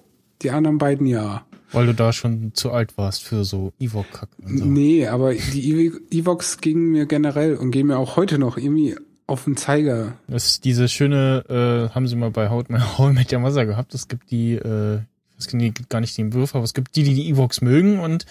die 0.42 0.50
anderen 0.50 0.78
beiden 0.78 1.06
ja. 1.06 1.44
Weil 1.72 1.86
du 1.86 1.94
da 1.94 2.12
schon 2.12 2.52
zu 2.54 2.70
alt 2.70 2.96
warst 2.98 3.22
für 3.22 3.44
so 3.44 3.72
Evo-Kack 3.80 4.28
und 4.42 4.58
so. 4.58 4.64
Nee, 4.64 5.06
aber 5.06 5.32
die 5.34 5.90
Ev- 5.90 6.00
Evox 6.10 6.58
gingen 6.58 6.92
mir 6.92 7.06
generell 7.06 7.56
und 7.56 7.70
gehen 7.70 7.86
mir 7.86 7.98
auch 7.98 8.16
heute 8.16 8.38
noch 8.38 8.58
irgendwie 8.58 8.96
auf 9.26 9.44
den 9.44 9.56
Zeiger. 9.56 10.14
Das 10.28 10.46
ist 10.46 10.64
diese 10.64 10.88
schöne, 10.88 11.44
äh, 11.90 11.94
haben 11.94 12.06
sie 12.06 12.16
mal 12.16 12.30
bei 12.30 12.50
Haut 12.50 12.68
mit 12.68 13.30
der 13.30 13.42
Wasser 13.42 13.64
gehabt. 13.64 13.94
Es 13.94 14.08
gibt 14.08 14.30
die, 14.30 14.52
äh, 14.54 14.96
ich 15.38 15.46
weiß 15.46 15.54
nicht, 15.54 15.88
gar 15.88 16.00
nicht 16.00 16.18
den 16.18 16.34
Würfer, 16.34 16.56
aber 16.56 16.64
es 16.64 16.74
gibt 16.74 16.94
die, 16.96 17.02
die 17.04 17.14
die 17.14 17.30
Evox 17.30 17.62
mögen 17.62 17.98
und 18.00 18.26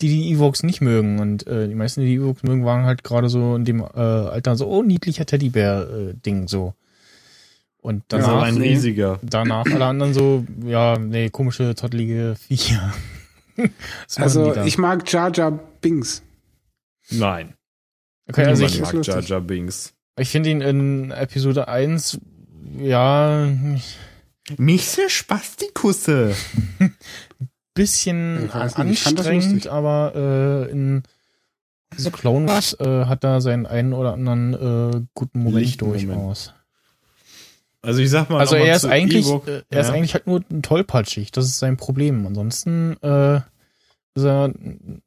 die, 0.00 0.08
die 0.08 0.32
Evox 0.32 0.62
nicht 0.62 0.80
mögen. 0.80 1.18
Und 1.18 1.46
äh, 1.46 1.68
die 1.68 1.74
meisten, 1.74 2.00
die 2.00 2.06
die 2.06 2.14
Evox 2.16 2.42
mögen, 2.44 2.64
waren 2.64 2.84
halt 2.86 3.04
gerade 3.04 3.28
so 3.28 3.54
in 3.56 3.64
dem 3.64 3.80
äh, 3.80 3.84
Alter 3.84 4.56
so, 4.56 4.66
oh, 4.68 4.82
niedlicher 4.82 5.26
Teddybär-Ding 5.26 6.48
so. 6.48 6.74
Und 7.86 8.02
Ja, 8.10 8.18
danach, 8.18 8.28
Also 8.28 8.38
ein 8.40 8.56
riesiger. 8.56 9.20
danach 9.22 9.64
alle 9.64 9.84
anderen 9.84 10.12
so, 10.12 10.44
ja, 10.64 10.98
nee, 10.98 11.30
komische, 11.30 11.72
tottelige 11.76 12.34
Viecher. 12.34 12.92
Also 14.16 14.54
ich 14.54 14.76
mag 14.76 15.10
Jar 15.10 15.32
Jar 15.32 15.50
Binks. 15.80 16.22
Nein. 17.10 17.54
okay, 18.28 18.44
also 18.44 18.66
ich, 18.66 18.80
mag 18.80 18.92
Jar 18.92 19.16
lustig. 19.16 19.28
Jar 19.28 19.40
Binks. 19.40 19.94
ich 20.18 20.28
finde 20.28 20.50
ihn 20.50 20.60
in 20.60 21.10
Episode 21.12 21.66
1, 21.66 22.20
ja, 22.80 23.48
Michse 24.58 25.08
Spastikusse. 25.08 26.34
Ich 27.38 27.82
bisschen 27.82 28.44
nicht, 28.44 28.54
das 28.54 28.74
anstrengend, 28.76 29.66
aber 29.66 30.66
äh, 30.66 30.70
in 30.72 31.02
diese 31.94 32.10
Clone 32.10 32.48
Wars 32.48 32.72
äh, 32.80 33.04
hat 33.04 33.22
da 33.22 33.42
seinen 33.42 33.66
einen 33.66 33.92
oder 33.92 34.14
anderen 34.14 34.54
äh, 34.54 35.02
guten 35.14 35.42
Moment. 35.42 35.80
durchaus. 35.82 36.54
Also 37.86 38.00
ich 38.02 38.10
sag 38.10 38.28
mal, 38.30 38.40
Also 38.40 38.56
er 38.56 38.74
ist 38.76 38.84
eigentlich, 38.84 39.26
äh, 39.30 39.62
er 39.70 39.80
ist 39.80 39.88
Ja. 39.88 39.94
eigentlich 39.94 40.14
halt 40.14 40.26
nur 40.26 40.42
tollpatschig. 40.62 41.30
Das 41.32 41.46
ist 41.46 41.58
sein 41.58 41.76
Problem. 41.76 42.26
Ansonsten 42.26 42.96
äh, 43.02 43.36
ist 44.14 44.24
er 44.24 44.52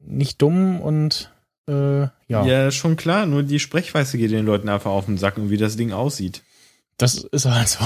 nicht 0.00 0.40
dumm 0.42 0.80
und 0.80 1.30
äh, 1.68 1.72
ja, 2.02 2.10
Ja. 2.44 2.70
schon 2.70 2.96
klar, 2.96 3.26
nur 3.26 3.42
die 3.42 3.58
Sprechweise 3.60 4.18
geht 4.18 4.30
den 4.30 4.46
Leuten 4.46 4.68
einfach 4.68 4.90
auf 4.90 5.06
den 5.06 5.18
Sack 5.18 5.36
und 5.36 5.50
wie 5.50 5.56
das 5.58 5.76
Ding 5.76 5.92
aussieht. 5.92 6.42
das 6.96 7.14
ist 7.14 7.46
halt 7.46 7.66
so. 7.68 7.78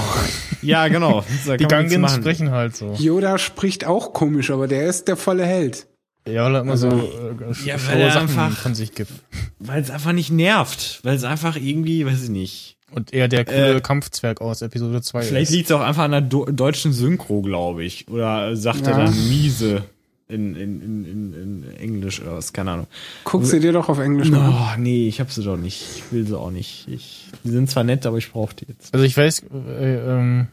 Ja, 0.61 0.87
genau. 0.89 1.23
Die 1.57 1.97
machen. 1.97 2.21
sprechen 2.21 2.51
halt 2.51 2.75
so. 2.75 2.93
Yoda 2.99 3.37
spricht 3.37 3.85
auch 3.85 4.11
komisch, 4.11 4.51
aber 4.51 4.67
der 4.67 4.87
ist 4.87 5.07
der 5.07 5.15
volle 5.17 5.45
Held. 5.45 5.87
Ja, 6.27 6.43
weil 6.45 6.55
er 6.55 6.61
immer 6.61 6.71
Also- 6.71 6.89
so 6.89 6.97
äh, 6.97 7.53
Ja, 7.65 7.75
weil 7.87 8.01
er 8.01 8.11
Sachen 8.11 8.21
einfach- 8.37 8.57
von 8.57 8.75
sich 8.75 8.93
gibt. 8.93 9.11
Weil 9.59 9.81
es 9.81 9.89
einfach 9.89 10.11
nicht 10.11 10.31
nervt. 10.31 10.99
Weil 11.03 11.15
es 11.15 11.23
einfach 11.23 11.55
irgendwie, 11.55 12.05
weiß 12.05 12.23
ich 12.23 12.29
nicht. 12.29 12.74
Und 12.95 13.11
er 13.13 13.27
der 13.27 13.43
coole 13.43 13.75
Äh, 13.75 13.81
Kampfzwerg 13.81 14.39
aus 14.39 14.61
Episode 14.61 15.01
2 15.01 15.21
Vielleicht 15.23 15.51
liegt 15.51 15.65
es 15.69 15.75
auch 15.75 15.81
einfach 15.81 16.03
an 16.03 16.11
der 16.11 16.21
Do 16.21 16.45
deutschen 16.45 16.93
Synchro, 16.93 17.41
glaube 17.41 17.83
ich. 17.83 18.07
Oder 18.07 18.55
sagt 18.55 18.87
er 18.87 18.91
Ja. 18.97 19.05
dann 19.05 19.27
miese 19.27 19.83
in, 20.29 20.55
in, 20.55 20.81
in, 20.81 21.05
in, 21.05 21.33
in 21.63 21.77
Englisch 21.77 22.21
oder 22.21 22.37
was, 22.37 22.53
keine 22.53 22.71
Ahnung. 22.71 22.87
Guck 23.25 23.45
sie 23.45 23.59
dir 23.59 23.73
doch 23.73 23.89
auf 23.89 23.99
Englisch 23.99 24.31
an. 24.31 24.49
Oh, 24.49 24.79
nee, 24.79 25.07
ich 25.09 25.19
hab 25.19 25.29
sie 25.29 25.43
doch 25.43 25.57
nicht. 25.57 25.83
Ich 25.97 26.03
will 26.11 26.25
sie 26.25 26.39
auch 26.39 26.51
nicht. 26.51 26.87
Ich, 26.87 27.27
die 27.43 27.49
sind 27.49 27.69
zwar 27.69 27.83
nett, 27.83 28.05
aber 28.05 28.17
ich 28.17 28.31
brauche 28.31 28.55
die 28.55 28.65
jetzt. 28.69 28.93
Also 28.93 29.05
ich 29.05 29.15
weiß, 29.17 29.43
äh, 29.79 29.95
ähm, 29.97 30.47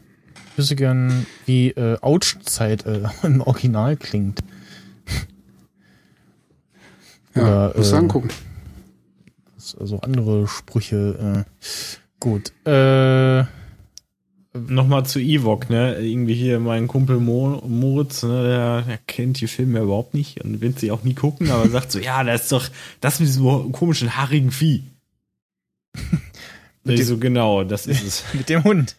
ich 0.51 0.57
wüsste 0.57 0.75
gern, 0.75 1.25
wie 1.45 1.69
äh, 1.69 1.97
Ouch-Zeit 2.01 2.85
äh, 2.85 3.03
im 3.23 3.39
Original 3.41 3.95
klingt. 3.95 4.41
Ja, 7.35 7.41
Oder, 7.69 7.73
musst 7.77 7.91
du 7.91 7.95
äh, 7.95 7.99
angucken. 7.99 8.29
Also 9.79 9.99
andere 10.01 10.47
Sprüche. 10.47 11.45
Äh, 11.61 12.02
gut. 12.23 12.51
Äh, 12.65 13.43
Nochmal 14.55 15.03
zu 15.05 15.19
Ewok, 15.19 15.69
ne? 15.71 15.95
Irgendwie 15.99 16.35
hier 16.35 16.59
mein 16.59 16.87
Kumpel 16.87 17.17
Mo 17.19 17.61
Moritz, 17.67 18.21
ne? 18.21 18.43
Der, 18.43 18.81
der 18.83 18.97
kennt 19.07 19.41
die 19.41 19.47
Filme 19.47 19.79
überhaupt 19.79 20.13
nicht 20.13 20.41
und 20.43 20.61
will 20.61 20.77
sie 20.77 20.91
auch 20.91 21.03
nie 21.03 21.15
gucken, 21.15 21.49
aber 21.49 21.67
sagt 21.69 21.91
so, 21.91 21.97
ja, 22.09 22.23
das 22.23 22.43
ist 22.43 22.51
doch 22.51 22.69
das 23.01 23.19
mit 23.19 23.29
diesem 23.29 23.71
komischen 23.71 24.15
haarigen 24.15 24.51
Vieh. 24.51 24.83
Mit 26.83 26.99
dem- 26.99 27.05
so, 27.05 27.17
genau, 27.17 27.63
das 27.63 27.87
ist 27.87 28.03
es. 28.03 28.23
mit 28.33 28.47
dem 28.49 28.63
Hund. 28.63 28.95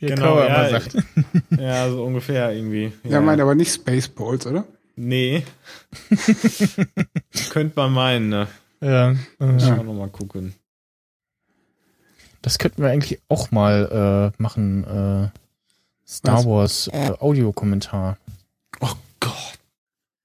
Wie 0.00 0.06
Genau, 0.06 0.38
ja, 0.40 0.46
immer 0.46 0.70
sagt. 0.70 0.96
ja, 1.58 1.88
so 1.90 2.04
ungefähr 2.04 2.52
irgendwie. 2.52 2.92
Ja, 3.04 3.20
meint 3.20 3.40
aber 3.40 3.54
nicht 3.54 3.72
Spaceballs, 3.72 4.46
oder? 4.48 4.64
Nee. 4.96 5.44
Könnte 7.50 7.72
man 7.76 7.92
meinen, 7.92 8.28
ne? 8.30 8.48
Ja, 8.80 9.12
äh, 9.12 9.72
auch 9.72 9.84
noch 9.84 9.94
mal 9.94 10.08
gucken. 10.08 10.54
Das 12.42 12.58
könnten 12.58 12.82
wir 12.82 12.90
eigentlich 12.90 13.20
auch 13.28 13.50
mal 13.50 14.32
äh, 14.36 14.42
machen. 14.42 14.84
Äh, 14.84 15.38
Star 16.06 16.38
Was? 16.38 16.46
Wars 16.46 16.88
äh, 16.92 17.12
Audiokommentar. 17.18 18.18
Oh 18.80 18.92
Gott. 19.20 19.58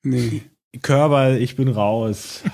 Nee. 0.03 0.43
Körper, 0.81 1.37
ich 1.37 1.55
bin 1.55 1.67
raus. 1.67 2.41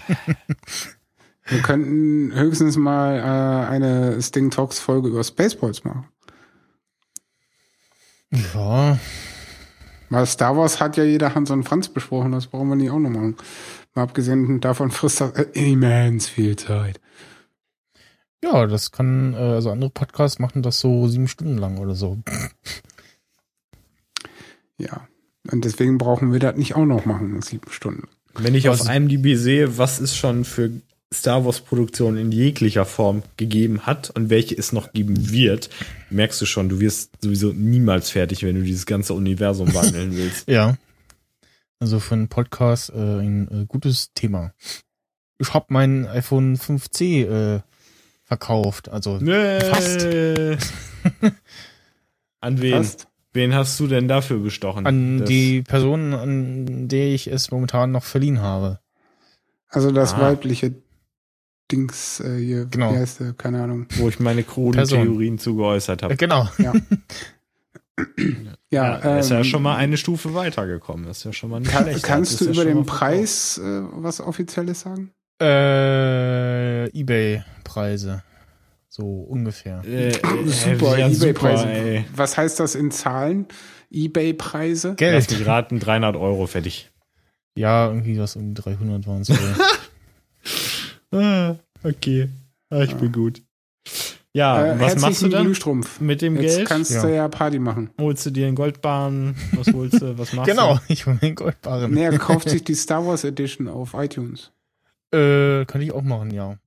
Wir 1.50 1.62
könnten 1.62 2.32
höchstens 2.34 2.78
mal 2.78 3.18
äh, 3.18 3.68
eine 3.70 4.22
Sting 4.22 4.52
Talks 4.52 4.78
Folge 4.78 5.10
über 5.10 5.24
Spaceballs 5.24 5.84
machen. 5.84 6.06
Ja, 8.32 9.00
Weil 10.12 10.26
Star 10.28 10.56
Wars 10.56 10.80
hat 10.80 10.98
ja 10.98 11.04
jeder 11.04 11.34
Hans 11.34 11.50
und 11.50 11.64
Franz 11.64 11.90
besprochen, 11.90 12.32
das 12.32 12.46
brauchen 12.48 12.70
wir 12.70 12.76
nicht 12.76 12.92
auch 12.92 13.00
noch 13.00 13.10
machen. 13.10 13.36
Mal 13.96 14.04
abgesehen 14.04 14.60
davon 14.60 14.92
frisst 14.92 15.22
das 15.22 15.32
äh, 15.32 15.46
immens 15.54 16.30
viel 16.30 16.56
Zeit. 16.56 17.00
Ja, 18.44 18.66
das 18.68 18.92
kann, 18.92 19.34
äh, 19.34 19.38
also 19.38 19.70
andere 19.72 19.90
Podcasts 19.90 20.40
machen 20.40 20.62
das 20.62 20.80
so 20.80 21.08
sieben 21.08 21.28
Stunden 21.28 21.58
lang 21.58 21.78
oder 21.78 21.96
so. 21.96 22.18
Ja. 24.78 25.08
Und 25.52 25.66
deswegen 25.66 25.98
brauchen 25.98 26.32
wir 26.32 26.40
das 26.40 26.56
nicht 26.58 26.76
auch 26.76 26.86
noch 26.86 27.06
machen, 27.06 27.42
sieben 27.42 27.72
Stunden. 27.72 28.08
Wenn 28.36 28.56
ich 28.56 28.70
Also- 28.70 28.84
auf 28.84 28.96
IMDb 28.96 29.36
sehe, 29.36 29.78
was 29.78 30.00
es 30.00 30.16
schon 30.16 30.46
für 30.46 30.72
Star 31.14 31.44
Wars 31.44 31.62
Produktionen 31.62 32.18
in 32.18 32.32
jeglicher 32.32 32.86
Form 32.86 33.24
gegeben 33.38 33.82
hat 33.88 34.12
und 34.12 34.30
welche 34.30 34.56
es 34.56 34.72
noch 34.74 34.94
geben 34.94 35.32
wird, 35.32 35.70
merkst 36.12 36.40
du 36.40 36.46
schon, 36.46 36.70
du 36.70 36.80
wirst 36.80 37.12
sowieso 37.22 37.52
niemals 37.52 38.12
fertig, 38.12 38.44
wenn 38.44 38.56
du 38.56 38.62
dieses 38.62 38.86
ganze 38.86 39.16
Universum 39.16 39.74
wandeln 39.74 40.12
willst. 40.16 40.48
Ja. 40.48 40.78
Also 41.80 42.00
für 42.00 42.14
einen 42.14 42.28
Podcast 42.28 42.92
äh, 42.92 42.94
ein 42.98 43.48
äh, 43.64 43.66
gutes 43.66 44.12
Thema. 44.14 44.54
Ich 45.40 45.54
hab 45.54 45.72
mein 45.72 46.06
iPhone 46.06 46.58
5C 46.58 47.24
äh, 47.56 47.62
verkauft. 48.30 48.88
Also 48.88 49.18
Nee. 49.20 49.60
Fast. 49.60 50.06
An 52.42 52.62
wen? 52.62 52.74
Fast. 52.84 53.08
Wen 53.34 53.54
hast 53.54 53.80
du 53.80 53.88
denn 53.88 54.08
dafür 54.08 54.40
bestochen? 54.40 54.88
an 54.88 55.20
Das- 55.20 55.28
die 55.30 55.62
Person, 55.62 56.14
an 56.14 56.88
der 56.88 57.08
ich 57.14 57.28
es 57.28 57.52
momentan 57.52 57.92
noch 57.92 58.04
verliehen 58.04 58.42
habe. 58.42 58.80
Also 59.68 59.92
das 59.92 60.14
Ah. 60.14 60.22
weibliche 60.22 60.74
Dings 61.72 62.20
äh, 62.22 62.38
hier, 62.40 62.66
Genau. 62.66 62.94
wie 62.94 62.98
heißt 62.98 63.20
der? 63.20 63.34
Keine 63.34 63.62
Ahnung. 63.62 63.86
wo 63.98 64.10
ich 64.10 64.20
meine 64.20 64.42
kruden 64.44 64.74
Person. 64.78 65.04
Theorien 65.04 65.38
zu 65.38 65.56
geäußert 65.56 66.02
Äh, 66.02 66.06
habe. 66.06 66.16
genau. 66.16 66.48
Ja. 66.58 66.74
Ja, 68.72 68.96
er 68.96 69.20
ist 69.20 69.30
ja 69.30 69.40
ähm, 69.40 69.44
schon 69.44 69.62
mal 69.62 69.76
eine 69.76 69.98
Stufe 69.98 70.34
weitergekommen. 70.34 71.06
Das 71.06 71.18
ist 71.18 71.24
ja 71.26 71.34
schon 71.34 71.50
mal 71.50 71.60
nicht 71.60 71.70
Kann, 71.72 71.84
schlecht. 71.84 72.04
kannst 72.04 72.40
du 72.40 72.46
über 72.46 72.64
ja 72.64 72.74
den 72.74 72.86
Preis 72.86 73.58
äh, 73.58 73.82
was 73.92 74.22
Offizielles 74.22 74.80
sagen? 74.82 75.12
Äh, 75.42 76.90
Ebay-Preise. 76.90 78.24
So 78.90 79.04
ungefähr. 79.06 79.82
verkauft. 79.84 80.24
Äh, 80.48 80.48
Super, 80.50 80.98
ja, 80.98 81.08
Ebay-Preise. 81.10 81.64
super, 81.64 81.68
ey. 81.72 82.06
Was 82.16 82.38
heißt 82.38 82.60
das 82.60 82.76
in 82.76 82.92
Zahlen? 82.92 83.48
Ebay-Preise? 83.92 84.90
Lass 84.90 84.98
Geld. 84.98 85.32
mich 85.32 85.46
raten, 85.48 85.80
300 85.80 86.16
Euro 86.16 86.48
fertig. 86.48 86.90
Ja, 87.56 87.88
irgendwie 87.88 88.20
was 88.20 88.36
um 88.36 88.54
300 88.54 89.06
waren 89.08 89.22
es. 89.22 89.32
Ah, 91.12 91.56
okay. 91.84 92.30
Ah, 92.70 92.82
ich 92.82 92.94
bin 92.96 93.12
gut. 93.12 93.42
Ja, 94.32 94.74
äh, 94.76 94.80
was 94.80 94.98
machst 95.02 95.24
du 95.24 95.28
dann 95.28 95.46
Glühstrumpf. 95.46 96.00
mit 96.00 96.22
dem 96.22 96.40
Jetzt 96.40 96.58
Geld? 96.58 96.68
kannst 96.68 96.92
Ja. 96.92 97.02
du 97.02 97.14
ja 97.16 97.28
Party 97.28 97.58
machen. 97.58 97.90
Holst 98.00 98.26
du 98.28 98.30
dir 98.30 98.46
einen 98.46 98.56
Goldbahn? 98.56 99.36
Was 99.54 99.74
holst 99.74 100.02
du? 100.02 100.18
Was 100.20 100.34
machst 100.34 100.50
genau, 100.52 100.80
ich 100.88 101.06
hole 101.08 101.16
mir 101.16 101.22
den 101.22 101.36
Goldbarren. 101.36 101.92
Nee, 101.92 102.04
er 102.04 102.18
kauft 102.20 102.48
sich 102.50 102.64
die 102.64 102.76
Star 102.76 103.06
Wars 103.08 103.24
Edition 103.24 103.68
auf 103.68 103.96
iTunes. 103.96 104.52
Äh, 105.12 105.66
kann 105.66 105.82
ich 105.82 105.92
auch 105.92 106.02
machen, 106.04 106.32
ja. 106.32 106.58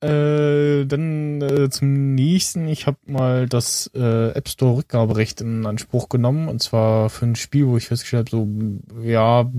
Äh, 0.00 0.84
dann 0.86 1.40
äh, 1.40 1.70
zum 1.70 2.14
nächsten. 2.14 2.68
Ich 2.68 2.86
habe 2.86 2.98
mal 3.06 3.48
das 3.48 3.90
äh, 3.94 4.30
App 4.30 4.48
Store 4.48 4.76
Rückgaberecht 4.76 5.40
in 5.40 5.64
Anspruch 5.64 6.08
genommen 6.08 6.48
und 6.48 6.62
zwar 6.62 7.08
für 7.08 7.24
ein 7.24 7.36
Spiel, 7.36 7.66
wo 7.66 7.76
ich 7.78 7.88
festgestellt 7.88 8.32
habe, 8.32 8.46
so 8.92 9.00
ja, 9.00 9.50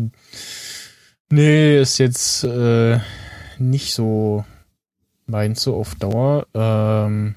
nee, 1.31 1.81
ist 1.81 1.97
jetzt 1.97 2.43
äh, 2.43 2.99
nicht 3.57 3.93
so 3.95 4.45
meins 5.25 5.63
so 5.63 5.75
auf 5.75 5.95
Dauer. 5.95 6.45
Ähm, 6.53 7.35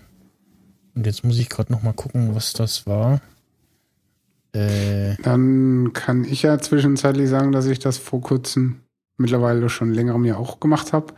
und 0.95 1.07
jetzt 1.07 1.25
muss 1.25 1.39
ich 1.39 1.49
gerade 1.49 1.73
noch 1.73 1.83
mal 1.83 1.93
gucken, 1.95 2.35
was 2.35 2.53
das 2.53 2.87
war. 2.87 3.21
Äh, 4.53 5.17
Dann 5.23 5.93
kann 5.93 6.25
ich 6.25 6.43
ja 6.43 6.59
zwischenzeitlich 6.59 7.29
sagen, 7.29 7.53
dass 7.53 7.67
ich 7.67 7.79
das 7.79 7.99
vor 7.99 8.21
kurzem, 8.21 8.81
mittlerweile 9.19 9.69
schon 9.69 9.93
länger 9.93 10.17
mir 10.19 10.39
auch 10.39 10.61
gemacht 10.61 10.93
habe. 10.93 11.13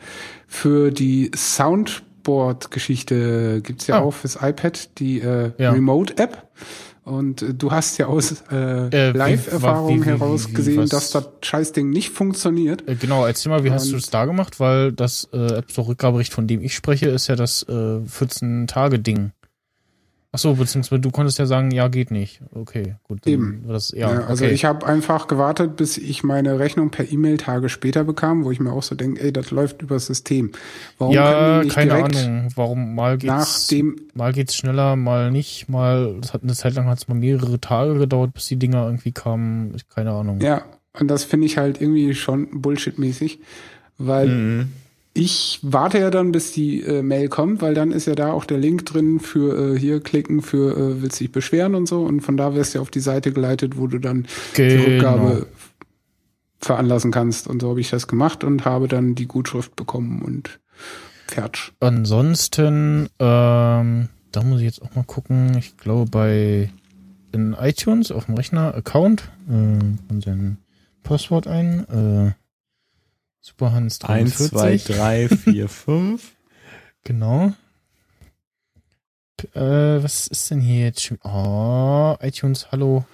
Für 0.48 0.90
die 0.90 1.30
Soundboard-Geschichte 1.36 3.60
gibt's 3.62 3.86
ja 3.86 3.96
Ah. 3.96 4.00
auch 4.00 4.12
fürs 4.14 4.36
iPad 4.42 4.98
die 4.98 5.20
äh, 5.20 5.52
Ja. 5.58 5.72
Remote-App. 5.72 6.46
Und 7.04 7.42
äh, 7.42 7.54
du 7.54 7.70
hast 7.72 7.98
ja 7.98 8.06
aus 8.06 8.42
äh, 8.52 8.88
Äh, 8.88 9.10
Live-Erfahrung 9.12 10.02
heraus 10.02 10.52
gesehen, 10.52 10.86
dass 10.88 11.10
das 11.10 11.28
Scheißding 11.42 11.88
nicht 11.90 12.10
funktioniert. 12.10 12.86
Äh, 12.88 12.94
Genau, 12.96 13.26
erzähl 13.26 13.50
mal, 13.50 13.64
wie 13.64 13.70
hast 13.70 13.86
Und- 13.86 13.92
du 13.92 13.96
es 13.96 14.10
da 14.10 14.24
gemacht? 14.26 14.60
Weil 14.60 14.92
das 14.92 15.28
äh, 15.32 15.54
App 15.58 15.70
Store 15.70 15.88
Rückgaberecht, 15.88 16.32
von 16.32 16.46
dem 16.46 16.62
ich 16.62 16.74
spreche, 16.74 17.08
ist 17.08 17.26
ja 17.28 17.36
das 17.36 17.62
äh, 17.68 17.72
14-Tage-Ding. 17.72 19.32
Ach 20.32 20.38
so, 20.38 20.54
beziehungsweise 20.54 21.00
du 21.00 21.10
konntest 21.10 21.40
ja 21.40 21.46
sagen, 21.46 21.72
ja, 21.72 21.88
geht 21.88 22.12
nicht. 22.12 22.40
Okay, 22.54 22.94
gut. 23.02 23.26
Eben. 23.26 23.64
Das, 23.66 23.90
Ja, 23.90 24.12
ja, 24.12 24.20
also 24.26 24.44
okay. 24.44 24.54
ich 24.54 24.64
habe 24.64 24.86
einfach 24.86 25.26
gewartet, 25.26 25.74
bis 25.74 25.98
ich 25.98 26.22
meine 26.22 26.60
Rechnung 26.60 26.90
per 26.90 27.10
E-Mail 27.10 27.36
Tage 27.36 27.68
später 27.68 28.04
bekam, 28.04 28.44
wo 28.44 28.52
ich 28.52 28.60
mir 28.60 28.72
auch 28.72 28.84
so 28.84 28.94
denke, 28.94 29.20
ey, 29.20 29.32
das 29.32 29.50
läuft 29.50 29.82
übers 29.82 30.06
System. 30.06 30.52
Warum 30.98 31.14
ja, 31.14 31.64
keine 31.64 31.94
Ahnung, 31.94 32.48
warum 32.54 32.94
mal 32.94 33.18
geht's, 33.18 33.32
nach 33.32 33.68
dem 33.70 33.96
mal 34.14 34.32
geht's 34.32 34.54
schneller, 34.54 34.94
mal 34.94 35.32
nicht, 35.32 35.68
mal, 35.68 36.16
es 36.22 36.32
hat 36.32 36.44
eine 36.44 36.54
Zeit 36.54 36.74
lang 36.74 36.86
hat 36.86 36.98
es 36.98 37.08
mal 37.08 37.16
mehrere 37.16 37.60
Tage 37.60 37.98
gedauert, 37.98 38.32
bis 38.32 38.46
die 38.46 38.56
Dinger 38.56 38.86
irgendwie 38.86 39.10
kamen, 39.10 39.74
keine 39.92 40.12
Ahnung. 40.12 40.40
Ja, 40.40 40.62
und 40.92 41.08
das 41.08 41.24
finde 41.24 41.46
ich 41.46 41.58
halt 41.58 41.80
irgendwie 41.80 42.14
schon 42.14 42.62
Bullshit-mäßig, 42.62 43.40
weil 43.98 44.28
Mhm. 44.28 44.72
Ich 45.12 45.58
warte 45.62 45.98
ja 45.98 46.10
dann, 46.10 46.30
bis 46.32 46.52
die 46.52 46.82
äh, 46.82 47.02
Mail 47.02 47.28
kommt, 47.28 47.62
weil 47.62 47.74
dann 47.74 47.90
ist 47.90 48.06
ja 48.06 48.14
da 48.14 48.32
auch 48.32 48.44
der 48.44 48.58
Link 48.58 48.86
drin 48.86 49.18
für 49.18 49.74
äh, 49.74 49.78
hier 49.78 50.00
klicken 50.00 50.40
für 50.40 50.76
äh, 50.76 51.02
willst 51.02 51.18
dich 51.18 51.32
beschweren 51.32 51.74
und 51.74 51.86
so 51.86 52.02
und 52.02 52.20
von 52.20 52.36
da 52.36 52.54
wirst 52.54 52.74
du 52.74 52.80
auf 52.80 52.90
die 52.90 53.00
Seite 53.00 53.32
geleitet, 53.32 53.76
wo 53.76 53.86
du 53.88 53.98
dann 53.98 54.26
die 54.56 54.62
Genau. 54.62 54.84
Rückgabe 54.84 55.46
veranlassen 56.60 57.10
kannst 57.10 57.48
und 57.48 57.62
so 57.62 57.70
habe 57.70 57.80
ich 57.80 57.90
das 57.90 58.06
gemacht 58.06 58.44
und 58.44 58.64
habe 58.64 58.86
dann 58.86 59.14
die 59.14 59.26
Gutschrift 59.26 59.74
bekommen 59.76 60.22
und 60.22 60.60
fertig. 61.26 61.72
Ansonsten, 61.80 63.08
ähm, 63.18 64.08
da 64.30 64.42
muss 64.44 64.58
ich 64.60 64.66
jetzt 64.66 64.82
auch 64.82 64.94
mal 64.94 65.04
gucken. 65.04 65.56
Ich 65.58 65.76
glaube 65.76 66.10
bei 66.10 66.70
in 67.32 67.54
iTunes 67.60 68.10
auf 68.10 68.26
dem 68.26 68.34
Rechner 68.34 68.74
Account 68.74 69.30
äh, 69.48 69.52
und 69.52 70.22
sein 70.24 70.58
Passwort 71.02 71.46
ein. 71.46 71.86
Äh, 71.88 72.39
Superhans 73.40 74.00
1, 74.02 74.36
43. 74.36 74.84
2, 74.84 74.94
3, 74.96 75.28
4, 75.28 75.68
5. 75.68 76.32
Genau. 77.04 77.52
P- 79.36 79.48
Äh, 79.58 80.02
was 80.02 80.26
ist 80.26 80.50
denn 80.50 80.60
hier 80.60 80.84
jetzt 80.84 81.02
schon? 81.02 81.18
Oh, 81.24 82.16
iTunes, 82.20 82.70
hallo. 82.70 83.04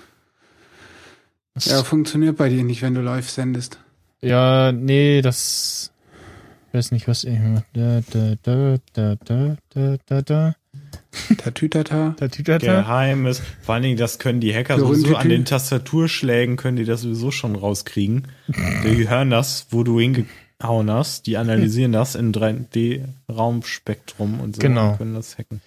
Was- 1.55 1.66
Ja, 1.66 1.83
funktioniert 1.85 2.37
bei 2.37 2.49
dir 2.49 2.64
nicht, 2.64 2.83
wenn 2.83 2.95
du 2.95 3.01
live 3.01 3.31
sendest. 3.31 3.79
Ja, 4.20 4.72
nee, 4.72 5.22
das. 5.22 5.93
Ich 6.68 6.74
weiß 6.74 6.91
nicht, 6.91 7.07
was 7.07 7.22
ich. 7.24 7.39
Da, 7.74 8.01
da, 8.11 8.35
da, 8.43 8.77
da, 8.93 9.16
da, 9.24 9.57
da, 9.70 9.97
da, 10.05 10.22
da. 10.22 10.57
Tatütata. 11.38 12.14
Tatütata. 12.18 12.80
Geheimes. 12.82 13.40
Vor 13.62 13.74
allen 13.74 13.82
Dingen, 13.84 13.96
das 13.96 14.18
können 14.18 14.40
die 14.40 14.54
Hacker 14.54 14.76
Geründete. 14.76 15.00
sowieso 15.02 15.16
an 15.16 15.28
den 15.28 15.44
Tastaturschlägen, 15.44 16.56
können 16.56 16.76
die 16.76 16.84
das 16.84 17.02
sowieso 17.02 17.30
schon 17.30 17.54
rauskriegen. 17.56 18.24
Die 18.84 19.08
hören 19.08 19.30
das, 19.30 19.66
wo 19.70 19.82
du 19.82 19.98
hingehauen 20.00 20.90
hast, 20.90 21.26
die 21.26 21.36
analysieren 21.36 21.92
das 21.92 22.14
in 22.14 22.32
3D-Raumspektrum 22.32 24.40
und 24.40 24.56
so 24.56 24.60
Genau. 24.62 24.92
und 24.92 24.98
können 24.98 25.14
das 25.14 25.38
hacken. 25.38 25.60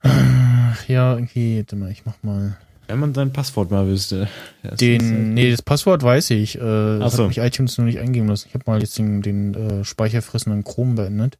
Ach 0.00 0.88
ja, 0.88 1.14
irgendwie, 1.14 1.58
warte 1.58 1.76
mal, 1.76 1.90
ich 1.90 2.04
mach 2.06 2.14
mal. 2.22 2.56
Wenn 2.86 3.00
man 3.00 3.12
sein 3.14 3.32
Passwort 3.32 3.70
mal 3.70 3.86
wüsste. 3.86 4.28
Den, 4.80 5.02
halt- 5.02 5.12
nee, 5.34 5.50
das 5.50 5.60
Passwort 5.60 6.02
weiß 6.02 6.30
ich. 6.30 6.56
Äh, 6.56 6.60
das 6.60 7.14
so. 7.16 7.24
hat 7.24 7.28
mich 7.28 7.38
iTunes 7.38 7.76
noch 7.76 7.84
nicht 7.84 7.98
eingeben 7.98 8.28
lassen. 8.28 8.46
Ich 8.48 8.54
habe 8.54 8.64
mal 8.66 8.80
jetzt 8.80 8.96
den, 8.96 9.20
den 9.20 9.54
äh, 9.54 9.84
speicherfressenden 9.84 10.64
Chrome 10.64 10.94
beendet. 10.94 11.36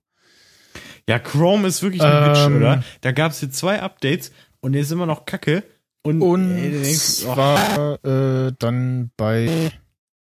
Ja, 1.09 1.19
Chrome 1.19 1.67
ist 1.67 1.83
wirklich 1.83 2.03
ein 2.03 2.35
Ähm. 2.53 2.57
oder? 2.59 2.85
Da 3.01 3.13
gab 3.13 3.33
es 3.33 3.41
jetzt 3.41 3.57
zwei 3.57 3.81
Updates 3.81 4.31
und 4.61 4.73
der 4.73 4.83
ist 4.83 4.93
immer 4.93 5.07
noch 5.07 5.25
kacke. 5.25 5.65
Und, 6.03 6.23
Und 6.23 6.57
ey, 6.57 6.71
denkst, 6.71 7.25
oh, 7.27 7.37
war 7.37 8.05
äh, 8.05 8.53
dann 8.59 9.11
bei 9.17 9.73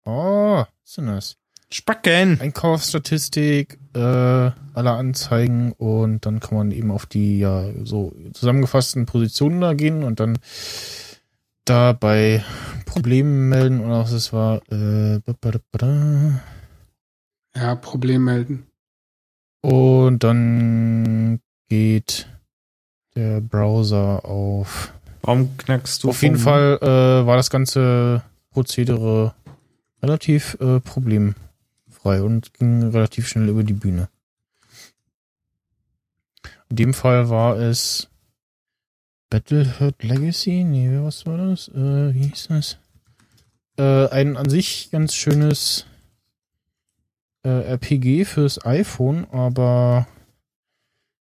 oh, 0.06 0.60
was 0.64 0.68
ist 0.86 0.98
denn 0.98 1.06
das? 1.08 1.36
Spacken. 1.72 2.40
Einkaufsstatistik, 2.42 3.78
äh, 3.94 4.00
aller 4.00 4.54
Anzeigen 4.98 5.74
und 5.74 6.26
dann 6.26 6.40
kann 6.40 6.58
man 6.58 6.72
eben 6.72 6.90
auf 6.92 7.06
die 7.06 7.40
ja 7.40 7.66
so 7.84 8.14
zusammengefassten 8.34 9.06
Positionen 9.06 9.62
da 9.62 9.74
gehen 9.74 10.04
und 10.04 10.20
dann 10.20 10.40
da 11.66 11.94
bei 11.94 12.44
Problemen 12.86 13.50
melden 13.50 13.82
oder 13.82 14.00
was 14.00 14.12
es 14.14 14.34
war. 14.34 14.62
Äh, 14.72 15.20
ba- 15.20 15.36
ba- 15.40 15.52
da- 15.52 15.60
ba- 15.72 15.78
da. 15.78 16.42
Ja, 17.56 17.76
Problem 17.76 18.24
melden. 18.24 18.66
Und 19.62 20.24
dann 20.24 21.40
geht 21.70 22.28
der 23.16 23.42
Browser 23.42 24.26
auf. 24.26 24.94
Warum 25.22 25.58
knackst 25.58 26.04
du? 26.04 26.10
auf 26.10 26.22
jeden 26.22 26.38
Fall 26.38 26.80
äh, 26.82 27.26
war 27.26 27.36
das 27.36 27.50
ganze 27.50 28.24
Prozedere 28.52 29.34
relativ 30.02 30.58
äh, 30.62 30.80
problemfrei 30.80 32.22
und 32.22 32.54
ging 32.54 32.84
relativ 32.84 33.28
schnell 33.28 33.50
über 33.50 33.64
die 33.64 33.74
Bühne. 33.74 34.10
In 36.70 36.76
dem 36.76 36.94
Fall 36.94 37.30
war 37.30 37.58
es 37.58 38.08
Battlefield 39.30 40.02
Legacy? 40.04 40.64
Nee, 40.64 41.00
was 41.02 41.26
war 41.26 41.38
das? 41.38 41.68
Äh, 41.70 42.14
wie 42.14 42.28
hieß 42.28 42.48
das? 42.48 42.78
Äh, 43.78 44.08
ein 44.10 44.38
an 44.38 44.50
sich 44.50 44.90
ganz 44.92 45.14
schönes 45.14 45.86
äh, 47.44 47.64
RPG 47.64 48.26
fürs 48.26 48.66
iPhone, 48.66 49.26
aber 49.32 50.08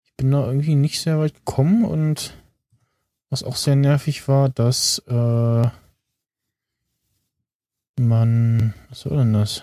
ich 0.04 0.14
bin 0.16 0.30
da 0.30 0.46
irgendwie 0.46 0.74
nicht 0.74 1.00
sehr 1.00 1.18
weit 1.18 1.34
gekommen 1.34 1.84
und 1.84 2.34
was 3.30 3.42
auch 3.42 3.56
sehr 3.56 3.76
nervig 3.76 4.28
war, 4.28 4.48
dass 4.48 4.98
äh, 5.08 5.68
man, 7.98 8.74
was 8.88 9.10
war 9.10 9.18
denn 9.18 9.32
das? 9.32 9.62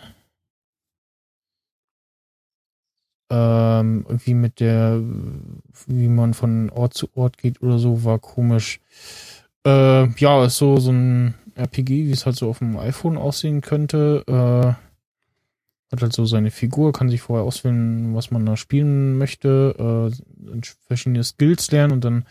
Ähm, 3.31 4.05
irgendwie 4.07 4.33
mit 4.33 4.59
der, 4.59 5.01
wie 5.87 6.07
man 6.07 6.33
von 6.33 6.69
Ort 6.69 6.93
zu 6.93 7.09
Ort 7.15 7.37
geht 7.37 7.61
oder 7.63 7.79
so, 7.79 8.03
war 8.03 8.19
komisch. 8.19 8.79
Äh, 9.65 10.07
ja, 10.19 10.45
ist 10.45 10.57
so, 10.57 10.77
so 10.77 10.91
ein 10.91 11.33
RPG, 11.55 12.05
wie 12.05 12.11
es 12.11 12.25
halt 12.25 12.35
so 12.35 12.49
auf 12.49 12.59
dem 12.59 12.77
iPhone 12.77 13.17
aussehen 13.17 13.61
könnte. 13.61 14.23
Äh, 14.27 14.92
hat 15.93 16.01
halt 16.01 16.13
so 16.13 16.25
seine 16.25 16.49
Figur, 16.49 16.91
kann 16.91 17.09
sich 17.09 17.21
vorher 17.21 17.45
auswählen, 17.45 18.15
was 18.15 18.31
man 18.31 18.45
da 18.45 18.57
spielen 18.57 19.17
möchte, 19.17 20.11
äh, 20.11 20.61
verschiedene 20.87 21.23
Skills 21.23 21.69
lernen 21.71 21.93
und 21.93 22.03
dann 22.03 22.25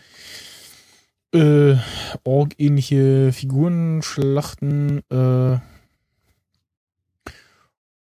äh, 1.33 1.77
Org-ähnliche 2.25 3.31
Figuren 3.31 4.01
schlachten 4.01 5.01
äh, 5.09 5.57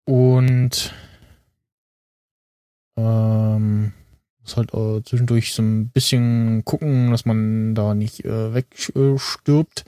und 0.03 0.93
ähm, 2.97 3.93
muss 4.41 4.58
halt 4.58 4.74
äh, 4.74 5.01
zwischendurch 5.03 5.53
so 5.53 5.64
ein 5.64 5.88
bisschen 5.89 6.66
gucken, 6.66 7.12
dass 7.12 7.26
man 7.26 7.76
da 7.76 7.95
nicht 7.95 8.26
äh, 8.26 8.53
wegstirbt. 8.53 9.86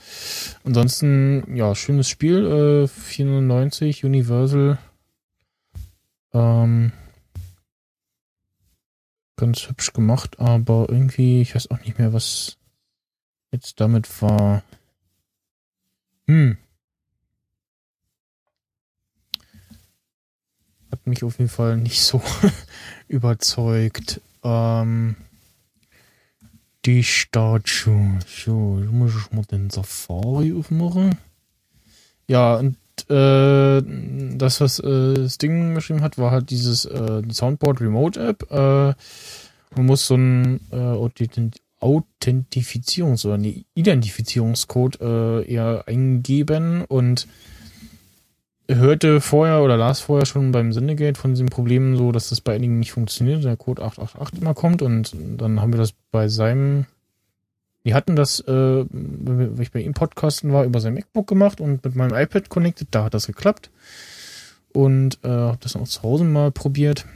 Ansonsten, 0.64 1.54
ja, 1.54 1.74
schönes 1.74 2.08
Spiel, 2.08 2.84
äh, 2.84 2.88
490 2.88 4.04
Universal. 4.04 4.78
Ähm, 6.32 6.92
ganz 9.36 9.68
hübsch 9.68 9.92
gemacht, 9.92 10.38
aber 10.38 10.86
irgendwie, 10.88 11.40
ich 11.40 11.54
weiß 11.54 11.70
auch 11.70 11.80
nicht 11.80 11.98
mehr, 11.98 12.12
was 12.12 12.58
jetzt 13.52 13.80
damit 13.80 14.20
war. 14.20 14.62
Hm. 16.26 16.58
Hat 20.90 21.06
mich 21.06 21.24
auf 21.24 21.38
jeden 21.38 21.50
Fall 21.50 21.76
nicht 21.76 22.00
so 22.00 22.22
überzeugt. 23.08 24.20
Ähm, 24.42 25.16
die 26.84 27.04
Statue. 27.04 28.18
So, 28.26 28.52
muss 28.90 29.12
ich 29.14 29.32
mal 29.32 29.44
den 29.44 29.70
Safari 29.70 30.52
aufmachen. 30.52 31.18
Ja, 32.26 32.56
und 32.56 32.76
äh, 33.10 33.82
das, 34.36 34.60
was 34.60 34.78
äh, 34.80 35.14
das 35.14 35.38
Ding 35.38 35.74
geschrieben 35.74 36.02
hat, 36.02 36.18
war 36.18 36.30
halt 36.30 36.50
dieses 36.50 36.84
äh, 36.84 37.22
Soundboard 37.30 37.80
Remote 37.80 38.20
App. 38.20 38.50
Äh, 38.50 38.94
man 39.76 39.86
muss 39.86 40.06
so 40.06 40.14
ein 40.14 40.60
äh, 40.72 40.76
Authent- 40.76 41.60
Authentifizierungs- 41.80 43.24
oder 43.26 43.38
nee, 43.38 43.64
Identifizierungscode 43.74 45.00
äh, 45.00 45.42
eher 45.44 45.84
eingeben 45.86 46.84
und 46.84 47.28
hörte 48.68 49.20
vorher 49.20 49.62
oder 49.62 49.76
las 49.76 50.00
vorher 50.00 50.26
schon 50.26 50.52
beim 50.52 50.72
Syndicate 50.72 51.16
von 51.16 51.32
diesen 51.32 51.48
Problemen 51.48 51.96
so, 51.96 52.12
dass 52.12 52.28
das 52.28 52.40
bei 52.40 52.54
einigen 52.54 52.78
nicht 52.78 52.92
funktioniert, 52.92 53.44
der 53.44 53.56
Code 53.56 53.82
888 53.82 54.42
immer 54.42 54.54
kommt 54.54 54.82
und 54.82 55.16
dann 55.38 55.60
haben 55.60 55.72
wir 55.72 55.78
das 55.78 55.94
bei 56.10 56.28
seinem 56.28 56.86
die 57.88 57.94
hatten 57.94 58.16
das, 58.16 58.40
äh, 58.40 58.84
wenn 58.90 59.62
ich 59.62 59.72
bei 59.72 59.80
ihm 59.80 59.94
podcasten 59.94 60.52
war, 60.52 60.64
über 60.64 60.78
sein 60.78 60.92
MacBook 60.92 61.26
gemacht 61.26 61.58
und 61.58 61.82
mit 61.82 61.96
meinem 61.96 62.14
iPad 62.14 62.50
connected, 62.50 62.88
da 62.90 63.04
hat 63.04 63.14
das 63.14 63.26
geklappt. 63.26 63.70
Und 64.74 65.18
äh, 65.24 65.28
habe 65.28 65.56
das 65.62 65.74
auch 65.74 65.88
zu 65.88 66.02
Hause 66.02 66.24
mal 66.24 66.52
probiert. 66.52 67.06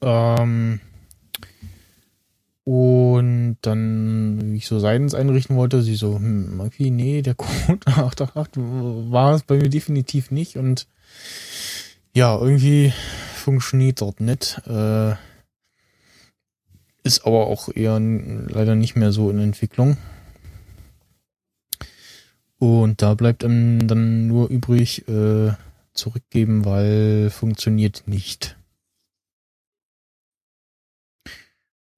Ähm, 0.00 0.78
und 2.62 3.56
dann, 3.62 4.52
wie 4.52 4.58
ich 4.58 4.68
so 4.68 4.78
Seitens 4.78 5.12
einrichten 5.12 5.56
wollte, 5.56 5.82
sie 5.82 5.96
so, 5.96 6.14
hm, 6.14 6.60
irgendwie, 6.60 6.92
nee, 6.92 7.22
der 7.22 7.34
Code 7.34 7.84
888 7.84 8.62
war 9.10 9.34
es 9.34 9.42
bei 9.42 9.56
mir 9.56 9.70
definitiv 9.70 10.30
nicht. 10.30 10.56
Und 10.56 10.86
ja, 12.12 12.38
irgendwie 12.38 12.92
funktioniert 13.34 14.02
dort 14.02 14.20
nicht. 14.20 14.62
Äh, 14.68 15.16
ist 17.04 17.26
aber 17.26 17.46
auch 17.46 17.68
eher 17.74 18.00
leider 18.00 18.74
nicht 18.74 18.96
mehr 18.96 19.12
so 19.12 19.30
in 19.30 19.38
Entwicklung. 19.38 19.96
Und 22.58 23.02
da 23.02 23.14
bleibt 23.14 23.44
einem 23.44 23.86
dann 23.86 24.26
nur 24.26 24.48
übrig, 24.48 25.06
äh, 25.08 25.52
zurückgeben, 25.92 26.64
weil 26.64 27.30
funktioniert 27.30 28.04
nicht. 28.06 28.56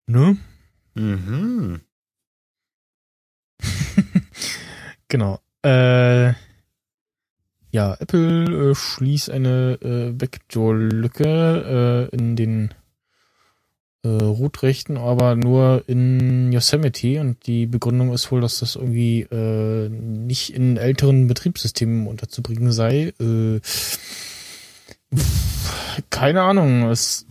Ne? 0.07 0.37
Mhm. 0.95 1.81
Genau. 5.09 5.39
Äh, 5.65 6.33
ja, 7.71 7.95
Apple 7.95 8.71
äh, 8.71 8.75
schließt 8.75 9.31
eine 9.31 9.79
äh, 9.81 10.11
Backdoor-Lücke 10.11 12.09
äh, 12.13 12.17
in 12.17 12.35
den 12.35 12.75
Rootrechten, 14.07 14.97
aber 14.97 15.37
nur 15.37 15.85
in 15.87 16.53
Yosemite 16.53 17.21
und 17.21 17.47
die 17.47 17.67
Begründung 17.67 18.13
ist 18.13 18.31
wohl, 18.31 18.41
dass 18.41 18.61
das 18.61 18.77
irgendwie 18.77 19.23
äh, 19.23 19.89
nicht 19.89 20.55
in 20.55 20.77
älteren 20.77 21.27
Betriebssystemen 21.27 22.07
unterzubringen 22.07 22.73
sei. 22.73 23.13
Äh, 23.21 23.61
keine 26.11 26.43
Ahnung. 26.43 26.89
Es, 26.91 27.27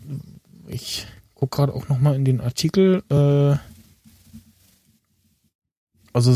ich 0.67 1.07
guck 1.35 1.51
gerade 1.51 1.73
auch 1.73 1.87
noch 1.89 1.99
mal 1.99 2.15
in 2.15 2.25
den 2.25 2.41
Artikel. 2.41 3.03
Äh, 3.09 3.57
also 6.13 6.31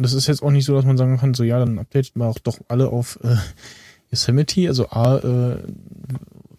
das 0.00 0.12
ist 0.12 0.26
jetzt 0.26 0.42
auch 0.42 0.50
nicht 0.50 0.66
so, 0.66 0.74
dass 0.74 0.84
man 0.84 0.98
sagen 0.98 1.16
kann, 1.16 1.32
so 1.32 1.42
ja, 1.42 1.58
dann 1.58 1.78
updatet 1.78 2.16
man 2.16 2.28
auch 2.28 2.38
doch 2.38 2.58
alle 2.68 2.88
auf 2.88 3.18
äh, 3.22 3.36
Yosemite. 4.10 4.68
Also 4.68 4.90
A, 4.90 5.16
äh, 5.18 5.58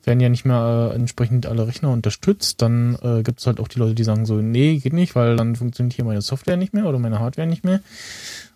werden 0.03 0.19
ja 0.19 0.29
nicht 0.29 0.45
mehr 0.45 0.91
äh, 0.91 0.95
entsprechend 0.95 1.45
alle 1.45 1.67
Rechner 1.67 1.91
unterstützt. 1.91 2.61
Dann 2.61 2.97
äh, 3.01 3.23
gibt 3.23 3.39
es 3.39 3.47
halt 3.47 3.59
auch 3.59 3.67
die 3.67 3.79
Leute, 3.79 3.95
die 3.95 4.03
sagen 4.03 4.25
so, 4.25 4.35
nee, 4.35 4.77
geht 4.77 4.93
nicht, 4.93 5.15
weil 5.15 5.35
dann 5.35 5.55
funktioniert 5.55 5.93
hier 5.93 6.05
meine 6.05 6.21
Software 6.21 6.57
nicht 6.57 6.73
mehr 6.73 6.85
oder 6.85 6.99
meine 6.99 7.19
Hardware 7.19 7.47
nicht 7.47 7.63
mehr. 7.63 7.81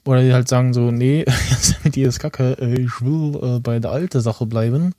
Oder 0.05 0.21
die 0.21 0.33
halt 0.33 0.47
sagen 0.47 0.73
so, 0.73 0.91
nee, 0.91 1.25
mit 1.83 1.95
dir 1.95 2.09
ist 2.09 2.19
Kacke, 2.19 2.57
äh, 2.59 2.81
ich 2.81 3.01
will 3.01 3.39
äh, 3.41 3.59
bei 3.59 3.79
der 3.79 3.91
alten 3.91 4.21
Sache 4.21 4.45
bleiben. 4.45 4.93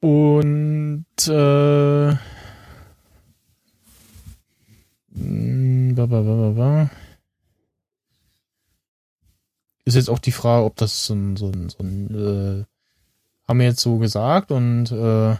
Und 0.00 1.06
äh, 1.26 2.16
ba, 5.94 6.06
ba, 6.06 6.20
ba, 6.20 6.52
ba. 6.56 6.90
ist 9.86 9.94
jetzt 9.94 10.10
auch 10.10 10.18
die 10.18 10.32
Frage, 10.32 10.64
ob 10.64 10.76
das 10.76 11.06
so 11.06 11.14
ein, 11.14 11.36
so 11.36 11.46
ein, 11.46 11.68
so 11.68 11.78
ein 11.78 12.60
äh, 12.62 12.75
haben 13.46 13.60
wir 13.60 13.66
jetzt 13.66 13.80
so 13.80 13.98
gesagt 13.98 14.50
und 14.50 14.90
äh, 14.92 15.36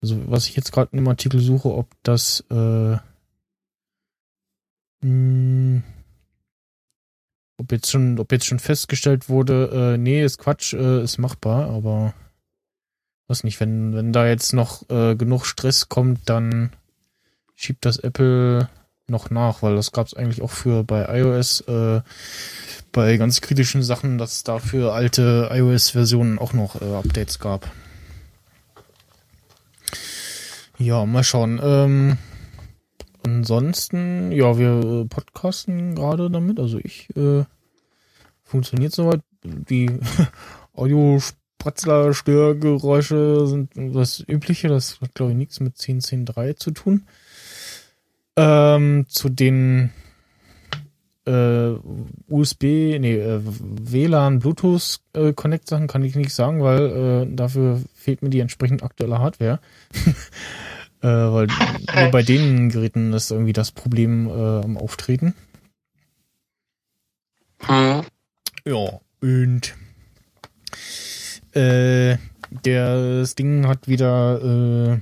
also 0.00 0.30
was 0.30 0.46
ich 0.46 0.56
jetzt 0.56 0.72
gerade 0.72 0.90
in 0.92 0.98
dem 0.98 1.08
Artikel 1.08 1.40
suche, 1.40 1.74
ob 1.74 1.88
das 2.02 2.44
äh, 2.50 2.96
mh, 5.00 5.82
ob 7.58 7.72
jetzt 7.72 7.90
schon, 7.90 8.18
ob 8.18 8.30
jetzt 8.32 8.46
schon 8.46 8.60
festgestellt 8.60 9.28
wurde, 9.28 9.94
äh, 9.94 9.98
nee, 9.98 10.22
ist 10.22 10.38
Quatsch, 10.38 10.72
äh, 10.74 11.02
ist 11.02 11.18
machbar, 11.18 11.68
aber 11.68 12.14
weiß 13.26 13.44
nicht, 13.44 13.60
wenn, 13.60 13.94
wenn 13.94 14.12
da 14.12 14.26
jetzt 14.26 14.52
noch 14.52 14.88
äh, 14.88 15.16
genug 15.16 15.44
Stress 15.44 15.88
kommt, 15.88 16.28
dann 16.28 16.70
schiebt 17.56 17.84
das 17.84 17.98
Apple 17.98 18.68
noch 19.08 19.30
nach, 19.30 19.62
weil 19.62 19.76
das 19.76 19.92
gab 19.92 20.06
es 20.06 20.14
eigentlich 20.14 20.42
auch 20.42 20.50
für 20.50 20.84
bei 20.84 21.20
iOS, 21.20 21.62
äh, 21.62 22.00
bei 22.92 23.16
ganz 23.16 23.40
kritischen 23.40 23.82
Sachen, 23.82 24.18
dass 24.18 24.32
es 24.36 24.44
dafür 24.44 24.92
alte 24.92 25.48
iOS-Versionen 25.52 26.38
auch 26.38 26.52
noch 26.52 26.80
äh, 26.80 26.94
Updates 26.94 27.38
gab. 27.38 27.70
Ja, 30.78 31.04
mal 31.06 31.24
schauen. 31.24 31.60
Ähm, 31.60 32.18
ansonsten, 33.24 34.30
ja, 34.30 34.58
wir 34.58 35.02
äh, 35.02 35.04
podcasten 35.06 35.96
gerade 35.96 36.30
damit. 36.30 36.60
Also 36.60 36.78
ich 36.78 37.08
äh, 37.16 37.44
funktioniert 38.44 38.92
soweit. 38.92 39.20
Die 39.42 39.90
Audiospratzler, 40.74 42.14
Störgeräusche 42.14 43.46
sind 43.46 43.70
das 43.74 44.22
Übliche. 44.26 44.68
Das 44.68 45.00
hat, 45.00 45.14
glaube 45.14 45.32
ich, 45.32 45.38
nichts 45.38 45.58
mit 45.58 45.76
10.10.3 45.76 46.56
zu 46.56 46.70
tun. 46.70 47.06
Ähm, 48.40 49.06
zu 49.08 49.28
den 49.30 49.90
äh, 51.26 51.74
USB, 52.28 52.62
nee, 53.00 53.16
äh, 53.16 53.40
WLAN, 53.42 54.38
Bluetooth 54.38 55.00
äh, 55.12 55.32
Connect 55.32 55.68
Sachen 55.68 55.88
kann 55.88 56.04
ich 56.04 56.14
nicht 56.14 56.32
sagen, 56.32 56.62
weil 56.62 57.26
äh, 57.26 57.34
dafür 57.34 57.82
fehlt 57.94 58.22
mir 58.22 58.30
die 58.30 58.38
entsprechend 58.38 58.84
aktuelle 58.84 59.18
Hardware. 59.18 59.58
äh, 61.02 61.08
weil 61.08 61.48
nur 61.48 62.10
bei 62.12 62.22
den 62.22 62.68
Geräten 62.68 63.12
ist 63.12 63.32
irgendwie 63.32 63.52
das 63.52 63.72
Problem 63.72 64.28
äh, 64.28 64.30
am 64.30 64.76
Auftreten. 64.76 65.34
Hm. 67.62 68.02
Ja, 68.64 69.00
und 69.20 69.74
der, 71.54 72.18
das 72.64 73.34
Ding 73.34 73.66
hat 73.66 73.88
wieder 73.88 75.00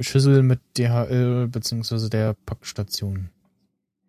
Schüssel 0.00 0.42
mit 0.42 0.60
DHL 0.76 1.48
beziehungsweise 1.48 2.10
der 2.10 2.34
Packstation. 2.46 3.30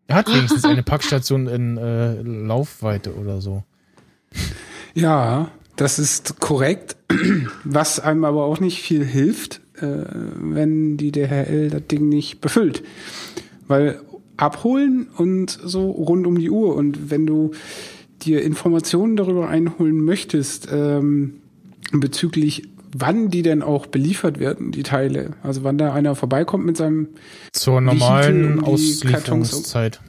Er 0.08 0.16
hat 0.16 0.34
wenigstens 0.34 0.66
eine 0.66 0.84
Packstation 0.84 1.48
in 1.48 1.78
äh, 1.78 2.22
Laufweite 2.22 3.16
oder 3.16 3.42
so. 3.42 3.64
Ja, 4.94 5.52
das 5.76 6.00
ist 6.00 6.40
korrekt. 6.40 6.96
Was 7.64 8.00
einem 8.00 8.26
aber 8.26 8.46
auch 8.46 8.60
nicht 8.60 8.82
viel 8.82 9.06
hilft, 9.06 9.62
äh, 9.76 10.06
wenn 10.36 10.98
die 10.98 11.12
DHL 11.12 11.70
das 11.70 11.88
Ding 11.88 12.10
nicht 12.10 12.42
befüllt. 12.42 12.84
Weil 13.68 14.02
abholen 14.38 15.08
und 15.18 15.50
so 15.64 15.90
rund 15.92 16.26
um 16.28 16.38
die 16.38 16.50
Uhr 16.50 16.76
und 16.76 17.10
wenn 17.10 17.26
du 17.26 17.52
dir 18.22 18.44
Informationen 18.44 19.16
darüber 19.16 19.50
einholen 19.50 20.04
möchtest, 20.04 20.68
ähm, 20.72 21.42
bezüglich 21.92 22.70
wann 23.00 23.30
die 23.30 23.42
denn 23.42 23.62
auch 23.62 23.86
beliefert 23.88 24.40
werden, 24.40 24.72
die 24.72 24.84
Teile. 24.84 25.32
Also 25.44 25.64
wann 25.64 25.78
da 25.78 25.94
einer 25.94 26.16
vorbeikommt 26.16 26.66
mit 26.66 26.78
seinem 26.78 27.10
Zur 27.52 27.82
normalen 27.82 28.60
um 28.60 28.66
Auslieferungszeit. 28.66 30.00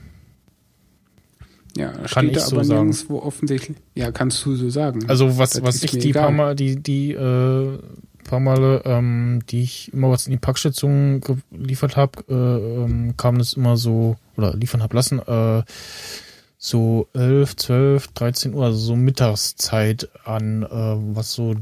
Ja, 1.77 1.93
da 1.93 1.99
Kann 1.99 2.09
steht 2.09 2.25
ich 2.31 2.33
da 2.39 2.41
so 2.41 2.57
aber 2.57 2.65
sagen. 2.65 2.89
nirgendwo 2.89 3.19
offensichtlich. 3.21 3.77
Ja, 3.95 4.11
kannst 4.11 4.45
du 4.45 4.57
so 4.57 4.69
sagen. 4.71 5.09
Also 5.09 5.39
was, 5.39 5.51
Das 5.51 5.63
was 5.63 5.83
ich 5.83 5.93
die 5.93 6.11
egal. 6.11 6.25
paar 6.25 6.33
Mal, 6.33 6.57
die, 6.57 6.77
die 6.83 7.13
äh, 7.13 7.79
paar 8.25 8.41
Male, 8.41 8.83
ähm, 8.85 9.41
die 9.49 9.63
ich 9.63 9.93
immer 9.93 10.11
was 10.11 10.27
in 10.27 10.33
die 10.33 10.39
Packstation 10.39 11.21
geliefert 11.51 11.97
habe, 11.97 12.25
äh, 12.29 12.85
ähm, 12.85 13.17
kam 13.17 13.39
das 13.39 13.53
immer 13.55 13.77
so, 13.77 14.17
oder 14.37 14.55
liefern 14.57 14.83
hab 14.83 14.93
lassen, 14.93 15.21
äh, 15.21 15.63
so 16.59 17.09
11, 17.15 17.57
12, 17.57 18.09
13 18.09 18.55
Uhr, 18.55 18.65
also 18.65 18.79
so 18.79 18.97
Mittagszeit 18.97 20.09
an, 20.25 20.63
äh, 20.65 20.69
was 21.17 21.33
so 21.33 21.55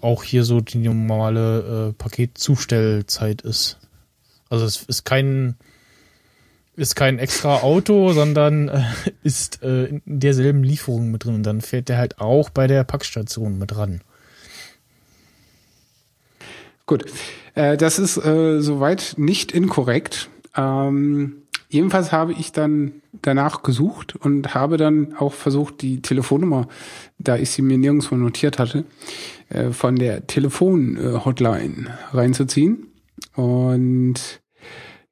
auch 0.00 0.22
hier 0.22 0.44
so 0.44 0.60
die 0.60 0.78
normale 0.78 1.90
äh, 1.90 1.92
Paketzustellzeit 1.92 3.42
ist. 3.42 3.78
Also 4.48 4.64
es 4.64 4.82
ist 4.82 5.04
kein 5.04 5.56
ist 6.76 6.96
kein 6.96 7.18
extra 7.18 7.58
Auto, 7.58 8.12
sondern 8.12 8.68
äh, 8.68 8.82
ist 9.22 9.62
äh, 9.62 9.86
in 9.86 10.02
derselben 10.06 10.62
Lieferung 10.62 11.10
mit 11.10 11.24
drin. 11.24 11.34
Und 11.34 11.42
dann 11.42 11.60
fährt 11.60 11.88
der 11.88 11.98
halt 11.98 12.20
auch 12.20 12.50
bei 12.50 12.66
der 12.66 12.84
Packstation 12.84 13.58
mit 13.58 13.76
ran. 13.76 14.00
Gut, 16.86 17.04
äh, 17.54 17.76
das 17.76 17.98
ist 17.98 18.16
äh, 18.16 18.60
soweit 18.60 19.14
nicht 19.16 19.52
inkorrekt. 19.52 20.30
Ähm, 20.56 21.42
jedenfalls 21.70 22.12
habe 22.12 22.32
ich 22.32 22.52
dann 22.52 22.92
danach 23.22 23.62
gesucht 23.62 24.16
und 24.16 24.54
habe 24.54 24.76
dann 24.76 25.14
auch 25.14 25.32
versucht, 25.32 25.80
die 25.80 26.02
Telefonnummer, 26.02 26.68
da 27.18 27.36
ich 27.36 27.50
sie 27.50 27.62
mir 27.62 27.78
nirgendwo 27.78 28.16
notiert 28.16 28.58
hatte, 28.58 28.84
äh, 29.48 29.70
von 29.70 29.96
der 29.96 30.26
Telefon-Hotline 30.26 31.98
reinzuziehen. 32.12 32.88
Und 33.34 34.40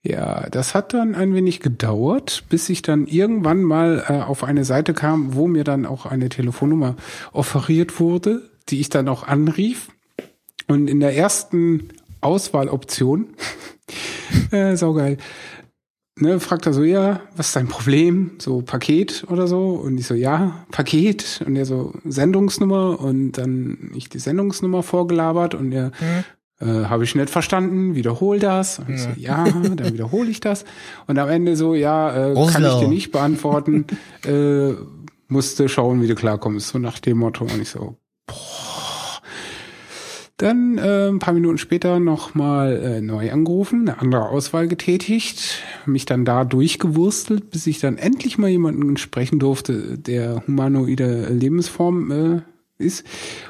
ja, 0.02 0.48
das 0.50 0.74
hat 0.74 0.94
dann 0.94 1.14
ein 1.14 1.34
wenig 1.34 1.60
gedauert, 1.60 2.44
bis 2.48 2.68
ich 2.68 2.82
dann 2.82 3.06
irgendwann 3.06 3.62
mal 3.62 4.04
äh, 4.08 4.12
auf 4.20 4.44
eine 4.44 4.64
Seite 4.64 4.94
kam, 4.94 5.34
wo 5.34 5.46
mir 5.46 5.64
dann 5.64 5.86
auch 5.86 6.06
eine 6.06 6.28
Telefonnummer 6.28 6.96
offeriert 7.32 8.00
wurde, 8.00 8.48
die 8.68 8.80
ich 8.80 8.88
dann 8.88 9.08
auch 9.08 9.26
anrief. 9.26 9.90
Und 10.66 10.88
in 10.88 11.00
der 11.00 11.16
ersten 11.16 11.88
Auswahloption, 12.20 13.28
äh, 14.50 14.76
saugeil, 14.76 15.18
ne, 16.20 16.40
fragt 16.40 16.66
er 16.66 16.72
so, 16.72 16.82
ja, 16.82 17.20
was 17.36 17.48
ist 17.48 17.56
dein 17.56 17.68
Problem? 17.68 18.32
So 18.38 18.62
Paket 18.62 19.24
oder 19.28 19.46
so? 19.46 19.70
Und 19.70 19.98
ich 19.98 20.06
so, 20.06 20.14
ja, 20.14 20.64
Paket. 20.70 21.42
Und 21.46 21.56
er 21.56 21.66
so, 21.66 21.94
Sendungsnummer. 22.04 23.00
Und 23.00 23.32
dann 23.32 23.90
ich 23.94 24.08
die 24.08 24.18
Sendungsnummer 24.18 24.82
vorgelabert 24.82 25.54
und 25.54 25.72
er, 25.72 25.92
äh, 26.60 26.66
habe 26.66 27.04
ich 27.04 27.14
nicht 27.14 27.30
verstanden, 27.30 27.94
wiederhol 27.94 28.38
das. 28.38 28.78
Und 28.78 28.90
ich 28.90 29.02
so, 29.02 29.10
ja, 29.16 29.44
dann 29.44 29.92
wiederhole 29.92 30.30
ich 30.30 30.40
das. 30.40 30.64
Und 31.06 31.18
am 31.18 31.28
Ende 31.28 31.56
so, 31.56 31.74
ja, 31.74 32.32
äh, 32.32 32.34
kann 32.34 32.64
ich 32.64 32.74
dir 32.74 32.88
nicht 32.88 33.12
beantworten. 33.12 33.86
äh, 34.24 34.72
musste 35.28 35.68
schauen, 35.68 36.02
wie 36.02 36.06
du 36.06 36.14
klarkommst. 36.14 36.68
So 36.68 36.78
nach 36.78 36.98
dem 36.98 37.18
Motto. 37.18 37.44
Und 37.44 37.60
ich 37.60 37.68
so, 37.68 37.96
dann 40.38 40.78
äh, 40.78 41.08
ein 41.08 41.18
paar 41.18 41.34
Minuten 41.34 41.58
später 41.58 41.98
nochmal 41.98 42.76
äh, 42.76 43.00
neu 43.00 43.30
angerufen, 43.32 43.88
eine 43.88 44.00
andere 44.00 44.28
Auswahl 44.28 44.68
getätigt, 44.68 45.62
mich 45.84 46.06
dann 46.06 46.24
da 46.24 46.44
durchgewurstelt, 46.44 47.50
bis 47.50 47.66
ich 47.66 47.80
dann 47.80 47.98
endlich 47.98 48.38
mal 48.38 48.48
jemanden 48.48 48.96
sprechen 48.96 49.40
durfte, 49.40 49.98
der 49.98 50.46
humanoide 50.46 51.28
Lebensform 51.28 52.10
äh, 52.12 52.42
ist 52.78 53.04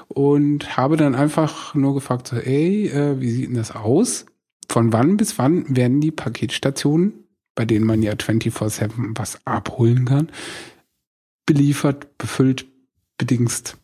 und 0.09 0.79
habe 0.79 0.97
dann 0.97 1.15
einfach 1.15 1.75
nur 1.75 1.95
gefragt, 1.95 2.29
so, 2.29 2.37
ey, 2.37 2.89
äh, 2.89 3.21
wie 3.21 3.31
sieht 3.31 3.49
denn 3.49 3.57
das 3.57 3.71
aus? 3.77 4.25
Von 4.71 4.93
wann 4.93 5.19
bis 5.19 5.39
wann 5.39 5.77
werden 5.77 6.01
die 6.01 6.11
Paketstationen, 6.11 7.13
bei 7.55 7.67
denen 7.67 7.85
man 7.85 8.03
ja 8.03 8.13
24-7 8.13 8.91
was 9.15 9.39
abholen 9.47 10.07
kann, 10.07 10.31
beliefert, 11.45 12.17
befüllt, 12.17 12.67
bedingst? 13.19 13.77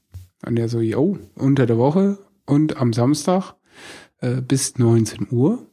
Und 0.46 0.58
er 0.58 0.70
so, 0.70 0.80
yo, 0.80 1.18
unter 1.34 1.66
der 1.66 1.78
Woche 1.78 2.18
und 2.46 2.76
am 2.76 2.92
Samstag 2.92 3.54
äh, 4.20 4.40
bis 4.40 4.78
19 4.78 5.28
Uhr. 5.30 5.66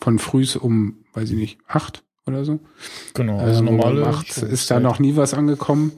Von 0.00 0.18
frühs 0.18 0.56
um, 0.56 1.04
weiß 1.14 1.30
ich 1.30 1.36
nicht, 1.36 1.58
acht 1.68 2.02
oder 2.26 2.44
so. 2.44 2.58
Genau, 3.14 3.38
also 3.38 3.60
Ähm, 3.60 3.76
normale. 3.76 4.04
um 4.04 4.48
ist 4.48 4.70
da 4.70 4.80
noch 4.80 4.98
nie 4.98 5.16
was 5.16 5.34
angekommen. 5.34 5.92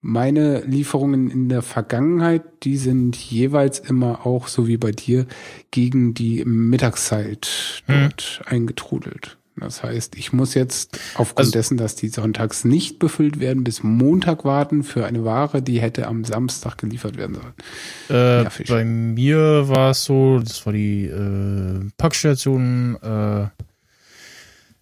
Meine 0.00 0.60
Lieferungen 0.64 1.30
in 1.30 1.48
der 1.48 1.62
Vergangenheit, 1.62 2.42
die 2.64 2.76
sind 2.76 3.16
jeweils 3.16 3.80
immer 3.80 4.26
auch, 4.26 4.46
so 4.46 4.68
wie 4.68 4.76
bei 4.76 4.92
dir, 4.92 5.26
gegen 5.70 6.14
die 6.14 6.44
Mittagszeit 6.44 7.82
Hm. 7.86 8.02
dort 8.02 8.42
eingetrudelt. 8.46 9.37
Das 9.60 9.82
heißt, 9.82 10.16
ich 10.16 10.32
muss 10.32 10.54
jetzt 10.54 10.98
aufgrund 11.14 11.38
Also- 11.38 11.52
dessen, 11.52 11.76
dass 11.76 11.94
die 11.96 12.08
sonntags 12.08 12.64
nicht 12.64 12.98
befüllt 12.98 13.40
werden, 13.40 13.64
bis 13.64 13.82
Montag 13.82 14.44
warten 14.44 14.82
für 14.82 15.06
eine 15.06 15.24
Ware, 15.24 15.62
die 15.62 15.80
hätte 15.80 16.06
am 16.06 16.24
Samstag 16.24 16.78
geliefert 16.78 17.16
werden 17.16 17.36
sollen. 17.36 18.44
Äh, 18.44 18.64
bei 18.68 18.84
mir 18.84 19.68
war 19.68 19.90
es 19.90 20.04
so, 20.04 20.38
das 20.40 20.64
war 20.66 20.72
die 20.72 21.04
äh, 21.06 21.90
Packstation 21.96 22.96
äh, 23.02 23.46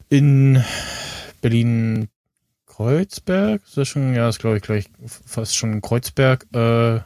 in 0.08 0.62
Berlin 1.40 2.08
Kreuzberg. 2.66 3.62
Ist 3.66 3.76
das 3.76 3.88
schon, 3.88 4.14
ja, 4.14 4.28
ist 4.28 4.38
glaube 4.38 4.56
ich 4.58 4.62
gleich 4.62 4.86
fast 5.04 5.56
schon 5.56 5.80
Kreuzberg, 5.80 6.46
äh, 6.54 7.00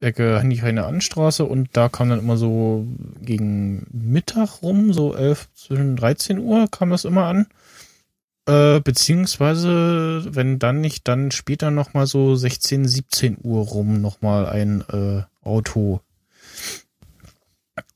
Ecke 0.00 0.40
Handyheine 0.40 0.86
Anstraße 0.86 1.44
und 1.44 1.68
da 1.74 1.88
kam 1.88 2.08
dann 2.08 2.20
immer 2.20 2.36
so 2.36 2.86
gegen 3.20 3.86
Mittag 3.92 4.62
rum, 4.62 4.92
so 4.92 5.14
11, 5.14 5.48
zwischen 5.54 5.96
13 5.96 6.38
Uhr 6.38 6.68
kam 6.70 6.90
das 6.90 7.04
immer 7.04 7.26
an. 7.26 7.46
Äh, 8.46 8.80
beziehungsweise, 8.80 10.24
wenn 10.34 10.58
dann 10.58 10.80
nicht, 10.80 11.06
dann 11.06 11.30
später 11.30 11.70
nochmal 11.70 12.06
so 12.06 12.34
16, 12.34 12.88
17 12.88 13.36
Uhr 13.42 13.62
rum 13.62 14.00
nochmal 14.00 14.46
ein 14.46 14.82
äh, 14.90 15.22
Auto. 15.46 16.00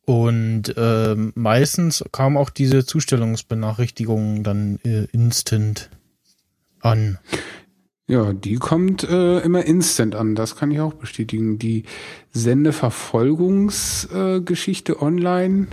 Und 0.05 0.75
ähm, 0.77 1.33
meistens 1.35 2.05
kam 2.13 2.37
auch 2.37 2.51
diese 2.51 2.85
Zustellungsbenachrichtigung 2.85 4.43
dann 4.43 4.79
äh, 4.85 5.05
instant 5.13 5.89
an. 6.81 7.19
Ja, 8.07 8.35
die 8.35 8.57
kommt 8.57 9.03
äh, 9.05 9.39
immer 9.41 9.65
instant 9.65 10.15
an, 10.15 10.35
das 10.35 10.57
kann 10.57 10.71
ich 10.71 10.79
auch 10.81 10.93
bestätigen. 10.93 11.59
Die 11.59 11.85
Sendeverfolgungsgeschichte 12.33 14.93
äh, 14.93 14.97
online 15.03 15.69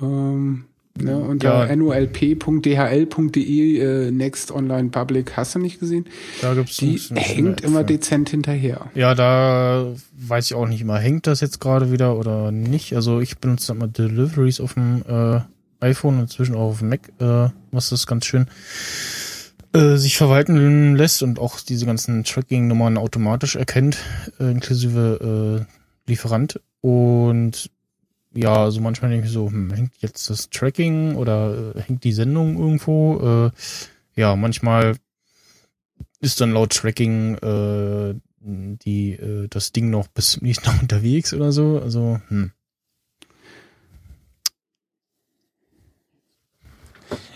ähm, 0.00 0.66
ne, 0.96 1.18
unter 1.18 1.68
Ja. 1.68 1.74
nolp.dhl.de 1.74 3.78
äh, 3.78 4.12
Next 4.12 4.52
Online 4.52 4.90
Public, 4.90 5.36
hast 5.36 5.56
du 5.56 5.58
nicht 5.58 5.80
gesehen? 5.80 6.04
Da 6.40 6.54
gibt's 6.54 6.76
Die 6.76 6.96
hängt 7.14 7.62
immer 7.62 7.82
dezent 7.82 8.30
hinterher. 8.30 8.86
Ja, 8.94 9.16
da 9.16 9.92
weiß 10.16 10.46
ich 10.46 10.54
auch 10.54 10.68
nicht 10.68 10.82
immer, 10.82 10.98
hängt 10.98 11.26
das 11.26 11.40
jetzt 11.40 11.60
gerade 11.60 11.90
wieder 11.90 12.16
oder 12.16 12.52
nicht. 12.52 12.94
Also 12.94 13.18
ich 13.20 13.38
benutze 13.38 13.74
mal 13.74 13.88
Deliveries 13.88 14.60
auf 14.60 14.74
dem 14.74 15.02
äh, 15.08 15.40
iPhone, 15.80 16.20
inzwischen 16.20 16.54
auch 16.54 16.68
auf 16.70 16.78
dem 16.78 16.90
Mac, 16.90 17.10
äh, 17.18 17.48
was 17.72 17.90
das 17.90 18.06
ganz 18.06 18.24
schön 18.26 18.46
äh, 19.72 19.96
sich 19.96 20.16
verwalten 20.16 20.96
lässt 20.96 21.22
und 21.22 21.38
auch 21.38 21.60
diese 21.60 21.86
ganzen 21.86 22.24
Tracking-Nummern 22.24 22.98
automatisch 22.98 23.56
erkennt, 23.56 23.98
äh, 24.38 24.50
inklusive 24.50 25.66
äh, 25.66 26.10
Lieferant. 26.10 26.60
Und 26.80 27.70
ja, 28.34 28.54
also 28.54 28.80
manchmal 28.80 29.10
denke 29.10 29.26
ich 29.26 29.32
so, 29.32 29.50
hm, 29.50 29.72
hängt 29.72 29.92
jetzt 30.00 30.28
das 30.30 30.50
Tracking 30.50 31.16
oder 31.16 31.74
äh, 31.76 31.80
hängt 31.82 32.04
die 32.04 32.12
Sendung 32.12 32.58
irgendwo? 32.58 33.50
Äh, 33.54 34.20
ja, 34.20 34.36
manchmal 34.36 34.96
ist 36.20 36.40
dann 36.40 36.52
laut 36.52 36.72
Tracking 36.74 37.36
äh, 37.36 38.14
die 38.44 39.12
äh, 39.12 39.48
das 39.48 39.72
Ding 39.72 39.90
noch 39.90 40.08
bis 40.08 40.32
zum 40.32 40.44
nächsten 40.44 40.66
Mal 40.66 40.78
unterwegs 40.82 41.32
oder 41.32 41.52
so. 41.52 41.80
Also, 41.82 42.20
hm. 42.28 42.52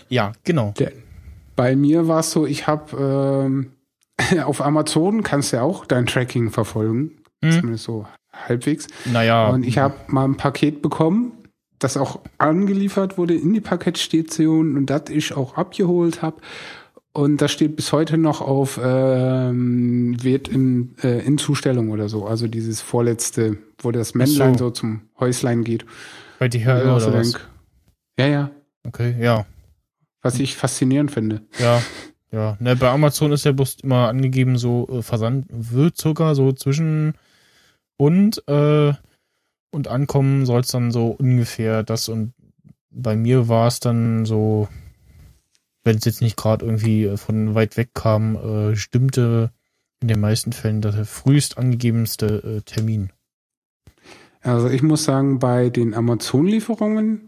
Ja, 0.09 0.33
genau. 0.43 0.73
Der, 0.79 0.93
bei 1.57 1.75
mir 1.75 2.07
war 2.07 2.21
es 2.21 2.31
so, 2.31 2.45
ich 2.45 2.67
habe 2.67 2.95
ähm, 3.45 3.71
auf 4.45 4.61
Amazon 4.61 5.23
kannst 5.23 5.51
du 5.51 5.57
ja 5.57 5.63
auch 5.63 5.85
dein 5.85 6.05
Tracking 6.05 6.49
verfolgen, 6.51 7.17
Hm. 7.43 7.51
zumindest 7.51 7.83
so 7.83 8.07
halbwegs. 8.31 8.87
Naja. 9.05 9.49
Und 9.49 9.63
ich 9.63 9.77
habe 9.77 9.95
mal 10.07 10.23
ein 10.23 10.37
Paket 10.37 10.81
bekommen, 10.81 11.33
das 11.79 11.97
auch 11.97 12.21
angeliefert 12.37 13.17
wurde 13.17 13.35
in 13.35 13.53
die 13.53 13.61
Paketstation 13.61 14.77
und 14.77 14.85
das 14.87 15.09
ich 15.09 15.35
auch 15.35 15.55
abgeholt 15.57 16.21
habe. 16.21 16.37
Und 17.13 17.41
das 17.41 17.51
steht 17.51 17.75
bis 17.75 17.91
heute 17.93 18.17
noch 18.17 18.41
auf 18.41 18.79
ähm, 18.83 20.15
wird 20.23 20.47
in, 20.47 20.95
äh, 21.03 21.25
in 21.25 21.37
Zustellung 21.39 21.89
oder 21.89 22.09
so. 22.09 22.25
Also 22.25 22.47
dieses 22.47 22.81
vorletzte, 22.81 23.57
wo 23.79 23.91
das 23.91 24.13
Männlein 24.15 24.55
so. 24.57 24.65
so. 24.65 24.71
zum 24.71 25.01
Häuslein 25.19 25.63
geht. 25.63 25.85
bei 26.39 26.47
DHL 26.47 26.59
Ja, 26.59 26.81
oder 26.95 26.99
so 26.99 27.13
was? 27.13 27.39
ja, 28.19 28.27
ja. 28.27 28.51
Okay, 28.85 29.15
ja. 29.19 29.45
Was 30.21 30.39
ich 30.39 30.55
faszinierend 30.55 31.11
finde. 31.11 31.41
Ja. 31.59 31.81
Ja. 32.31 32.57
Ne, 32.59 32.75
bei 32.75 32.89
Amazon 32.89 33.31
ist 33.31 33.45
ja 33.45 33.53
bloß 33.53 33.77
immer 33.83 34.09
angegeben, 34.09 34.57
so 34.57 34.87
äh, 34.89 35.01
Versand 35.01 35.45
wird 35.49 35.97
sogar 35.97 36.35
so 36.35 36.51
zwischen 36.51 37.13
und 37.95 38.45
äh, 38.47 38.93
und 39.71 39.87
ankommen 39.87 40.45
soll 40.45 40.61
es 40.61 40.67
dann 40.67 40.91
so 40.91 41.07
ungefähr 41.07 41.83
das 41.83 42.09
und 42.09 42.33
bei 42.89 43.15
mir 43.15 43.47
war 43.47 43.67
es 43.67 43.79
dann 43.79 44.25
so, 44.25 44.67
wenn 45.83 45.97
es 45.97 46.05
jetzt 46.05 46.21
nicht 46.21 46.35
gerade 46.35 46.65
irgendwie 46.65 47.05
äh, 47.05 47.17
von 47.17 47.55
weit 47.55 47.77
weg 47.77 47.91
kam, 47.93 48.35
äh, 48.35 48.75
stimmte 48.75 49.51
in 50.01 50.07
den 50.07 50.19
meisten 50.19 50.51
Fällen 50.51 50.81
der 50.81 51.05
frühest 51.05 51.57
angegebenste 51.57 52.57
äh, 52.57 52.61
Termin. 52.61 53.11
Also 54.41 54.69
ich 54.69 54.83
muss 54.83 55.03
sagen, 55.03 55.39
bei 55.39 55.69
den 55.69 55.93
Amazon-Lieferungen 55.93 57.26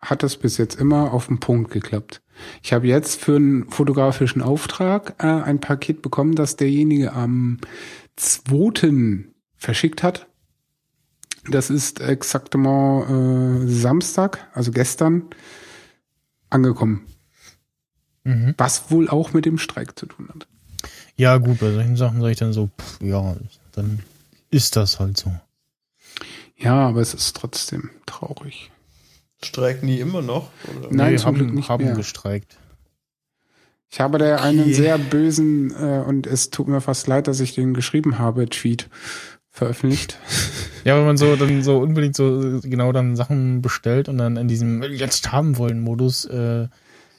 hat 0.00 0.22
das 0.22 0.36
bis 0.36 0.56
jetzt 0.56 0.80
immer 0.80 1.12
auf 1.12 1.26
den 1.26 1.40
Punkt 1.40 1.70
geklappt. 1.70 2.22
Ich 2.62 2.72
habe 2.72 2.86
jetzt 2.86 3.20
für 3.20 3.36
einen 3.36 3.68
fotografischen 3.70 4.42
Auftrag 4.42 5.14
äh, 5.18 5.26
ein 5.26 5.60
Paket 5.60 6.02
bekommen, 6.02 6.34
das 6.34 6.56
derjenige 6.56 7.12
am 7.12 7.58
2. 8.16 9.24
verschickt 9.56 10.02
hat. 10.02 10.26
Das 11.50 11.70
ist 11.70 12.00
exaktement 12.00 13.08
äh, 13.08 13.66
Samstag, 13.66 14.48
also 14.54 14.72
gestern, 14.72 15.24
angekommen. 16.48 17.06
Mhm. 18.24 18.54
Was 18.58 18.90
wohl 18.90 19.08
auch 19.08 19.32
mit 19.32 19.46
dem 19.46 19.58
Streik 19.58 19.98
zu 19.98 20.06
tun 20.06 20.28
hat. 20.28 20.46
Ja, 21.16 21.36
gut, 21.38 21.60
bei 21.60 21.72
solchen 21.72 21.96
Sachen 21.96 22.20
sage 22.20 22.32
ich 22.32 22.38
dann 22.38 22.52
so, 22.52 22.68
pff, 22.78 23.00
ja, 23.02 23.36
dann 23.72 24.00
ist 24.50 24.76
das 24.76 25.00
halt 25.00 25.16
so. 25.18 25.32
Ja, 26.56 26.88
aber 26.88 27.00
es 27.00 27.14
ist 27.14 27.36
trotzdem 27.36 27.90
traurig. 28.06 28.70
Streiken 29.42 29.88
die 29.88 30.00
immer 30.00 30.22
noch? 30.22 30.50
Oder? 30.76 30.88
Nein, 30.90 31.12
Nee, 31.12 31.18
zum 31.18 31.26
haben, 31.28 31.34
Glück 31.36 31.52
nicht 31.54 31.68
haben 31.68 31.84
mehr. 31.84 31.94
gestreikt. 31.94 32.58
Ich 33.92 34.00
habe 34.00 34.18
da 34.18 34.36
einen 34.36 34.60
Okay. 34.60 34.72
sehr 34.74 34.98
bösen, 34.98 35.72
äh, 35.72 36.02
und 36.06 36.26
es 36.26 36.50
tut 36.50 36.68
mir 36.68 36.80
fast 36.80 37.08
leid, 37.08 37.26
dass 37.26 37.40
ich 37.40 37.54
den 37.54 37.74
geschrieben 37.74 38.18
habe, 38.18 38.48
Tweet 38.48 38.88
veröffentlicht. 39.50 40.18
Ja, 40.82 40.96
wenn 40.96 41.04
man 41.04 41.18
so 41.18 41.36
dann 41.36 41.62
so 41.62 41.76
unbedingt 41.78 42.16
so 42.16 42.58
genau 42.62 42.90
dann 42.92 43.14
Sachen 43.14 43.60
bestellt 43.60 44.08
und 44.08 44.16
dann 44.16 44.38
in 44.38 44.48
diesem 44.48 44.82
jetzt 44.82 45.30
haben 45.30 45.58
wollen 45.58 45.82
Modus 45.82 46.24
äh, 46.24 46.68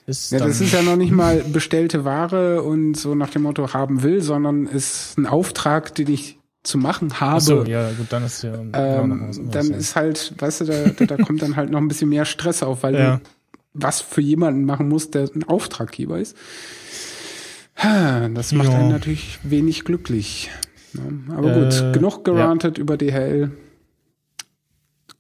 ist 0.08 0.32
Ja, 0.32 0.40
dann, 0.40 0.48
das 0.48 0.62
ist 0.62 0.74
ja 0.74 0.82
noch 0.82 0.96
nicht 0.96 1.12
mal 1.12 1.44
bestellte 1.44 2.04
Ware 2.04 2.64
und 2.64 2.96
so 2.96 3.14
nach 3.14 3.30
dem 3.30 3.44
Motto 3.44 3.72
haben 3.76 4.02
will, 4.02 4.24
sondern 4.24 4.66
ist 4.66 5.16
ein 5.20 5.28
Auftrag, 5.28 5.94
den 5.94 6.10
ich 6.10 6.40
zu 6.64 6.78
machen 6.78 7.20
habe. 7.20 7.38
Ach 7.38 7.42
so, 7.42 7.64
ja, 7.64 7.90
gut, 7.92 8.08
dann 8.10 8.24
ist 8.26 8.44
ja 8.44 8.52
was 8.54 8.60
ähm, 8.74 9.50
dann 9.52 9.70
ja. 9.72 9.76
ist 9.78 9.96
halt, 9.96 10.34
weißt 10.38 10.62
du, 10.62 10.66
da, 10.66 10.88
da, 10.90 11.06
da 11.06 11.18
kommt 11.24 11.42
dann 11.42 11.56
halt 11.56 11.72
noch 11.72 11.80
ein 11.80 11.88
bisschen 11.88 12.10
mehr 12.10 12.26
Stress 12.26 12.62
auf, 12.64 12.84
weil 12.84 12.96
Ja. 12.96 13.16
du 13.18 13.22
was 13.74 14.02
für 14.02 14.22
jemanden 14.22 14.66
machen 14.66 14.88
musst, 14.90 15.16
der 15.16 15.30
ein 15.34 15.44
Auftraggeber 15.44 16.20
ist. 16.20 16.36
Das 18.34 18.52
macht 18.52 18.68
Ja. 18.70 18.76
einen 18.80 18.90
natürlich 18.90 19.40
wenig 19.44 19.86
glücklich. 19.86 20.52
Ja, 20.94 21.36
aber 21.36 21.56
Äh, 21.56 21.60
gut, 21.64 21.94
genug 21.94 22.24
gerantet 22.26 22.78
über 22.78 22.98
DHL. 22.98 23.52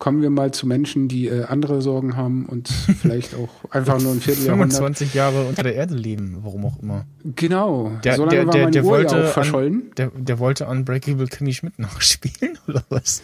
Kommen 0.01 0.23
wir 0.23 0.31
mal 0.31 0.51
zu 0.51 0.65
Menschen, 0.65 1.07
die 1.07 1.27
äh, 1.27 1.43
andere 1.43 1.79
Sorgen 1.83 2.17
haben 2.17 2.47
und 2.47 2.69
vielleicht 3.01 3.35
auch 3.35 3.49
einfach 3.69 4.01
nur 4.01 4.13
ein 4.13 4.19
Vierteljahrhundert. 4.19 4.73
25 4.73 5.13
Jahre 5.13 5.45
unter 5.45 5.61
der 5.61 5.75
Erde 5.75 5.93
leben, 5.93 6.39
warum 6.41 6.65
auch 6.65 6.81
immer. 6.81 7.05
Genau, 7.35 7.91
Der- 8.03 8.15
so 8.15 8.25
lange 8.25 8.45
der- 8.45 8.45
der- 8.51 8.71
der 8.71 8.83
wollte 8.83 9.27
verschollen. 9.27 9.91
Der, 9.97 10.09
der 10.17 10.39
wollte 10.39 10.65
Unbreakable 10.65 11.27
Kimmy 11.27 11.53
Schmidt 11.53 11.77
nachspielen, 11.77 12.57
oder 12.67 12.83
was? 12.89 13.21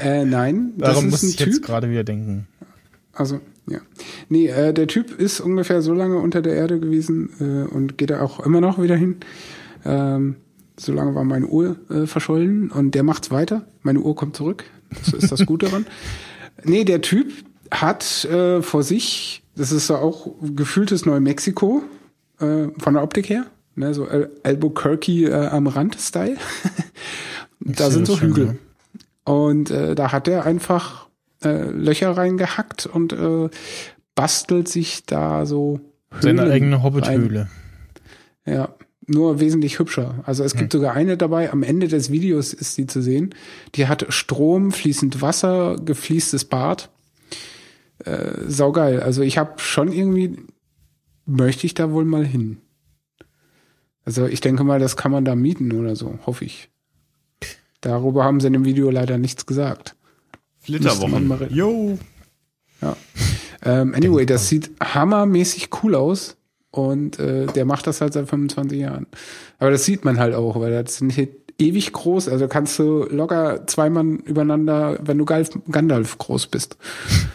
Äh, 0.00 0.24
nein, 0.24 0.74
das 0.78 0.90
Darum 0.90 1.06
ist 1.06 1.10
muss 1.10 1.22
ein 1.24 1.28
ich 1.30 1.40
jetzt 1.40 1.54
Typ. 1.56 1.64
gerade 1.66 1.90
wieder 1.90 2.04
denken. 2.04 2.46
Also, 3.12 3.40
ja. 3.68 3.78
Nee, 4.28 4.46
äh, 4.46 4.72
der 4.72 4.86
Typ 4.86 5.10
ist 5.18 5.40
ungefähr 5.40 5.82
so 5.82 5.92
lange 5.92 6.18
unter 6.18 6.40
der 6.40 6.54
Erde 6.54 6.78
gewesen 6.78 7.30
äh, 7.40 7.74
und 7.74 7.98
geht 7.98 8.10
da 8.10 8.20
auch 8.20 8.38
immer 8.46 8.60
noch 8.60 8.80
wieder 8.80 8.94
hin. 8.94 9.16
Ähm, 9.84 10.36
so 10.78 10.92
lange 10.92 11.16
war 11.16 11.24
meine 11.24 11.46
Uhr 11.46 11.76
äh, 11.90 12.06
verschollen 12.06 12.70
und 12.70 12.94
der 12.94 13.02
macht's 13.02 13.32
weiter. 13.32 13.66
Meine 13.82 13.98
Uhr 14.00 14.14
kommt 14.14 14.36
zurück. 14.36 14.62
Das 14.98 15.12
ist 15.12 15.32
das 15.32 15.46
Gute 15.46 15.66
daran. 15.66 15.86
Nee, 16.64 16.84
der 16.84 17.00
Typ 17.00 17.32
hat 17.70 18.24
äh, 18.24 18.62
vor 18.62 18.82
sich, 18.82 19.42
das 19.56 19.72
ist 19.72 19.88
so 19.88 19.96
auch 19.96 20.34
gefühltes 20.42 21.06
Neumexiko 21.06 21.82
äh, 22.40 22.68
von 22.78 22.94
der 22.94 23.02
Optik 23.02 23.28
her, 23.28 23.46
ne, 23.74 23.94
so 23.94 24.06
Al 24.06 24.30
Albuquerque 24.42 25.28
äh, 25.28 25.46
am 25.48 25.66
Rand-Style. 25.66 26.36
da 27.60 27.90
sind 27.90 28.06
so 28.06 28.20
Hügel. 28.20 28.46
ja. 28.46 29.32
Und 29.32 29.70
äh, 29.70 29.94
da 29.94 30.12
hat 30.12 30.28
er 30.28 30.44
einfach 30.44 31.08
äh, 31.42 31.70
Löcher 31.70 32.16
reingehackt 32.16 32.86
und 32.86 33.12
äh, 33.12 33.48
bastelt 34.14 34.68
sich 34.68 35.06
da 35.06 35.46
so 35.46 35.80
Seine 36.20 36.42
Höhlen 36.42 36.52
eigene 36.52 36.76
rein. 36.76 36.82
Hobbit-Höhle. 36.82 37.48
Ja, 38.46 38.74
nur 39.06 39.40
wesentlich 39.40 39.78
hübscher. 39.78 40.22
Also 40.24 40.44
es 40.44 40.54
gibt 40.54 40.72
sogar 40.72 40.94
eine 40.94 41.16
dabei, 41.16 41.52
am 41.52 41.62
Ende 41.62 41.88
des 41.88 42.10
Videos 42.10 42.52
ist 42.52 42.76
die 42.78 42.86
zu 42.86 43.02
sehen. 43.02 43.34
Die 43.74 43.86
hat 43.86 44.06
Strom, 44.08 44.72
fließend 44.72 45.20
Wasser, 45.20 45.76
gefliestes 45.84 46.44
Bad. 46.44 46.90
äh, 48.04 48.32
saugeil. 48.46 49.00
Also 49.00 49.22
ich 49.22 49.38
habe 49.38 49.58
schon 49.58 49.92
irgendwie, 49.92 50.36
möchte 51.26 51.66
ich 51.66 51.74
da 51.74 51.90
wohl 51.92 52.04
mal 52.04 52.24
hin. 52.24 52.58
Also 54.04 54.26
ich 54.26 54.40
denke 54.40 54.64
mal, 54.64 54.78
das 54.80 54.96
kann 54.96 55.12
man 55.12 55.24
da 55.24 55.34
mieten 55.34 55.72
oder 55.72 55.96
so, 55.96 56.18
hoffe 56.26 56.44
ich. 56.44 56.68
Darüber 57.80 58.24
haben 58.24 58.40
sie 58.40 58.48
in 58.48 58.52
dem 58.54 58.64
Video 58.64 58.90
leider 58.90 59.18
nichts 59.18 59.46
gesagt. 59.46 59.96
Flitterwochen. 60.60 61.30
Jo. 61.50 61.98
Ja. 62.80 62.96
Ähm, 63.62 63.94
anyway, 63.94 64.26
das 64.26 64.48
sieht 64.48 64.70
hammermäßig 64.82 65.70
cool 65.82 65.94
aus 65.94 66.36
und 66.76 67.18
äh, 67.18 67.46
der 67.46 67.64
macht 67.64 67.86
das 67.86 68.00
halt 68.00 68.12
seit 68.12 68.28
25 68.28 68.78
Jahren. 68.78 69.06
Aber 69.58 69.70
das 69.70 69.84
sieht 69.84 70.04
man 70.04 70.18
halt 70.18 70.34
auch, 70.34 70.58
weil 70.58 70.72
das 70.72 70.96
sind 70.96 71.16
halt 71.16 71.30
ewig 71.58 71.92
groß. 71.92 72.28
Also 72.28 72.48
kannst 72.48 72.78
du 72.78 73.04
locker 73.04 73.66
zwei 73.66 73.90
Mann 73.90 74.18
übereinander, 74.18 74.98
wenn 75.02 75.18
du 75.18 75.24
Gandalf 75.24 76.18
groß 76.18 76.48
bist. 76.48 76.76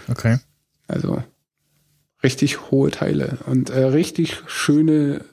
Okay. 0.10 0.40
Also 0.88 1.24
richtig 2.22 2.70
hohe 2.72 2.92
Teile 2.92 3.38
und 3.46 3.70
äh, 3.70 3.86
richtig 3.86 4.44
schöne 4.48 5.24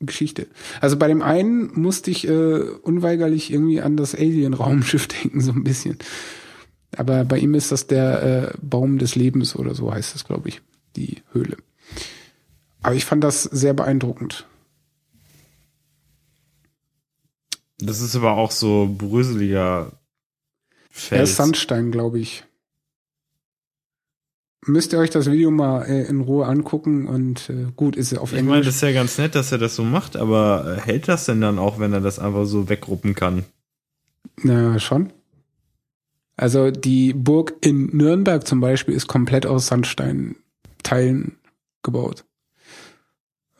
Geschichte. 0.00 0.46
Also 0.80 0.98
bei 0.98 1.08
dem 1.08 1.22
einen 1.22 1.70
musste 1.80 2.10
ich 2.10 2.28
äh, 2.28 2.60
unweigerlich 2.82 3.52
irgendwie 3.52 3.80
an 3.80 3.96
das 3.96 4.14
Alien-Raumschiff 4.14 5.08
denken, 5.22 5.40
so 5.40 5.52
ein 5.52 5.64
bisschen. 5.64 5.96
Aber 6.96 7.24
bei 7.24 7.38
ihm 7.38 7.54
ist 7.54 7.72
das 7.72 7.86
der 7.86 8.22
äh, 8.22 8.58
Baum 8.60 8.98
des 8.98 9.14
Lebens 9.14 9.56
oder 9.56 9.74
so 9.74 9.94
heißt 9.94 10.14
das, 10.14 10.24
glaube 10.24 10.50
ich, 10.50 10.60
die 10.96 11.22
Höhle. 11.32 11.56
Aber 12.82 12.94
ich 12.94 13.04
fand 13.04 13.22
das 13.22 13.44
sehr 13.44 13.74
beeindruckend. 13.74 14.46
Das 17.78 18.00
ist 18.00 18.14
aber 18.16 18.32
auch 18.36 18.50
so 18.50 18.92
bröseliger 18.96 19.90
Er 19.90 19.92
Fels. 20.90 21.30
ist 21.30 21.36
Sandstein, 21.36 21.90
glaube 21.90 22.18
ich. 22.20 22.44
Müsst 24.64 24.92
ihr 24.92 25.00
euch 25.00 25.10
das 25.10 25.28
Video 25.28 25.50
mal 25.50 25.82
äh, 25.86 26.04
in 26.06 26.20
Ruhe 26.20 26.46
angucken 26.46 27.08
und 27.08 27.50
äh, 27.50 27.66
gut 27.74 27.96
ist 27.96 28.12
er 28.12 28.20
auf 28.22 28.32
Ich 28.32 28.36
meine, 28.38 28.50
Englisch. 28.58 28.66
das 28.66 28.76
ist 28.76 28.82
ja 28.82 28.92
ganz 28.92 29.18
nett, 29.18 29.34
dass 29.34 29.50
er 29.50 29.58
das 29.58 29.74
so 29.74 29.82
macht, 29.82 30.14
aber 30.16 30.76
äh, 30.78 30.80
hält 30.80 31.08
das 31.08 31.24
denn 31.24 31.40
dann 31.40 31.58
auch, 31.58 31.80
wenn 31.80 31.92
er 31.92 32.00
das 32.00 32.20
einfach 32.20 32.44
so 32.44 32.68
wegruppen 32.68 33.16
kann? 33.16 33.44
Na, 34.44 34.78
schon. 34.78 35.12
Also 36.36 36.70
die 36.70 37.12
Burg 37.12 37.54
in 37.60 37.86
Nürnberg 37.96 38.46
zum 38.46 38.60
Beispiel 38.60 38.94
ist 38.94 39.08
komplett 39.08 39.46
aus 39.46 39.66
Sandsteinteilen 39.66 41.36
gebaut. 41.82 42.24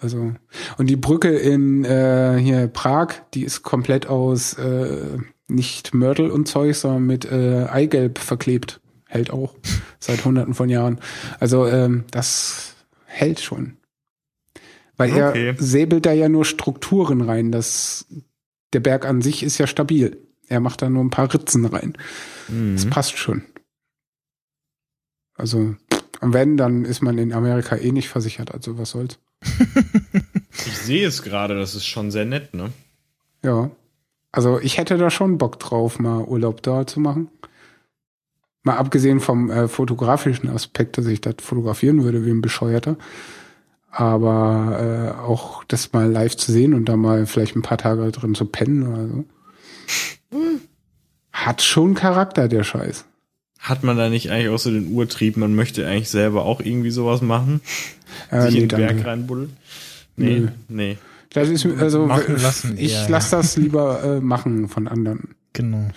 Also 0.02 0.34
und 0.78 0.86
die 0.90 0.96
Brücke 0.96 1.30
in 1.30 1.84
äh, 1.84 2.36
hier 2.38 2.66
Prag, 2.68 3.14
die 3.34 3.44
ist 3.44 3.62
komplett 3.62 4.06
aus 4.06 4.54
äh, 4.54 5.18
nicht 5.48 5.94
Mörtel 5.94 6.30
und 6.30 6.48
Zeug, 6.48 6.74
sondern 6.76 7.06
mit 7.06 7.24
äh, 7.30 7.66
Eigelb 7.70 8.18
verklebt. 8.18 8.80
Hält 9.06 9.30
auch 9.30 9.54
seit 10.00 10.24
Hunderten 10.24 10.54
von 10.54 10.68
Jahren. 10.68 11.00
Also 11.38 11.66
ähm, 11.66 12.04
das 12.10 12.74
hält 13.06 13.40
schon. 13.40 13.76
Weil 14.96 15.10
Okay. 15.12 15.48
er 15.48 15.54
säbelt 15.62 16.04
da 16.06 16.12
ja 16.12 16.28
nur 16.28 16.44
Strukturen 16.44 17.20
rein. 17.22 17.52
Das, 17.52 18.06
der 18.72 18.80
Berg 18.80 19.06
an 19.06 19.22
sich 19.22 19.42
ist 19.42 19.58
ja 19.58 19.66
stabil. 19.66 20.18
Er 20.48 20.60
macht 20.60 20.82
da 20.82 20.90
nur 20.90 21.02
ein 21.04 21.10
paar 21.10 21.32
Ritzen 21.32 21.64
rein. 21.64 21.94
Das 22.48 22.84
Mhm. 22.86 22.90
passt 22.90 23.16
schon. 23.18 23.42
Also, 25.34 25.74
und 26.20 26.32
wenn, 26.32 26.56
dann 26.56 26.84
ist 26.84 27.02
man 27.02 27.18
in 27.18 27.32
Amerika 27.32 27.76
eh 27.76 27.90
nicht 27.92 28.08
versichert. 28.08 28.52
Also 28.52 28.78
was 28.78 28.90
soll's. 28.90 29.18
Ich 30.66 30.78
sehe 30.78 31.06
es 31.06 31.22
gerade, 31.22 31.54
das 31.58 31.74
ist 31.74 31.86
schon 31.86 32.10
sehr 32.10 32.24
nett, 32.24 32.54
ne? 32.54 32.70
Ja. 33.42 33.70
Also 34.30 34.60
ich 34.60 34.78
hätte 34.78 34.96
da 34.98 35.10
schon 35.10 35.38
Bock 35.38 35.58
drauf, 35.58 35.98
mal 35.98 36.24
Urlaub 36.24 36.62
da 36.62 36.86
zu 36.86 37.00
machen. 37.00 37.28
Mal 38.62 38.76
abgesehen 38.76 39.20
vom 39.20 39.50
äh, 39.50 39.68
fotografischen 39.68 40.48
Aspekt, 40.48 40.98
dass 40.98 41.06
ich 41.06 41.20
das 41.20 41.36
fotografieren 41.40 42.04
würde 42.04 42.24
wie 42.24 42.30
ein 42.30 42.42
Bescheuerter. 42.42 42.96
Aber 43.90 45.16
äh, 45.18 45.20
auch 45.20 45.64
das 45.64 45.92
mal 45.92 46.10
live 46.10 46.36
zu 46.36 46.52
sehen 46.52 46.72
und 46.72 46.86
da 46.86 46.96
mal 46.96 47.26
vielleicht 47.26 47.56
ein 47.56 47.62
paar 47.62 47.78
Tage 47.78 48.10
drin 48.12 48.34
zu 48.34 48.46
pennen 48.46 48.86
oder 48.86 49.08
so. 49.08 49.24
Hat 51.32 51.62
schon 51.62 51.94
Charakter, 51.94 52.48
der 52.48 52.62
Scheiß. 52.62 53.04
Hat 53.58 53.84
man 53.84 53.96
da 53.96 54.08
nicht 54.08 54.30
eigentlich 54.30 54.48
auch 54.48 54.58
so 54.58 54.70
den 54.70 54.92
Urtrieb, 54.92 55.36
man 55.36 55.54
möchte 55.54 55.86
eigentlich 55.86 56.10
selber 56.10 56.44
auch 56.44 56.60
irgendwie 56.60 56.90
sowas 56.90 57.20
machen? 57.20 57.60
Äh, 58.30 58.42
Sich 58.42 58.54
nee, 58.54 58.60
in 58.62 58.68
den 58.68 58.78
Berg 58.78 59.04
reinbuddeln? 59.06 59.56
Nee, 60.16 60.40
Nö. 60.40 60.48
nee. 60.68 60.98
Das 61.30 61.48
ist 61.48 61.66
also 61.66 62.06
Machen 62.06 62.36
lassen 62.42 62.74
ich 62.76 62.92
eher, 62.92 63.08
lasse 63.08 63.36
das 63.36 63.56
lieber 63.56 64.02
äh, 64.04 64.20
machen 64.20 64.68
von 64.68 64.86
anderen. 64.88 65.30
Genau. 65.54 65.88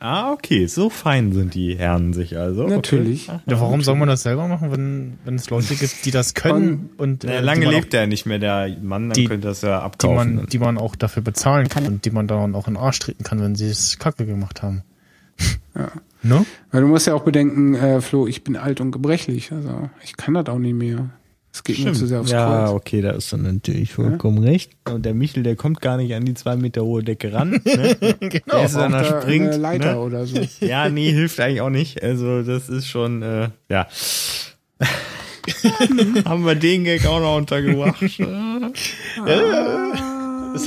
Ah, 0.00 0.30
okay, 0.32 0.66
so 0.66 0.90
fein 0.90 1.32
sind 1.32 1.54
die 1.54 1.76
Herren 1.76 2.12
sich 2.12 2.38
also. 2.38 2.62
Okay. 2.66 2.74
Natürlich. 2.76 3.26
Ja, 3.26 3.40
warum 3.46 3.82
soll 3.82 3.96
man 3.96 4.06
das 4.06 4.22
selber 4.22 4.46
machen, 4.46 4.70
wenn, 4.70 5.18
wenn 5.24 5.34
es 5.34 5.50
Leute 5.50 5.74
gibt, 5.74 6.04
die 6.04 6.12
das 6.12 6.34
können 6.34 6.90
und 6.98 7.24
Naja, 7.24 7.40
äh, 7.40 7.42
lange 7.42 7.68
lebt 7.68 7.92
er 7.94 8.06
nicht 8.06 8.24
mehr, 8.24 8.38
der 8.38 8.68
Mann, 8.80 9.08
dann 9.08 9.14
Die- 9.14 9.24
könnte 9.24 9.48
das 9.48 9.62
ja 9.62 9.78
auch, 9.78 9.80
die 9.80 9.84
abkaufen. 10.06 10.36
man, 10.36 10.46
die 10.46 10.58
man 10.60 10.78
auch 10.78 10.94
dafür 10.94 11.24
bezahlen 11.24 11.68
kann 11.68 11.84
und 11.86 12.04
die 12.04 12.12
man 12.12 12.28
dann 12.28 12.54
auch 12.54 12.68
in 12.68 12.74
den 12.74 12.80
Arsch 12.80 13.00
treten 13.00 13.24
kann, 13.24 13.40
wenn 13.40 13.56
sie 13.56 13.66
es 13.68 13.98
kacke 13.98 14.24
gemacht 14.26 14.62
haben. 14.62 14.82
Ja. 15.74 15.90
Ne? 16.24 16.44
Weil 16.72 16.80
du 16.82 16.88
musst 16.88 17.06
ja 17.06 17.14
auch 17.14 17.22
bedenken, 17.22 17.74
äh, 17.74 18.00
Flo, 18.00 18.26
ich 18.26 18.42
bin 18.42 18.56
alt 18.56 18.80
und 18.80 18.90
gebrechlich. 18.90 19.52
Also 19.52 19.88
ich 20.02 20.16
kann 20.16 20.34
das 20.34 20.46
auch 20.46 20.58
nicht 20.58 20.74
mehr. 20.74 21.10
Es 21.58 21.64
geht 21.64 21.84
mir 21.84 21.92
zu 21.92 22.06
sehr 22.06 22.20
aufs 22.20 22.30
ja, 22.30 22.66
Kreuz. 22.66 22.70
okay, 22.70 23.00
da 23.00 23.10
ist 23.10 23.32
dann 23.32 23.42
natürlich 23.42 23.92
vollkommen 23.92 24.38
recht. 24.38 24.70
Und 24.88 25.04
der 25.04 25.12
Michel, 25.12 25.42
der 25.42 25.56
kommt 25.56 25.80
gar 25.80 25.96
nicht 25.96 26.14
an 26.14 26.24
die 26.24 26.34
zwei 26.34 26.54
Meter 26.54 26.84
hohe 26.84 27.02
Decke 27.02 27.32
ran. 27.32 27.50
Ne? 27.50 27.96
genau. 28.20 28.42
Der 28.52 28.64
ist 28.64 28.76
dann 28.76 28.92
da 28.92 29.02
springt. 29.02 29.54
eine 29.54 29.56
Leiter 29.56 29.94
ne? 29.94 30.00
oder 30.00 30.24
so. 30.24 30.40
Ja, 30.60 30.88
nee, 30.88 31.10
hilft 31.10 31.40
eigentlich 31.40 31.60
auch 31.60 31.70
nicht. 31.70 32.00
Also 32.00 32.44
das 32.44 32.68
ist 32.68 32.86
schon, 32.86 33.22
äh, 33.22 33.48
ja. 33.68 33.88
Haben 36.24 36.46
wir 36.46 36.54
den 36.54 36.84
Gag 36.84 37.04
auch 37.06 37.18
noch 37.18 37.38
untergebracht. 37.38 38.00
Ist 38.02 38.20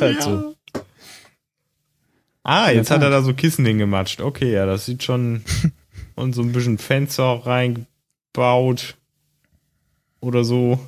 halt 0.01 0.21
so. 0.21 0.55
ah, 2.43 2.69
jetzt 2.69 2.91
hat 2.91 3.01
er 3.01 3.11
da 3.11 3.21
so 3.21 3.33
Kissen 3.33 3.65
hingematscht. 3.65 4.19
Okay, 4.19 4.51
ja, 4.51 4.65
das 4.65 4.85
sieht 4.85 5.03
schon 5.03 5.43
und 6.15 6.33
so 6.33 6.41
ein 6.41 6.51
bisschen 6.51 6.77
Fenster 6.77 7.43
reingebaut 7.45 8.97
oder 10.21 10.43
so. 10.43 10.79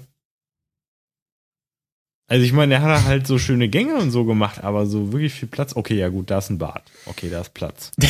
Also 2.27 2.45
ich 2.45 2.53
meine, 2.53 2.75
er 2.75 2.81
hat 2.81 3.03
halt 3.05 3.27
so 3.27 3.38
schöne 3.38 3.67
Gänge 3.69 3.95
und 3.97 4.09
so 4.11 4.23
gemacht, 4.25 4.63
aber 4.63 4.86
so 4.86 5.11
wirklich 5.11 5.34
viel 5.34 5.49
Platz. 5.49 5.75
Okay, 5.75 5.95
ja 5.95 6.09
gut, 6.09 6.31
da 6.31 6.38
ist 6.39 6.49
ein 6.49 6.57
Bad. 6.57 6.84
Okay, 7.05 7.29
da 7.29 7.41
ist 7.41 7.53
Platz. 7.53 7.91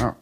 Ja. 0.00 0.16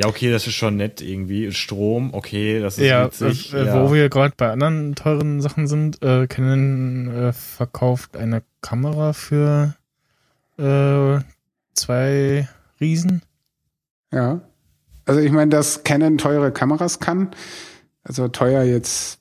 Ja, 0.00 0.08
okay, 0.08 0.30
das 0.30 0.46
ist 0.46 0.54
schon 0.54 0.76
nett 0.76 1.02
irgendwie. 1.02 1.52
Strom, 1.52 2.14
okay, 2.14 2.58
das 2.58 2.78
ist 2.78 2.86
Ja, 2.86 3.04
witzig. 3.04 3.52
äh, 3.52 3.66
ja. 3.66 3.82
wo 3.86 3.92
wir 3.92 4.08
gerade 4.08 4.32
bei 4.34 4.50
anderen 4.50 4.94
teuren 4.94 5.42
Sachen 5.42 5.66
sind, 5.68 6.02
äh, 6.02 6.26
Canon 6.26 7.08
äh, 7.14 7.32
verkauft 7.34 8.16
eine 8.16 8.42
Kamera 8.62 9.12
für 9.12 9.74
äh, 10.56 11.18
zwei 11.74 12.48
Riesen. 12.80 13.20
Ja. 14.10 14.40
Also 15.04 15.20
ich 15.20 15.32
meine, 15.32 15.50
dass 15.50 15.84
Canon 15.84 16.16
teure 16.16 16.50
Kameras 16.50 16.98
kann, 17.00 17.30
also 18.02 18.26
teuer 18.28 18.62
jetzt, 18.62 19.19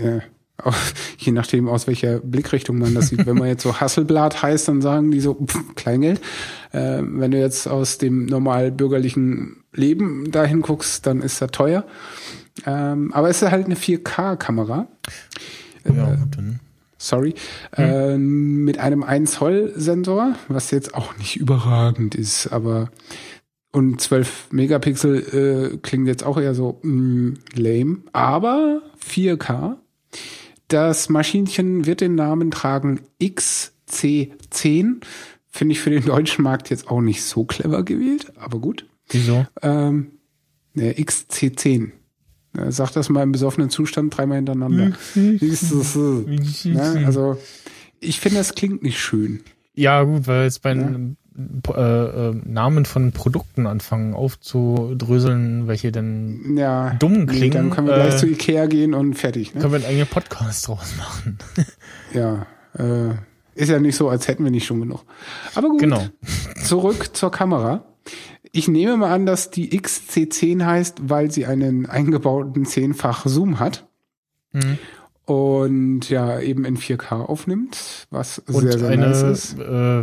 äh, 0.00 0.20
auch, 0.62 0.74
je 1.18 1.32
nachdem 1.32 1.68
aus 1.68 1.86
welcher 1.86 2.18
Blickrichtung 2.18 2.78
man 2.78 2.94
das 2.94 3.08
sieht. 3.08 3.26
Wenn 3.26 3.38
man 3.38 3.48
jetzt 3.48 3.62
so 3.62 3.80
Hasselblatt 3.80 4.42
heißt, 4.42 4.68
dann 4.68 4.82
sagen 4.82 5.10
die 5.10 5.20
so 5.20 5.34
pff, 5.34 5.74
Kleingeld. 5.74 6.20
Äh, 6.72 7.02
wenn 7.02 7.30
du 7.30 7.38
jetzt 7.38 7.68
aus 7.68 7.98
dem 7.98 8.26
normal 8.26 8.70
bürgerlichen 8.72 9.64
Leben 9.72 10.30
dahin 10.30 10.62
guckst, 10.62 11.06
dann 11.06 11.20
ist 11.20 11.40
das 11.40 11.50
teuer. 11.50 11.84
Ähm, 12.66 13.12
aber 13.14 13.30
es 13.30 13.42
ist 13.42 13.50
halt 13.50 13.66
eine 13.66 13.76
4K-Kamera. 13.76 14.88
Ja, 15.84 16.14
gut, 16.16 16.36
dann. 16.36 16.60
sorry, 16.98 17.34
ähm, 17.76 18.64
mit 18.64 18.78
einem 18.78 19.02
1 19.02 19.32
Zoll 19.32 19.72
Sensor, 19.76 20.34
was 20.48 20.70
jetzt 20.70 20.94
auch 20.94 21.16
nicht 21.16 21.36
überragend 21.36 22.14
ist, 22.14 22.48
aber 22.48 22.90
und 23.70 24.00
12 24.00 24.48
Megapixel 24.50 25.72
äh, 25.74 25.76
klingt 25.78 26.08
jetzt 26.08 26.24
auch 26.24 26.38
eher 26.38 26.54
so 26.54 26.80
mh, 26.82 27.36
lame, 27.54 27.98
aber 28.12 28.82
4K. 29.04 29.76
Das 30.68 31.08
Maschinchen 31.08 31.86
wird 31.86 32.00
den 32.00 32.14
Namen 32.14 32.50
tragen 32.50 33.00
XC10. 33.20 35.00
Finde 35.50 35.72
ich 35.72 35.80
für 35.80 35.90
den 35.90 36.04
deutschen 36.04 36.42
Markt 36.44 36.70
jetzt 36.70 36.88
auch 36.88 37.00
nicht 37.00 37.22
so 37.22 37.44
clever 37.44 37.82
gewählt, 37.82 38.32
aber 38.38 38.58
gut. 38.58 38.86
Wieso? 39.08 39.46
Ähm, 39.62 40.12
ne, 40.74 40.92
XC10. 40.92 41.92
Äh, 42.56 42.70
Sag 42.70 42.92
das 42.92 43.08
mal 43.08 43.22
im 43.22 43.32
besoffenen 43.32 43.70
Zustand 43.70 44.16
dreimal 44.16 44.36
hintereinander. 44.36 44.92
ne? 46.74 47.06
Also, 47.06 47.38
ich 48.00 48.20
finde, 48.20 48.38
das 48.38 48.54
klingt 48.54 48.82
nicht 48.82 49.00
schön. 49.00 49.40
Ja, 49.74 50.02
gut, 50.02 50.26
weil 50.26 50.44
jetzt 50.44 50.62
bei 50.62 50.72
äh, 50.72 50.98
äh, 51.38 52.30
Namen 52.44 52.84
von 52.84 53.12
Produkten 53.12 53.66
anfangen 53.66 54.14
aufzudröseln, 54.14 55.68
welche 55.68 55.92
denn 55.92 56.56
Ja, 56.56 56.94
Dumm 56.98 57.24
nee, 57.24 57.26
klingen, 57.26 57.52
Dann 57.52 57.70
können 57.70 57.86
wir 57.86 57.94
äh, 57.96 58.00
gleich 58.06 58.16
zu 58.16 58.26
Ikea 58.26 58.66
gehen 58.66 58.94
und 58.94 59.14
fertig. 59.14 59.54
Ne? 59.54 59.60
können 59.60 59.72
wir 59.72 59.76
einen 59.78 59.86
eigenen 59.88 60.06
Podcast 60.08 60.66
draus 60.68 60.94
machen. 60.96 61.38
Ja, 62.12 62.46
äh, 62.78 63.10
ist 63.54 63.68
ja 63.68 63.78
nicht 63.80 63.96
so, 63.96 64.08
als 64.08 64.28
hätten 64.28 64.42
wir 64.44 64.50
nicht 64.50 64.66
schon 64.66 64.80
genug. 64.80 65.04
Aber 65.54 65.68
gut, 65.68 65.80
Genau. 65.80 66.02
zurück 66.64 67.10
zur 67.14 67.30
Kamera. 67.30 67.84
Ich 68.50 68.66
nehme 68.66 68.96
mal 68.96 69.12
an, 69.12 69.26
dass 69.26 69.50
die 69.50 69.78
XC10 69.78 70.64
heißt, 70.64 71.08
weil 71.10 71.30
sie 71.30 71.44
einen 71.44 71.84
eingebauten 71.86 72.64
zehnfach 72.64 73.26
Zoom 73.26 73.60
hat 73.60 73.86
Mhm. 74.52 74.78
und 75.26 76.08
ja 76.08 76.40
eben 76.40 76.64
in 76.64 76.78
4K 76.78 77.20
aufnimmt, 77.26 78.06
was 78.10 78.38
Und 78.38 78.62
sehr, 78.62 78.78
sehr 78.78 78.88
eine 78.88 79.08
nice 79.08 79.22
ist. 79.22 79.58
äh, 79.58 80.02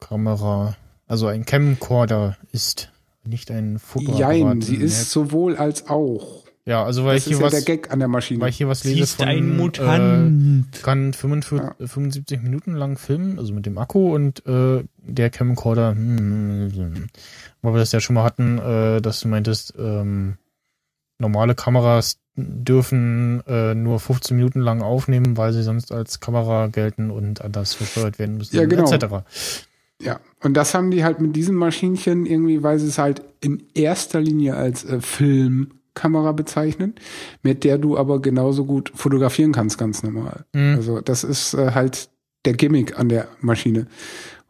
Videokamera, 0.00 0.76
also 1.06 1.26
ein 1.26 1.44
Camcorder 1.44 2.36
ist, 2.52 2.90
nicht 3.24 3.50
ein 3.50 3.78
Fotoapparat. 3.78 4.18
Jein, 4.36 4.60
sie 4.60 4.76
ist 4.76 4.98
Netz. 4.98 5.10
sowohl 5.12 5.56
als 5.56 5.88
auch. 5.88 6.44
Ja, 6.64 6.84
also 6.84 7.04
weil 7.06 7.14
Das 7.16 7.22
ich 7.26 7.28
hier 7.28 7.36
ist 7.36 7.40
ja 7.40 7.46
was, 7.46 7.64
der 7.64 7.76
Gag 7.76 7.90
an 7.90 7.98
der 7.98 8.08
Maschine. 8.08 8.40
weil 8.42 8.50
ich 8.50 8.58
hier 8.58 8.68
was 8.68 8.80
Sie 8.80 8.90
lese 8.90 9.02
ist 9.04 9.14
von 9.14 9.28
ein 9.28 9.38
Äh, 9.38 9.40
Mutant. 9.56 10.82
kann 10.82 11.12
45, 11.14 11.60
äh, 11.80 11.86
75 11.86 12.42
Minuten 12.42 12.74
lang 12.74 12.98
filmen, 12.98 13.38
also 13.38 13.54
mit 13.54 13.64
dem 13.64 13.78
Akku 13.78 14.14
und 14.14 14.44
äh, 14.46 14.84
der 14.98 15.30
Camcorder, 15.30 15.92
hm, 15.92 16.70
hm, 16.74 16.94
hm. 16.94 17.06
weil 17.62 17.72
wir 17.74 17.78
das 17.80 17.92
ja 17.92 18.00
schon 18.00 18.14
mal 18.14 18.24
hatten, 18.24 18.58
äh, 18.58 19.00
dass 19.00 19.20
du 19.20 19.28
meintest, 19.28 19.74
ähm, 19.78 20.36
normale 21.18 21.54
Kameras 21.54 22.18
dürfen 22.36 23.42
äh, 23.48 23.74
nur 23.74 23.98
15 23.98 24.36
Minuten 24.36 24.60
lang 24.60 24.82
aufnehmen, 24.82 25.36
weil 25.38 25.52
sie 25.54 25.62
sonst 25.62 25.90
als 25.90 26.20
Kamera 26.20 26.66
gelten 26.68 27.10
und 27.10 27.40
anders 27.42 27.74
versteuert 27.74 28.18
werden 28.18 28.36
müssen, 28.36 28.54
Ja, 28.56 28.66
genau. 28.66 28.92
etc. 28.92 29.06
Ja, 30.00 30.20
und 30.42 30.54
das 30.54 30.74
haben 30.74 30.90
die 30.90 31.02
halt 31.04 31.20
mit 31.20 31.34
diesem 31.34 31.56
Maschinchen 31.56 32.24
irgendwie, 32.24 32.62
weil 32.62 32.78
sie 32.78 32.86
es 32.86 32.98
halt 32.98 33.22
in 33.40 33.64
erster 33.74 34.20
Linie 34.20 34.54
als 34.54 34.84
äh, 34.84 35.00
Filmkamera 35.00 36.32
bezeichnen, 36.32 36.94
mit 37.42 37.64
der 37.64 37.78
du 37.78 37.98
aber 37.98 38.22
genauso 38.22 38.64
gut 38.64 38.92
fotografieren 38.94 39.52
kannst, 39.52 39.76
ganz 39.76 40.02
normal. 40.02 40.44
Mhm. 40.52 40.76
Also 40.76 41.00
das 41.00 41.24
ist 41.24 41.54
äh, 41.54 41.72
halt 41.72 42.10
der 42.44 42.54
Gimmick 42.54 42.98
an 42.98 43.08
der 43.08 43.28
Maschine. 43.40 43.88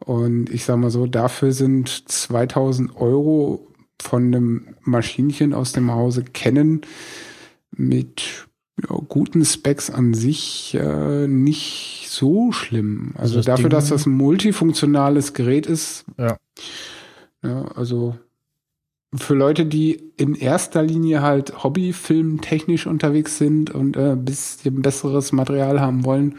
Und 0.05 0.49
ich 0.51 0.65
sag 0.65 0.77
mal 0.77 0.91
so, 0.91 1.07
dafür 1.07 1.51
sind 1.51 1.89
2000 2.09 2.95
Euro 2.95 3.67
von 4.01 4.27
einem 4.27 4.75
Maschinchen 4.81 5.53
aus 5.53 5.73
dem 5.73 5.91
Hause 5.91 6.23
Canon 6.23 6.81
mit 7.71 8.47
ja, 8.87 8.95
guten 9.07 9.43
Specs 9.45 9.89
an 9.89 10.13
sich 10.13 10.75
äh, 10.79 11.27
nicht 11.27 12.05
so 12.09 12.51
schlimm. 12.51 13.11
Also, 13.15 13.21
Also 13.21 13.35
das 13.37 13.45
dafür, 13.45 13.63
Ding- 13.63 13.71
dass 13.71 13.89
das 13.89 14.05
ein 14.05 14.11
multifunktionales 14.13 15.33
Gerät 15.33 15.65
ist. 15.65 16.05
Ja. 16.17 16.37
ja. 17.43 17.65
Also 17.75 18.15
für 19.15 19.33
Leute, 19.33 19.65
die 19.65 20.11
in 20.17 20.35
erster 20.35 20.83
Linie 20.83 21.21
halt 21.21 21.63
Hobbyfilmtechnisch 21.63 22.85
unterwegs 22.87 23.37
sind 23.37 23.71
und 23.71 23.97
äh, 23.97 24.15
bisschen 24.15 24.81
besseres 24.81 25.31
Material 25.31 25.81
haben 25.81 26.05
wollen, 26.05 26.35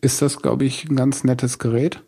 ist 0.00 0.22
das, 0.22 0.40
glaube 0.40 0.64
ich, 0.64 0.88
ein 0.88 0.96
ganz 0.96 1.24
nettes 1.24 1.58
Gerät. 1.58 2.02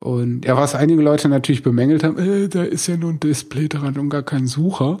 Und 0.00 0.44
ja, 0.44 0.56
was 0.56 0.74
einige 0.74 1.02
Leute 1.02 1.28
natürlich 1.28 1.62
bemängelt 1.62 2.04
haben, 2.04 2.18
äh, 2.18 2.48
da 2.48 2.62
ist 2.62 2.86
ja 2.86 2.96
nur 2.96 3.10
ein 3.10 3.20
Display 3.20 3.68
dran 3.68 3.98
und 3.98 4.10
gar 4.10 4.22
kein 4.22 4.46
Sucher. 4.46 4.98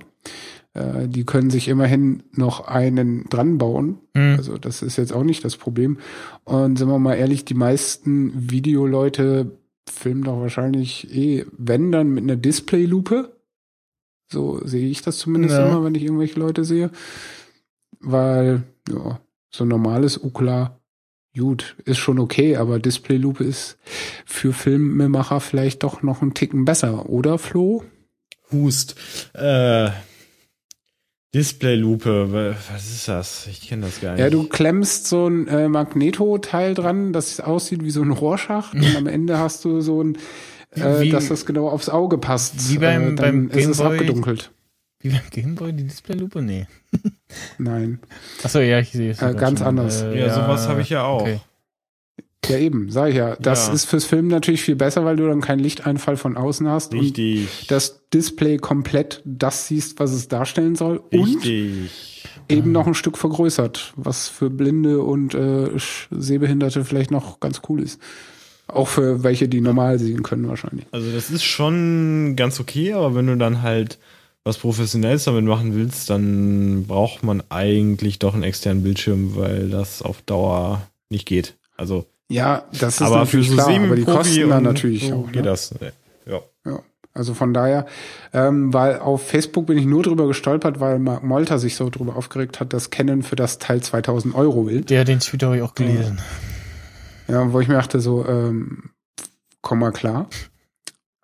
Äh, 0.74 1.08
die 1.08 1.24
können 1.24 1.50
sich 1.50 1.68
immerhin 1.68 2.22
noch 2.32 2.66
einen 2.66 3.28
dran 3.28 3.58
bauen. 3.58 3.98
Mhm. 4.14 4.34
Also 4.38 4.58
das 4.58 4.82
ist 4.82 4.96
jetzt 4.96 5.12
auch 5.12 5.24
nicht 5.24 5.44
das 5.44 5.56
Problem. 5.56 5.98
Und 6.44 6.78
sind 6.78 6.88
wir 6.88 6.98
mal 6.98 7.14
ehrlich, 7.14 7.44
die 7.44 7.54
meisten 7.54 8.50
Videoleute 8.50 9.52
filmen 9.90 10.22
doch 10.24 10.40
wahrscheinlich 10.40 11.12
eh, 11.14 11.46
wenn 11.56 11.90
dann 11.92 12.10
mit 12.10 12.24
einer 12.24 12.36
Displaylupe. 12.36 13.32
So 14.30 14.60
sehe 14.64 14.88
ich 14.88 15.00
das 15.02 15.18
zumindest 15.18 15.56
Ja. 15.56 15.66
immer, 15.66 15.82
wenn 15.84 15.94
ich 15.94 16.02
irgendwelche 16.02 16.38
Leute 16.38 16.64
sehe. 16.64 16.90
Weil, 18.00 18.62
ja, 18.90 19.18
so 19.50 19.64
ein 19.64 19.68
normales 19.68 20.22
Uklar, 20.22 20.78
gut, 21.36 21.76
ist 21.84 21.98
schon 21.98 22.18
okay, 22.18 22.56
aber 22.56 22.78
Displaylupe 22.78 23.42
ist 23.44 23.78
für 24.26 24.52
Filmemacher 24.52 25.40
vielleicht 25.40 25.82
doch 25.82 26.02
noch 26.02 26.20
einen 26.20 26.34
Ticken 26.34 26.64
besser, 26.64 27.08
oder 27.08 27.38
Flo? 27.38 27.84
Hust. 28.52 28.96
Äh, 29.34 29.90
Displaylupe, 31.34 32.32
wa- 32.32 32.54
was 32.72 32.86
ist 32.90 33.06
das? 33.08 33.46
Ich 33.48 33.68
kenne 33.68 33.82
das 33.86 34.00
gar 34.00 34.12
nicht. 34.12 34.20
Ja, 34.20 34.30
du 34.30 34.48
klemmst 34.48 35.06
so 35.08 35.26
ein 35.28 35.46
äh, 35.48 35.68
Magneto-Teil 35.68 36.74
dran, 36.74 37.12
das 37.12 37.40
aussieht 37.40 37.84
wie 37.84 37.90
so 37.90 38.00
ein 38.02 38.10
Rohrschacht 38.12 38.74
und 38.74 38.96
am 38.96 39.06
Ende 39.06 39.38
hast 39.38 39.64
du 39.64 39.80
so 39.82 40.02
ein, 40.02 40.16
äh, 40.70 41.00
Wie- 41.00 41.10
dass 41.10 41.28
das 41.28 41.44
genau 41.44 41.68
aufs 41.68 41.90
Auge 41.90 42.16
passt. 42.18 42.70
wie 42.70 42.78
beim- 42.78 43.12
äh, 43.12 43.14
dann 43.14 43.48
beim 43.48 43.58
ist 43.58 43.66
es 43.66 43.80
abgedunkelt. 43.80 44.52
Wie 45.00 45.10
beim 45.10 45.20
Gameboy 45.30 45.72
die 45.74 45.84
Displaylupe? 45.84 46.42
Nee. 46.42 46.66
Nein. 47.58 48.00
Achso, 48.42 48.58
ja, 48.60 48.80
ich 48.80 48.90
sehe 48.90 49.10
es. 49.12 49.20
Äh, 49.22 49.34
ganz 49.34 49.58
schon. 49.60 49.68
anders. 49.68 50.02
Ja, 50.14 50.34
sowas 50.34 50.66
habe 50.66 50.80
ich 50.80 50.88
ja 50.90 51.04
auch. 51.04 51.20
Okay. 51.20 51.40
Ja, 52.46 52.56
eben, 52.56 52.90
sag 52.90 53.10
ich 53.10 53.16
ja. 53.16 53.36
Das 53.36 53.66
Ja. 53.66 53.72
ist 53.74 53.84
fürs 53.86 54.04
Film 54.04 54.28
natürlich 54.28 54.62
viel 54.62 54.76
besser, 54.76 55.04
weil 55.04 55.16
du 55.16 55.26
dann 55.26 55.40
keinen 55.40 55.58
Lichteinfall 55.58 56.16
von 56.16 56.36
außen 56.36 56.66
hast 56.68 56.94
und 56.94 57.00
Richtig. 57.00 57.66
das 57.68 58.00
Display 58.14 58.56
komplett 58.56 59.20
das 59.24 59.66
siehst, 59.68 59.98
was 60.00 60.12
es 60.12 60.28
darstellen 60.28 60.74
soll 60.76 60.98
und 61.12 61.44
Richtig. 61.44 62.24
eben 62.48 62.72
noch 62.72 62.86
ein 62.86 62.94
Stück 62.94 63.18
vergrößert, 63.18 63.92
was 63.96 64.28
für 64.28 64.48
Blinde 64.50 65.02
und 65.02 65.34
äh, 65.34 65.68
Sehbehinderte 66.10 66.84
vielleicht 66.84 67.10
noch 67.10 67.40
ganz 67.40 67.60
cool 67.68 67.82
ist. 67.82 68.00
Auch 68.66 68.88
für 68.88 69.22
welche, 69.24 69.48
die 69.48 69.60
normal 69.60 69.98
sehen 69.98 70.22
können 70.22 70.46
wahrscheinlich. 70.48 70.86
Also 70.90 71.10
das 71.10 71.30
ist 71.30 71.44
schon 71.44 72.34
ganz 72.36 72.60
okay, 72.60 72.92
aber 72.92 73.14
wenn 73.14 73.26
du 73.26 73.36
dann 73.36 73.62
halt 73.62 73.98
was 74.44 74.58
Professionelles 74.58 75.24
damit 75.24 75.44
machen 75.44 75.74
willst, 75.74 76.08
dann 76.08 76.84
braucht 76.86 77.22
man 77.22 77.42
eigentlich 77.50 78.18
doch 78.18 78.32
einen 78.32 78.42
externen 78.42 78.82
Bildschirm, 78.82 79.36
weil 79.36 79.68
das 79.68 80.00
auf 80.00 80.22
Dauer 80.22 80.86
nicht 81.10 81.26
geht. 81.26 81.56
Also, 81.76 82.06
Ja, 82.28 82.64
das 82.78 82.96
ist 82.96 83.02
aber 83.02 83.18
natürlich 83.18 83.50
klar, 83.50 83.68
aber 83.68 83.96
die 83.96 84.04
kosten 84.04 84.50
dann 84.50 84.62
natürlich 84.62 85.12
auch. 85.12 85.26
geht 85.26 85.36
Ne? 85.36 85.42
das. 85.42 85.74
Ja. 86.26 86.40
Ja. 86.64 86.80
Also 87.14 87.34
von 87.34 87.52
daher, 87.52 87.86
ähm, 88.32 88.72
weil 88.72 88.98
auf 88.98 89.26
Facebook 89.26 89.66
bin 89.66 89.76
ich 89.78 89.86
nur 89.86 90.02
drüber 90.04 90.28
gestolpert, 90.28 90.78
weil 90.78 90.98
Mark 91.00 91.24
Molter 91.24 91.58
sich 91.58 91.74
so 91.74 91.90
drüber 91.90 92.14
aufgeregt 92.16 92.60
hat, 92.60 92.72
dass 92.72 92.90
Canon 92.90 93.22
für 93.22 93.34
das 93.34 93.58
Teil 93.58 93.82
2000 93.82 94.34
Euro 94.34 94.66
will. 94.66 94.82
Der, 94.82 95.04
den 95.04 95.18
Tweet 95.18 95.42
habe 95.42 95.56
ich 95.56 95.62
auch 95.62 95.74
gelesen. 95.74 96.20
Ja, 97.26 97.52
wo 97.52 97.60
ich 97.60 97.68
mir 97.68 97.74
dachte 97.74 98.00
so, 98.00 98.24
ähm, 98.26 98.90
komm 99.62 99.80
mal 99.80 99.90
klar. 99.90 100.28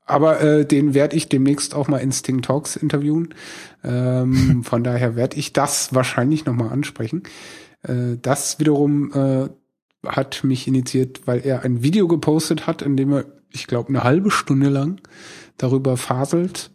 Aber 0.07 0.40
äh, 0.40 0.66
den 0.66 0.94
werde 0.94 1.16
ich 1.16 1.28
demnächst 1.28 1.74
auch 1.74 1.88
mal 1.88 1.98
in 1.98 2.12
Sting 2.12 2.42
Talks 2.42 2.76
interviewen. 2.76 3.32
Ähm, 3.84 4.62
von 4.64 4.82
daher 4.84 5.16
werde 5.16 5.36
ich 5.36 5.52
das 5.52 5.94
wahrscheinlich 5.94 6.44
noch 6.44 6.55
mal 6.55 6.70
ansprechen. 6.70 7.22
Äh, 7.82 8.16
das 8.20 8.59
wiederum 8.59 9.12
äh, 9.12 9.48
hat 10.07 10.44
mich 10.44 10.66
initiiert, 10.66 11.26
weil 11.26 11.40
er 11.44 11.62
ein 11.62 11.82
Video 11.82 12.09
gepostet 12.09 12.66
hat, 12.66 12.82
in 12.82 12.96
dem 12.96 13.12
er, 13.12 13.24
ich 13.50 13.66
glaube, 13.66 13.88
eine 13.88 14.05
halbe 14.05 14.30
Stunde 14.30 14.68
lang 14.68 15.00
darüber 15.57 15.96
faselt, 15.96 16.70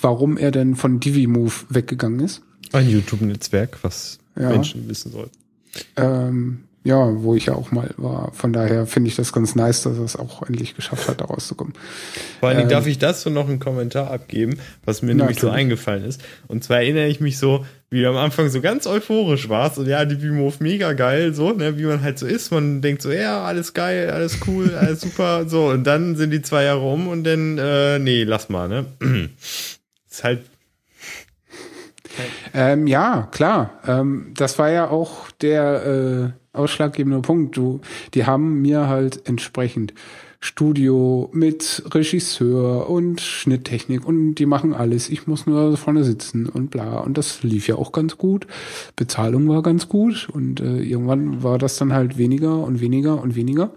warum 0.00 0.36
er 0.36 0.50
denn 0.50 0.76
von 0.76 1.00
DiviMove 1.00 1.66
weggegangen 1.70 2.20
ist. 2.20 2.42
Ein 2.72 2.88
YouTube-Netzwerk, 2.88 3.78
was 3.82 4.18
Ja. 4.36 4.50
Menschen 4.50 4.88
wissen 4.88 5.12
sollten. 5.12 5.36
Ähm, 5.96 6.64
ja, 6.84 7.22
wo 7.22 7.34
ich 7.34 7.46
ja 7.46 7.54
auch 7.54 7.70
mal 7.70 7.90
war. 7.96 8.30
Von 8.34 8.52
daher 8.52 8.86
finde 8.86 9.08
ich 9.08 9.16
das 9.16 9.32
ganz 9.32 9.54
nice, 9.54 9.82
dass 9.82 9.96
er 9.96 10.04
es 10.04 10.16
auch 10.16 10.42
endlich 10.42 10.76
geschafft 10.76 11.08
hat, 11.08 11.22
da 11.22 11.24
rauszukommen. 11.24 11.72
Vor 12.40 12.50
Dingen 12.50 12.62
Ähm, 12.64 12.68
darf 12.68 12.86
ich 12.86 12.98
dazu 12.98 13.30
noch 13.30 13.48
einen 13.48 13.58
Kommentar 13.58 14.10
abgeben, 14.10 14.58
was 14.84 15.00
mir 15.00 15.14
nämlich 15.14 15.40
so 15.40 15.48
eingefallen 15.48 16.04
ist. 16.04 16.22
Und 16.46 16.62
zwar 16.62 16.78
erinnere 16.78 17.06
ich 17.06 17.20
mich 17.20 17.38
so, 17.38 17.64
wie 17.88 18.02
du 18.02 18.08
am 18.10 18.16
Anfang 18.16 18.50
so 18.50 18.60
ganz 18.60 18.86
euphorisch 18.86 19.48
warst 19.48 19.78
und 19.78 19.86
ja, 19.86 20.04
die 20.04 20.16
Bimove 20.16 20.60
mega 20.60 20.92
geil, 20.92 21.32
so, 21.32 21.52
ne, 21.52 21.78
wie 21.78 21.84
man 21.84 22.02
halt 22.02 22.18
so 22.18 22.26
ist. 22.26 22.50
Man 22.50 22.82
denkt 22.82 23.00
so, 23.00 23.10
ja, 23.10 23.44
alles 23.44 23.72
geil, 23.72 24.10
alles 24.10 24.40
cool, 24.46 24.74
alles 24.78 25.00
super, 25.00 25.48
so. 25.48 25.68
Und 25.68 25.84
dann 25.84 26.16
sind 26.16 26.32
die 26.32 26.42
zwei 26.42 26.64
Jahre 26.64 26.80
um 26.86 27.08
und 27.08 27.24
dann, 27.24 27.56
äh, 27.56 27.98
nee, 27.98 28.24
lass 28.24 28.50
mal, 28.50 28.68
ne. 28.68 28.84
ist 30.10 30.22
halt, 30.22 30.42
Ähm, 32.52 32.86
ja, 32.86 33.28
klar. 33.32 33.80
Ähm, 33.86 34.32
das 34.36 34.58
war 34.58 34.70
ja 34.70 34.88
auch 34.88 35.30
der 35.40 36.32
äh, 36.34 36.43
ausschlaggebende 36.54 37.20
Punkt. 37.20 37.56
Du, 37.56 37.80
die 38.14 38.24
haben 38.26 38.62
mir 38.62 38.88
halt 38.88 39.22
entsprechend 39.28 39.92
Studio 40.40 41.30
mit 41.32 41.82
Regisseur 41.94 42.90
und 42.90 43.20
Schnitttechnik 43.20 44.06
und 44.06 44.34
die 44.34 44.44
machen 44.46 44.74
alles. 44.74 45.08
Ich 45.08 45.26
muss 45.26 45.46
nur 45.46 45.76
vorne 45.78 46.04
sitzen 46.04 46.46
und 46.46 46.70
bla. 46.70 46.98
Und 47.00 47.16
das 47.16 47.42
lief 47.42 47.66
ja 47.66 47.76
auch 47.76 47.92
ganz 47.92 48.18
gut. 48.18 48.46
Bezahlung 48.94 49.48
war 49.48 49.62
ganz 49.62 49.88
gut 49.88 50.28
und 50.30 50.60
äh, 50.60 50.82
irgendwann 50.82 51.42
war 51.42 51.56
das 51.58 51.76
dann 51.78 51.94
halt 51.94 52.18
weniger 52.18 52.58
und 52.62 52.80
weniger 52.80 53.20
und 53.22 53.34
weniger. 53.36 53.70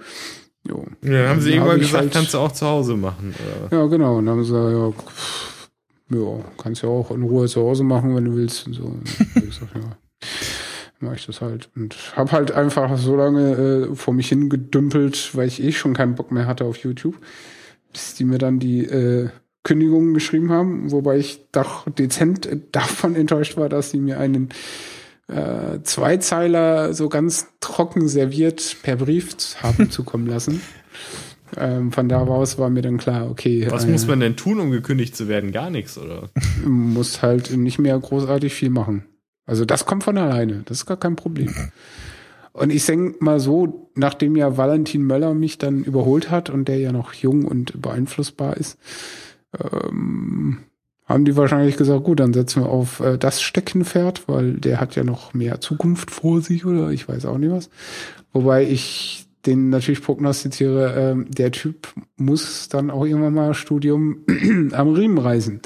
Jo. 0.67 0.85
dann 1.01 1.29
haben 1.29 1.39
sie 1.41 1.51
Dann 1.51 1.59
irgendwann 1.59 1.75
hab 1.75 1.79
gesagt, 1.79 2.03
halt- 2.03 2.11
kannst 2.13 2.33
du 2.33 2.39
auch 2.39 2.51
zu 2.51 2.65
Hause 2.67 2.97
machen. 2.97 3.33
Oder? 3.69 3.77
Ja, 3.79 3.85
genau. 3.87 4.17
Und 4.17 4.25
dann 4.25 4.35
haben 4.35 4.43
sie 4.43 4.51
gesagt, 4.51 4.73
ja, 4.73 4.91
pff, 4.91 5.69
ja, 6.09 6.45
kannst 6.61 6.83
ja 6.83 6.89
auch 6.89 7.11
in 7.11 7.23
Ruhe 7.23 7.47
zu 7.47 7.61
Hause 7.61 7.85
machen, 7.85 8.13
wenn 8.13 8.25
du 8.25 8.35
willst. 8.35 8.67
Und 8.67 8.73
so. 8.73 8.83
Und 8.83 9.03
gesagt, 9.35 9.71
ja, 9.73 9.97
mache 10.99 11.15
ich 11.15 11.25
das 11.25 11.41
halt. 11.41 11.69
Und 11.75 11.95
hab 12.15 12.31
halt 12.31 12.51
einfach 12.51 12.97
so 12.97 13.15
lange 13.15 13.89
äh, 13.91 13.95
vor 13.95 14.13
mich 14.13 14.29
hingedümpelt, 14.29 15.35
weil 15.35 15.47
ich 15.47 15.61
eh 15.61 15.71
schon 15.71 15.93
keinen 15.93 16.15
Bock 16.15 16.31
mehr 16.31 16.47
hatte 16.47 16.65
auf 16.65 16.77
YouTube, 16.77 17.15
bis 17.91 18.15
die 18.15 18.25
mir 18.25 18.37
dann 18.37 18.59
die 18.59 18.85
äh, 18.85 19.29
Kündigungen 19.63 20.13
geschrieben 20.13 20.51
haben, 20.51 20.91
wobei 20.91 21.17
ich 21.17 21.41
doch 21.51 21.89
dezent 21.89 22.47
davon 22.71 23.15
enttäuscht 23.15 23.57
war, 23.57 23.67
dass 23.67 23.91
sie 23.91 23.99
mir 23.99 24.17
einen 24.17 24.49
äh, 25.27 25.81
Zweizeiler 25.83 26.93
so 26.93 27.09
ganz 27.09 27.47
trocken 27.59 28.07
serviert 28.07 28.77
per 28.81 28.95
Brief 28.95 29.57
haben 29.61 29.89
zukommen 29.91 30.25
lassen. 30.25 30.61
Ähm, 31.55 31.91
von 31.91 32.09
da 32.09 32.19
aus 32.21 32.57
war 32.57 32.69
mir 32.69 32.81
dann 32.81 32.97
klar, 32.97 33.29
okay. 33.29 33.67
Was 33.69 33.85
äh, 33.85 33.89
muss 33.89 34.07
man 34.07 34.19
denn 34.19 34.35
tun, 34.35 34.59
um 34.59 34.71
gekündigt 34.71 35.15
zu 35.15 35.27
werden? 35.27 35.51
Gar 35.51 35.69
nichts, 35.69 35.97
oder? 35.97 36.29
muss 36.65 37.21
halt 37.21 37.55
nicht 37.55 37.79
mehr 37.79 37.97
großartig 37.97 38.53
viel 38.53 38.69
machen. 38.69 39.03
Also 39.47 39.65
das 39.65 39.85
kommt 39.85 40.03
von 40.03 40.17
alleine, 40.17 40.61
das 40.65 40.79
ist 40.79 40.85
gar 40.85 40.97
kein 40.97 41.15
Problem. 41.15 41.53
Und 42.53 42.71
ich 42.71 42.85
denke 42.85 43.23
mal 43.23 43.39
so, 43.39 43.89
nachdem 43.95 44.35
ja 44.35 44.57
Valentin 44.57 45.03
Möller 45.03 45.33
mich 45.33 45.57
dann 45.57 45.83
überholt 45.83 46.29
hat 46.29 46.49
und 46.49 46.67
der 46.67 46.77
ja 46.77 46.91
noch 46.91 47.13
jung 47.13 47.45
und 47.45 47.81
beeinflussbar 47.81 48.57
ist, 48.57 48.77
ähm, 49.59 50.59
haben 51.05 51.23
die 51.23 51.37
wahrscheinlich 51.37 51.77
gesagt, 51.77 52.03
gut, 52.03 52.19
dann 52.19 52.33
setzen 52.33 52.63
wir 52.63 52.69
auf 52.69 52.99
äh, 52.99 53.17
das 53.17 53.41
Steckenpferd, 53.41 54.27
weil 54.27 54.53
der 54.53 54.81
hat 54.81 54.95
ja 54.95 55.03
noch 55.03 55.33
mehr 55.33 55.61
Zukunft 55.61 56.11
vor 56.11 56.41
sich 56.41 56.65
oder 56.65 56.89
ich 56.89 57.07
weiß 57.07 57.25
auch 57.25 57.37
nicht 57.37 57.51
was. 57.51 57.69
Wobei 58.33 58.63
ich 58.63 59.27
den 59.45 59.69
natürlich 59.69 60.01
prognostiziere, 60.01 60.93
ähm, 60.95 61.31
der 61.31 61.51
Typ 61.51 61.87
muss 62.17 62.67
dann 62.67 62.91
auch 62.91 63.05
irgendwann 63.05 63.33
mal 63.33 63.53
Studium 63.53 64.25
am 64.73 64.93
Riemen 64.93 65.17
reißen. 65.17 65.61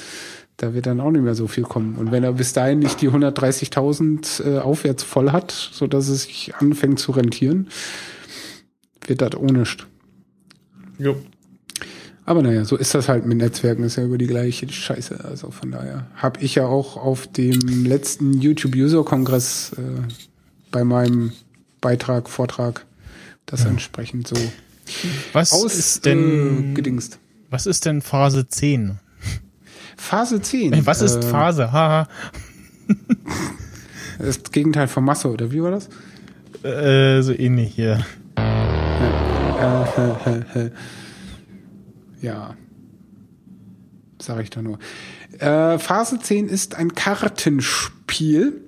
Da 0.62 0.76
wird 0.76 0.86
dann 0.86 1.00
auch 1.00 1.10
nicht 1.10 1.24
mehr 1.24 1.34
so 1.34 1.48
viel 1.48 1.64
kommen. 1.64 1.96
Und 1.96 2.12
wenn 2.12 2.24
er 2.24 2.34
bis 2.34 2.54
dahin 2.54 2.78
nicht 2.78 3.02
die 3.02 3.10
130.000 3.10 4.44
äh, 4.46 4.60
aufwärts 4.60 5.02
voll 5.02 5.32
hat, 5.32 5.50
so 5.50 5.88
dass 5.88 6.08
es 6.08 6.24
sich 6.24 6.54
anfängt 6.54 7.00
zu 7.00 7.14
rentieren, 7.14 7.68
wird 9.08 9.24
das 9.24 9.36
ohne. 9.36 9.64
Jo. 11.00 11.16
Aber 12.26 12.44
naja, 12.44 12.64
so 12.64 12.78
ist 12.78 12.94
das 12.94 13.10
halt 13.10 13.26
mit 13.26 13.40
Netzwerken, 13.40 13.84
ist 13.84 13.96
ja 13.96 14.04
über 14.04 14.20
die 14.20 14.28
gleiche 14.28 14.70
Scheiße. 14.70 15.26
Also 15.26 15.50
von 15.50 15.72
daher 15.72 16.06
habe 16.14 16.40
ich 16.42 16.54
ja 16.54 16.68
auch 16.68 16.96
auf 16.96 17.26
dem 17.26 17.60
letzten 17.84 18.40
YouTube-User-Kongress 18.40 19.72
äh, 19.80 19.82
bei 20.70 20.84
meinem 20.84 21.32
Beitrag, 21.82 22.30
Vortrag, 22.30 22.86
das 23.48 23.66
entsprechend 23.66 24.28
so 24.28 24.36
Was 25.34 25.54
aus 25.54 25.74
ist 25.74 26.06
denn, 26.06 26.76
gedingst. 26.76 27.18
was 27.50 27.66
ist 27.66 27.86
denn 27.86 28.04
Phase 28.04 28.48
10? 28.48 29.00
Phase 30.02 30.42
10. 30.42 30.74
Äh, 30.74 30.86
Was 30.86 31.02
ist 31.02 31.18
äh, 31.18 31.22
Phase? 31.22 31.72
Haha. 31.72 32.08
Das 34.20 34.44
Gegenteil 34.44 34.88
von 34.88 35.04
Masse, 35.04 35.32
oder 35.32 35.52
wie 35.52 35.64
war 35.64 35.72
das? 35.72 35.90
Äh, 36.64 37.22
so 37.22 37.34
ähnlich 37.34 37.76
hier. 37.76 38.04
Ja. 42.22 42.56
Sag 44.22 44.44
ich 44.44 44.52
da 44.52 44.62
nur. 44.62 44.78
Äh, 45.40 45.80
Phase 45.80 46.20
10 46.20 46.50
ist 46.50 46.76
ein 46.76 46.94
Kartenspiel. 46.94 48.62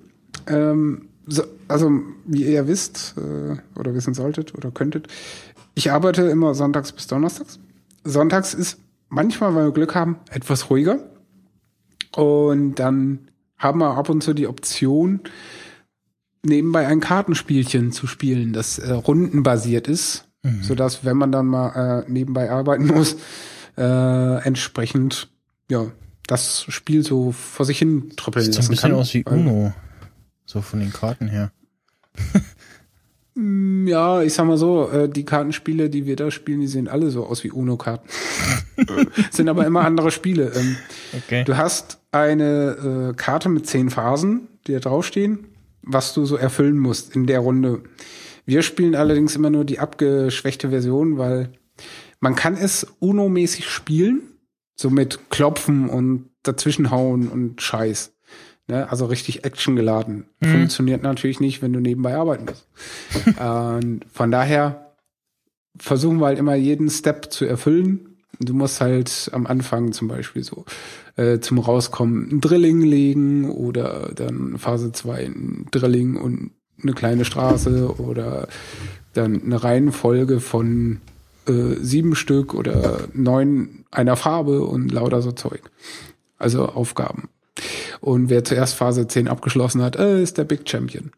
Ähm, 0.48 1.10
so, 1.28 1.44
also, 1.68 1.92
wie 2.26 2.46
ihr 2.46 2.52
ja 2.52 2.68
wisst, 2.68 3.14
äh, 3.18 3.58
oder 3.80 3.94
wissen 3.94 4.16
solltet 4.16 4.56
oder 4.56 4.72
könntet, 4.72 5.08
ich 5.76 5.92
arbeite 5.92 6.24
immer 6.24 6.56
sonntags 6.56 6.94
bis 6.94 7.06
donnerstags. 7.06 7.60
Sonntags 8.04 8.56
ist 8.56 8.80
manchmal, 9.10 9.54
weil 9.54 9.66
wir 9.66 9.72
Glück 9.72 9.94
haben, 9.94 10.18
etwas 10.32 10.72
ruhiger. 10.72 10.98
Und 12.15 12.76
dann 12.76 13.30
haben 13.57 13.80
wir 13.80 13.98
ab 13.98 14.10
und 14.10 14.22
zu 14.22 14.34
die 14.34 14.48
Option, 14.48 15.22
nebenbei 16.44 16.88
ein 16.88 16.99
Kartenspielchen 16.99 17.91
zu 17.91 18.07
spielen, 18.07 18.53
das 18.53 18.77
äh, 18.80 18.91
rundenbasiert 18.91 19.88
ist, 19.88 20.27
so 20.61 20.76
dass 20.76 21.06
wenn 21.06 21.15
man 21.15 21.31
dann 21.31 21.45
mal 21.45 22.03
äh, 22.06 22.11
nebenbei 22.11 22.52
arbeiten 22.52 22.88
muss, 22.94 23.15
äh, 23.77 24.44
entsprechend 24.44 25.30
ja 25.69 25.88
das 26.27 26.65
Spiel 26.68 27.03
so 27.03 27.31
vor 27.31 27.65
sich 27.65 27.80
hin 27.80 28.11
tröppeln 28.15 28.45
Sieht 28.45 28.53
so 28.53 28.60
ein 28.60 28.61
lassen 28.64 28.72
bisschen 28.72 28.91
kann. 28.91 28.99
aus 28.99 29.14
wie 29.14 29.23
Uno. 29.23 29.73
So 30.45 30.61
von 30.61 30.80
den 30.80 30.91
Karten 30.91 31.27
her. 31.30 31.52
Ja, 33.36 34.22
ich 34.22 34.34
sag 34.34 34.46
mal 34.46 34.58
so, 34.58 34.90
äh, 34.90 35.10
die 35.10 35.26
Kartenspiele, 35.26 35.90
die 35.90 36.06
wir 36.06 36.16
da 36.16 36.30
spielen, 36.30 36.62
die 36.62 36.68
sehen 36.68 36.88
alle 36.88 37.10
so 37.10 37.26
aus 37.26 37.44
wie 37.44 37.52
Uno-Karten. 37.52 38.08
Sind 39.32 39.50
aber 39.50 39.66
immer 39.66 39.82
andere 39.82 40.12
Spiele. 40.12 40.52
Ähm, 40.56 40.78
Okay. 41.14 41.44
Du 41.44 41.58
hast 41.58 42.00
eine 42.12 43.12
äh, 43.12 43.16
Karte 43.16 43.50
mit 43.50 43.68
zehn 43.68 43.90
Phasen, 43.90 44.48
die 44.68 44.74
da 44.74 44.80
draufstehen, 44.80 45.48
was 45.82 46.14
du 46.14 46.26
so 46.26 46.36
erfüllen 46.36 46.78
musst 46.78 47.16
in 47.16 47.28
der 47.28 47.40
Runde. 47.40 47.84
Wir 48.46 48.62
spielen 48.62 48.96
allerdings 48.96 49.36
immer 49.36 49.50
nur 49.50 49.64
die 49.64 49.80
abgeschwächte 49.80 50.70
Version, 50.70 51.18
weil 51.18 51.52
man 52.20 52.36
kann 52.36 52.56
es 52.56 52.88
Uno-mäßig 53.00 53.70
spielen, 53.70 54.22
so 54.76 54.90
mit 54.90 55.30
Klopfen 55.30 55.90
und 55.90 56.30
dazwischenhauen 56.44 57.30
und 57.30 57.62
Scheiß. 57.62 58.12
Ne? 58.68 58.90
Also 58.90 59.06
richtig 59.06 59.45
actiongeladen. 59.45 60.26
Funktioniert 60.41 61.03
natürlich 61.03 61.40
nicht, 61.40 61.61
wenn 61.61 61.73
du 61.73 61.80
nebenbei 61.80 62.15
arbeiten 62.15 62.45
musst. 62.45 62.68
und 63.40 64.06
von 64.11 64.31
daher 64.31 64.94
versuchen 65.77 66.19
wir 66.19 66.27
halt 66.27 66.40
immer 66.40 66.56
jeden 66.56 66.90
Step 66.90 67.31
zu 67.31 67.45
erfüllen. 67.45 68.18
Du 68.40 68.53
musst 68.53 68.81
halt 68.81 69.30
am 69.34 69.48
Anfang 69.48 69.91
zum 69.91 70.07
Beispiel 70.07 70.44
so 70.44 70.65
äh, 71.15 71.40
zum 71.40 71.60
Rauskommen 71.60 72.30
ein 72.31 72.41
Drilling 72.41 72.81
legen 72.81 73.49
oder 73.49 74.11
dann 74.15 74.57
Phase 74.57 74.91
2 74.91 75.26
ein 75.26 75.68
Drilling 75.72 76.15
und 76.15 76.52
eine 76.81 76.94
kleine 76.94 77.26
Straße 77.26 77.99
oder 77.99 78.48
dann 79.14 79.44
eine 79.44 79.64
Reihenfolge 79.64 80.40
von 80.40 81.02
äh, 81.48 81.76
sieben 81.81 82.15
Stück 82.15 82.53
oder 82.53 83.07
neun 83.14 83.85
einer 83.91 84.15
Farbe 84.15 84.64
und 84.64 84.91
lauter 84.91 85.22
so 85.22 85.31
Zeug. 85.31 85.61
Also 86.38 86.65
Aufgaben. 86.65 87.30
Und 88.02 88.30
wer 88.30 88.44
zuerst 88.44 88.76
Phase 88.76 89.08
10 89.08 89.28
abgeschlossen 89.28 89.82
hat, 89.82 89.96
äh, 89.96 90.22
ist 90.22 90.38
der 90.38 90.44
Big 90.44 90.68
Champion. 90.70 91.12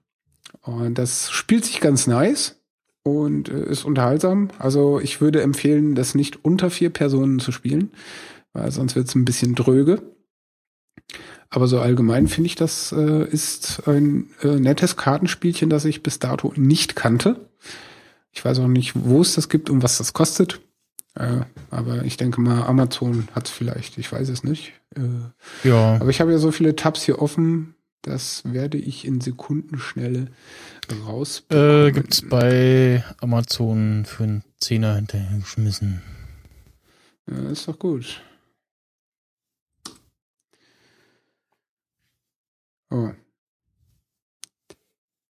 Und 0.62 0.98
das 0.98 1.32
spielt 1.32 1.66
sich 1.66 1.80
ganz 1.80 2.08
nice 2.08 2.62
und 3.04 3.50
äh, 3.50 3.66
ist 3.66 3.86
unterhaltsam. 3.86 4.50
Also 4.60 5.00
ich 5.00 5.22
würde 5.22 5.42
empfehlen, 5.42 5.96
das 5.96 6.16
nicht 6.16 6.44
unter 6.44 6.70
vier 6.70 6.90
Personen 6.90 7.40
zu 7.40 7.52
spielen, 7.52 7.92
weil 8.54 8.72
sonst 8.72 8.96
wird 8.96 9.08
es 9.08 9.16
ein 9.16 9.26
bisschen 9.26 9.56
dröge. 9.56 10.02
Aber 11.50 11.68
so 11.68 11.80
allgemein 11.80 12.28
finde 12.28 12.48
ich, 12.48 12.56
das 12.56 12.92
äh, 12.92 13.30
ist 13.30 13.88
ein 13.88 14.30
nettes 14.44 14.98
Kartenspielchen, 14.98 15.70
das 15.70 15.86
ich 15.86 16.04
bis 16.04 16.20
dato 16.20 16.52
nicht 16.56 16.96
kannte. 16.96 17.50
Ich 18.32 18.44
weiß 18.44 18.60
auch 18.60 18.68
nicht, 18.68 18.94
wo 18.96 19.22
es 19.22 19.36
das 19.36 19.48
gibt 19.48 19.70
und 19.70 19.82
was 19.82 19.98
das 19.98 20.14
kostet. 20.14 20.60
Äh, 21.16 21.42
aber 21.72 22.04
ich 22.04 22.18
denke 22.18 22.42
mal, 22.42 22.64
Amazon 22.64 23.28
hat 23.34 23.48
es 23.48 23.52
vielleicht. 23.54 23.98
Ich 23.98 24.12
weiß 24.12 24.30
es 24.30 24.44
nicht. 24.44 24.74
Äh, 24.96 25.68
Ja. 25.68 25.96
aber 25.96 26.10
ich 26.10 26.20
habe 26.22 26.32
ja 26.32 26.38
so 26.38 26.52
viele 26.52 26.76
Tabs 26.76 27.04
hier 27.04 27.22
offen, 27.22 27.76
das 28.02 28.44
werde 28.46 28.78
ich 28.78 29.06
in 29.06 29.22
Sekundenschnelle 29.22 30.28
rausbekommen. 31.06 31.88
Äh, 31.88 31.92
gibt's 31.92 32.22
bei 32.22 33.04
Amazon 33.22 34.06
für 34.06 34.24
einen 34.24 34.44
Zehner 34.60 34.96
hinterhergeschmissen. 34.96 36.02
Ja, 37.28 37.50
ist 37.50 37.68
doch 37.68 37.80
gut. 37.80 38.22
Oh. 42.92 43.12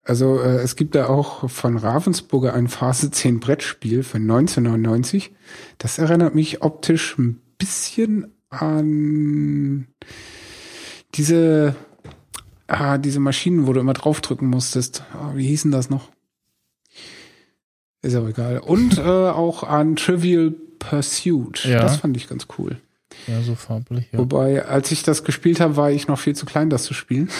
Also 0.04 0.38
äh, 0.38 0.58
es 0.58 0.76
gibt 0.76 0.94
da 0.94 1.08
auch 1.08 1.48
von 1.50 1.78
Ravensburger 1.78 2.52
ein 2.52 2.68
Phase 2.68 3.10
10 3.10 3.40
Brettspiel 3.40 4.02
für 4.02 4.18
1999. 4.18 5.32
Das 5.78 5.98
erinnert 5.98 6.34
mich 6.34 6.62
optisch 6.62 7.16
ein 7.18 7.40
bisschen 7.58 8.32
an 8.50 9.88
diese 11.14 11.74
ah, 12.66 12.98
diese 12.98 13.20
Maschinen, 13.20 13.66
wo 13.66 13.72
du 13.72 13.80
immer 13.80 13.94
draufdrücken 13.94 14.48
musstest. 14.48 15.04
Ah, 15.12 15.32
wie 15.34 15.46
hießen 15.46 15.70
das 15.70 15.90
noch? 15.90 16.10
Ist 18.02 18.14
aber 18.14 18.28
egal. 18.28 18.58
Und 18.58 18.98
äh, 18.98 19.02
auch 19.02 19.62
an 19.62 19.96
Trivial 19.96 20.52
Pursuit. 20.78 21.64
Ja. 21.64 21.80
Das 21.80 21.96
fand 21.96 22.16
ich 22.16 22.28
ganz 22.28 22.46
cool. 22.58 22.78
Ja, 23.26 23.40
so 23.42 23.54
farblich, 23.54 24.08
ja. 24.12 24.18
Wobei, 24.18 24.66
als 24.66 24.90
ich 24.90 25.02
das 25.02 25.24
gespielt 25.24 25.60
habe, 25.60 25.76
war 25.76 25.90
ich 25.90 26.08
noch 26.08 26.18
viel 26.18 26.34
zu 26.34 26.46
klein, 26.46 26.68
das 26.68 26.82
zu 26.82 26.94
spielen. 26.94 27.30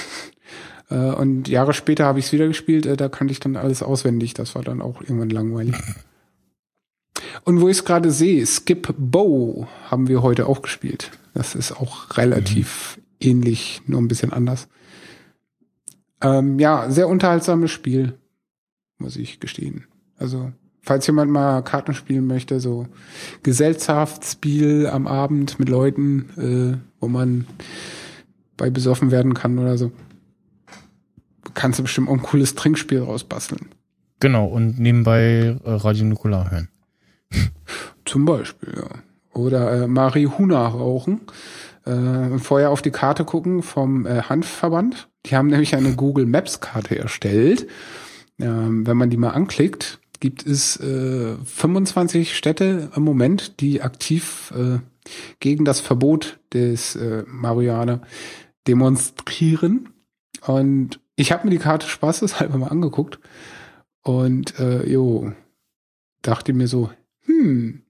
Äh, 0.90 0.94
Und 1.12 1.48
Jahre 1.48 1.73
später 1.73 2.05
habe 2.05 2.19
ich 2.19 2.27
es 2.27 2.32
wieder 2.32 2.47
gespielt, 2.47 2.86
äh, 2.86 2.97
da 2.97 3.09
kannte 3.09 3.32
ich 3.32 3.40
dann 3.40 3.56
alles 3.56 3.82
auswendig. 3.82 4.35
Das 4.35 4.55
war 4.55 4.62
dann 4.62 4.82
auch 4.82 5.01
irgendwann 5.01 5.31
langweilig. 5.31 5.77
Und 7.44 7.61
wo 7.61 7.69
ich 7.69 7.78
es 7.78 7.85
gerade 7.85 8.11
sehe, 8.11 8.47
Skip 8.47 8.94
Bow 8.97 9.66
haben 9.85 10.09
wir 10.09 10.23
heute 10.23 10.47
auch 10.47 10.62
gespielt. 10.62 11.11
Das 11.35 11.55
ist 11.55 11.73
auch 11.73 12.16
relativ 12.16 13.01
ähnlich, 13.20 13.82
nur 13.86 14.01
ein 14.01 14.09
bisschen 14.09 14.32
anders. 14.32 14.69
Ähm, 16.23 16.59
ja, 16.59 16.90
sehr 16.90 17.09
unterhaltsames 17.09 17.70
Spiel, 17.70 18.15
muss 18.98 19.16
ich 19.16 19.40
gestehen. 19.40 19.86
Also, 20.16 20.52
falls 20.81 21.06
jemand 21.06 21.31
mal 21.31 21.62
Karten 21.62 21.94
spielen 21.94 22.27
möchte, 22.27 22.61
so 22.61 22.86
Gesellschaftsspiel 23.43 24.86
am 24.86 25.06
Abend 25.06 25.59
mit 25.59 25.69
Leuten, 25.69 26.31
äh, 26.39 27.01
wo 27.01 27.09
man 27.09 27.47
bei 28.56 28.70
besoffen 28.70 29.11
werden 29.11 29.35
kann 29.35 29.59
oder 29.59 29.77
so, 29.77 29.90
kannst 31.55 31.78
du 31.78 31.82
bestimmt 31.82 32.09
auch 32.09 32.14
ein 32.14 32.22
cooles 32.22 32.55
Trinkspiel 32.55 33.01
rausbasteln. 33.01 33.68
Genau, 34.20 34.47
und 34.47 34.78
nebenbei 34.78 35.56
äh, 35.64 35.70
Radio 35.70 36.05
Nukular 36.05 36.51
hören. 36.51 36.68
Zum 38.05 38.24
Beispiel, 38.24 38.74
ja. 38.76 38.89
Oder 39.32 39.82
äh, 39.82 39.86
Marihuana 39.89 40.68
rauchen. 40.68 41.22
Äh, 41.85 42.39
vorher 42.39 42.70
auf 42.70 42.82
die 42.82 42.90
Karte 42.90 43.24
gucken 43.24 43.62
vom 43.62 44.06
äh, 44.06 44.22
Hanfverband. 44.22 45.09
Die 45.26 45.36
haben 45.36 45.48
nämlich 45.48 45.74
eine 45.74 45.94
Google 45.94 46.26
Maps 46.26 46.60
Karte 46.60 46.98
erstellt. 46.98 47.66
Ähm, 48.39 48.86
wenn 48.86 48.97
man 48.97 49.10
die 49.10 49.16
mal 49.16 49.31
anklickt, 49.31 49.98
gibt 50.20 50.47
es 50.47 50.78
äh, 50.78 51.36
25 51.44 52.36
Städte 52.36 52.90
im 52.94 53.02
Moment, 53.02 53.60
die 53.60 53.82
aktiv 53.82 54.52
äh, 54.56 54.78
gegen 55.40 55.64
das 55.64 55.81
Verbot 55.81 56.39
des 56.52 56.97
äh, 56.97 57.24
Marihuana 57.26 58.01
demonstrieren. 58.66 59.90
Und 60.47 61.01
ich 61.16 61.32
habe 61.32 61.45
mir 61.45 61.51
die 61.51 61.59
Karte 61.59 61.86
spaßeshalber 61.86 62.59
mal 62.59 62.69
angeguckt 62.69 63.19
und 64.03 64.59
äh, 64.59 64.86
jo, 64.86 65.32
dachte 66.23 66.53
mir 66.53 66.69
so, 66.69 66.91
hm, 67.27 67.82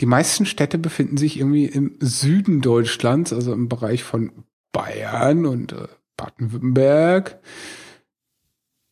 die 0.00 0.06
meisten 0.06 0.46
Städte 0.46 0.78
befinden 0.78 1.16
sich 1.16 1.38
irgendwie 1.38 1.66
im 1.66 1.96
Süden 2.00 2.60
Deutschlands, 2.60 3.32
also 3.32 3.52
im 3.52 3.68
Bereich 3.68 4.02
von 4.04 4.32
Bayern 4.72 5.46
und 5.46 5.72
äh, 5.72 5.88
Baden-Württemberg. 6.16 7.38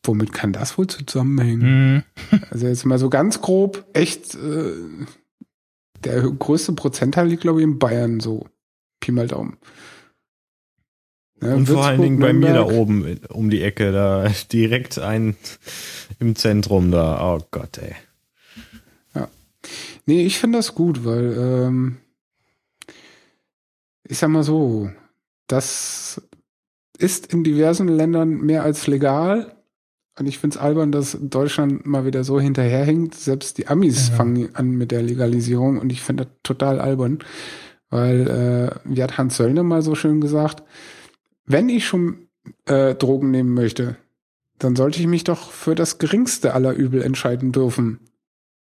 Womit 0.04 0.32
kann 0.32 0.52
das 0.52 0.76
wohl 0.78 0.86
zusammenhängen? 0.86 2.04
Mhm. 2.30 2.40
Also 2.50 2.66
jetzt 2.66 2.84
mal 2.84 2.98
so 2.98 3.10
ganz 3.10 3.40
grob, 3.40 3.84
echt, 3.92 4.34
äh, 4.34 4.72
der 6.04 6.22
größte 6.22 6.72
Prozentteil 6.72 7.28
liegt, 7.28 7.42
glaube 7.42 7.60
ich, 7.60 7.64
in 7.64 7.78
Bayern, 7.78 8.20
so. 8.20 8.46
Pi 9.00 9.12
mal 9.12 9.26
Daumen. 9.26 9.58
Ja, 11.44 11.54
Und 11.54 11.66
vor 11.66 11.84
allen 11.84 12.00
Dingen 12.00 12.18
bei 12.18 12.32
mir 12.32 12.54
da 12.54 12.64
oben 12.64 13.20
um 13.28 13.50
die 13.50 13.62
Ecke, 13.62 13.92
da 13.92 14.28
direkt 14.52 14.98
ein 14.98 15.36
im 16.18 16.34
Zentrum 16.36 16.90
da. 16.90 17.34
Oh 17.36 17.44
Gott, 17.50 17.78
ey. 17.78 17.94
Nee, 20.06 20.26
ich 20.26 20.38
finde 20.38 20.58
das 20.58 20.74
gut, 20.74 21.04
weil 21.06 21.34
ähm, 21.38 21.96
ich 24.06 24.18
sag 24.18 24.28
mal 24.28 24.42
so, 24.42 24.90
das 25.46 26.20
ist 26.98 27.32
in 27.32 27.42
diversen 27.42 27.88
Ländern 27.88 28.40
mehr 28.42 28.62
als 28.62 28.86
legal. 28.86 29.54
Und 30.18 30.26
ich 30.26 30.38
finde 30.38 30.56
es 30.56 30.62
albern, 30.62 30.92
dass 30.92 31.16
Deutschland 31.20 31.86
mal 31.86 32.04
wieder 32.04 32.22
so 32.22 32.38
hinterherhängt. 32.38 33.14
Selbst 33.14 33.56
die 33.58 33.66
Amis 33.66 34.10
Ja. 34.10 34.14
fangen 34.16 34.54
an 34.54 34.72
mit 34.72 34.90
der 34.92 35.02
Legalisierung 35.02 35.78
und 35.78 35.90
ich 35.90 36.02
finde 36.02 36.26
das 36.26 36.32
total 36.42 36.80
albern. 36.80 37.18
Weil, 37.90 38.28
äh, 38.28 38.78
wie 38.84 39.02
hat 39.02 39.16
Hans 39.18 39.36
Söllner 39.38 39.62
mal 39.62 39.82
so 39.82 39.94
schön 39.94 40.20
gesagt, 40.20 40.62
wenn 41.46 41.68
ich 41.68 41.86
schon 41.86 42.28
äh, 42.66 42.94
Drogen 42.94 43.30
nehmen 43.30 43.54
möchte, 43.54 43.96
dann 44.58 44.76
sollte 44.76 45.00
ich 45.00 45.06
mich 45.06 45.24
doch 45.24 45.50
für 45.50 45.74
das 45.74 45.98
geringste 45.98 46.54
aller 46.54 46.72
Übel 46.72 47.02
entscheiden 47.02 47.52
dürfen. 47.52 48.00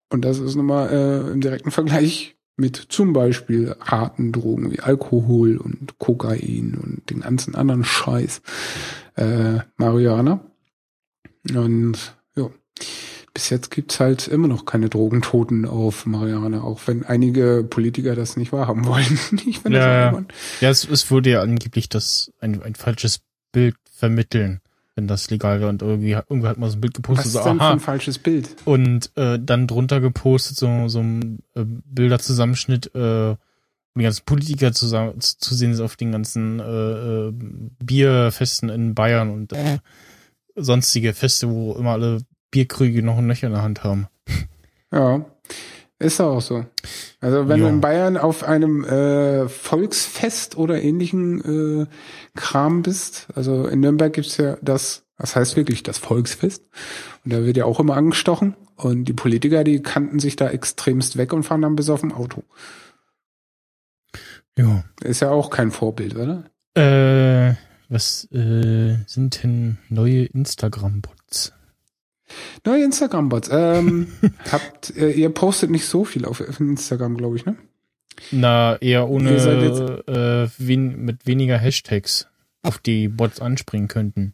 Und 0.09 0.23
das 0.23 0.39
ist 0.39 0.55
nochmal 0.55 0.89
äh, 0.89 1.31
im 1.31 1.41
direkten 1.41 1.71
Vergleich 1.71 2.35
mit 2.55 2.75
zum 2.75 3.13
Beispiel 3.13 3.75
harten 3.79 4.31
Drogen 4.31 4.71
wie 4.71 4.79
Alkohol 4.79 5.57
und 5.57 5.99
Kokain 5.99 6.77
und 6.81 7.09
den 7.09 7.21
ganzen 7.21 7.55
anderen 7.55 7.83
Scheiß. 7.83 8.41
Äh, 9.15 9.59
Marihuana. 9.77 10.41
Und 11.53 12.17
ja, 12.35 12.49
bis 13.37 13.51
jetzt 13.51 13.69
gibt's 13.69 13.99
halt 13.99 14.27
immer 14.27 14.47
noch 14.47 14.65
keine 14.65 14.89
Drogentoten 14.89 15.65
auf 15.65 16.07
Marihuana, 16.07 16.61
auch 16.63 16.79
wenn 16.87 17.05
einige 17.05 17.63
Politiker 17.69 18.15
das 18.15 18.35
nicht 18.35 18.51
wahrhaben 18.51 18.85
wollen. 18.87 19.19
Ich 19.47 19.59
finde 19.59 19.77
Ja, 19.77 20.11
das 20.11 20.25
ja. 20.59 20.69
es, 20.71 20.89
es 20.89 21.11
würde 21.11 21.29
ja 21.29 21.41
angeblich 21.41 21.87
das 21.87 22.31
ein, 22.39 22.63
ein 22.63 22.73
falsches 22.73 23.19
Bild 23.51 23.75
vermitteln, 23.93 24.59
wenn 24.95 25.07
das 25.07 25.29
legal 25.29 25.59
wäre 25.59 25.69
und 25.69 25.83
irgendwie, 25.83 26.15
hat- 26.15 26.25
irgendwie 26.31 26.47
hat 26.47 26.57
man 26.57 26.71
so 26.71 26.77
ein 26.77 26.81
Bild 26.81 26.93
Was 26.93 27.01
gepostet, 27.03 27.25
ist 27.27 27.33
so, 27.33 27.43
denn 27.43 27.59
aha, 27.61 27.73
ein 27.73 27.79
falsches 27.79 28.17
Bild? 28.17 28.55
und 28.65 29.11
äh, 29.15 29.37
dann 29.39 29.67
drunter 29.67 30.01
gepostet 30.01 30.57
so 30.57 30.87
so 30.87 30.99
ein 30.99 31.43
äh, 31.53 31.63
Bilderzusammenschnitt 31.63 32.95
äh, 32.95 33.35
die 33.95 34.03
ganzen 34.03 34.25
Politiker 34.25 34.73
zusammen 34.73 35.21
zu 35.21 35.37
zu 35.37 35.53
sehen 35.53 35.75
sind 35.75 35.85
auf 35.85 35.95
den 35.95 36.11
ganzen 36.11 36.59
äh, 36.59 36.63
äh, 36.63 37.33
Bierfesten 37.83 38.69
in 38.69 38.95
Bayern 38.95 39.29
und 39.29 39.53
äh, 39.53 39.77
sonstige 40.55 41.13
Feste, 41.13 41.49
wo 41.49 41.73
immer 41.73 41.91
alle 41.91 42.21
Bierkrüge 42.51 43.03
noch 43.03 43.17
ein 43.17 43.27
Löcher 43.27 43.47
in 43.47 43.53
der 43.53 43.63
Hand 43.63 43.83
haben. 43.83 44.07
Ja, 44.91 45.25
ist 45.99 46.21
auch 46.21 46.41
so. 46.41 46.65
Also 47.21 47.47
wenn 47.47 47.59
du 47.59 47.67
in 47.67 47.81
Bayern 47.81 48.17
auf 48.17 48.43
einem 48.43 48.85
äh, 48.85 49.49
Volksfest 49.49 50.55
oder 50.55 50.81
ähnlichen 50.81 51.81
äh, 51.81 51.87
Kram 52.35 52.83
bist, 52.83 53.27
also 53.33 53.65
in 53.67 53.79
Nürnberg 53.79 54.13
gibt's 54.13 54.37
ja 54.37 54.57
das, 54.61 55.05
das 55.17 55.35
heißt 55.35 55.57
wirklich 55.57 55.81
das 55.81 55.97
Volksfest. 55.97 56.63
Und 57.25 57.33
da 57.33 57.43
wird 57.43 57.57
ja 57.57 57.65
auch 57.65 57.79
immer 57.79 57.97
angestochen. 57.97 58.55
Und 58.75 59.05
die 59.05 59.13
Politiker, 59.13 59.63
die 59.63 59.81
kannten 59.81 60.19
sich 60.19 60.35
da 60.35 60.49
extremst 60.49 61.17
weg 61.17 61.33
und 61.33 61.43
fahren 61.43 61.63
dann 61.63 61.75
bis 61.75 61.89
auf 61.89 62.01
dem 62.01 62.13
Auto. 62.13 62.43
Ja. 64.55 64.83
Ist 65.01 65.21
ja 65.21 65.31
auch 65.31 65.49
kein 65.49 65.71
Vorbild, 65.71 66.15
oder? 66.15 66.43
Äh, 66.75 67.55
was 67.89 68.31
äh, 68.31 68.97
sind 69.07 69.41
denn 69.41 69.79
neue 69.89 70.25
Instagram-Bots? 70.25 71.16
Neue 72.65 72.83
Instagram-Bots. 72.83 73.49
Ähm, 73.51 74.07
habt, 74.51 74.95
äh, 74.95 75.11
ihr 75.11 75.29
postet 75.29 75.69
nicht 75.69 75.85
so 75.85 76.05
viel 76.05 76.25
auf 76.25 76.41
Instagram, 76.59 77.17
glaube 77.17 77.37
ich, 77.37 77.45
ne? 77.45 77.55
Na, 78.31 78.75
eher 78.77 79.09
ohne 79.09 79.31
äh, 79.31 80.49
wen, 80.57 81.05
mit 81.05 81.27
weniger 81.27 81.57
Hashtags, 81.57 82.27
auf 82.63 82.79
die 82.79 83.07
Bots 83.07 83.39
anspringen 83.39 83.87
könnten. 83.87 84.33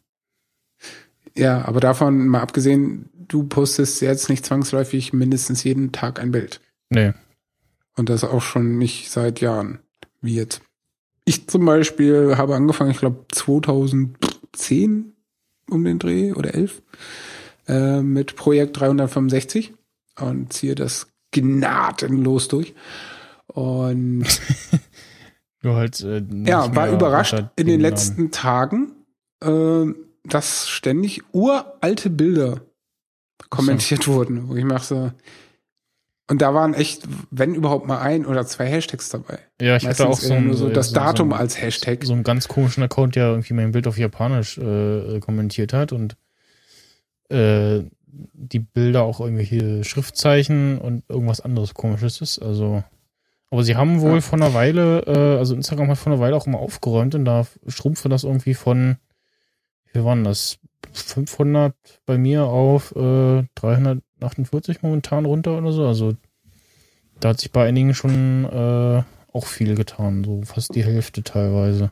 Ja, 1.36 1.64
aber 1.64 1.80
davon 1.80 2.26
mal 2.28 2.40
abgesehen, 2.40 3.10
du 3.12 3.44
postest 3.44 4.00
jetzt 4.00 4.28
nicht 4.28 4.46
zwangsläufig 4.46 5.12
mindestens 5.12 5.64
jeden 5.64 5.92
Tag 5.92 6.20
ein 6.20 6.30
Bild. 6.30 6.60
Nee. 6.90 7.12
Und 7.96 8.08
das 8.08 8.24
auch 8.24 8.42
schon 8.42 8.78
nicht 8.78 9.10
seit 9.10 9.40
Jahren. 9.40 9.80
Wie 10.20 10.36
jetzt. 10.36 10.62
Ich 11.24 11.46
zum 11.48 11.64
Beispiel 11.64 12.36
habe 12.36 12.54
angefangen, 12.54 12.90
ich 12.90 12.98
glaube 12.98 13.26
2010 13.32 15.12
um 15.70 15.84
den 15.84 15.98
Dreh 15.98 16.32
oder 16.32 16.54
11 16.54 16.82
äh, 17.68 18.00
mit 18.00 18.36
Projekt 18.36 18.78
365 18.78 19.74
und 20.20 20.52
ziehe 20.52 20.74
das 20.74 21.08
gnadenlos 21.32 22.48
durch. 22.48 22.74
Und 23.46 24.24
Nur 25.62 25.76
halt, 25.76 26.00
äh, 26.00 26.22
ja, 26.44 26.74
war 26.74 26.90
überrascht 26.90 27.42
in 27.56 27.66
den 27.66 27.80
letzten 27.80 28.30
Tagen, 28.30 28.92
äh, 29.42 29.84
dass 30.24 30.68
ständig 30.68 31.22
uralte 31.32 32.10
Bilder 32.10 32.60
kommentiert 33.50 34.06
wurden, 34.08 34.48
wo 34.48 34.56
ich 34.56 34.64
mache 34.64 34.84
so, 34.84 35.10
und 36.30 36.40
da 36.40 36.54
waren 36.54 36.72
echt, 36.72 37.02
wenn 37.30 37.54
überhaupt 37.54 37.86
mal 37.86 38.00
ein 38.00 38.24
oder 38.24 38.46
zwei 38.46 38.66
Hashtags 38.66 39.10
dabei. 39.10 39.40
Ja, 39.60 39.76
ich 39.76 39.86
hatte 39.86 40.04
auch 40.04 40.10
Meistens 40.10 40.28
so, 40.28 40.34
ein, 40.34 40.46
nur 40.46 40.56
so 40.56 40.68
das 40.70 40.88
so, 40.88 40.94
Datum 40.94 41.30
so, 41.30 41.36
als 41.36 41.60
Hashtag. 41.60 42.04
so 42.04 42.14
einen 42.14 42.22
ganz 42.22 42.48
komischen 42.48 42.82
Account, 42.82 43.16
der 43.16 43.28
irgendwie 43.28 43.52
mein 43.52 43.72
Bild 43.72 43.86
auf 43.86 43.98
Japanisch 43.98 44.56
äh, 44.56 45.20
kommentiert 45.20 45.74
hat 45.74 45.92
und 45.92 46.16
äh, 47.34 47.84
die 48.32 48.60
Bilder 48.60 49.02
auch 49.02 49.20
irgendwelche 49.20 49.82
Schriftzeichen 49.84 50.78
und 50.78 51.02
irgendwas 51.08 51.40
anderes 51.40 51.74
komisches 51.74 52.20
ist. 52.20 52.38
Also, 52.38 52.84
aber 53.50 53.64
sie 53.64 53.76
haben 53.76 54.00
wohl 54.00 54.14
Ja. 54.16 54.20
vor 54.20 54.38
einer 54.38 54.54
Weile, 54.54 55.00
äh, 55.06 55.38
also 55.38 55.54
Instagram 55.54 55.88
hat 55.88 55.98
vor 55.98 56.12
einer 56.12 56.20
Weile 56.20 56.36
auch 56.36 56.46
immer 56.46 56.58
aufgeräumt 56.60 57.14
und 57.14 57.24
da 57.24 57.46
schrumpfte 57.66 58.08
das 58.08 58.24
irgendwie 58.24 58.54
von, 58.54 58.96
wie 59.92 60.04
waren 60.04 60.24
das? 60.24 60.58
500 60.92 61.74
bei 62.06 62.18
mir 62.18 62.44
auf 62.44 62.94
äh, 62.94 63.42
348 63.56 64.82
momentan 64.82 65.24
runter 65.24 65.58
oder 65.58 65.72
so. 65.72 65.86
Also 65.86 66.14
da 67.18 67.30
hat 67.30 67.40
sich 67.40 67.50
bei 67.50 67.66
einigen 67.66 67.94
schon 67.94 68.44
äh, 68.44 69.02
auch 69.32 69.46
viel 69.46 69.74
getan, 69.74 70.22
so 70.22 70.42
fast 70.42 70.74
die 70.76 70.84
Hälfte 70.84 71.22
teilweise. 71.24 71.90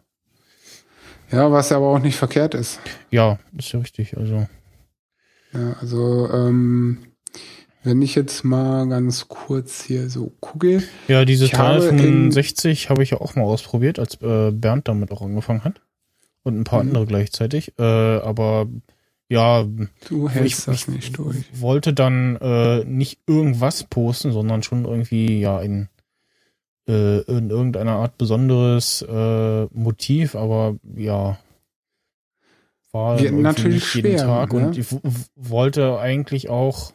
Ja, 1.32 1.50
was 1.50 1.72
aber 1.72 1.86
auch 1.88 1.98
nicht 1.98 2.16
verkehrt 2.16 2.54
ist. 2.54 2.78
Ja, 3.10 3.38
ist 3.56 3.72
ja 3.72 3.80
richtig. 3.80 4.16
Also 4.16 4.46
Ja, 5.52 5.74
also, 5.80 6.28
ähm, 6.32 6.98
wenn 7.84 8.00
ich 8.00 8.14
jetzt 8.14 8.44
mal 8.44 8.88
ganz 8.88 9.28
kurz 9.28 9.82
hier 9.84 10.08
so 10.08 10.32
gucke. 10.40 10.82
ja, 11.08 11.24
diese 11.24 11.44
Ich 11.46 11.54
habe 11.54 11.84
in- 11.86 12.30
365 12.30 12.90
habe 12.90 13.02
ich 13.02 13.10
ja 13.10 13.20
auch 13.20 13.34
mal 13.34 13.42
ausprobiert, 13.42 13.98
als 13.98 14.14
äh, 14.22 14.50
Bernd 14.52 14.88
damit 14.88 15.10
auch 15.10 15.22
angefangen 15.22 15.64
hat 15.64 15.80
und 16.44 16.58
ein 16.58 16.64
paar 16.64 16.82
Mhm. 16.82 16.88
andere 16.90 17.06
gleichzeitig. 17.06 17.72
Äh, 17.78 17.82
aber 17.82 18.66
ja, 19.28 19.64
Du 20.08 20.26
ich, 20.28 20.32
hältst 20.34 20.68
das 20.68 20.76
ich 20.76 20.88
nicht 20.88 21.18
durch. 21.18 21.36
wollte 21.60 21.92
dann 21.92 22.36
äh, 22.36 22.84
nicht 22.84 23.20
irgendwas 23.26 23.84
posten, 23.84 24.32
sondern 24.32 24.62
schon 24.62 24.84
irgendwie 24.84 25.40
ja 25.40 25.58
ein 25.58 25.88
äh, 26.88 27.20
in 27.22 27.50
irgendeiner 27.50 27.92
Art 27.92 28.18
besonderes 28.18 29.02
äh, 29.02 29.64
Motiv, 29.66 30.34
aber 30.34 30.76
ja 30.96 31.38
war 32.92 33.18
irgendwie 33.20 33.42
natürlich 33.42 33.82
nicht 33.82 33.94
jeden 33.94 34.18
schwer, 34.18 34.26
Tag 34.26 34.52
ne? 34.52 34.66
und 34.66 34.78
ich 34.78 34.86
wollte 35.34 35.98
eigentlich 35.98 36.48
auch 36.50 36.92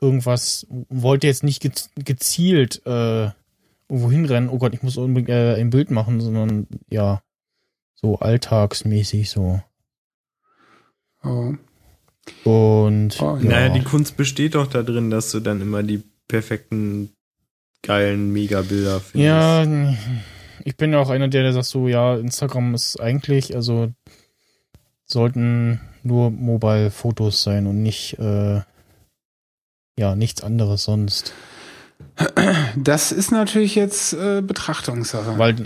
irgendwas, 0.00 0.66
wollte 0.88 1.26
jetzt 1.26 1.42
nicht 1.42 1.62
gez- 1.62 1.90
gezielt 1.96 2.82
äh, 2.86 3.30
irgendwo 3.88 4.10
hinrennen, 4.10 4.50
oh 4.50 4.58
Gott, 4.58 4.74
ich 4.74 4.82
muss 4.82 4.96
unbedingt 4.96 5.30
äh, 5.30 5.54
ein 5.54 5.70
Bild 5.70 5.90
machen, 5.90 6.20
sondern 6.20 6.66
ja, 6.90 7.22
so 7.94 8.18
alltagsmäßig 8.18 9.30
so. 9.30 9.60
Oh. 11.24 11.54
Und 12.44 13.20
Oh, 13.20 13.38
ja. 13.40 13.48
Naja, 13.48 13.68
die 13.70 13.82
Kunst 13.82 14.16
besteht 14.16 14.54
doch 14.54 14.66
da 14.66 14.82
drin, 14.82 15.10
dass 15.10 15.30
du 15.32 15.40
dann 15.40 15.60
immer 15.60 15.82
die 15.82 16.02
perfekten, 16.28 17.10
geilen 17.82 18.32
Megabilder 18.32 19.00
findest. 19.00 19.26
Ja, 19.26 19.64
ich 20.64 20.76
bin 20.76 20.92
ja 20.92 20.98
auch 21.00 21.08
einer, 21.08 21.28
der, 21.28 21.42
der 21.42 21.52
sagt 21.54 21.66
so, 21.66 21.88
ja, 21.88 22.16
Instagram 22.16 22.74
ist 22.74 23.00
eigentlich, 23.00 23.56
also 23.56 23.90
sollten 25.10 25.80
nur 26.02 26.30
Mobile-Fotos 26.30 27.42
sein 27.42 27.66
und 27.66 27.82
nicht 27.82 28.18
äh, 28.18 28.60
ja, 29.98 30.14
nichts 30.14 30.42
anderes 30.42 30.84
sonst. 30.84 31.32
Das 32.76 33.12
ist 33.12 33.32
natürlich 33.32 33.74
jetzt 33.74 34.12
äh, 34.12 34.40
Betrachtungssache. 34.40 35.38
Weil 35.38 35.56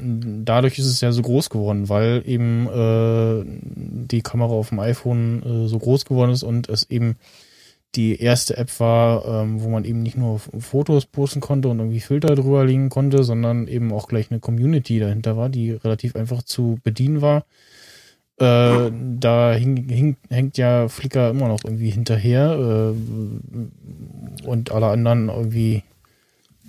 dadurch 0.44 0.78
ist 0.78 0.86
es 0.86 1.00
ja 1.00 1.12
so 1.12 1.22
groß 1.22 1.50
geworden, 1.50 1.88
weil 1.88 2.22
eben 2.26 2.66
äh, 2.68 3.44
die 4.08 4.22
Kamera 4.22 4.52
auf 4.52 4.70
dem 4.70 4.80
iPhone 4.80 5.42
äh, 5.42 5.68
so 5.68 5.78
groß 5.78 6.04
geworden 6.04 6.30
ist 6.30 6.42
und 6.42 6.68
es 6.68 6.88
eben 6.90 7.16
die 7.94 8.18
erste 8.18 8.56
App 8.56 8.80
war, 8.80 9.26
ähm, 9.26 9.62
wo 9.62 9.68
man 9.68 9.84
eben 9.84 10.02
nicht 10.02 10.16
nur 10.16 10.38
Fotos 10.38 11.04
posten 11.04 11.40
konnte 11.40 11.68
und 11.68 11.78
irgendwie 11.78 12.00
Filter 12.00 12.34
drüber 12.34 12.64
legen 12.64 12.88
konnte, 12.88 13.22
sondern 13.22 13.68
eben 13.68 13.92
auch 13.92 14.08
gleich 14.08 14.30
eine 14.30 14.40
Community 14.40 14.98
dahinter 14.98 15.36
war, 15.36 15.50
die 15.50 15.72
relativ 15.72 16.16
einfach 16.16 16.42
zu 16.42 16.78
bedienen 16.82 17.20
war. 17.20 17.44
Äh, 18.38 18.90
da 19.18 19.52
hing, 19.52 19.88
hing, 19.88 20.16
hängt 20.28 20.58
ja 20.58 20.88
Flickr 20.88 21.30
immer 21.30 21.48
noch 21.48 21.64
irgendwie 21.64 21.90
hinterher 21.90 22.94
äh, 22.94 24.46
und 24.46 24.72
alle 24.72 24.86
anderen 24.88 25.28
irgendwie 25.28 25.82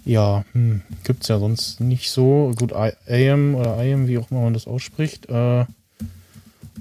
ja, 0.06 0.44
hm, 0.52 0.82
gibt's 1.04 1.28
ja 1.30 1.40
sonst 1.40 1.80
nicht 1.80 2.12
so. 2.12 2.52
Gut, 2.58 2.74
AM 2.74 3.56
oder 3.56 3.82
IM, 3.84 4.08
wie 4.08 4.18
auch 4.18 4.30
immer 4.32 4.42
man 4.42 4.54
das 4.54 4.68
ausspricht. 4.68 5.30
Äh, 5.30 5.66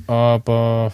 aber 0.07 0.93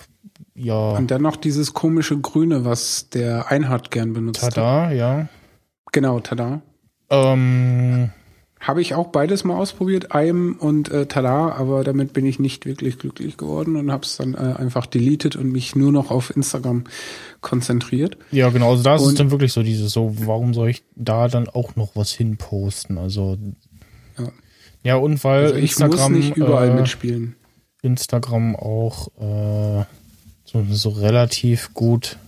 ja. 0.55 0.91
Und 0.91 1.11
dann 1.11 1.23
noch 1.23 1.37
dieses 1.37 1.73
komische 1.73 2.19
Grüne, 2.21 2.65
was 2.65 3.09
der 3.11 3.51
Einhard 3.51 3.91
gern 3.91 4.13
benutzt 4.13 4.41
Tada, 4.41 4.87
hat. 4.87 4.95
ja. 4.95 5.29
Genau, 5.93 6.21
Tada. 6.21 6.61
Ähm, 7.09 8.11
Habe 8.61 8.81
ich 8.81 8.95
auch 8.95 9.09
beides 9.09 9.45
mal 9.45 9.57
ausprobiert, 9.57 10.09
IM 10.13 10.57
und 10.59 10.91
äh, 10.91 11.07
Tada, 11.07 11.51
aber 11.53 11.85
damit 11.85 12.13
bin 12.13 12.27
ich 12.27 12.39
nicht 12.39 12.67
wirklich 12.67 12.99
glücklich 12.99 13.37
geworden 13.37 13.77
und 13.77 13.93
habe 13.93 14.05
es 14.05 14.17
dann 14.17 14.35
äh, 14.35 14.39
einfach 14.39 14.87
deleted 14.87 15.37
und 15.37 15.53
mich 15.53 15.77
nur 15.77 15.93
noch 15.93 16.11
auf 16.11 16.35
Instagram 16.35 16.85
konzentriert. 17.41 18.17
ja, 18.33 18.51
genau. 18.51 18.71
Also 18.73 18.83
da 18.83 18.97
ist 18.97 19.03
es 19.03 19.15
dann 19.15 19.31
wirklich 19.31 19.53
so 19.53 19.63
dieses 19.63 19.93
so, 19.93 20.15
warum 20.27 20.55
soll 20.55 20.71
ich 20.71 20.83
da 20.97 21.29
dann 21.29 21.49
auch 21.49 21.77
noch 21.77 21.95
was 21.95 22.13
hinposten? 22.13 22.99
Also 22.99 23.39
Ja. 24.19 24.29
ja, 24.83 24.97
und 24.97 25.23
weil 25.23 25.45
Also 25.45 25.55
ich 25.55 25.71
Instagram 25.71 26.13
muss 26.13 26.25
nicht 26.25 26.37
überall 26.37 26.71
äh, 26.71 26.75
mitspielen. 26.75 27.37
Instagram 27.83 28.57
auch 28.57 29.09
äh, 29.21 29.85
so, 30.45 30.65
so 30.71 30.89
relativ 30.91 31.75
gut 31.75 32.19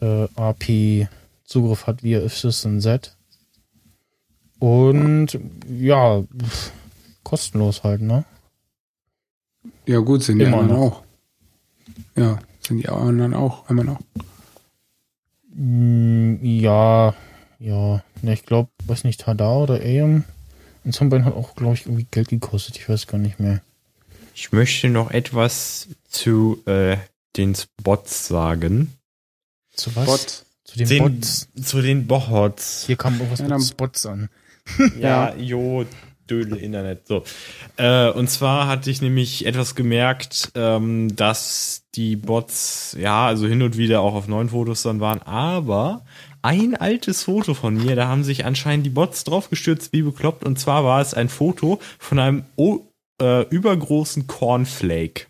äh, 0.00 0.26
API-Zugriff 0.36 1.86
hat 1.86 2.02
via 2.02 2.20
Assistant 2.20 2.82
Z. 2.82 3.16
Und 4.64 5.38
ja, 5.68 6.22
pff, 6.22 6.72
kostenlos 7.22 7.84
halt, 7.84 8.00
ne? 8.00 8.24
Ja 9.86 9.98
gut, 9.98 10.22
sind 10.22 10.38
die 10.38 10.46
immer 10.46 10.60
anderen 10.60 10.80
noch. 10.80 10.92
auch. 10.96 11.02
Ja, 12.16 12.38
sind 12.60 12.78
die 12.78 12.88
anderen 12.88 13.34
auch 13.34 13.68
immer 13.68 13.84
noch. 13.84 14.00
Mm, 15.54 16.36
Ja, 16.42 17.14
ja. 17.58 18.02
Ne, 18.22 18.32
ich 18.32 18.46
glaube, 18.46 18.70
weiß 18.86 19.04
nicht, 19.04 19.20
Tada 19.20 19.54
oder 19.54 19.74
AM. 19.82 20.24
Und 20.84 20.94
Beispiel 20.94 21.26
hat 21.26 21.34
auch, 21.34 21.54
glaube 21.56 21.74
ich, 21.74 21.84
irgendwie 21.84 22.06
Geld 22.10 22.28
gekostet. 22.28 22.76
Ich 22.78 22.88
weiß 22.88 23.06
gar 23.06 23.18
nicht 23.18 23.38
mehr. 23.38 23.60
Ich 24.34 24.50
möchte 24.52 24.88
noch 24.88 25.10
etwas 25.10 25.88
zu 26.08 26.62
äh, 26.64 26.96
den 27.36 27.54
Spots 27.54 28.28
sagen. 28.28 28.94
Zu 29.74 29.94
was? 29.94 30.06
Bot. 30.06 30.44
Zu 30.64 30.78
den, 30.78 30.88
Den, 30.88 31.02
Bots. 31.20 31.48
zu 31.62 31.82
den 31.82 32.06
Bots. 32.06 32.84
Hier 32.86 32.96
kam 32.96 33.14
irgendwas 33.14 33.40
Ja, 33.40 33.48
mit 33.48 33.62
Spots 33.66 34.06
an. 34.06 34.30
Ja, 34.98 35.34
jo, 35.34 35.84
Dödel 36.28 36.56
Internet. 36.56 37.06
So. 37.06 37.24
Äh, 37.76 38.10
und 38.10 38.30
zwar 38.30 38.66
hatte 38.66 38.90
ich 38.90 39.02
nämlich 39.02 39.46
etwas 39.46 39.74
gemerkt, 39.74 40.52
ähm, 40.54 41.14
dass 41.14 41.84
die 41.94 42.16
Bots, 42.16 42.96
ja, 42.98 43.26
also 43.26 43.46
hin 43.46 43.62
und 43.62 43.76
wieder 43.76 44.00
auch 44.00 44.14
auf 44.14 44.26
neuen 44.26 44.48
Fotos 44.48 44.82
dann 44.82 45.00
waren, 45.00 45.20
aber 45.22 46.04
ein 46.42 46.76
altes 46.76 47.24
Foto 47.24 47.54
von 47.54 47.74
mir, 47.74 47.96
da 47.96 48.08
haben 48.08 48.24
sich 48.24 48.44
anscheinend 48.44 48.84
die 48.84 48.90
Bots 48.90 49.24
draufgestürzt 49.24 49.92
wie 49.92 50.02
bekloppt. 50.02 50.44
Und 50.44 50.58
zwar 50.58 50.84
war 50.84 51.00
es 51.00 51.14
ein 51.14 51.28
Foto 51.28 51.80
von 51.98 52.18
einem 52.18 52.44
o 52.56 52.80
äh, 53.20 53.42
übergroßen 53.48 54.26
Cornflake. 54.26 55.26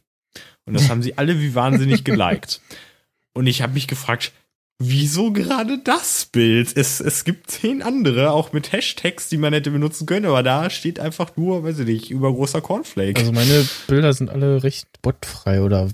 Und 0.67 0.75
das 0.75 0.89
haben 0.89 1.03
sie 1.03 1.19
alle 1.19 1.41
wie 1.41 1.55
wahnsinnig 1.55 2.05
geliked. 2.05 2.61
Und 3.35 3.47
ich 3.47 3.63
habe 3.63 3.75
mich 3.75 3.87
gefragt, 3.87 4.33
wieso 4.79 5.33
gerade 5.33 5.79
das 5.79 6.27
Bild? 6.27 6.77
Es, 6.77 7.01
es 7.01 7.25
gibt 7.25 7.51
zehn 7.51 7.83
andere, 7.83 8.31
auch 8.31 8.53
mit 8.53 8.73
Hashtags, 8.73 9.29
die 9.29 9.37
man 9.37 9.53
hätte 9.53 9.71
benutzen 9.71 10.07
können, 10.07 10.27
aber 10.27 10.43
da 10.43 10.71
steht 10.71 11.01
einfach 11.01 11.37
nur, 11.37 11.65
weiß 11.65 11.81
ich 11.81 11.87
nicht, 11.87 12.11
übergroßer 12.11 12.61
Cornflake. 12.61 13.19
Also 13.19 13.33
meine 13.33 13.67
Bilder 13.87 14.13
sind 14.13 14.31
alle 14.31 14.63
recht 14.63 14.89
botfrei 15.03 15.63
oder 15.63 15.89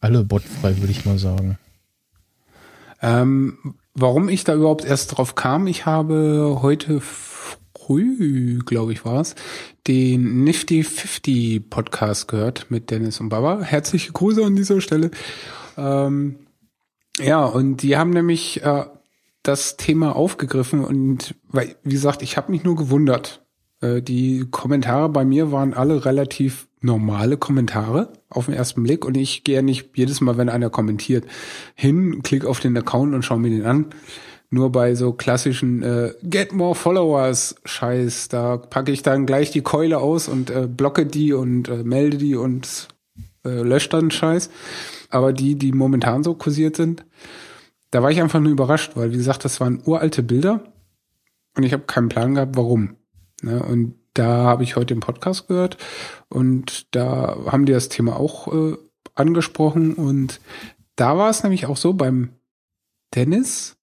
alle 0.00 0.24
botfrei, 0.24 0.76
würde 0.78 0.92
ich 0.92 1.04
mal 1.04 1.18
sagen. 1.18 1.58
Ähm, 3.00 3.74
warum 3.94 4.28
ich 4.28 4.44
da 4.44 4.54
überhaupt 4.54 4.84
erst 4.84 5.16
drauf 5.16 5.34
kam, 5.34 5.66
ich 5.66 5.86
habe 5.86 6.58
heute 6.62 7.00
früh, 7.00 8.60
glaube 8.64 8.92
ich, 8.92 9.04
war 9.04 9.20
es, 9.20 9.34
den 9.86 10.44
Nifty 10.44 10.84
50 10.84 11.68
Podcast 11.68 12.28
gehört 12.28 12.66
mit 12.70 12.90
Dennis 12.90 13.18
und 13.20 13.28
Baba. 13.28 13.62
Herzliche 13.62 14.12
Grüße 14.12 14.44
an 14.44 14.54
dieser 14.54 14.80
Stelle. 14.80 15.10
Ähm, 15.76 16.36
ja, 17.22 17.44
und 17.44 17.82
die 17.82 17.96
haben 17.96 18.10
nämlich 18.10 18.62
äh, 18.62 18.84
das 19.42 19.76
Thema 19.76 20.14
aufgegriffen 20.14 20.84
und 20.84 21.34
weil, 21.48 21.76
wie 21.82 21.94
gesagt, 21.94 22.22
ich 22.22 22.36
habe 22.36 22.52
mich 22.52 22.64
nur 22.64 22.76
gewundert. 22.76 23.44
Äh, 23.80 24.02
die 24.02 24.46
Kommentare 24.50 25.08
bei 25.08 25.24
mir 25.24 25.52
waren 25.52 25.74
alle 25.74 26.04
relativ 26.04 26.68
normale 26.80 27.36
Kommentare 27.36 28.12
auf 28.28 28.46
den 28.46 28.54
ersten 28.54 28.82
Blick 28.82 29.04
und 29.04 29.16
ich 29.16 29.44
gehe 29.44 29.62
nicht 29.62 29.90
jedes 29.94 30.20
Mal, 30.20 30.36
wenn 30.36 30.48
einer 30.48 30.70
kommentiert, 30.70 31.24
hin, 31.74 32.22
klick 32.22 32.44
auf 32.44 32.60
den 32.60 32.76
Account 32.76 33.14
und 33.14 33.24
schau 33.24 33.38
mir 33.38 33.50
den 33.50 33.64
an. 33.64 33.86
Nur 34.50 34.70
bei 34.70 34.94
so 34.94 35.14
klassischen 35.14 35.82
äh, 35.82 36.12
Get 36.22 36.52
More 36.52 36.74
Followers 36.74 37.54
Scheiß, 37.64 38.28
da 38.28 38.58
packe 38.58 38.92
ich 38.92 39.02
dann 39.02 39.24
gleich 39.24 39.50
die 39.50 39.62
Keule 39.62 39.98
aus 39.98 40.28
und 40.28 40.50
äh, 40.50 40.68
blocke 40.68 41.06
die 41.06 41.32
und 41.32 41.68
äh, 41.68 41.82
melde 41.84 42.18
die 42.18 42.36
und 42.36 42.88
äh, 43.44 43.62
lösche 43.62 43.90
dann 43.90 44.10
Scheiß. 44.10 44.50
Aber 45.10 45.32
die, 45.32 45.56
die 45.56 45.72
momentan 45.72 46.24
so 46.24 46.34
kursiert 46.34 46.76
sind, 46.76 47.04
da 47.90 48.02
war 48.02 48.10
ich 48.10 48.20
einfach 48.20 48.40
nur 48.40 48.52
überrascht, 48.52 48.92
weil 48.94 49.12
wie 49.12 49.18
gesagt, 49.18 49.44
das 49.44 49.60
waren 49.60 49.82
uralte 49.84 50.22
Bilder 50.22 50.64
und 51.56 51.62
ich 51.62 51.72
habe 51.72 51.84
keinen 51.84 52.08
Plan 52.08 52.34
gehabt, 52.34 52.56
warum. 52.56 52.96
Ne? 53.42 53.62
Und 53.62 53.94
da 54.14 54.44
habe 54.44 54.62
ich 54.62 54.76
heute 54.76 54.94
den 54.94 55.00
Podcast 55.00 55.48
gehört 55.48 55.76
und 56.28 56.94
da 56.94 57.36
haben 57.46 57.66
die 57.66 57.72
das 57.72 57.88
Thema 57.88 58.16
auch 58.16 58.52
äh, 58.52 58.76
angesprochen 59.14 59.94
und 59.94 60.40
da 60.96 61.16
war 61.18 61.30
es 61.30 61.42
nämlich 61.42 61.66
auch 61.66 61.76
so 61.76 61.92
beim 61.92 62.30
Dennis 63.14 63.76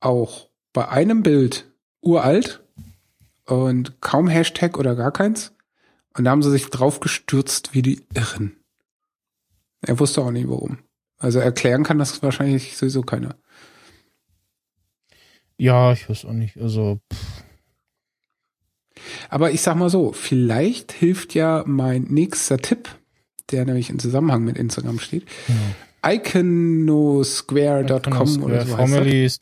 auch 0.00 0.48
bei 0.72 0.88
einem 0.88 1.22
Bild 1.22 1.70
uralt 2.00 2.62
und 3.46 4.00
kaum 4.00 4.28
Hashtag 4.28 4.78
oder 4.78 4.94
gar 4.96 5.12
keins 5.12 5.53
und 6.16 6.24
da 6.24 6.30
haben 6.30 6.42
sie 6.42 6.50
sich 6.50 6.66
drauf 6.66 7.00
gestürzt 7.00 7.74
wie 7.74 7.82
die 7.82 8.02
Irren. 8.14 8.56
Er 9.82 9.98
wusste 9.98 10.22
auch 10.22 10.30
nicht 10.30 10.48
warum. 10.48 10.78
Also 11.18 11.38
erklären 11.38 11.84
kann 11.84 11.98
das 11.98 12.22
wahrscheinlich 12.22 12.76
sowieso 12.76 13.02
keiner. 13.02 13.36
Ja, 15.56 15.92
ich 15.92 16.08
weiß 16.08 16.24
auch 16.24 16.32
nicht. 16.32 16.56
Also, 16.56 17.00
pff, 17.12 17.44
Aber 19.28 19.52
ich 19.52 19.62
sag 19.62 19.76
mal 19.76 19.90
so, 19.90 20.12
vielleicht 20.12 20.92
hilft 20.92 21.34
ja 21.34 21.62
mein 21.66 22.04
nächster 22.04 22.58
Tipp, 22.58 22.88
der 23.50 23.64
nämlich 23.64 23.90
im 23.90 23.98
Zusammenhang 23.98 24.44
mit 24.44 24.56
Instagram 24.56 24.98
steht. 24.98 25.26
Iconosquare.com 26.04 28.42
oder 28.42 28.66
so 28.66 28.76
Formerly 28.76 29.24
das. 29.24 29.38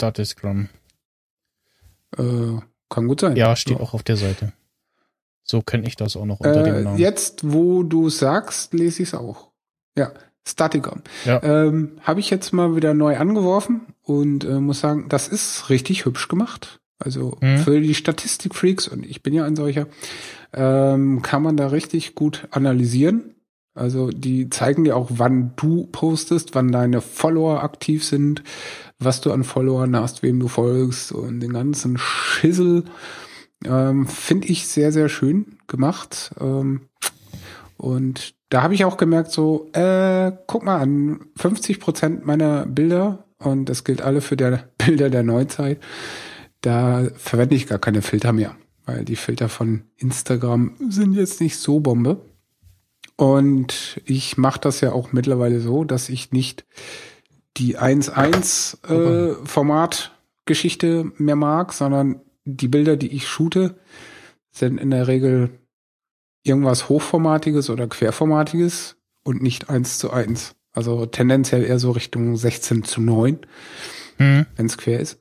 Äh, 2.18 2.58
kann 2.88 3.08
gut 3.08 3.20
sein. 3.20 3.36
Ja, 3.36 3.56
steht 3.56 3.80
auch 3.80 3.94
auf 3.94 4.02
der 4.02 4.16
Seite. 4.16 4.52
So 5.52 5.60
kenne 5.60 5.86
ich 5.86 5.96
das 5.96 6.16
auch 6.16 6.24
noch 6.24 6.40
unter 6.40 6.62
dem 6.62 6.74
Äh, 6.76 6.82
Namen. 6.82 6.98
jetzt, 6.98 7.52
wo 7.52 7.82
du 7.82 8.08
sagst, 8.08 8.72
lese 8.72 9.02
ich 9.02 9.10
es 9.10 9.14
auch. 9.14 9.50
Ja, 9.98 10.12
Staticom. 10.48 11.02
Ja. 11.26 11.42
Ähm, 11.42 11.98
Habe 12.00 12.20
ich 12.20 12.30
jetzt 12.30 12.52
mal 12.54 12.74
wieder 12.74 12.94
neu 12.94 13.18
angeworfen 13.18 13.82
und 14.02 14.44
äh, 14.44 14.60
muss 14.60 14.80
sagen, 14.80 15.10
das 15.10 15.28
ist 15.28 15.68
richtig 15.68 16.06
hübsch 16.06 16.28
gemacht. 16.28 16.80
Also 16.98 17.36
Mhm. 17.42 17.58
für 17.58 17.80
die 17.82 17.94
Statistikfreaks, 17.94 18.88
und 18.88 19.04
ich 19.04 19.22
bin 19.22 19.34
ja 19.34 19.44
ein 19.44 19.54
solcher, 19.56 19.88
ähm, 20.54 21.20
kann 21.20 21.42
man 21.42 21.58
da 21.58 21.66
richtig 21.66 22.14
gut 22.14 22.48
analysieren. 22.50 23.34
Also 23.74 24.08
die 24.08 24.48
zeigen 24.48 24.84
dir 24.84 24.96
auch, 24.96 25.08
wann 25.10 25.52
du 25.56 25.86
postest, 25.92 26.54
wann 26.54 26.72
deine 26.72 27.02
Follower 27.02 27.62
aktiv 27.62 28.04
sind, 28.06 28.42
was 28.98 29.20
du 29.20 29.32
an 29.32 29.44
Followern 29.44 29.94
hast, 29.96 30.22
wem 30.22 30.40
du 30.40 30.48
folgst 30.48 31.12
und 31.12 31.40
den 31.40 31.52
ganzen 31.52 31.98
Schissel. 31.98 32.84
Ähm, 33.64 34.06
Finde 34.06 34.48
ich 34.48 34.66
sehr, 34.66 34.92
sehr 34.92 35.08
schön 35.08 35.58
gemacht. 35.66 36.32
Ähm, 36.40 36.88
und 37.76 38.34
da 38.48 38.62
habe 38.62 38.74
ich 38.74 38.84
auch 38.84 38.96
gemerkt, 38.96 39.32
so, 39.32 39.70
äh, 39.72 40.32
guck 40.46 40.64
mal 40.64 40.78
an, 40.78 41.26
50 41.36 41.80
Prozent 41.80 42.26
meiner 42.26 42.66
Bilder, 42.66 43.24
und 43.38 43.68
das 43.68 43.84
gilt 43.84 44.02
alle 44.02 44.20
für 44.20 44.36
der 44.36 44.68
Bilder 44.78 45.10
der 45.10 45.22
Neuzeit, 45.22 45.80
da 46.60 47.08
verwende 47.16 47.54
ich 47.54 47.66
gar 47.66 47.78
keine 47.78 48.02
Filter 48.02 48.32
mehr, 48.32 48.56
weil 48.86 49.04
die 49.04 49.16
Filter 49.16 49.48
von 49.48 49.84
Instagram 49.96 50.76
sind 50.88 51.14
jetzt 51.14 51.40
nicht 51.40 51.56
so 51.56 51.80
Bombe. 51.80 52.20
Und 53.16 54.00
ich 54.04 54.36
mache 54.36 54.60
das 54.60 54.80
ja 54.80 54.92
auch 54.92 55.12
mittlerweile 55.12 55.60
so, 55.60 55.84
dass 55.84 56.08
ich 56.08 56.32
nicht 56.32 56.64
die 57.56 57.78
1.1 57.78 58.86
äh, 58.88 59.34
Format 59.44 60.12
Geschichte 60.44 61.12
mehr 61.18 61.36
mag, 61.36 61.72
sondern 61.72 62.20
die 62.44 62.68
Bilder, 62.68 62.96
die 62.96 63.12
ich 63.12 63.26
shoote, 63.28 63.76
sind 64.50 64.78
in 64.78 64.90
der 64.90 65.08
Regel 65.08 65.50
irgendwas 66.44 66.88
Hochformatiges 66.88 67.70
oder 67.70 67.86
Querformatiges 67.86 68.96
und 69.24 69.42
nicht 69.42 69.70
eins 69.70 69.98
zu 69.98 70.10
eins. 70.10 70.54
Also 70.72 71.06
tendenziell 71.06 71.64
eher 71.64 71.78
so 71.78 71.90
Richtung 71.92 72.36
16 72.36 72.84
zu 72.84 73.00
9, 73.00 73.38
Hm. 74.16 74.46
wenn 74.56 74.66
es 74.66 74.76
quer 74.78 75.00
ist. 75.00 75.20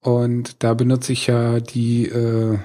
Und 0.00 0.62
da 0.62 0.74
benutze 0.74 1.12
ich 1.12 1.26
ja 1.26 1.60
die 1.60 2.06
äh, 2.06 2.58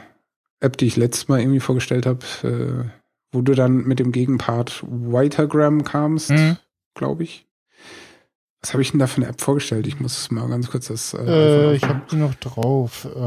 App, 0.59 0.77
die 0.77 0.85
ich 0.87 0.95
letztes 0.95 1.27
Mal 1.27 1.39
irgendwie 1.41 1.59
vorgestellt 1.59 2.05
habe, 2.05 2.25
äh, 2.43 2.89
wo 3.31 3.41
du 3.41 3.53
dann 3.53 3.85
mit 3.85 3.99
dem 3.99 4.11
Gegenpart 4.11 4.83
Whitergram 4.87 5.83
kamst, 5.83 6.29
Hm. 6.29 6.57
glaube 6.95 7.23
ich. 7.23 7.45
Was 8.65 8.73
habe 8.73 8.81
ich 8.81 8.89
denn 8.89 8.99
da 8.99 9.05
für 9.05 9.17
eine 9.21 9.27
App 9.29 9.41
vorgestellt? 9.41 9.85
Ich 9.85 9.99
muss 9.99 10.31
mal 10.31 10.49
ganz 10.49 10.71
kurz 10.71 10.87
das. 10.87 11.13
Äh, 11.13 11.17
Äh, 11.71 11.75
ich 11.75 11.83
habe 11.83 12.01
die 12.11 12.15
noch 12.15 12.33
drauf. 12.33 13.05
Äh, 13.05 13.19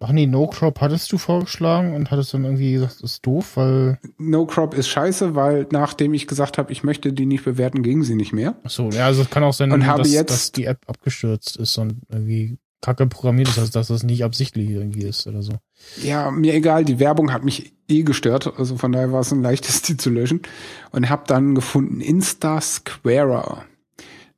ach 0.00 0.10
nee, 0.12 0.26
No 0.26 0.46
Crop 0.46 0.80
hattest 0.80 1.12
du 1.12 1.18
vorgeschlagen 1.18 1.94
und 1.94 2.10
hattest 2.10 2.32
dann 2.32 2.44
irgendwie 2.44 2.72
gesagt, 2.72 2.94
das 3.02 3.12
ist 3.12 3.26
doof, 3.26 3.58
weil. 3.58 3.98
No 4.16 4.46
Crop 4.46 4.72
ist 4.72 4.88
scheiße, 4.88 5.34
weil 5.34 5.66
nachdem 5.70 6.14
ich 6.14 6.26
gesagt 6.26 6.56
habe, 6.56 6.72
ich 6.72 6.82
möchte 6.82 7.12
die 7.12 7.26
nicht 7.26 7.44
bewerten, 7.44 7.82
ging 7.82 8.02
sie 8.04 8.14
nicht 8.14 8.32
mehr. 8.32 8.56
Ach 8.64 8.70
so, 8.70 8.88
ja, 8.88 9.04
also 9.04 9.20
es 9.20 9.28
kann 9.28 9.44
auch 9.44 9.52
sein, 9.52 9.70
Und 9.70 9.86
habe 9.86 10.02
dass, 10.02 10.12
jetzt- 10.12 10.30
dass 10.30 10.52
die 10.52 10.64
App 10.64 10.80
abgestürzt 10.86 11.56
ist 11.58 11.76
und 11.76 12.00
irgendwie 12.08 12.56
kacke 12.80 13.06
programmiert 13.06 13.48
ist, 13.48 13.58
also 13.58 13.72
dass 13.72 13.88
das 13.88 14.02
nicht 14.02 14.24
absichtlich 14.24 14.70
irgendwie 14.70 15.04
ist 15.04 15.26
oder 15.26 15.42
so. 15.42 15.54
Ja, 16.02 16.30
mir 16.30 16.54
egal, 16.54 16.84
die 16.84 16.98
Werbung 16.98 17.32
hat 17.32 17.44
mich 17.44 17.72
eh 17.88 18.02
gestört, 18.02 18.58
also 18.58 18.76
von 18.76 18.92
daher 18.92 19.12
war 19.12 19.20
es 19.20 19.32
ein 19.32 19.42
leichtes, 19.42 19.82
die 19.82 19.96
zu 19.96 20.10
löschen. 20.10 20.42
Und 20.90 21.08
habe 21.08 21.24
dann 21.26 21.54
gefunden 21.54 22.00
Insta 22.00 22.60
Squarer. 22.60 23.64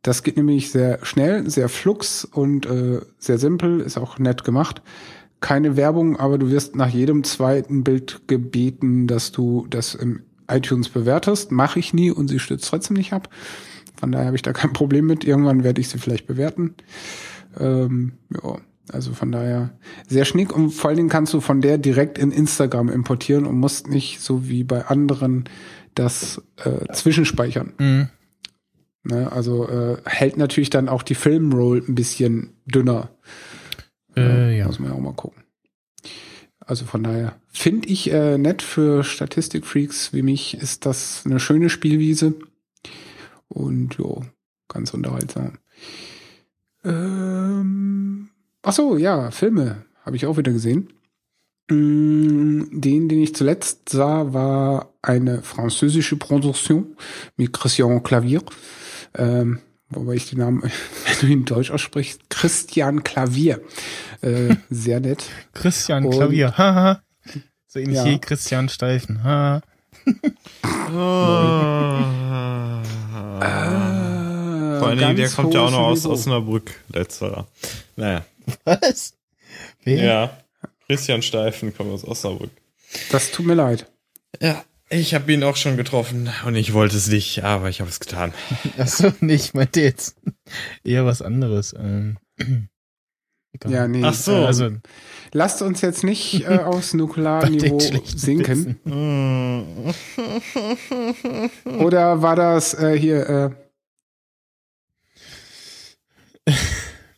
Das 0.03 0.23
geht 0.23 0.39
nämlich 0.39 0.71
sehr 0.71 1.05
schnell, 1.05 1.49
sehr 1.51 1.69
flux 1.69 2.25
und 2.25 2.65
äh, 2.67 3.01
sehr 3.19 3.39
simpel, 3.39 3.81
ist 3.81 3.99
auch 3.99 4.19
nett 4.19 4.45
gemacht. 4.45 4.83
Keine 5.41 5.77
Werbung, 5.77 6.19
aber 6.19 6.39
du 6.39 6.51
wirst 6.51 6.75
nach 6.75 6.89
jedem 6.89 7.25
zweiten 7.25 7.85
Bild 7.85 8.23
gebeten, 8.27 9.07
dass 9.07 9.33
du 9.33 9.67
das 9.69 9.95
im 9.95 10.23
iTunes 10.49 10.89
bewertest. 10.89 11.53
Mache 11.53 11.79
ich 11.79 11.93
nie 11.93 12.11
und 12.11 12.29
sie 12.29 12.39
stürzt 12.39 12.69
trotzdem 12.69 12.97
nicht 12.97 13.13
ab. 13.13 13.29
Von 13.99 14.13
daher 14.13 14.27
habe 14.27 14.37
ich 14.37 14.43
da 14.43 14.53
kein 14.53 14.73
Problem 14.73 15.07
mit. 15.07 15.25
Irgendwann 15.25 15.65
werde 15.65 15.81
ich 15.81 15.89
sie 15.89 15.99
vielleicht 15.99 16.27
bewerten. 16.27 16.75
Ähm, 17.59 18.13
ja, 18.31 18.59
also 18.93 19.13
von 19.13 19.33
daher 19.33 19.71
sehr 20.09 20.25
schnick 20.25 20.55
und 20.55 20.71
vor 20.71 20.89
allen 20.89 20.97
Dingen 20.97 21.09
kannst 21.09 21.33
du 21.33 21.41
von 21.41 21.61
der 21.61 21.79
direkt 21.79 22.19
in 22.19 22.33
Instagram 22.33 22.89
importieren 22.89 23.47
und 23.47 23.59
musst 23.59 23.89
nicht 23.89 24.21
so 24.21 24.49
wie 24.49 24.65
bei 24.65 24.87
anderen 24.87 25.45
das 25.95 26.43
äh, 26.57 26.93
zwischenspeichern. 26.93 27.73
Mhm. 27.79 28.09
Ne? 29.05 29.31
Also 29.33 29.69
äh, 29.69 29.99
hält 30.05 30.37
natürlich 30.37 30.71
dann 30.71 30.89
auch 30.89 31.03
die 31.03 31.15
Filmroll 31.15 31.83
ein 31.87 31.95
bisschen 31.95 32.55
dünner. 32.67 33.11
Äh, 34.17 34.59
ja. 34.59 34.67
Muss 34.67 34.79
man 34.79 34.91
ja 34.91 34.97
auch 34.97 35.01
mal 35.01 35.15
gucken. 35.15 35.43
Also 36.61 36.85
von 36.85 37.03
daher 37.03 37.37
finde 37.49 37.89
ich 37.89 38.13
äh, 38.13 38.39
nett 38.39 38.63
für 38.63 39.03
Statistikfreaks 39.03 40.13
wie 40.13 40.23
mich 40.23 40.55
ist 40.55 40.87
das 40.87 41.23
eine 41.25 41.41
schöne 41.41 41.69
Spielwiese 41.69 42.35
und 43.49 43.95
jo, 43.95 44.23
ganz 44.69 44.95
unterhaltsam. 44.95 45.59
Ähm, 46.85 48.29
ach 48.63 48.73
so, 48.73 48.97
ja, 48.97 49.31
Filme 49.31 49.85
habe 50.05 50.17
ich 50.17 50.27
auch 50.27 50.37
wieder 50.37 50.53
gesehen. 50.53 50.89
Mm, 51.71 52.81
Den, 52.81 53.09
den 53.09 53.21
ich 53.23 53.35
zuletzt 53.35 53.89
sah, 53.91 54.33
war 54.33 54.93
eine 55.03 55.43
französische 55.43 56.17
Produktion 56.17 56.97
mit 57.37 57.53
Christian 57.53 58.03
Clavier. 58.03 58.43
Ähm, 59.15 59.61
wobei 59.91 60.15
ich 60.15 60.31
den 60.31 60.39
Namen, 60.41 60.63
wenn 60.63 60.71
du 61.21 61.27
ihn 61.27 61.45
deutsch 61.45 61.71
aussprichst, 61.71 62.29
Christian 62.31 63.05
Clavier. 63.05 63.61
Äh, 64.23 64.57
sehr 64.71 65.01
nett. 65.01 65.25
Christian 65.53 66.05
Und- 66.05 66.13
Klavier, 66.13 66.57
haha. 66.57 67.03
So 67.67 67.79
ähnlich 67.79 67.97
Ja. 67.99 68.05
wie 68.07 68.19
Christian 68.19 68.69
Steifen, 68.69 69.23
haha. 69.23 69.61
Vor 74.81 74.89
allen 74.89 74.99
Dingen, 74.99 75.17
der 75.17 75.29
kommt 75.29 75.55
ja 75.55 75.61
auch 75.61 75.71
noch 75.71 75.79
aus. 75.79 76.07
Osnabrück, 76.07 76.73
letzterer. 76.93 77.47
Naja. 77.97 78.25
Was? 78.65 79.15
Wer? 79.85 80.03
Ja. 80.05 80.37
Christian 80.87 81.23
Steifen 81.23 81.75
kommt 81.77 81.93
aus 81.93 82.05
Osnabrück. 82.05 82.51
Das 83.13 83.31
tut 83.31 83.47
mir 83.47 83.55
leid. 83.55 83.91
Ja. 84.41 84.65
Ich 84.93 85.15
habe 85.15 85.33
ihn 85.33 85.45
auch 85.45 85.55
schon 85.55 85.77
getroffen 85.77 86.29
und 86.45 86.57
ich 86.57 86.73
wollte 86.73 86.97
es 86.97 87.07
nicht, 87.07 87.45
aber 87.45 87.69
ich 87.69 87.81
habe 87.81 87.89
es 87.89 88.01
getan. 88.01 88.35
Achso, 88.79 89.13
nicht, 89.21 89.45
ich 89.45 89.55
meinte 89.55 89.81
jetzt 89.81 90.17
eher 90.83 91.07
was 91.07 91.23
anderes. 91.23 91.75
Ähm. 91.79 92.19
Ja, 93.67 93.89
nee. 93.89 94.03
Ach 94.05 94.15
so. 94.15 94.31
Äh, 94.33 94.47
Also, 94.47 94.71
lasst 95.33 95.61
uns 95.61 95.81
jetzt 95.81 96.05
nicht 96.05 96.45
äh, 96.45 96.59
aufs 96.65 96.91
schlechten 96.91 98.19
sinken. 98.19 98.79
Witzen. 98.85 99.95
Oder 101.81 102.23
war 102.23 102.37
das 102.37 102.75
äh, 102.75 102.97
hier, 102.97 103.29
äh, 103.29 103.51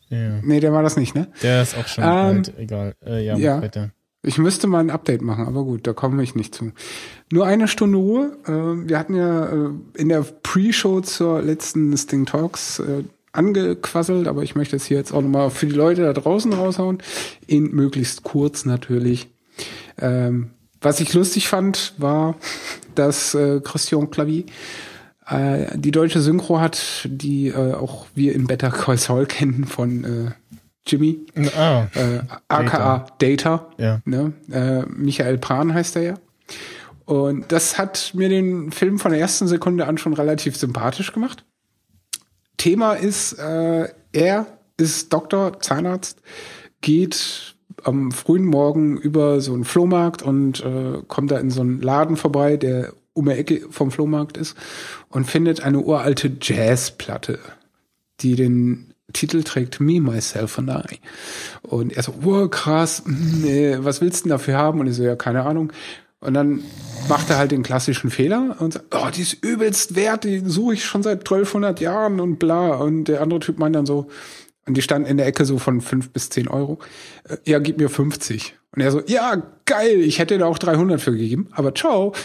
Ja. 0.09 0.39
nee, 0.43 0.59
der 0.59 0.71
war 0.73 0.83
das 0.83 0.95
nicht, 0.95 1.15
ne? 1.15 1.27
Der 1.41 1.63
ist 1.63 1.75
auch 1.75 1.87
schon 1.87 2.03
Ähm, 2.03 2.09
alt, 2.09 2.53
egal. 2.57 2.95
Äh, 3.03 3.25
ja, 3.25 3.35
ja. 3.35 3.61
weiter. 3.61 3.91
Ich 4.25 4.37
müsste 4.37 4.67
mal 4.67 4.79
ein 4.79 4.89
Update 4.89 5.21
machen, 5.21 5.45
aber 5.45 5.65
gut, 5.65 5.85
da 5.85 5.91
komme 5.91 6.23
ich 6.23 6.33
nicht 6.33 6.55
zu. 6.55 6.71
Nur 7.29 7.45
eine 7.45 7.67
Stunde 7.67 7.97
Ruhe. 7.97 8.37
Äh, 8.45 8.87
wir 8.87 8.97
hatten 8.97 9.15
ja 9.15 9.47
äh, 9.47 9.69
in 9.95 10.07
der 10.07 10.21
Pre-Show 10.21 11.01
zur 11.01 11.41
letzten 11.41 11.95
Sting 11.97 12.25
Talks 12.25 12.79
äh, 12.79 13.03
angequasselt, 13.33 14.29
aber 14.29 14.43
ich 14.43 14.55
möchte 14.55 14.77
es 14.77 14.85
hier 14.85 14.97
jetzt 14.97 15.11
auch 15.11 15.21
nochmal 15.21 15.49
für 15.49 15.65
die 15.65 15.73
Leute 15.73 16.03
da 16.03 16.13
draußen 16.13 16.53
raushauen. 16.53 16.99
In 17.47 17.71
möglichst 17.71 18.23
kurz 18.23 18.63
natürlich. 18.63 19.27
Ähm, 19.99 20.51
was 20.79 21.01
ich 21.01 21.13
lustig 21.13 21.49
fand, 21.49 21.93
war, 21.97 22.35
dass 22.95 23.37
Christian 23.63 24.09
Clavier 24.09 24.45
äh, 25.33 25.77
die 25.77 25.91
deutsche 25.91 26.21
Synchro 26.21 26.59
hat, 26.59 27.07
die 27.09 27.47
äh, 27.47 27.73
auch 27.73 28.07
wir 28.15 28.33
in 28.35 28.47
Better 28.47 28.71
Call 28.71 28.97
Saul 28.97 29.25
kennen 29.27 29.65
von 29.65 30.03
äh, 30.03 30.31
Jimmy, 30.85 31.19
Ah, 31.57 31.87
äh, 31.95 32.19
aka 32.49 33.05
Data. 33.19 33.69
ja. 33.77 34.01
Ne? 34.05 34.33
Äh, 34.51 34.83
Michael 34.87 35.37
Pran 35.37 35.73
heißt 35.73 35.95
er 35.95 36.01
ja. 36.01 36.13
Und 37.05 37.51
das 37.51 37.77
hat 37.77 38.11
mir 38.13 38.29
den 38.29 38.71
Film 38.71 38.99
von 38.99 39.11
der 39.11 39.19
ersten 39.19 39.47
Sekunde 39.47 39.87
an 39.87 39.97
schon 39.97 40.13
relativ 40.13 40.55
sympathisch 40.57 41.13
gemacht. 41.13 41.45
Thema 42.57 42.93
ist, 42.93 43.33
äh, 43.33 43.89
er 44.11 44.45
ist 44.77 45.11
Doktor, 45.11 45.59
Zahnarzt, 45.59 46.21
geht 46.81 47.55
am 47.83 48.11
frühen 48.11 48.45
Morgen 48.45 48.97
über 48.97 49.41
so 49.41 49.53
einen 49.53 49.65
Flohmarkt 49.65 50.21
und 50.21 50.63
äh, 50.63 51.01
kommt 51.07 51.31
da 51.31 51.37
in 51.39 51.49
so 51.49 51.61
einen 51.61 51.81
Laden 51.81 52.15
vorbei, 52.15 52.57
der 52.57 52.93
um 53.13 53.25
die 53.25 53.31
Ecke 53.31 53.67
vom 53.69 53.91
Flohmarkt 53.91 54.37
ist 54.37 54.55
und 55.09 55.25
findet 55.25 55.61
eine 55.61 55.79
uralte 55.79 56.31
Jazzplatte, 56.41 57.39
die 58.21 58.35
den 58.35 58.93
Titel 59.11 59.43
trägt 59.43 59.79
Me, 59.79 60.01
Myself 60.01 60.57
and 60.57 60.69
I. 60.69 60.99
Und 61.61 61.93
er 61.93 62.03
so, 62.03 62.13
oh 62.25 62.47
krass, 62.47 63.03
äh, 63.45 63.77
was 63.79 64.01
willst 64.01 64.21
du 64.21 64.23
denn 64.23 64.31
dafür 64.31 64.57
haben? 64.57 64.79
Und 64.79 64.87
ich 64.87 64.95
so, 64.95 65.03
ja, 65.03 65.15
keine 65.15 65.43
Ahnung. 65.43 65.71
Und 66.19 66.33
dann 66.33 66.63
macht 67.09 67.29
er 67.29 67.37
halt 67.37 67.51
den 67.51 67.63
klassischen 67.63 68.09
Fehler 68.09 68.55
und 68.59 68.73
sagt, 68.73 68.95
oh, 68.95 69.09
die 69.13 69.21
ist 69.21 69.43
übelst 69.43 69.95
wert, 69.95 70.23
die 70.23 70.39
suche 70.39 70.75
ich 70.75 70.85
schon 70.85 71.03
seit 71.03 71.19
1200 71.19 71.81
Jahren 71.81 72.19
und 72.19 72.39
bla. 72.39 72.75
Und 72.75 73.05
der 73.05 73.21
andere 73.21 73.39
Typ 73.41 73.59
meint 73.59 73.75
dann 73.75 73.85
so, 73.85 74.07
und 74.65 74.77
die 74.77 74.81
standen 74.81 75.09
in 75.09 75.17
der 75.17 75.27
Ecke 75.27 75.43
so 75.43 75.59
von 75.59 75.81
fünf 75.81 76.11
bis 76.11 76.29
zehn 76.29 76.47
Euro. 76.47 76.79
Äh, 77.27 77.37
Ja, 77.45 77.59
gib 77.59 77.77
mir 77.77 77.89
50. 77.89 78.55
Und 78.73 78.81
er 78.81 78.91
so, 78.91 79.01
ja, 79.05 79.43
geil, 79.65 79.99
ich 79.99 80.19
hätte 80.19 80.37
da 80.37 80.45
auch 80.45 80.57
300 80.57 81.01
für 81.01 81.11
gegeben, 81.11 81.49
aber 81.51 81.75
ciao. 81.75 82.13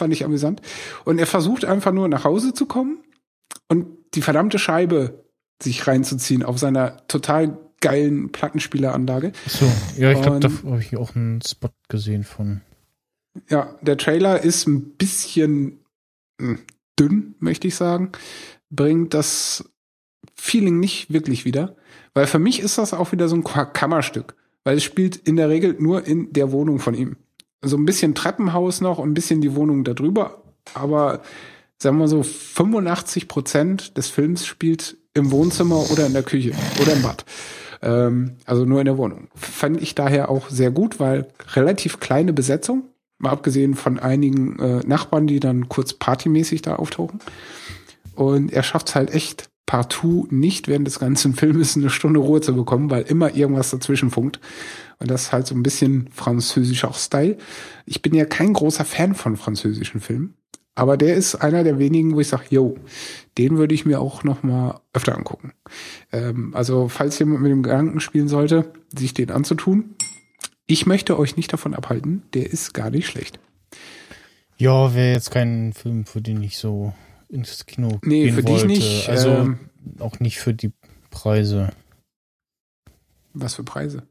Fand 0.00 0.14
ich 0.14 0.24
amüsant. 0.24 0.62
Und 1.04 1.18
er 1.18 1.26
versucht 1.26 1.66
einfach 1.66 1.92
nur 1.92 2.08
nach 2.08 2.24
Hause 2.24 2.54
zu 2.54 2.64
kommen 2.64 3.04
und 3.68 3.86
die 4.14 4.22
verdammte 4.22 4.58
Scheibe 4.58 5.22
sich 5.62 5.86
reinzuziehen 5.86 6.42
auf 6.42 6.58
seiner 6.58 7.06
total 7.06 7.58
geilen 7.82 8.32
Plattenspieleranlage. 8.32 9.32
So, 9.46 9.70
ja, 9.98 10.10
ich 10.10 10.22
glaube, 10.22 10.40
da 10.40 10.48
habe 10.48 10.80
ich 10.80 10.96
auch 10.96 11.14
einen 11.14 11.42
Spot 11.42 11.68
gesehen 11.88 12.24
von. 12.24 12.62
Ja, 13.50 13.76
der 13.82 13.98
Trailer 13.98 14.42
ist 14.42 14.66
ein 14.66 14.96
bisschen 14.96 15.80
mh, 16.40 16.58
dünn, 16.98 17.34
möchte 17.38 17.68
ich 17.68 17.74
sagen. 17.74 18.12
Bringt 18.70 19.12
das 19.12 19.70
Feeling 20.34 20.80
nicht 20.80 21.12
wirklich 21.12 21.44
wieder. 21.44 21.76
Weil 22.14 22.26
für 22.26 22.38
mich 22.38 22.60
ist 22.60 22.78
das 22.78 22.94
auch 22.94 23.12
wieder 23.12 23.28
so 23.28 23.36
ein 23.36 23.44
Ka- 23.44 23.66
Kammerstück. 23.66 24.34
Weil 24.64 24.78
es 24.78 24.84
spielt 24.84 25.16
in 25.16 25.36
der 25.36 25.50
Regel 25.50 25.76
nur 25.78 26.06
in 26.06 26.32
der 26.32 26.52
Wohnung 26.52 26.78
von 26.78 26.94
ihm. 26.94 27.16
So 27.62 27.76
ein 27.76 27.84
bisschen 27.84 28.14
Treppenhaus 28.14 28.80
noch 28.80 28.98
und 28.98 29.10
ein 29.10 29.14
bisschen 29.14 29.40
die 29.40 29.54
Wohnung 29.54 29.84
darüber. 29.84 30.42
Aber 30.74 31.20
sagen 31.78 31.98
wir 31.98 32.08
so, 32.08 32.22
85 32.22 33.28
Prozent 33.28 33.96
des 33.96 34.08
Films 34.08 34.46
spielt 34.46 34.96
im 35.14 35.30
Wohnzimmer 35.30 35.90
oder 35.90 36.06
in 36.06 36.12
der 36.12 36.22
Küche 36.22 36.52
oder 36.80 36.92
im 36.92 37.02
Bad. 37.02 37.24
Ähm, 37.82 38.36
also 38.44 38.64
nur 38.64 38.80
in 38.80 38.86
der 38.86 38.98
Wohnung. 38.98 39.28
Fand 39.34 39.80
ich 39.80 39.94
daher 39.94 40.28
auch 40.28 40.50
sehr 40.50 40.70
gut, 40.70 41.00
weil 41.00 41.28
relativ 41.54 42.00
kleine 42.00 42.32
Besetzung. 42.32 42.84
Mal 43.18 43.30
abgesehen 43.30 43.74
von 43.74 43.98
einigen 43.98 44.58
äh, 44.58 44.80
Nachbarn, 44.86 45.26
die 45.26 45.40
dann 45.40 45.68
kurz 45.68 45.92
partymäßig 45.92 46.62
da 46.62 46.76
auftauchen. 46.76 47.20
Und 48.14 48.52
er 48.52 48.62
schafft 48.62 48.88
es 48.88 48.94
halt 48.94 49.12
echt 49.12 49.50
partout 49.70 50.26
nicht 50.30 50.66
während 50.66 50.84
des 50.88 50.98
ganzen 50.98 51.32
Filmes 51.36 51.76
eine 51.76 51.90
Stunde 51.90 52.18
Ruhe 52.18 52.40
zu 52.40 52.56
bekommen, 52.56 52.90
weil 52.90 53.02
immer 53.02 53.36
irgendwas 53.36 53.70
dazwischen 53.70 54.10
funkt. 54.10 54.40
Und 54.98 55.08
das 55.08 55.22
ist 55.22 55.32
halt 55.32 55.46
so 55.46 55.54
ein 55.54 55.62
bisschen 55.62 56.08
französischer 56.10 56.92
Style. 56.92 57.38
Ich 57.86 58.02
bin 58.02 58.12
ja 58.12 58.24
kein 58.24 58.52
großer 58.52 58.84
Fan 58.84 59.14
von 59.14 59.36
französischen 59.36 60.00
Filmen, 60.00 60.34
aber 60.74 60.96
der 60.96 61.14
ist 61.14 61.36
einer 61.36 61.62
der 61.62 61.78
wenigen, 61.78 62.16
wo 62.16 62.20
ich 62.20 62.26
sage, 62.26 62.46
yo, 62.50 62.78
den 63.38 63.58
würde 63.58 63.72
ich 63.72 63.86
mir 63.86 64.00
auch 64.00 64.24
noch 64.24 64.42
mal 64.42 64.80
öfter 64.92 65.16
angucken. 65.16 65.52
Ähm, 66.10 66.50
also 66.52 66.88
falls 66.88 67.20
jemand 67.20 67.40
mit 67.40 67.52
dem 67.52 67.62
Gedanken 67.62 68.00
spielen 68.00 68.26
sollte, 68.26 68.72
sich 68.92 69.14
den 69.14 69.30
anzutun, 69.30 69.94
ich 70.66 70.84
möchte 70.84 71.16
euch 71.16 71.36
nicht 71.36 71.52
davon 71.52 71.74
abhalten, 71.74 72.24
der 72.34 72.50
ist 72.50 72.74
gar 72.74 72.90
nicht 72.90 73.06
schlecht. 73.06 73.38
Ja, 74.56 74.96
wäre 74.96 75.14
jetzt 75.14 75.30
kein 75.30 75.72
Film, 75.74 76.06
für 76.06 76.20
den 76.20 76.42
ich 76.42 76.58
so 76.58 76.92
ins 77.30 77.64
Kino 77.66 77.98
Nee, 78.04 78.24
gehen 78.24 78.34
für 78.34 78.42
dich 78.42 78.52
wollte. 78.52 78.66
nicht. 78.66 79.08
Also 79.08 79.30
ähm, 79.30 79.58
auch 79.98 80.20
nicht 80.20 80.38
für 80.38 80.52
die 80.54 80.72
Preise. 81.10 81.70
was 83.32 83.54
für 83.54 83.64
Preise? 83.64 84.02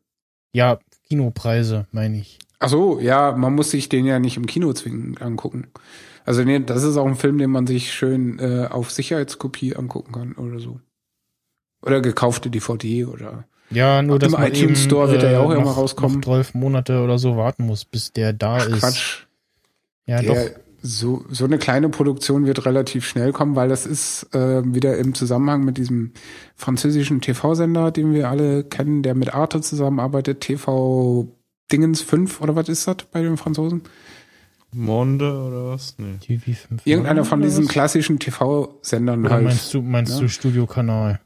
Ja, 0.54 0.80
Kinopreise, 1.08 1.86
meine 1.92 2.18
ich. 2.20 2.40
Ach 2.60 2.70
so, 2.70 3.00
ja, 3.00 3.32
man 3.34 3.54
muss 3.56 3.72
sich 3.72 3.88
den 3.90 4.06
ja 4.06 4.20
nicht 4.20 4.38
im 4.38 4.46
Kino 4.46 4.74
zwingend 4.74 5.22
angucken. 5.22 5.68
Also 6.26 6.44
nee, 6.44 6.60
das 6.60 6.84
ist 6.84 6.98
auch 6.98 7.06
ein 7.08 7.16
Film, 7.16 7.38
den 7.38 7.50
man 7.52 7.68
sich 7.68 7.94
schön 7.94 8.40
äh, 8.40 8.68
auf 8.70 8.92
Sicherheitskopie 8.92 9.76
angucken 9.76 10.12
kann 10.14 10.34
oder 10.34 10.60
so. 10.60 10.80
Oder 11.82 12.02
gekaufte 12.02 12.50
DVD 12.50 13.06
oder 13.06 13.46
Ja, 13.70 14.02
nur 14.02 14.20
dass 14.20 14.34
Im 14.34 14.40
man 14.40 14.48
iTunes 14.52 14.62
eben, 14.64 14.76
Store 14.76 15.12
wird 15.12 15.24
er 15.24 15.32
ja 15.32 15.40
auch 15.40 15.52
äh, 15.52 15.56
immer 15.56 15.66
noch, 15.66 15.78
rauskommen. 15.78 16.18
noch 16.18 16.26
12 16.26 16.54
Monate 16.56 17.02
oder 17.02 17.18
so 17.18 17.38
warten 17.38 17.66
muss, 17.66 17.86
bis 17.86 18.12
der 18.12 18.34
da 18.34 18.58
Ach, 18.58 18.68
ist. 18.68 18.80
Quatsch. 18.80 19.24
Ja, 20.06 20.22
Der, 20.22 20.50
doch. 20.50 20.60
So, 20.82 21.26
so 21.30 21.46
eine 21.46 21.58
kleine 21.58 21.90
Produktion 21.90 22.46
wird 22.46 22.66
relativ 22.66 23.06
schnell 23.06 23.32
kommen, 23.32 23.56
weil 23.56 23.70
das 23.70 23.86
ist 23.86 24.34
äh, 24.34 24.62
wieder 24.74 24.98
im 24.98 25.14
Zusammenhang 25.14 25.64
mit 25.64 25.78
diesem 25.78 26.14
französischen 26.56 27.22
TV-Sender, 27.22 27.92
den 27.92 28.14
wir 28.14 28.30
alle 28.30 28.64
kennen, 28.64 29.04
der 29.04 29.16
mit 29.16 29.34
Arte 29.34 29.62
zusammenarbeitet, 29.62 30.42
TV 30.42 31.28
Dingens 31.72 32.02
5 32.02 32.42
oder 32.42 32.56
was 32.56 32.70
ist 32.70 32.88
das 32.88 32.98
bei 33.12 33.22
den 33.22 33.38
Franzosen? 33.38 33.84
Monde 34.72 35.26
oder 35.32 35.66
was? 35.70 35.96
Nee. 35.98 36.18
TV 36.20 36.52
5. 36.68 36.86
Irgendeiner 36.86 37.26
von 37.26 37.42
diesen 37.42 37.66
was? 37.66 37.72
klassischen 37.72 38.20
TV-Sendern 38.20 39.30
halt. 39.30 39.44
meinst 39.46 39.74
du, 39.74 39.82
meinst 39.82 40.14
Ja. 40.14 40.20
du 40.22 40.30
Studiokanal? 40.30 41.20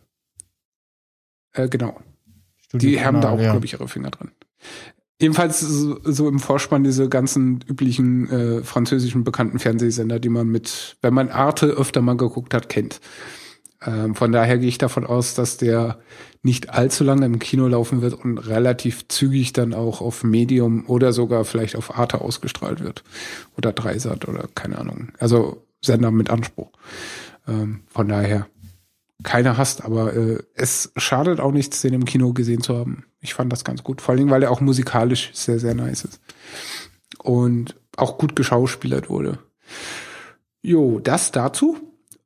Äh, 1.54 1.68
genau. 1.70 2.00
Die 2.74 2.78
Studiokanal, 2.96 3.06
haben 3.06 3.22
da 3.22 3.30
auch, 3.32 3.40
ja. 3.40 3.52
glaube 3.52 3.66
ich, 3.66 3.74
ihre 3.74 3.88
Finger 3.88 4.12
drin. 4.12 4.32
Jedenfalls 5.22 5.60
so, 5.60 6.00
so 6.04 6.28
im 6.28 6.40
Vorspann 6.40 6.84
diese 6.84 7.08
ganzen 7.08 7.64
üblichen 7.68 8.30
äh, 8.30 8.64
französischen 8.64 9.24
bekannten 9.24 9.60
Fernsehsender, 9.60 10.20
die 10.20 10.30
man 10.30 10.48
mit, 10.48 10.98
wenn 11.02 11.14
man 11.14 11.30
Arte 11.30 11.68
öfter 11.68 12.02
mal 12.02 12.18
geguckt 12.18 12.54
hat, 12.54 12.68
kennt. 12.68 13.00
Ähm, 13.86 14.16
von 14.16 14.32
daher 14.32 14.58
gehe 14.58 14.70
ich 14.70 14.78
davon 14.78 15.06
aus, 15.06 15.34
dass 15.36 15.58
der 15.58 16.00
nicht 16.42 16.72
allzu 16.72 17.04
lange 17.04 17.26
im 17.26 17.40
Kino 17.40 17.68
laufen 17.68 18.02
wird 18.02 18.14
und 18.14 18.38
relativ 18.38 19.08
zügig 19.08 19.54
dann 19.54 19.74
auch 19.74 20.02
auf 20.02 20.24
Medium 20.24 20.86
oder 20.88 21.14
sogar 21.14 21.46
vielleicht 21.46 21.76
auf 21.76 21.98
Arte 21.98 22.22
ausgestrahlt 22.22 22.84
wird. 22.84 23.04
Oder 23.58 23.72
Dreisat 23.72 24.28
oder 24.28 24.50
keine 24.54 24.78
Ahnung. 24.78 25.12
Also 25.20 25.66
Sender 25.82 26.12
mit 26.12 26.30
Anspruch. 26.30 26.72
Ähm, 27.48 27.82
von 27.88 28.08
daher 28.08 28.48
keine 29.24 29.58
hast, 29.58 29.86
aber 29.86 30.14
äh, 30.14 30.44
es 30.54 30.92
schadet 30.98 31.40
auch 31.40 31.52
nichts, 31.52 31.82
den 31.82 31.94
im 31.94 32.06
Kino 32.06 32.34
gesehen 32.34 32.62
zu 32.62 32.78
haben. 32.78 33.06
Ich 33.24 33.34
fand 33.34 33.52
das 33.52 33.64
ganz 33.64 33.84
gut. 33.84 34.02
Vor 34.02 34.14
allem, 34.14 34.30
weil 34.30 34.44
er 34.44 34.52
auch 34.52 34.62
musikalisch 34.62 35.32
sehr, 35.34 35.58
sehr 35.58 35.74
nice 35.74 36.04
ist. 36.04 36.20
Und 37.20 37.76
auch 37.96 38.18
gut 38.18 38.36
geschauspielert 38.36 39.10
wurde. 39.10 39.40
Jo, 40.62 41.00
das 41.00 41.32
dazu. 41.32 41.78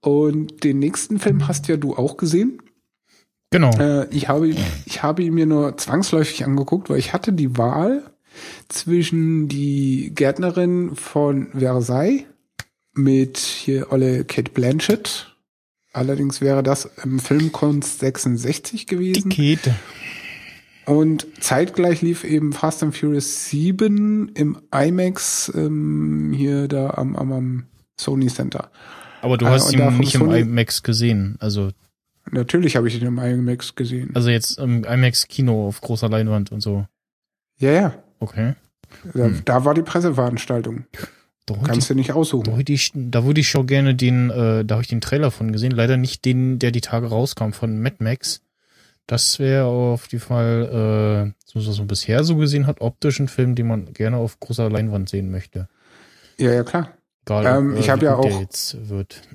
Und 0.01 0.63
den 0.63 0.79
nächsten 0.79 1.19
Film 1.19 1.47
hast 1.47 1.67
ja 1.67 1.77
du 1.77 1.95
auch 1.95 2.17
gesehen. 2.17 2.61
Genau. 3.51 3.71
Äh, 3.79 4.07
ich, 4.09 4.27
habe, 4.27 4.49
ich 4.85 5.03
habe 5.03 5.23
ihn 5.23 5.33
mir 5.33 5.45
nur 5.45 5.77
zwangsläufig 5.77 6.43
angeguckt, 6.43 6.89
weil 6.89 6.99
ich 6.99 7.13
hatte 7.13 7.31
die 7.31 7.57
Wahl 7.57 8.03
zwischen 8.67 9.47
die 9.47 10.11
Gärtnerin 10.13 10.95
von 10.95 11.47
Versailles 11.51 12.25
mit 12.93 13.37
hier 13.37 13.91
Olle 13.91 14.25
Kate 14.25 14.51
Blanchett. 14.51 15.35
Allerdings 15.93 16.41
wäre 16.41 16.61
das 16.63 16.89
im 17.03 17.19
Filmkunst 17.19 17.99
66 17.99 18.85
Die 18.85 18.95
gewesen. 18.95 19.29
Und 20.87 21.27
zeitgleich 21.41 22.01
lief 22.01 22.23
eben 22.23 22.53
Fast 22.53 22.81
and 22.81 22.95
Furious 22.95 23.49
7 23.49 24.31
im 24.35 24.57
IMAX 24.73 25.51
ähm, 25.53 26.33
hier 26.35 26.67
da 26.67 26.91
am, 26.91 27.15
am, 27.15 27.31
am 27.33 27.63
Sony 27.99 28.27
Center. 28.27 28.71
Aber 29.21 29.37
du 29.37 29.45
Ah, 29.45 29.49
hast 29.51 29.73
da 29.73 29.89
ihn 29.89 29.97
nicht 29.97 30.15
im 30.15 30.21
Sony- 30.23 30.39
IMAX 30.41 30.83
gesehen. 30.83 31.35
Also, 31.39 31.71
Natürlich 32.31 32.75
habe 32.77 32.87
ich 32.87 32.99
ihn 33.01 33.07
im 33.07 33.19
IMAX 33.19 33.75
gesehen. 33.75 34.11
also 34.13 34.29
jetzt 34.29 34.59
im 34.59 34.83
IMAX 34.85 35.27
Kino 35.27 35.67
auf 35.67 35.81
großer 35.81 36.09
Leinwand 36.09 36.51
und 36.51 36.61
so. 36.61 36.85
ja, 37.59 37.71
ja. 37.71 37.93
Okay. 38.19 38.55
Da, 39.13 39.25
Hm. 39.25 39.41
da 39.45 39.65
war 39.65 39.73
die 39.73 39.81
Presseveranstaltung. 39.83 40.85
Da 41.45 41.55
Kannst 41.65 41.89
du 41.89 41.95
nicht 41.95 42.09
Da 42.09 42.13
aussuchen. 42.15 42.55
würde 42.57 42.73
ich, 42.73 42.91
da 42.95 43.23
würde 43.25 43.41
ich 43.41 43.49
schon 43.49 43.67
gerne 43.67 43.93
den, 43.95 44.29
äh, 44.29 44.63
da 44.65 44.75
habe 44.75 44.81
ich 44.81 44.87
den 44.87 45.01
Trailer 45.01 45.31
von 45.31 45.51
gesehen. 45.51 45.71
Leider 45.71 45.97
nicht 45.97 46.23
den, 46.25 46.59
der 46.59 46.71
die 46.71 46.81
Tage 46.81 47.07
rauskam 47.07 47.51
von 47.51 47.81
Mad 47.81 47.97
Max. 47.99 48.41
Das 49.07 49.39
wäre 49.39 49.65
auf 49.65 50.07
jeden 50.11 50.23
Fall, 50.23 51.33
äh, 51.33 51.41
so 51.45 51.65
was 51.67 51.77
man 51.77 51.87
bisher 51.87 52.23
so 52.23 52.35
gesehen 52.35 52.67
hat, 52.67 52.81
optisch 52.81 53.19
ein 53.19 53.29
Film, 53.29 53.55
den 53.55 53.67
man 53.67 53.93
gerne 53.93 54.17
auf 54.17 54.39
großer 54.39 54.69
Leinwand 54.69 55.09
sehen 55.09 55.31
möchte. 55.31 55.69
Ja, 56.37 56.51
ja, 56.51 56.63
klar. 56.63 56.89
Egal, 57.25 57.45
Ähm, 57.57 57.73
ob, 57.73 57.79
ich 57.79 57.87
äh, 57.87 57.91
hab 57.91 58.01
wie 58.01 58.05
ja 58.05 58.15
auch- 58.15 58.29
wird. 58.89 59.27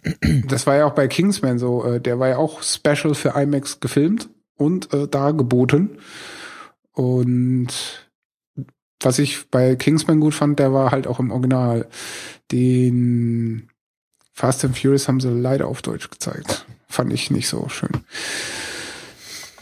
Das 0.48 0.66
war 0.66 0.76
ja 0.76 0.86
auch 0.86 0.94
bei 0.94 1.08
Kingsman 1.08 1.58
so. 1.58 1.84
Äh, 1.84 2.00
der 2.00 2.18
war 2.18 2.28
ja 2.28 2.36
auch 2.36 2.62
special 2.62 3.14
für 3.14 3.30
IMAX 3.30 3.80
gefilmt 3.80 4.28
und 4.56 4.92
äh, 4.94 5.08
da 5.08 5.30
geboten. 5.32 5.98
Und 6.92 7.68
was 9.00 9.18
ich 9.18 9.50
bei 9.50 9.74
Kingsman 9.76 10.20
gut 10.20 10.34
fand, 10.34 10.58
der 10.58 10.72
war 10.72 10.90
halt 10.90 11.06
auch 11.06 11.18
im 11.18 11.30
Original. 11.30 11.88
Den 12.50 13.68
Fast 14.34 14.64
and 14.64 14.78
Furious 14.78 15.08
haben 15.08 15.20
sie 15.20 15.30
leider 15.30 15.66
auf 15.66 15.82
Deutsch 15.82 16.08
gezeigt. 16.10 16.66
Fand 16.88 17.12
ich 17.12 17.30
nicht 17.30 17.48
so 17.48 17.68
schön. 17.68 17.90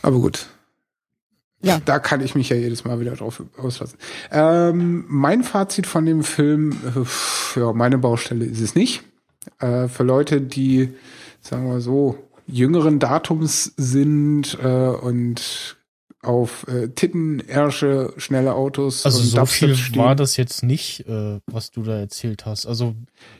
Aber 0.03 0.19
gut. 0.19 0.47
Ja, 1.63 1.79
da 1.85 1.99
kann 1.99 2.23
ich 2.23 2.35
mich 2.35 2.49
ja 2.49 2.57
jedes 2.57 2.85
Mal 2.85 3.01
wieder 3.01 3.13
drauf 3.17 3.43
auslassen. 3.59 3.99
Ähm, 4.31 5.05
mein 5.09 5.45
Fazit 5.45 5.87
von 5.87 6.07
dem 6.07 6.23
Film, 6.25 6.73
äh, 6.97 7.61
ja, 7.61 7.73
meine 7.75 7.99
Baustelle 7.99 8.47
ist 8.47 8.61
es 8.61 8.75
nicht. 8.75 9.03
Äh, 9.59 9.89
für 9.89 10.03
Leute, 10.05 10.41
die, 10.41 10.95
sagen 11.43 11.69
wir 11.71 11.81
so, 11.83 12.17
jüngeren 12.47 12.99
Datums 12.99 13.73
sind 13.77 14.57
äh, 14.63 14.67
und 14.89 15.77
auf 16.23 16.67
äh, 16.69 16.89
Titten, 16.89 17.41
Ärsche, 17.41 18.13
schnelle 18.17 18.55
Autos 18.55 19.05
Also 19.07 19.21
und 19.21 19.27
so 19.27 19.37
Dubstep 19.39 19.69
viel 19.71 19.77
stehen. 19.77 20.03
war 20.03 20.15
das 20.17 20.37
jetzt 20.39 20.63
nicht, 20.63 21.07
äh, 21.09 21.41
was 21.47 21.71
du 21.71 21.83
da 21.83 21.99
erzählt 21.99 22.45
hast. 22.47 22.67
Also 22.67 22.95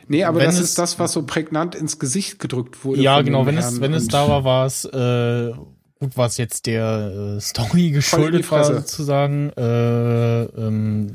Nee, 0.07 0.23
aber 0.23 0.39
wenn 0.39 0.45
das 0.45 0.55
es- 0.55 0.69
ist 0.69 0.77
das, 0.79 0.97
was 0.99 1.11
so 1.13 1.23
prägnant 1.23 1.73
ins 1.75 1.97
Gesicht 1.99 2.37
gedrückt 2.39 2.83
wurde. 2.85 3.01
ja, 3.01 3.21
genau. 3.21 3.45
Wenn 3.47 3.57
es 3.57 3.65
Herrn 3.65 3.81
wenn 3.81 3.93
es 3.93 4.07
da 4.07 4.27
war, 4.27 4.43
war 4.43 4.65
es 4.65 4.85
äh, 4.85 5.53
gut, 6.01 6.17
was 6.17 6.37
jetzt 6.37 6.65
der 6.65 7.37
äh, 7.37 7.39
Story 7.39 7.91
geschuldet 7.91 8.49
war 8.51 8.65
sozusagen. 8.65 9.51
Äh, 9.51 10.43
ähm, 10.43 11.13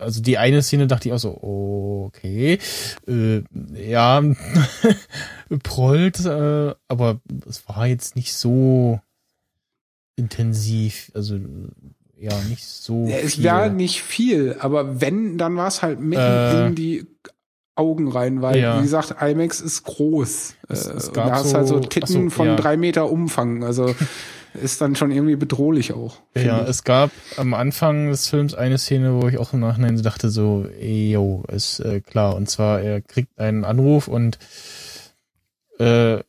also 0.00 0.22
die 0.22 0.38
eine 0.38 0.62
Szene 0.62 0.86
dachte 0.86 1.08
ich 1.08 1.12
auch 1.14 1.18
so, 1.18 1.38
okay, 2.06 2.58
äh, 3.06 3.42
ja, 3.74 4.22
prollt, 5.62 6.24
äh, 6.24 6.74
aber 6.88 7.20
es 7.46 7.68
war 7.68 7.86
jetzt 7.86 8.16
nicht 8.16 8.32
so 8.32 9.00
intensiv, 10.16 11.12
also 11.14 11.38
ja, 12.18 12.32
nicht 12.48 12.64
so. 12.64 13.06
Ja, 13.06 13.18
es 13.18 13.44
war 13.44 13.68
nicht 13.68 14.02
viel, 14.02 14.56
aber 14.58 15.02
wenn, 15.02 15.36
dann 15.36 15.56
war 15.56 15.68
es 15.68 15.82
halt 15.82 16.00
mitten 16.00 16.22
Äh, 16.22 16.66
in 16.68 16.74
die 16.74 17.06
Augen 17.76 18.08
rein, 18.10 18.42
weil, 18.42 18.58
ja. 18.58 18.78
wie 18.78 18.82
gesagt, 18.82 19.14
IMAX 19.22 19.60
ist 19.60 19.84
groß. 19.84 20.54
Es- 20.68 20.86
Äh, 20.86 20.92
es 20.94 21.08
und 21.08 21.14
gab 21.14 21.26
da 21.28 21.34
hast 21.36 21.54
halt 21.54 21.68
so 21.68 21.74
so- 21.74 21.80
Titten 21.80 22.24
so, 22.24 22.30
von 22.30 22.46
ja. 22.48 22.56
drei 22.56 22.76
Meter 22.76 23.10
Umfang. 23.10 23.62
Also 23.64 23.94
ist 24.54 24.80
dann 24.80 24.96
schon 24.96 25.10
irgendwie 25.10 25.36
bedrohlich 25.36 25.92
auch. 25.92 26.16
Ja, 26.34 26.62
ich. 26.62 26.68
es 26.70 26.82
gab 26.84 27.10
am 27.36 27.52
Anfang 27.52 28.08
des 28.08 28.26
Films 28.28 28.54
eine 28.54 28.78
Szene, 28.78 29.20
wo 29.20 29.28
ich 29.28 29.36
auch 29.38 29.52
im 29.52 29.60
Nachhinein 29.60 29.96
so 29.98 30.02
dachte 30.02 30.30
so, 30.30 30.66
ey, 30.80 31.12
yo, 31.12 31.44
ist 31.52 31.80
äh, 31.80 32.00
klar. 32.00 32.34
Und 32.34 32.48
zwar, 32.48 32.80
er 32.80 33.02
kriegt 33.02 33.38
einen 33.38 33.64
Anruf 33.64 34.08
und 34.08 34.38
äh, 35.78 36.20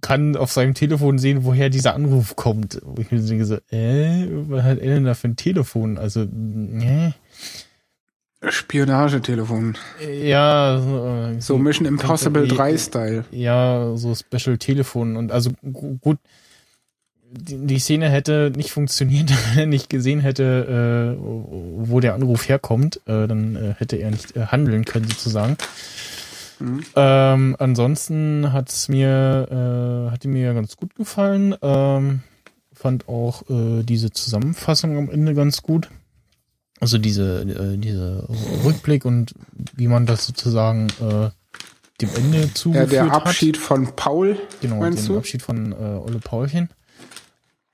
kann 0.00 0.34
auf 0.34 0.50
seinem 0.50 0.74
Telefon 0.74 1.18
sehen, 1.18 1.44
woher 1.44 1.68
dieser 1.70 1.94
Anruf 1.94 2.34
kommt. 2.34 2.80
Wo 2.84 3.00
ich 3.02 3.12
mir 3.12 3.20
so 3.20 3.28
denke 3.28 3.44
so, 3.44 3.56
äh, 3.70 4.26
was 4.48 4.64
hat 4.64 4.78
er 4.78 4.94
denn 4.94 5.04
da 5.04 5.14
für 5.14 5.28
ein 5.28 5.36
Telefon? 5.36 5.98
Also, 5.98 6.22
äh, 6.22 7.12
Spionagetelefon. 8.48 9.76
ja, 10.22 10.80
so, 10.80 11.40
So 11.40 11.58
Mission 11.58 11.86
Impossible 11.86 12.44
wie- 12.44 12.48
3 12.48 12.78
Style. 12.78 13.24
Ja, 13.30 13.92
so 13.96 14.14
Special 14.14 14.56
Telefon 14.58 15.16
und 15.16 15.30
also 15.30 15.50
gu- 15.62 15.98
gut, 16.00 16.18
die, 17.32 17.58
die 17.66 17.78
Szene 17.78 18.08
hätte 18.08 18.50
nicht 18.56 18.70
funktioniert, 18.70 19.30
wenn 19.52 19.58
er 19.58 19.66
nicht 19.66 19.90
gesehen 19.90 20.20
hätte, 20.20 21.16
äh, 21.18 21.22
wo 21.22 22.00
der 22.00 22.14
Anruf 22.14 22.48
herkommt, 22.48 22.96
äh, 23.06 23.26
dann 23.28 23.56
äh, 23.56 23.74
hätte 23.76 23.96
er 23.96 24.10
nicht 24.10 24.34
äh, 24.36 24.46
handeln 24.46 24.84
können 24.84 25.06
sozusagen. 25.08 25.56
Mhm. 26.58 26.80
Ähm, 26.96 27.56
ansonsten 27.58 28.52
hat's 28.52 28.88
mir, 28.88 29.48
äh, 30.08 30.12
hat 30.12 30.22
die 30.24 30.28
mir 30.28 30.52
ganz 30.54 30.76
gut 30.76 30.94
gefallen. 30.94 31.54
Ähm, 31.62 32.20
fand 32.72 33.08
auch 33.08 33.42
äh, 33.50 33.82
diese 33.82 34.10
Zusammenfassung 34.10 34.96
am 34.96 35.10
Ende 35.10 35.34
ganz 35.34 35.62
gut. 35.62 35.88
Also 36.80 36.98
diese, 36.98 37.42
äh, 37.42 37.76
diese 37.76 38.26
Rückblick 38.64 39.04
und 39.04 39.34
wie 39.76 39.86
man 39.86 40.06
das 40.06 40.26
sozusagen 40.26 40.88
äh, 41.00 41.30
dem 42.00 42.08
Ende 42.16 42.40
Ja, 42.40 42.54
zugeführt 42.54 42.92
der 42.92 43.10
hat. 43.10 43.26
Abschied 43.26 43.56
von 43.58 43.94
Paul, 43.94 44.36
Genau, 44.62 44.76
meinst 44.80 45.00
den 45.06 45.12
du? 45.12 45.18
Abschied 45.18 45.42
von 45.42 45.72
äh, 45.72 45.74
Olle 45.76 46.18
Paulchen. 46.18 46.70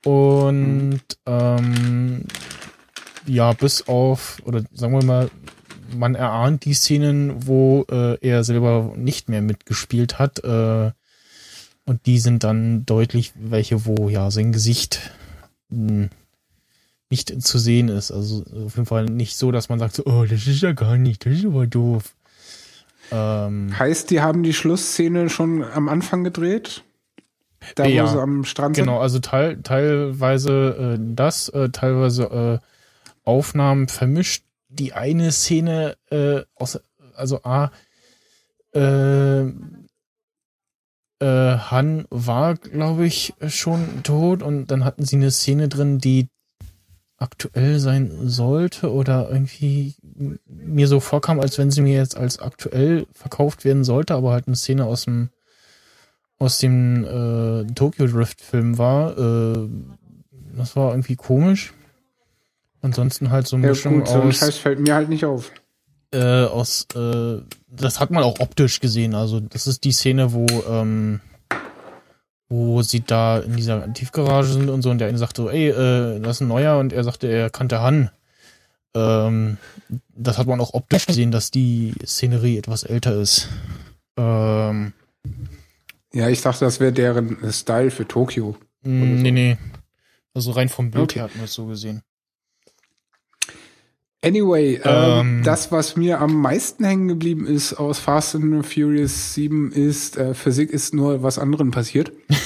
Und 0.03 1.01
ähm, 1.25 2.23
ja, 3.25 3.53
bis 3.53 3.87
auf, 3.87 4.41
oder 4.45 4.63
sagen 4.73 4.93
wir 4.93 5.03
mal, 5.03 5.29
man 5.95 6.15
erahnt 6.15 6.65
die 6.65 6.73
Szenen, 6.73 7.47
wo 7.47 7.85
äh, 7.89 8.17
er 8.25 8.43
selber 8.43 8.93
nicht 8.97 9.29
mehr 9.29 9.41
mitgespielt 9.41 10.19
hat. 10.19 10.43
Äh, 10.43 10.91
und 11.85 12.05
die 12.05 12.19
sind 12.19 12.43
dann 12.43 12.85
deutlich 12.85 13.31
welche, 13.35 13.85
wo 13.85 14.09
ja 14.09 14.29
sein 14.31 14.51
Gesicht 14.51 15.11
mh, 15.69 16.09
nicht 17.09 17.41
zu 17.41 17.57
sehen 17.57 17.89
ist. 17.89 18.11
Also 18.11 18.43
auf 18.65 18.75
jeden 18.75 18.85
Fall 18.85 19.05
nicht 19.05 19.37
so, 19.37 19.51
dass 19.51 19.69
man 19.69 19.79
sagt, 19.79 19.95
so, 19.95 20.03
oh, 20.05 20.25
das 20.25 20.47
ist 20.47 20.61
ja 20.61 20.73
gar 20.73 20.97
nicht, 20.97 21.25
das 21.25 21.33
ist 21.33 21.45
aber 21.45 21.67
doof. 21.67 22.15
Ähm, 23.11 23.77
Heißt, 23.77 24.09
die 24.09 24.21
haben 24.21 24.43
die 24.43 24.53
Schlussszene 24.53 25.29
schon 25.29 25.63
am 25.63 25.87
Anfang 25.87 26.23
gedreht? 26.23 26.83
Da, 27.75 27.85
Ja, 27.85 28.03
wo 28.03 28.07
sie 28.07 28.21
am 28.21 28.43
Strand 28.43 28.75
Genau, 28.75 28.99
also 28.99 29.19
teil, 29.19 29.61
teilweise 29.63 30.97
äh, 30.99 31.03
das, 31.15 31.49
äh, 31.49 31.69
teilweise 31.69 32.61
äh, 32.61 32.67
Aufnahmen 33.23 33.87
vermischt. 33.87 34.43
Die 34.69 34.93
eine 34.93 35.31
Szene, 35.31 35.95
äh, 36.11 36.41
aus, 36.55 36.79
also 37.15 37.41
A, 37.43 37.71
äh, 38.75 39.43
äh, 39.43 39.53
Han 41.19 42.05
war, 42.09 42.55
glaube 42.55 43.05
ich, 43.05 43.33
schon 43.47 44.03
tot 44.03 44.43
und 44.43 44.67
dann 44.67 44.83
hatten 44.83 45.05
sie 45.05 45.15
eine 45.15 45.31
Szene 45.31 45.69
drin, 45.69 45.99
die 45.99 46.27
aktuell 47.17 47.79
sein 47.79 48.11
sollte 48.29 48.91
oder 48.93 49.29
irgendwie 49.29 49.95
mir 50.45 50.87
so 50.87 50.99
vorkam, 50.99 51.39
als 51.39 51.57
wenn 51.57 51.71
sie 51.71 51.81
mir 51.81 51.95
jetzt 51.95 52.15
als 52.17 52.39
aktuell 52.39 53.07
verkauft 53.13 53.65
werden 53.65 53.83
sollte, 53.83 54.13
aber 54.15 54.31
halt 54.31 54.47
eine 54.47 54.55
Szene 54.55 54.85
aus 54.85 55.05
dem 55.05 55.29
aus 56.39 56.59
dem 56.59 57.03
äh, 57.03 57.65
Tokyo 57.73 58.05
Drift 58.05 58.41
Film 58.41 58.77
war. 58.77 59.17
Äh, 59.17 59.67
das 60.55 60.75
war 60.75 60.91
irgendwie 60.91 61.15
komisch. 61.15 61.73
Ansonsten 62.81 63.31
halt 63.31 63.47
so 63.47 63.55
eine 63.55 63.65
Ja, 63.65 63.71
Mischung 63.71 63.99
gut, 63.99 64.07
so 64.07 64.21
ein 64.21 64.27
aus, 64.27 64.35
Scheiß 64.37 64.57
fällt 64.57 64.79
mir 64.79 64.93
halt 64.93 65.09
nicht 65.09 65.25
auf. 65.25 65.51
äh, 66.13 66.45
aus 66.45 66.85
äh, 66.95 67.41
das 67.69 67.99
hat 67.99 68.11
man 68.11 68.23
auch 68.23 68.39
optisch 68.39 68.79
gesehen. 68.79 69.15
Also 69.15 69.39
das 69.39 69.65
ist 69.65 69.83
die 69.83 69.91
Szene, 69.91 70.33
wo 70.33 70.45
ähm, 70.69 71.21
wo 72.49 72.81
sie 72.81 73.01
da 73.01 73.39
in 73.39 73.55
dieser 73.57 73.91
Tiefgarage 73.93 74.53
sind 74.53 74.69
und 74.69 74.81
so 74.81 74.89
und 74.89 74.99
der 74.99 75.07
eine 75.09 75.17
sagte 75.17 75.41
so, 75.43 75.49
ey, 75.49 75.69
äh, 75.69 76.19
das 76.19 76.37
ist 76.37 76.41
ein 76.41 76.47
neuer 76.47 76.77
und 76.79 76.93
er 76.93 77.03
sagte, 77.03 77.27
er 77.27 77.49
kannte 77.49 77.81
Han. 77.81 78.09
Ähm, 78.95 79.57
das 80.15 80.37
hat 80.37 80.47
man 80.47 80.59
auch 80.61 80.73
optisch 80.73 81.05
gesehen, 81.07 81.31
dass 81.31 81.51
die 81.51 81.93
Szenerie 82.05 82.57
etwas 82.57 82.83
älter 82.83 83.13
ist. 83.15 83.49
Ähm, 84.17 84.93
Ja, 86.13 86.29
ich 86.29 86.41
dachte, 86.41 86.65
das 86.65 86.79
wäre 86.79 86.93
deren 86.93 87.37
Style 87.51 87.91
für 87.91 88.07
Tokio. 88.07 88.55
Mm, 88.83 89.21
Nee, 89.21 89.31
nee. 89.31 89.57
Also 90.33 90.51
rein 90.51 90.69
vom 90.69 90.91
Bild 90.91 91.03
Okay. 91.03 91.19
her 91.19 91.23
hat 91.25 91.35
man 91.35 91.45
es 91.45 91.53
so 91.53 91.65
gesehen. 91.65 92.01
Anyway, 94.23 94.81
ähm, 94.83 95.19
Ähm. 95.37 95.41
das, 95.43 95.71
was 95.71 95.95
mir 95.95 96.19
am 96.21 96.41
meisten 96.41 96.83
hängen 96.83 97.07
geblieben 97.07 97.45
ist 97.45 97.75
aus 97.75 97.99
Fast 97.99 98.35
and 98.35 98.65
Furious 98.65 99.33
7, 99.35 99.71
ist, 99.71 100.17
äh, 100.17 100.33
Physik 100.33 100.71
ist 100.71 100.93
nur 100.93 101.23
was 101.23 101.37
anderen 101.39 101.71
passiert. 101.71 102.11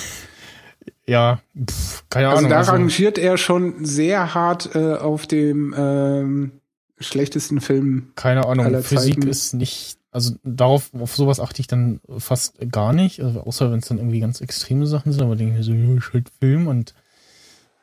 Ja, 1.07 1.41
pff, 1.69 2.03
keine 2.09 2.29
Also 2.29 2.37
Ahnung. 2.39 2.49
da 2.51 2.57
Also, 2.59 2.71
rangiert 2.71 3.17
er 3.17 3.37
schon 3.37 3.83
sehr 3.83 4.33
hart 4.33 4.75
äh, 4.75 4.93
auf 4.95 5.27
dem 5.27 5.73
ähm, 5.77 6.51
schlechtesten 6.99 7.59
Film. 7.59 8.11
keine 8.15 8.45
Ahnung. 8.45 8.81
Physik 8.83 9.25
ist 9.25 9.53
nicht, 9.53 9.97
also 10.11 10.35
darauf, 10.43 10.91
auf 10.93 11.15
sowas 11.15 11.39
achte 11.39 11.59
ich 11.59 11.67
dann 11.67 11.99
fast 12.17 12.55
gar 12.71 12.93
nicht, 12.93 13.19
also 13.21 13.41
außer 13.41 13.71
wenn 13.71 13.79
es 13.79 13.87
dann 13.87 13.97
irgendwie 13.97 14.19
ganz 14.21 14.41
extreme 14.41 14.85
Sachen 14.87 15.11
sind, 15.11 15.21
aber 15.21 15.35
denke 15.35 15.53
ich 15.53 15.57
mir 15.59 15.63
so, 15.63 15.73
ja, 15.73 15.97
ist 15.97 16.13
halt 16.13 16.29
Film 16.39 16.67
und 16.67 16.93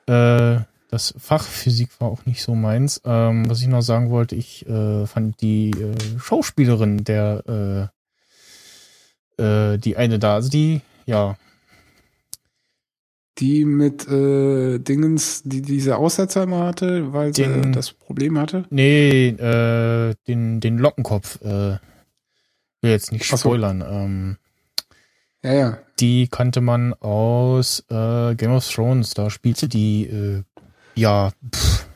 äh, 0.07 0.61
das 0.89 1.15
Fach 1.19 1.45
Physik 1.45 1.91
war 2.01 2.09
auch 2.09 2.25
nicht 2.27 2.43
so 2.43 2.55
meins. 2.55 3.01
Ähm, 3.05 3.49
was 3.49 3.61
ich 3.61 3.67
noch 3.69 3.83
sagen 3.83 4.11
wollte, 4.11 4.35
ich 4.37 4.67
äh, 4.69 5.07
fand 5.07 5.41
die 5.41 5.71
äh, 5.71 5.95
Schauspielerin 6.19 7.05
der 7.05 7.91
äh, 9.39 9.43
äh, 9.43 9.79
die 9.79 9.97
eine 9.97 10.19
da, 10.19 10.35
also 10.35 10.49
die, 10.49 10.81
ja, 11.07 11.37
Die 13.39 13.65
mit 13.65 14.09
äh, 14.09 14.79
Dingens, 14.81 15.43
die 15.45 15.63
diese 15.63 15.97
Aussetzer 15.97 16.43
immer 16.43 16.65
hatte, 16.67 17.13
weil 17.13 17.33
sie 17.35 17.45
Den- 17.45 17.73
das 17.73 17.93
Problem 17.93 18.37
hatte. 18.39 18.65
Nee, 18.71 19.29
äh, 19.29 20.15
den, 20.27 20.59
den 20.61 20.79
Lockenkopf, 20.79 21.41
äh, 21.43 21.79
will 22.81 22.91
jetzt 22.91 23.13
nicht 23.13 23.27
Ach 23.33 23.39
so. 23.39 23.49
spoilern. 23.51 23.85
Ähm, 23.89 24.37
Ja, 25.45 25.53
ja. 25.53 25.79
die 26.01 26.27
kannte 26.27 26.61
man 26.61 26.95
aus 26.95 27.85
äh, 27.91 28.35
Game 28.35 28.51
of 28.53 28.69
Thrones. 28.69 29.15
Da 29.15 29.31
spielte 29.31 29.69
die, 29.69 30.07
äh, 30.09 30.43
ja, 30.99 31.31
pff, 31.55 31.87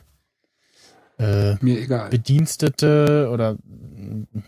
äh, 1.19 1.55
Mir 1.61 1.79
egal. 1.81 2.09
Bedienstete 2.09 3.29
oder 3.31 3.57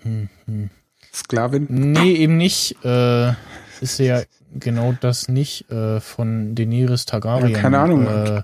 hm, 0.02 0.30
hm. 0.46 0.70
Sklavin. 1.14 1.68
nee, 1.70 2.14
eben 2.14 2.38
nicht. 2.38 2.84
Äh, 2.84 3.34
ist 3.82 4.00
ja 4.00 4.22
genau 4.54 4.94
das 5.00 5.28
nicht 5.28 5.70
äh, 5.70 6.00
von 6.00 6.56
Daenerys 6.56 7.06
Targaryen. 7.06 7.50
Ja, 7.50 7.60
keine 7.60 7.80
Ahnung. 7.80 8.08
Äh, 8.08 8.42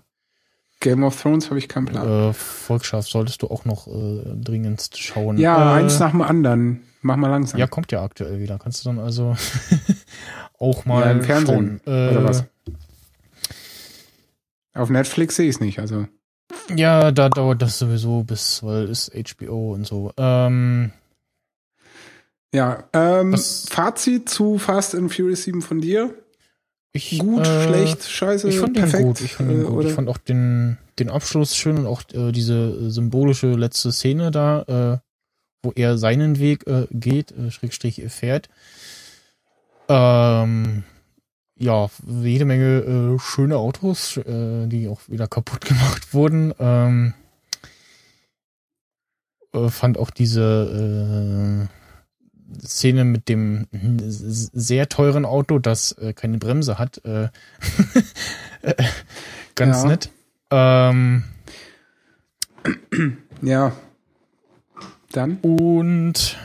Game 0.80 1.04
of 1.04 1.22
Thrones 1.22 1.50
habe 1.50 1.60
ich 1.60 1.68
keinen 1.68 1.86
Plan. 1.86 2.30
äh, 2.30 2.34
Volkschaft 2.34 3.10
solltest 3.10 3.42
du 3.44 3.48
auch 3.48 3.66
noch 3.66 3.88
äh, 3.88 4.24
dringendst 4.36 4.98
schauen. 4.98 5.38
ja, 5.38 5.78
äh, 5.78 5.82
eins 5.82 6.00
nach 6.00 6.12
dem 6.12 6.22
anderen. 6.22 6.82
Mach 7.02 7.16
mal 7.18 7.30
langsam. 7.30 7.60
Ja, 7.60 7.68
kommt 7.68 7.92
ja 7.92 8.04
aktuell 8.04 8.40
wieder. 8.40 8.58
Kannst 8.60 8.86
du 8.86 8.90
dann 8.90 9.00
also 9.00 9.36
auch 10.60 10.86
mal 10.86 11.02
Ja, 11.06 11.12
im 11.12 11.22
Fernsehen, 11.24 11.82
schauen. 11.86 11.94
Äh, 11.94 12.12
oder 12.12 12.24
was? 12.24 12.46
Auf 14.74 14.90
Netflix 14.90 15.36
sehe 15.36 15.50
ich 15.50 15.56
es 15.56 15.62
nicht. 15.62 15.80
Also 15.80 16.08
Ja, 16.76 17.12
da 17.12 17.30
dauert 17.30 17.62
das 17.62 17.80
sowieso 17.80 18.24
bis, 18.24 18.64
weil 18.64 18.88
ist 18.88 19.12
HBO 19.14 19.74
und 19.74 19.86
so. 19.86 20.12
Ähm, 20.18 20.92
ja. 22.54 22.84
Ähm, 22.94 23.38
Fazit 23.38 24.30
zu 24.30 24.58
Fast 24.58 24.96
and 24.96 25.14
Furious 25.14 25.44
7 25.44 25.62
von 25.62 25.82
dir? 25.82 26.14
ich, 26.94 27.20
Gut, 27.20 27.48
äh, 27.48 27.68
schlecht, 27.68 28.04
scheiße, 28.04 28.50
Ich 28.50 28.60
fand 28.60 28.74
perfekt. 28.74 29.00
den 29.00 29.08
gut. 29.08 29.22
Ich 29.22 29.34
fand 29.34 29.50
den 29.50 29.62
äh, 29.62 29.64
gut. 29.64 29.74
oder? 29.74 29.88
Ich 29.90 29.94
fand 29.94 30.10
auch 30.10 30.18
den, 30.18 30.78
den 31.00 31.10
Abschluss 31.10 31.56
schön 31.56 31.78
und 31.78 31.86
auch 31.88 32.02
äh, 32.14 32.32
diese 32.34 32.90
symbolische 32.92 33.48
letzte 33.54 33.92
Szene 33.94 34.32
da, 34.32 34.62
äh, 34.94 34.98
wo 35.64 35.72
er 35.76 35.98
seinen 35.98 36.40
Weg 36.40 36.68
äh, 36.68 36.88
geht, 36.92 37.32
äh, 37.32 37.50
Schrägstrich 37.52 38.04
fährt. 38.10 38.50
Ähm, 39.88 40.84
ja, 41.62 41.90
jede 42.08 42.46
Menge 42.46 42.80
äh, 43.16 43.20
schöne 43.20 43.58
Autos, 43.58 44.18
äh, 44.18 44.68
die 44.68 44.88
auch 44.88 45.02
wieder 45.08 45.28
kaputt 45.28 45.62
gemacht 45.66 46.14
wurden. 46.14 46.54
Ähm, 46.60 47.14
äh, 49.54 49.70
fand 49.70 49.98
auch 49.98 50.10
diese 50.10 51.68
äh, 51.70 52.66
Szene 52.66 53.06
mit 53.06 53.30
dem 53.30 53.68
hm, 53.72 53.98
sehr 54.02 54.90
teuren 54.90 55.24
Auto, 55.26 55.60
das 55.60 55.92
äh, 55.94 56.14
keine 56.14 56.38
Bremse 56.38 56.80
hat, 56.80 57.04
äh, 57.06 57.30
äh, 58.64 58.74
ganz 59.56 59.84
Ja. 59.84 59.90
nett. 59.90 60.10
Ähm, 60.50 61.24
Ja. 63.42 63.72
Dann? 65.12 65.38
Und 65.42 66.38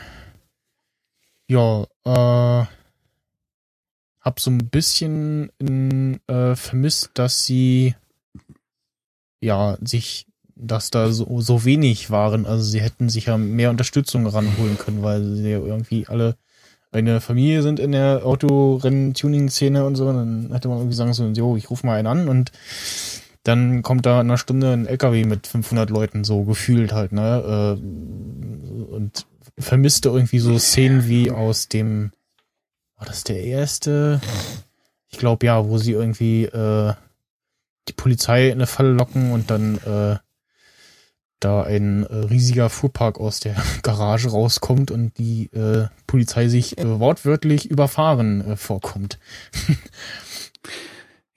ja, 1.48 1.86
äh, 2.04 2.66
hab 4.26 4.40
so 4.40 4.50
ein 4.50 4.68
bisschen 4.70 5.50
äh, 6.26 6.56
vermisst, 6.56 7.10
dass 7.14 7.44
sie 7.44 7.94
ja 9.40 9.78
sich, 9.80 10.26
dass 10.56 10.90
da 10.90 11.12
so, 11.12 11.40
so 11.40 11.64
wenig 11.64 12.10
waren. 12.10 12.44
Also 12.44 12.64
sie 12.64 12.80
hätten 12.80 13.08
sich 13.08 13.26
ja 13.26 13.38
mehr 13.38 13.70
Unterstützung 13.70 14.26
ranholen 14.26 14.78
können, 14.78 15.04
weil 15.04 15.22
sie 15.36 15.48
ja 15.48 15.60
irgendwie 15.60 16.08
alle 16.08 16.34
eine 16.90 17.20
Familie 17.20 17.62
sind 17.62 17.78
in 17.78 17.92
der 17.92 18.26
Autorennen-Tuning-Szene 18.26 19.84
und 19.84 19.94
so. 19.94 20.06
Dann 20.06 20.50
hätte 20.52 20.66
man 20.66 20.78
irgendwie 20.78 20.96
sagen 20.96 21.12
sollen, 21.12 21.36
jo, 21.36 21.56
ich 21.56 21.70
rufe 21.70 21.86
mal 21.86 21.96
einen 21.96 22.08
an 22.08 22.28
und 22.28 22.50
dann 23.44 23.82
kommt 23.82 24.06
da 24.06 24.20
in 24.20 24.26
einer 24.26 24.38
Stunde 24.38 24.72
ein 24.72 24.86
LKW 24.86 25.24
mit 25.24 25.46
500 25.46 25.88
Leuten, 25.88 26.24
so 26.24 26.42
gefühlt 26.42 26.92
halt, 26.92 27.12
ne? 27.12 27.78
Äh, 27.78 28.92
und 28.92 29.26
vermisste 29.56 30.08
irgendwie 30.08 30.40
so 30.40 30.58
Szenen 30.58 31.06
wie 31.06 31.30
aus 31.30 31.68
dem, 31.68 32.10
war 32.96 33.06
das 33.06 33.24
der 33.24 33.42
erste? 33.44 34.20
Ich 35.08 35.18
glaube 35.18 35.46
ja, 35.46 35.66
wo 35.66 35.78
sie 35.78 35.92
irgendwie 35.92 36.44
äh, 36.44 36.92
die 37.88 37.92
Polizei 37.92 38.46
in 38.48 38.54
eine 38.54 38.66
Falle 38.66 38.92
locken 38.92 39.32
und 39.32 39.50
dann 39.50 39.76
äh, 39.78 40.16
da 41.40 41.62
ein 41.62 42.04
äh, 42.04 42.14
riesiger 42.14 42.70
Fuhrpark 42.70 43.20
aus 43.20 43.40
der 43.40 43.54
Garage 43.82 44.28
rauskommt 44.30 44.90
und 44.90 45.16
die 45.18 45.46
äh, 45.52 45.88
Polizei 46.06 46.48
sich 46.48 46.78
äh, 46.78 46.98
wortwörtlich 47.00 47.70
überfahren 47.70 48.52
äh, 48.52 48.56
vorkommt. 48.56 49.18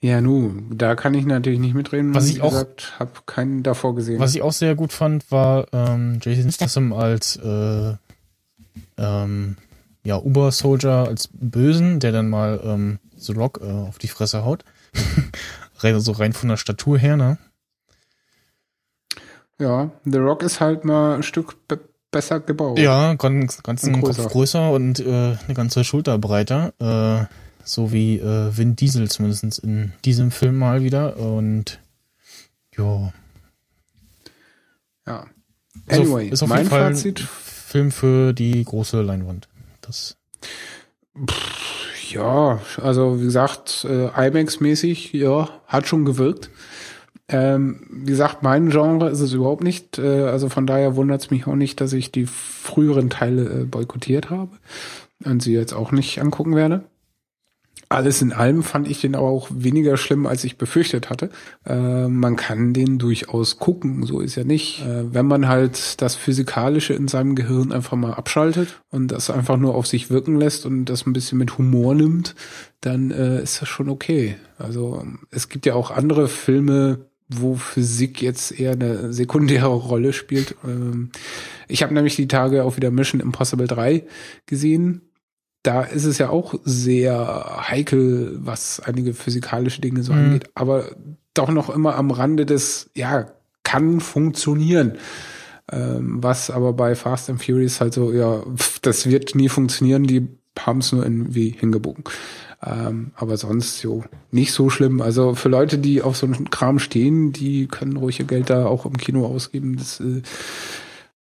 Ja, 0.02 0.22
nu, 0.22 0.62
da 0.70 0.94
kann 0.94 1.12
ich 1.12 1.26
natürlich 1.26 1.58
nicht 1.58 1.74
mitreden. 1.74 2.14
Was 2.14 2.26
Wie 2.28 2.32
ich 2.32 2.40
auch- 2.40 2.48
gesagt, 2.52 2.94
habe 2.98 3.10
keinen 3.26 3.62
davor 3.62 3.94
gesehen. 3.94 4.18
Was 4.18 4.34
ich 4.34 4.40
auch 4.40 4.52
sehr 4.52 4.74
gut 4.74 4.94
fand, 4.94 5.30
war 5.30 5.66
ähm, 5.74 6.20
Jason 6.22 6.50
Statham 6.50 6.94
als 6.94 7.36
äh, 7.36 7.96
ähm, 8.96 9.56
ja, 10.04 10.16
Uber-Soldier, 10.16 11.06
als 11.08 11.28
Bösen, 11.32 12.00
der 12.00 12.12
dann 12.12 12.28
mal 12.28 12.60
ähm, 12.64 12.98
The 13.16 13.32
Rock 13.32 13.60
äh, 13.62 13.70
auf 13.70 13.98
die 13.98 14.08
Fresse 14.08 14.44
haut. 14.44 14.64
so 15.98 16.12
rein 16.12 16.32
von 16.32 16.48
der 16.48 16.56
Statur 16.56 16.98
her, 16.98 17.16
ne? 17.16 17.38
ja, 19.60 19.90
The 20.04 20.18
Rock 20.18 20.42
ist 20.42 20.60
halt 20.60 20.84
mal 20.84 21.14
ein 21.14 21.22
Stück 21.22 21.68
be 21.68 21.78
besser 22.10 22.40
gebaut. 22.40 22.76
Ja, 22.78 23.14
ganz, 23.14 23.62
ganz 23.62 23.84
einen 23.84 24.00
größer. 24.02 24.24
Kopf 24.24 24.32
größer 24.32 24.72
und 24.72 24.98
äh, 24.98 25.36
eine 25.46 25.54
ganze 25.54 25.84
Schulter 25.84 26.18
breiter. 26.18 26.72
Äh, 26.80 27.32
so 27.62 27.92
wie 27.92 28.18
äh, 28.18 28.56
Vin 28.56 28.74
Diesel 28.74 29.08
zumindest 29.08 29.60
in 29.60 29.92
diesem 30.04 30.32
Film 30.32 30.58
mal 30.58 30.82
wieder. 30.82 31.18
Und 31.18 31.78
ja. 32.76 33.12
ja. 35.06 35.26
Ist 35.86 36.00
auf- 36.00 36.06
Anyway, 36.06 36.28
ist 36.30 36.42
auf 36.42 36.48
mein 36.48 36.58
jeden 36.58 36.70
Fall 36.70 36.94
Fazit, 36.94 37.20
Film 37.20 37.92
für 37.92 38.32
die 38.32 38.64
große 38.64 39.02
Leinwand. 39.02 39.48
Das 39.90 40.16
ja, 42.10 42.60
also 42.82 43.20
wie 43.20 43.24
gesagt, 43.24 43.86
äh, 43.88 44.08
IMAX-mäßig, 44.08 45.12
ja, 45.12 45.48
hat 45.66 45.86
schon 45.86 46.04
gewirkt. 46.04 46.50
Ähm, 47.28 47.86
wie 47.90 48.10
gesagt, 48.10 48.42
mein 48.42 48.70
Genre 48.70 49.08
ist 49.08 49.20
es 49.20 49.32
überhaupt 49.32 49.62
nicht. 49.62 49.98
Äh, 49.98 50.24
also 50.24 50.48
von 50.48 50.66
daher 50.66 50.96
wundert 50.96 51.20
es 51.20 51.30
mich 51.30 51.46
auch 51.46 51.54
nicht, 51.54 51.80
dass 51.80 51.92
ich 51.92 52.10
die 52.10 52.26
früheren 52.26 53.10
Teile 53.10 53.60
äh, 53.60 53.64
boykottiert 53.64 54.30
habe 54.30 54.50
und 55.24 55.42
sie 55.42 55.52
jetzt 55.52 55.72
auch 55.72 55.92
nicht 55.92 56.20
angucken 56.20 56.56
werde. 56.56 56.84
Alles 57.92 58.22
in 58.22 58.32
allem 58.32 58.62
fand 58.62 58.88
ich 58.88 59.00
den 59.00 59.16
aber 59.16 59.26
auch 59.26 59.48
weniger 59.50 59.96
schlimm, 59.96 60.24
als 60.24 60.44
ich 60.44 60.56
befürchtet 60.56 61.10
hatte. 61.10 61.28
Äh, 61.66 62.06
man 62.06 62.36
kann 62.36 62.72
den 62.72 63.00
durchaus 63.00 63.58
gucken, 63.58 64.06
so 64.06 64.20
ist 64.20 64.36
ja 64.36 64.44
nicht. 64.44 64.86
Äh, 64.86 65.12
wenn 65.12 65.26
man 65.26 65.48
halt 65.48 66.00
das 66.00 66.14
Physikalische 66.14 66.94
in 66.94 67.08
seinem 67.08 67.34
Gehirn 67.34 67.72
einfach 67.72 67.96
mal 67.96 68.12
abschaltet 68.12 68.80
und 68.90 69.08
das 69.08 69.28
einfach 69.28 69.56
nur 69.56 69.74
auf 69.74 69.88
sich 69.88 70.08
wirken 70.08 70.36
lässt 70.36 70.66
und 70.66 70.84
das 70.84 71.04
ein 71.04 71.12
bisschen 71.12 71.38
mit 71.38 71.58
Humor 71.58 71.96
nimmt, 71.96 72.36
dann 72.80 73.10
äh, 73.10 73.42
ist 73.42 73.60
das 73.60 73.68
schon 73.68 73.88
okay. 73.88 74.36
Also 74.56 75.04
es 75.32 75.48
gibt 75.48 75.66
ja 75.66 75.74
auch 75.74 75.90
andere 75.90 76.28
Filme, 76.28 77.06
wo 77.28 77.56
Physik 77.56 78.22
jetzt 78.22 78.52
eher 78.52 78.72
eine 78.72 79.12
sekundäre 79.12 79.66
Rolle 79.66 80.12
spielt. 80.12 80.54
Ähm, 80.64 81.10
ich 81.66 81.82
habe 81.82 81.92
nämlich 81.92 82.14
die 82.14 82.28
Tage 82.28 82.62
auch 82.62 82.76
wieder 82.76 82.92
Mission 82.92 83.20
Impossible 83.20 83.66
3 83.66 84.04
gesehen. 84.46 85.09
Da 85.62 85.82
ist 85.82 86.04
es 86.04 86.18
ja 86.18 86.30
auch 86.30 86.54
sehr 86.64 87.64
heikel, 87.68 88.38
was 88.40 88.80
einige 88.80 89.12
physikalische 89.14 89.80
Dinge 89.80 90.02
so 90.02 90.12
Mhm. 90.12 90.18
angeht, 90.18 90.50
aber 90.54 90.96
doch 91.34 91.50
noch 91.50 91.68
immer 91.70 91.96
am 91.96 92.10
Rande 92.10 92.46
des, 92.46 92.90
ja, 92.94 93.26
kann 93.62 94.00
funktionieren. 94.00 94.94
Ähm, 95.70 96.22
was 96.22 96.50
aber 96.50 96.72
bei 96.72 96.94
Fast 96.94 97.30
and 97.30 97.44
Furious 97.44 97.80
halt 97.80 97.94
so, 97.94 98.10
ja, 98.12 98.42
pf, 98.56 98.80
das 98.80 99.06
wird 99.06 99.34
nie 99.36 99.48
funktionieren, 99.48 100.04
die 100.04 100.26
haben 100.58 100.80
es 100.80 100.90
nur 100.92 101.04
irgendwie 101.04 101.50
hingebogen. 101.50 102.04
Ähm, 102.62 103.12
aber 103.14 103.36
sonst, 103.36 103.82
jo, 103.82 104.02
nicht 104.32 104.52
so 104.52 104.68
schlimm. 104.70 105.00
Also 105.00 105.34
für 105.34 105.48
Leute, 105.48 105.78
die 105.78 106.02
auf 106.02 106.16
so 106.16 106.26
einen 106.26 106.50
Kram 106.50 106.78
stehen, 106.78 107.32
die 107.32 107.68
können 107.68 107.96
ruhig 107.96 108.18
ihr 108.18 108.26
Geld 108.26 108.50
da 108.50 108.66
auch 108.66 108.84
im 108.84 108.96
Kino 108.96 109.24
ausgeben. 109.26 109.76
Das 109.76 110.00
äh, 110.00 110.22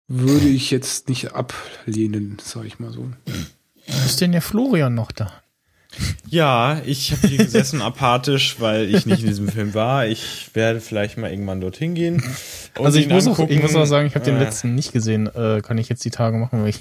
würde 0.08 0.48
ich 0.48 0.70
jetzt 0.70 1.08
nicht 1.08 1.34
ablehnen, 1.34 2.38
sag 2.42 2.64
ich 2.64 2.78
mal 2.80 2.92
so. 2.92 3.06
ist 3.86 4.20
denn 4.20 4.32
der 4.32 4.42
Florian 4.42 4.94
noch 4.94 5.12
da? 5.12 5.32
Ja, 6.28 6.80
ich 6.86 7.12
habe 7.12 7.28
hier 7.28 7.38
gesessen 7.38 7.82
apathisch, 7.82 8.56
weil 8.58 8.94
ich 8.94 9.04
nicht 9.04 9.20
in 9.20 9.28
diesem 9.28 9.48
Film 9.48 9.74
war. 9.74 10.06
Ich 10.06 10.50
werde 10.54 10.80
vielleicht 10.80 11.18
mal 11.18 11.30
irgendwann 11.30 11.60
dorthin 11.60 11.94
gehen. 11.94 12.22
Also 12.78 12.98
ich 12.98 13.08
muss, 13.08 13.26
auch, 13.26 13.32
angucken. 13.32 13.52
ich 13.52 13.62
muss 13.62 13.74
auch 13.74 13.84
sagen, 13.84 14.06
ich 14.06 14.14
habe 14.14 14.24
den 14.24 14.38
letzten 14.38 14.74
nicht 14.74 14.92
gesehen. 14.92 15.26
Äh, 15.26 15.60
kann 15.62 15.76
ich 15.78 15.88
jetzt 15.88 16.04
die 16.04 16.10
Tage 16.10 16.38
machen, 16.38 16.62
weil 16.62 16.70
ich 16.70 16.80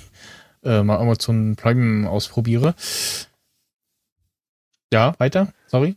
äh, 0.64 0.84
mal 0.84 0.98
Amazon 0.98 1.56
Prime 1.58 2.10
ausprobiere. 2.10 2.76
Ja, 4.94 5.16
weiter. 5.18 5.52
Sorry. 5.68 5.96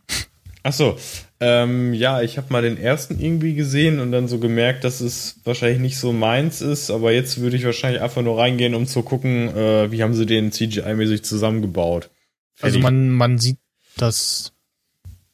Ach 0.67 0.73
so, 0.73 0.97
ähm, 1.39 1.93
ja, 1.93 2.23
ich 2.23 2.39
habe 2.39 2.51
mal 2.51 2.63
den 2.63 2.79
ersten 2.79 3.19
irgendwie 3.19 3.53
gesehen 3.53 3.99
und 3.99 4.11
dann 4.11 4.27
so 4.27 4.39
gemerkt, 4.39 4.83
dass 4.83 4.99
es 4.99 5.39
wahrscheinlich 5.43 5.79
nicht 5.79 5.99
so 5.99 6.11
meins 6.11 6.59
ist, 6.63 6.89
aber 6.89 7.11
jetzt 7.11 7.39
würde 7.39 7.55
ich 7.55 7.65
wahrscheinlich 7.65 8.01
einfach 8.01 8.23
nur 8.23 8.39
reingehen, 8.39 8.73
um 8.73 8.87
zu 8.87 9.03
gucken, 9.03 9.55
äh, 9.55 9.91
wie 9.91 10.01
haben 10.01 10.15
sie 10.15 10.25
den 10.25 10.51
CGI-mäßig 10.51 11.21
zusammengebaut. 11.21 12.09
Also 12.61 12.79
man, 12.79 13.11
man 13.11 13.37
sieht 13.37 13.59
das 13.95 14.53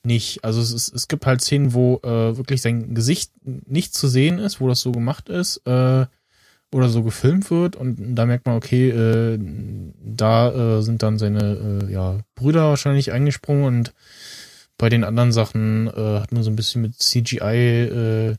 nicht. 0.03 0.43
Also 0.43 0.59
es, 0.59 0.73
ist, 0.73 0.93
es 0.93 1.07
gibt 1.07 1.25
halt 1.25 1.39
Szenen, 1.39 1.73
wo 1.73 2.01
äh, 2.03 2.35
wirklich 2.35 2.61
sein 2.61 2.93
Gesicht 2.93 3.31
nicht 3.45 3.93
zu 3.93 4.09
sehen 4.09 4.37
ist, 4.37 4.59
wo 4.59 4.67
das 4.67 4.81
so 4.81 4.91
gemacht 4.91 5.29
ist 5.29 5.61
äh, 5.65 6.07
oder 6.73 6.89
so 6.89 7.03
gefilmt 7.03 7.49
wird 7.51 7.77
und 7.77 8.15
da 8.15 8.25
merkt 8.25 8.47
man, 8.47 8.57
okay, 8.57 8.89
äh, 8.89 9.39
da 10.03 10.79
äh, 10.79 10.81
sind 10.81 11.03
dann 11.03 11.17
seine 11.17 11.85
äh, 11.87 11.93
ja, 11.93 12.19
Brüder 12.35 12.67
wahrscheinlich 12.67 13.13
eingesprungen 13.13 13.63
und 13.63 13.93
bei 14.81 14.89
den 14.89 15.03
anderen 15.03 15.31
Sachen 15.31 15.87
äh, 15.89 16.19
hat 16.21 16.31
man 16.31 16.41
so 16.41 16.49
ein 16.49 16.55
bisschen 16.55 16.81
mit 16.81 16.95
CGI 16.99 17.43
äh, 17.43 18.35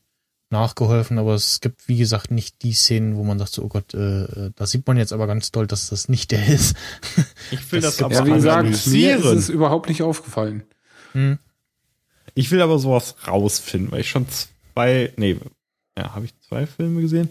nachgeholfen, 0.50 1.20
aber 1.20 1.34
es 1.34 1.60
gibt, 1.60 1.86
wie 1.86 1.96
gesagt, 1.96 2.32
nicht 2.32 2.64
die 2.64 2.72
Szenen, 2.72 3.14
wo 3.14 3.22
man 3.22 3.38
sagt, 3.38 3.52
so, 3.52 3.62
oh 3.62 3.68
Gott, 3.68 3.94
äh, 3.94 4.24
äh, 4.24 4.50
da 4.56 4.66
sieht 4.66 4.84
man 4.88 4.96
jetzt 4.96 5.12
aber 5.12 5.28
ganz 5.28 5.52
doll, 5.52 5.68
dass 5.68 5.90
das 5.90 6.08
nicht 6.08 6.32
der 6.32 6.44
ist. 6.48 6.74
ich 7.52 7.70
will 7.70 7.80
das 7.80 7.98
das, 7.98 8.04
aber 8.06 8.14
Ja, 8.14 8.26
wie 8.26 8.32
gesagt, 8.32 8.86
mir 8.88 9.18
ist 9.18 9.24
es 9.24 9.48
überhaupt 9.50 9.88
nicht 9.88 10.02
aufgefallen. 10.02 10.64
Hm. 11.12 11.38
Ich 12.34 12.50
will 12.50 12.60
aber 12.60 12.80
sowas 12.80 13.14
rausfinden, 13.28 13.92
weil 13.92 14.00
ich 14.00 14.10
schon 14.10 14.26
zwei, 14.28 15.12
nee, 15.16 15.36
ja, 15.96 16.16
habe 16.16 16.24
ich 16.24 16.34
zwei 16.40 16.66
Filme 16.66 17.02
gesehen, 17.02 17.28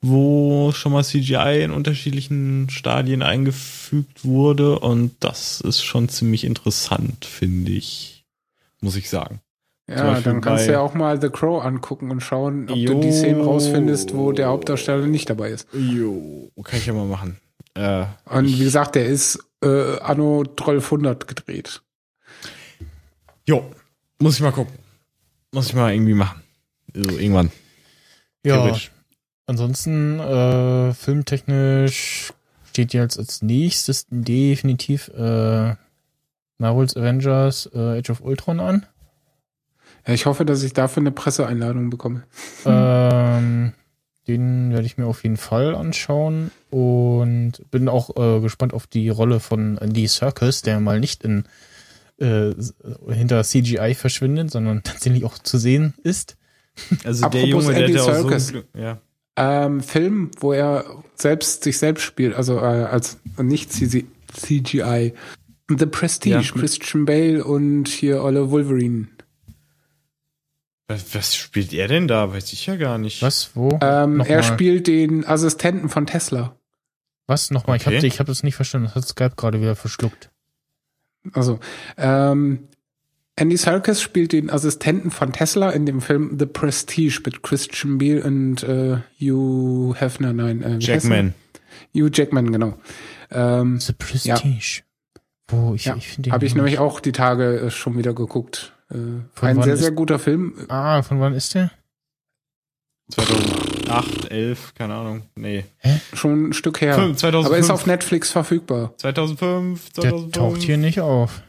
wo 0.00 0.72
schon 0.72 0.92
mal 0.92 1.04
CGI 1.04 1.64
in 1.64 1.70
unterschiedlichen 1.70 2.70
Stadien 2.70 3.20
eingefügt 3.20 4.24
wurde 4.24 4.78
und 4.78 5.12
das 5.20 5.60
ist 5.60 5.82
schon 5.82 6.08
ziemlich 6.08 6.44
interessant, 6.44 7.26
finde 7.26 7.72
ich, 7.72 8.13
muss 8.84 8.94
ich 8.96 9.08
sagen. 9.10 9.40
Ja, 9.88 10.18
dann 10.20 10.40
kannst 10.40 10.66
du 10.66 10.72
ja 10.72 10.80
auch 10.80 10.94
mal 10.94 11.20
The 11.20 11.28
Crow 11.28 11.62
angucken 11.62 12.10
und 12.10 12.20
schauen, 12.22 12.70
ob 12.70 12.76
Jo. 12.76 12.94
du 12.94 13.00
die 13.00 13.12
Szenen 13.12 13.40
rausfindest, 13.42 14.14
wo 14.16 14.32
der 14.32 14.46
Hauptdarsteller 14.48 15.06
nicht 15.06 15.28
dabei 15.28 15.50
ist. 15.50 15.66
Jo, 15.74 16.50
kann 16.62 16.78
ich 16.78 16.86
ja 16.86 16.92
mal 16.94 17.04
machen. 17.06 17.38
Äh, 17.74 18.04
Und 18.24 18.46
wie 18.46 18.64
gesagt, 18.64 18.94
der 18.94 19.06
ist 19.06 19.38
äh, 19.62 19.98
Anno 19.98 20.42
1200 20.42 21.26
gedreht. 21.26 21.82
jo, 23.46 23.70
muss 24.20 24.36
ich 24.36 24.40
mal 24.40 24.52
gucken. 24.52 24.74
Muss 25.52 25.66
ich 25.68 25.74
mal 25.74 25.92
irgendwie 25.92 26.14
machen. 26.14 26.42
So, 26.94 27.18
irgendwann. 27.18 27.50
Ja, 28.44 28.74
ansonsten 29.46 30.18
äh, 30.20 30.94
filmtechnisch 30.94 32.32
steht 32.70 32.92
jetzt 32.94 33.18
als 33.18 33.42
nächstes 33.42 34.06
definitiv 34.08 35.08
äh, 35.08 35.74
Marvel's 36.64 36.96
Avengers 36.96 37.68
äh, 37.74 37.98
Age 37.98 38.08
of 38.08 38.22
Ultron 38.22 38.58
an. 38.58 38.86
Ja, 40.06 40.14
ich 40.14 40.24
hoffe, 40.24 40.46
dass 40.46 40.62
ich 40.62 40.72
dafür 40.72 41.02
eine 41.02 41.12
Presseeinladung 41.12 41.90
bekomme. 41.90 42.24
Ähm, 42.66 43.74
den 44.26 44.72
werde 44.72 44.86
ich 44.86 44.96
mir 44.96 45.04
auf 45.04 45.22
jeden 45.22 45.36
Fall 45.36 45.74
anschauen 45.74 46.50
und 46.70 47.70
bin 47.70 47.90
auch 47.90 48.16
äh, 48.16 48.40
gespannt 48.40 48.72
auf 48.72 48.86
die 48.86 49.10
Rolle 49.10 49.38
von 49.38 49.76
Andy 49.76 50.06
Serkis, 50.06 50.62
der 50.62 50.80
mal 50.80 50.98
nicht 50.98 51.24
in 51.24 51.44
äh, 52.18 52.52
hinter 53.10 53.44
CGI 53.44 53.94
verschwindet, 53.94 54.50
sondern 54.50 54.82
tatsächlich 54.84 55.24
auch 55.24 55.38
zu 55.38 55.58
sehen 55.58 55.92
ist. 56.02 56.38
Also 57.04 57.28
der 57.28 57.42
Apropos 57.42 57.64
Junge, 57.64 57.74
der 57.74 57.84
Andy 57.84 57.98
hat 57.98 58.06
ja 58.06 58.22
auch 58.22 58.38
so 58.38 58.62
ja. 58.74 58.98
Ähm, 59.36 59.82
Film, 59.82 60.30
wo 60.40 60.54
er 60.54 60.86
selbst 61.16 61.64
sich 61.64 61.76
selbst 61.76 62.02
spielt, 62.02 62.34
also 62.34 62.56
äh, 62.56 62.86
als 62.86 63.18
nicht 63.36 63.70
CG 63.70 64.06
CGI. 64.32 65.12
The 65.68 65.86
Prestige, 65.86 66.34
Ja. 66.34 66.42
Christian 66.42 67.04
Bale 67.04 67.44
und 67.44 67.88
hier 67.88 68.22
Olle 68.22 68.50
Wolverine. 68.50 69.08
Was, 70.86 71.14
was 71.14 71.34
spielt 71.34 71.72
er 71.72 71.88
denn 71.88 72.06
da? 72.08 72.32
Weiß 72.32 72.52
ich 72.52 72.66
ja 72.66 72.76
gar 72.76 72.98
nicht. 72.98 73.22
Was? 73.22 73.50
Wo? 73.54 73.78
Ähm, 73.80 74.20
er 74.20 74.42
spielt 74.42 74.86
den 74.86 75.24
Assistenten 75.26 75.88
von 75.88 76.06
Tesla. 76.06 76.56
Was? 77.26 77.50
Nochmal? 77.50 77.78
Ich 77.78 77.86
habe 77.86 77.96
Okay. 77.96 78.06
ich 78.06 78.20
hab 78.20 78.26
das 78.26 78.42
nicht 78.42 78.54
verstanden. 78.54 78.86
Das 78.88 78.94
hat 78.94 79.08
Skype 79.08 79.32
gerade 79.36 79.60
wieder 79.62 79.76
verschluckt. 79.76 80.30
Also, 81.32 81.58
ähm, 81.96 82.68
Andy 83.36 83.56
Serkis 83.56 84.02
spielt 84.02 84.32
den 84.32 84.50
Assistenten 84.50 85.10
von 85.10 85.32
Tesla 85.32 85.70
in 85.70 85.86
dem 85.86 86.02
Film 86.02 86.36
The 86.38 86.44
Prestige 86.46 87.22
mit 87.24 87.42
Christian 87.42 87.96
Bale 87.96 88.22
und 88.22 88.62
äh, 88.62 88.98
Hugh 89.18 89.94
Hefner, 89.98 90.34
nein, 90.34 90.62
äh? 90.62 90.76
Jackman. 90.78 91.34
Hugh 91.94 92.10
Jackman, 92.12 92.52
genau. 92.52 92.78
Ähm, 93.30 93.80
The 93.80 93.94
Prestige. 93.94 94.82
Wo? 95.48 95.74
Ich, 95.74 95.84
ja, 95.84 95.96
ich 95.96 96.08
finde 96.08 96.32
habe 96.32 96.46
ich 96.46 96.54
nämlich 96.54 96.78
auch 96.78 97.00
die 97.00 97.12
Tage 97.12 97.60
äh, 97.60 97.70
schon 97.70 97.96
wieder 97.98 98.14
geguckt. 98.14 98.72
Äh, 98.90 98.96
Von 99.34 99.48
ein 99.48 99.62
sehr, 99.62 99.76
sehr 99.76 99.90
guter 99.92 100.18
Film. 100.18 100.54
Ah, 100.68 101.02
von 101.02 101.20
wann 101.20 101.34
ist 101.34 101.54
der? 101.54 101.70
2008 103.10 103.64
8, 103.90 104.30
11, 104.30 104.74
keine 104.74 104.94
Ahnung. 104.94 105.22
Nee. 105.36 105.64
Schon 106.14 106.48
ein 106.48 106.52
Stück 106.54 106.80
her. 106.80 106.94
Fünf- 106.94 107.18
2005. 107.18 107.46
Aber 107.46 107.58
ist 107.58 107.70
auf 107.70 107.86
Netflix 107.86 108.30
verfügbar. 108.30 108.94
2005, 108.96 109.90
Der 109.92 110.02
2005. 110.04 110.32
taucht 110.32 110.62
hier 110.62 110.78
nicht 110.78 111.00
auf. 111.00 111.42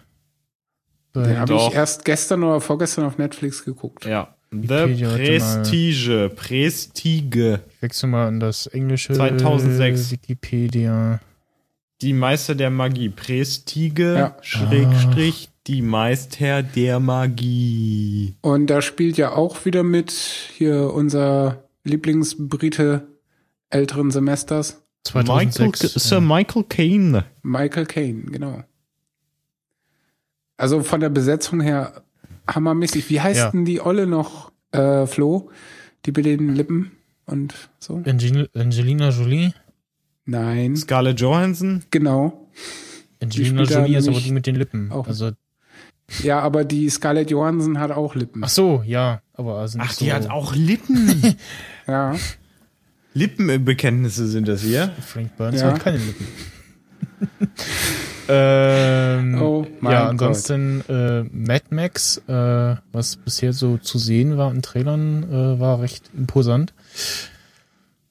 Den 1.16 1.40
habe 1.40 1.56
ich 1.56 1.72
erst 1.74 2.04
gestern 2.04 2.44
oder 2.44 2.60
vorgestern 2.60 3.06
auf 3.06 3.18
Netflix 3.18 3.64
geguckt. 3.64 4.04
Ja. 4.06 4.36
The. 4.52 4.58
Prestige. 5.06 6.30
Prestige. 6.36 7.62
Ich 7.76 7.82
wechsle 7.82 8.10
mal 8.10 8.28
in 8.28 8.42
das 8.42 8.68
englische 8.68 9.14
2006. 9.14 10.12
Wikipedia. 10.12 11.22
Die 12.02 12.14
Meister 12.14 12.56
der 12.56 12.70
Magie. 12.70 13.10
Prestige, 13.10 14.14
Ja. 14.16 14.38
Schrägstrich, 14.42 15.50
die 15.68 15.82
Meister 15.82 16.62
der 16.62 17.00
Magie. 17.00 18.36
Und 18.42 18.68
da 18.68 18.82
spielt 18.82 19.18
ja 19.18 19.32
auch 19.34 19.66
wieder 19.66 19.84
mit 19.84 20.12
hier 20.12 20.94
unser 20.94 21.64
Lieblingsbrite 21.84 23.08
älteren 23.70 24.12
Semesters, 24.12 24.84
2006. 25.06 25.94
Sir 25.94 26.16
ja. 26.16 26.22
Michael 26.22 26.64
Caine. 26.66 27.26
Michael 27.44 27.86
Caine, 27.86 28.24
genau. 28.24 28.64
Also 30.58 30.84
von 30.84 31.00
der 31.00 31.10
Besetzung 31.10 31.62
her 31.62 32.04
hammermäßig. 32.48 33.10
Wie 33.10 33.22
heißt 33.22 33.40
Ja. 33.40 33.52
denn 33.52 33.66
die 33.66 33.82
Olle 33.82 34.08
noch, 34.08 34.52
äh, 34.72 35.06
Flo? 35.06 35.50
Die 36.06 36.12
mit 36.12 36.26
den 36.26 36.56
Lippen 36.56 36.92
und 37.26 37.54
so? 37.80 38.02
Angel 38.06 38.50
Angelina 38.54 39.10
Jolie. 39.10 39.54
Nein, 40.26 40.76
Scarlett 40.76 41.20
Johansson. 41.20 41.84
genau. 41.92 42.48
Angelina 43.22 43.64
spielt 43.66 43.72
da 43.72 43.80
Jolie 43.86 43.98
ist 43.98 44.08
aber 44.08 44.20
die 44.20 44.32
mit 44.32 44.46
den 44.48 44.56
Lippen. 44.56 44.92
auch- 44.92 45.08
Also, 45.08 45.32
Ja, 46.24 46.40
aber 46.40 46.64
die 46.66 46.90
Scarlett 46.90 47.32
Johansson 47.32 47.80
hat 47.80 47.92
auch 47.92 48.16
Lippen. 48.16 48.44
ach 48.44 48.50
so, 48.50 48.84
ja, 48.86 49.22
aber 49.34 49.58
also 49.60 49.80
Ach, 49.82 49.94
die 49.96 50.06
so 50.08 50.14
hat 50.14 50.30
auch 50.30 50.56
Lippen. 50.56 51.36
Ja. 51.88 52.16
Lippenbekenntnisse 53.14 54.28
sind 54.28 54.48
das 54.48 54.62
hier. 54.62 54.92
Frank 55.00 55.38
Burns 55.38 55.62
Ja. 55.62 55.68
hat 55.74 55.80
keine 55.82 55.98
Lippen. 56.00 56.28
ähm, 58.28 59.42
Oh 59.42 59.66
mein 59.80 59.92
ja, 59.94 60.10
ansonsten 60.10 60.82
äh, 60.90 61.24
Mad 61.32 61.66
Max, 61.70 62.18
äh, 62.28 62.76
was 62.92 63.16
bisher 63.18 63.54
so 63.54 63.78
zu 63.78 63.98
sehen 64.00 64.38
war 64.38 64.52
in 64.52 64.62
Trailern, 64.62 65.24
äh, 65.32 65.60
war 65.60 65.80
recht 65.82 66.10
imposant. 66.18 66.74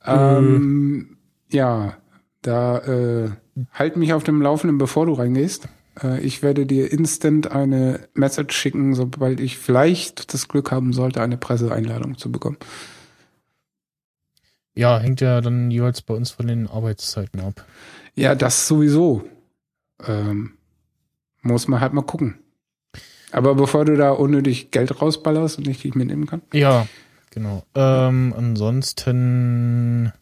Ähm, 0.07 1.17
ja, 1.51 1.95
da 2.47 2.79
äh, 2.79 3.31
halt 3.73 3.97
mich 3.97 4.13
auf 4.13 4.25
dem 4.25 4.43
Laufenden, 4.43 4.79
bevor 4.79 5.07
du 5.07 5.13
reingehst. 5.13 5.69
Äh, 6.03 6.21
ich 6.21 6.43
werde 6.43 6.67
dir 6.67 6.93
instant 6.93 7.51
eine 7.51 8.09
Message 8.15 8.57
schicken, 8.57 8.95
sobald 8.95 9.41
ich 9.41 9.59
vielleicht 9.59 10.33
das 10.33 10.49
Glück 10.49 10.71
haben 10.71 10.93
sollte, 10.93 11.23
eine 11.23 11.37
Presseeinladung 11.37 12.19
zu 12.19 12.31
bekommen. 12.31 12.59
Ja, 14.75 14.99
hängt 14.99 15.21
ja 15.21 15.41
dann 15.41 15.71
jeweils 15.71 16.03
bei 16.03 16.15
uns 16.15 16.31
von 16.31 16.47
den 16.47 16.67
Arbeitszeiten 16.67 17.41
ab. 17.41 17.65
Ja, 18.15 18.35
das 18.35 18.67
sowieso. 18.67 19.25
Ähm, 20.07 20.55
muss 21.43 21.69
man 21.69 21.81
halt 21.81 21.93
mal 21.93 22.03
gucken. 22.03 22.39
Aber 23.31 23.55
bevor 23.55 23.85
du 23.85 23.97
da 23.97 24.11
unnötig 24.11 24.71
Geld 24.71 25.01
rausballerst 25.01 25.59
und 25.59 25.69
ich 25.69 25.83
dich 25.83 25.95
mitnehmen 25.95 26.27
kann. 26.27 26.43
Ja, 26.53 26.87
genau. 27.31 27.65
Ähm, 27.75 28.35
ansonsten 28.37 30.13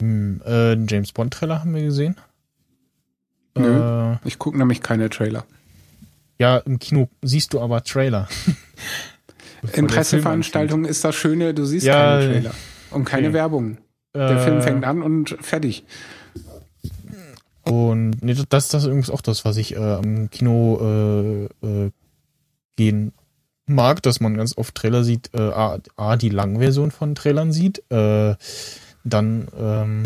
hm, 0.00 0.42
äh, 0.44 0.74
James 0.88 1.12
Bond 1.12 1.32
Trailer 1.34 1.60
haben 1.60 1.74
wir 1.74 1.82
gesehen. 1.82 2.16
Nö. 3.56 4.12
Äh, 4.14 4.18
Ich 4.24 4.38
gucke 4.38 4.58
nämlich 4.58 4.80
keine 4.80 5.08
Trailer. 5.10 5.44
ja, 6.38 6.58
im 6.58 6.78
Kino 6.78 7.08
siehst 7.22 7.52
du 7.52 7.60
aber 7.60 7.82
Trailer. 7.84 8.28
In 9.74 9.86
Presseveranstaltungen 9.88 10.86
ist 10.86 11.04
das 11.04 11.14
Schöne, 11.14 11.52
du 11.52 11.66
siehst 11.66 11.84
Ja, 11.84 12.18
keine 12.18 12.32
Trailer. 12.32 12.54
Und 12.92 13.04
keine 13.04 13.26
okay. 13.28 13.34
Werbung. 13.34 13.78
Der 14.14 14.30
anfängt. 14.30 14.40
Film 14.44 14.58
Äh, 14.58 14.62
fängt 14.62 14.84
an 14.84 15.02
und 15.02 15.36
fertig. 15.40 15.84
Und 17.62 18.22
nee, 18.22 18.34
das, 18.48 18.68
das 18.68 18.82
ist 18.82 18.86
übrigens 18.86 19.10
auch 19.10 19.20
das, 19.20 19.44
was 19.44 19.56
ich 19.56 19.76
äh, 19.76 19.78
am 19.78 20.30
Kino 20.30 21.48
äh, 21.62 21.66
äh, 21.66 21.90
gehen 22.76 23.12
mag, 23.66 24.02
dass 24.02 24.20
man 24.20 24.36
ganz 24.36 24.56
oft 24.56 24.74
Trailer 24.74 25.04
sieht, 25.04 25.30
äh, 25.34 25.40
A, 25.40 25.78
A, 25.96 26.16
die 26.16 26.30
Langversion 26.30 26.90
von 26.90 27.14
Trailern 27.14 27.52
sieht, 27.52 27.82
äh, 27.90 28.34
dann 29.04 29.48
ähm, 29.58 30.02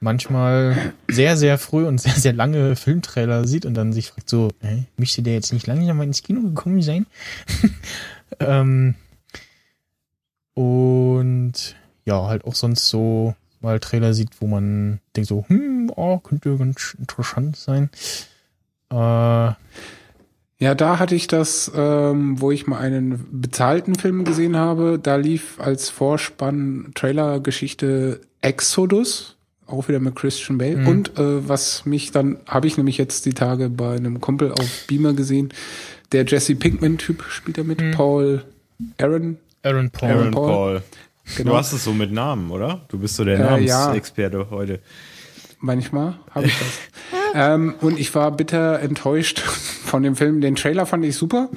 manchmal 0.00 0.92
sehr, 1.08 1.36
sehr 1.36 1.58
früh 1.58 1.86
und 1.86 2.00
sehr, 2.00 2.14
sehr 2.14 2.32
lange 2.32 2.76
Filmtrailer 2.76 3.46
sieht 3.46 3.64
und 3.64 3.74
dann 3.74 3.92
sich 3.92 4.08
fragt 4.08 4.28
so, 4.28 4.50
hä, 4.60 4.84
müsste 4.96 5.22
der 5.22 5.34
jetzt 5.34 5.52
nicht 5.52 5.66
langsam 5.66 5.96
mal 5.96 6.04
ins 6.04 6.22
Kino 6.22 6.42
gekommen 6.42 6.82
sein? 6.82 7.06
ähm, 8.40 8.94
und 10.54 11.76
ja, 12.04 12.26
halt 12.26 12.44
auch 12.44 12.54
sonst 12.54 12.88
so 12.88 13.34
mal 13.60 13.78
Trailer 13.78 14.12
sieht, 14.12 14.40
wo 14.40 14.46
man 14.46 15.00
denkt 15.14 15.28
so, 15.28 15.44
hm, 15.46 15.90
oh, 15.94 16.18
könnte 16.18 16.56
ganz 16.58 16.96
interessant 16.98 17.56
sein. 17.56 17.90
Äh, 18.90 19.52
Ja, 20.62 20.76
da 20.76 21.00
hatte 21.00 21.16
ich 21.16 21.26
das, 21.26 21.72
ähm, 21.74 22.40
wo 22.40 22.52
ich 22.52 22.68
mal 22.68 22.78
einen 22.78 23.26
bezahlten 23.32 23.96
Film 23.96 24.22
gesehen 24.24 24.56
habe. 24.56 24.96
Da 25.02 25.16
lief 25.16 25.58
als 25.58 25.90
Vorspann 25.90 26.92
Trailer-Geschichte 26.94 28.20
Exodus, 28.42 29.34
auch 29.66 29.88
wieder 29.88 29.98
mit 29.98 30.14
Christian 30.14 30.58
Bale. 30.58 30.76
Mhm. 30.76 30.86
Und 30.86 31.18
äh, 31.18 31.48
was 31.48 31.84
mich 31.84 32.12
dann, 32.12 32.36
habe 32.46 32.68
ich 32.68 32.76
nämlich 32.76 32.96
jetzt 32.96 33.26
die 33.26 33.34
Tage 33.34 33.70
bei 33.70 33.96
einem 33.96 34.20
Kumpel 34.20 34.52
auf 34.52 34.84
Beamer 34.86 35.14
gesehen. 35.14 35.52
Der 36.12 36.24
Jesse 36.26 36.54
Pinkman-Typ 36.54 37.24
spielt 37.28 37.58
da 37.58 37.64
mit, 37.64 37.80
Mhm. 37.80 37.90
Paul 37.90 38.44
Aaron. 39.00 39.38
Aaron 39.64 39.90
Paul. 39.90 40.08
Aaron 40.10 40.30
Paul. 40.30 40.46
Paul. 40.46 40.82
Genau. 41.38 41.50
Du 41.50 41.56
hast 41.56 41.72
es 41.72 41.82
so 41.82 41.92
mit 41.92 42.12
Namen, 42.12 42.52
oder? 42.52 42.82
Du 42.86 42.98
bist 42.98 43.16
so 43.16 43.24
der 43.24 43.38
Äh, 43.40 43.64
ja. 43.64 43.80
Namensexperte 43.80 44.46
heute. 44.50 44.78
Manchmal 45.58 46.18
habe 46.30 46.46
ich 46.46 46.56
das. 46.56 46.68
ähm, 47.34 47.74
und 47.80 47.98
ich 47.98 48.14
war 48.14 48.30
bitter 48.32 48.80
enttäuscht 48.80 49.38
von 49.84 50.02
dem 50.02 50.16
Film. 50.16 50.40
Den 50.40 50.54
Trailer 50.56 50.86
fand 50.86 51.04
ich 51.04 51.16
super 51.16 51.48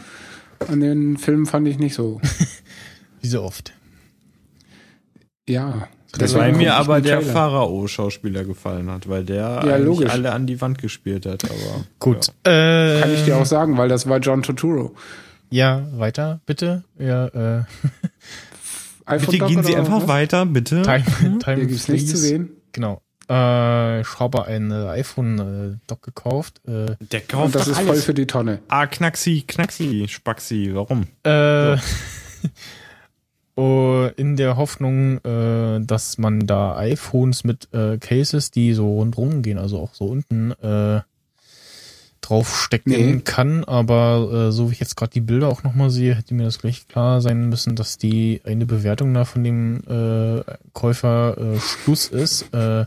und 0.68 0.80
den 0.80 1.18
Film 1.18 1.46
fand 1.46 1.68
ich 1.68 1.78
nicht 1.80 1.94
so. 1.96 2.22
Wie 3.22 3.28
so 3.28 3.42
oft. 3.44 3.74
Ja. 5.48 5.88
Weil 6.12 6.20
deswegen 6.20 6.46
guck 6.52 6.58
mir 6.58 6.76
aber 6.76 7.02
der. 7.02 7.22
Pharao-Schauspieler 7.22 8.46
gefallen 8.46 8.90
hat, 8.90 9.10
weil 9.10 9.26
der 9.26 9.36
Ja, 9.36 9.58
eigentlich 9.60 9.86
logisch. 9.86 10.12
alle 10.12 10.32
an 10.32 10.48
die 10.48 10.60
Wand 10.62 10.78
gespielt 10.78 11.26
hat. 11.26 11.44
Aber 11.44 11.84
Gut. 12.00 12.30
Äh, 12.44 13.02
Kann 13.02 13.14
ich 13.14 13.26
dir 13.26 13.38
auch 13.38 13.46
sagen, 13.46 13.78
weil 13.78 13.90
das 13.90 14.08
war 14.08 14.20
John 14.20 14.42
Turturro. 14.44 14.96
Ja, 15.50 15.86
weiter, 15.98 16.42
bitte. 16.46 16.84
Ja, 16.98 17.28
äh, 17.60 17.64
Bitte 19.08 19.38
gehen 19.38 19.64
Sie 19.64 19.76
einfach 19.76 20.02
was? 20.02 20.08
weiter, 20.08 20.46
bitte. 20.48 20.82
Time, 20.82 21.04
Time 21.40 21.56
Hier 21.58 21.66
gibt's 21.68 21.88
nichts 21.90 22.10
zu 22.10 22.18
sehen. 22.18 22.50
Genau. 22.72 23.02
Äh, 23.30 24.02
ich 24.02 24.20
habe 24.20 24.46
ein 24.46 24.72
äh, 24.72 24.88
iPhone-Dock 24.90 26.02
gekauft. 26.02 26.62
Äh, 26.68 26.96
Der 27.00 27.22
Und 27.22 27.28
kauft 27.30 27.56
das 27.56 27.68
ist 27.68 27.78
voll 27.80 27.90
alles. 27.90 28.06
für 28.06 28.14
die 28.14 28.28
Tonne. 28.28 28.60
Ah, 28.68 28.88
Knaxi, 28.88 29.44
Knaxi, 29.48 30.06
Spaxi. 30.08 30.72
Warum? 30.74 31.08
äh, 31.24 31.78
oh, 33.56 34.08
in 34.18 34.36
der 34.36 34.58
Hoffnung, 34.58 35.18
äh, 35.24 35.80
dass 35.82 36.18
man 36.18 36.46
da 36.48 36.76
iPhones 36.78 37.44
mit 37.44 37.74
äh, 37.74 37.98
Cases, 37.98 38.52
die 38.52 38.74
so 38.74 38.96
rundrum 38.96 39.42
gehen, 39.42 39.58
also 39.58 39.80
auch 39.80 39.94
so 39.94 40.06
unten 40.06 40.52
äh, 40.62 41.02
draufstecken 42.22 42.92
Nee. 42.92 43.22
kann. 43.24 43.64
Aber 43.64 44.48
äh, 44.48 44.52
so 44.52 44.70
wie 44.70 44.74
ich 44.74 44.80
jetzt 44.80 44.96
gerade 44.98 45.12
die 45.14 45.22
Bilder 45.22 45.48
auch 45.48 45.64
nochmal 45.64 45.90
sehe, 45.90 46.16
hätte 46.16 46.34
mir 46.34 46.44
das 46.44 46.60
gleich 46.60 46.88
klar 46.88 47.22
sein 47.22 47.50
müssen, 47.50 47.76
dass 47.76 47.98
die 47.98 48.42
eine 48.46 48.66
Bewertung 48.66 49.14
da 49.14 49.26
von 49.26 49.44
dem 49.44 49.82
äh, 49.88 50.42
Käufer 50.74 51.38
äh, 51.38 51.60
Schluss 51.60 52.08
ist. 52.08 52.52
Äh, 52.54 52.86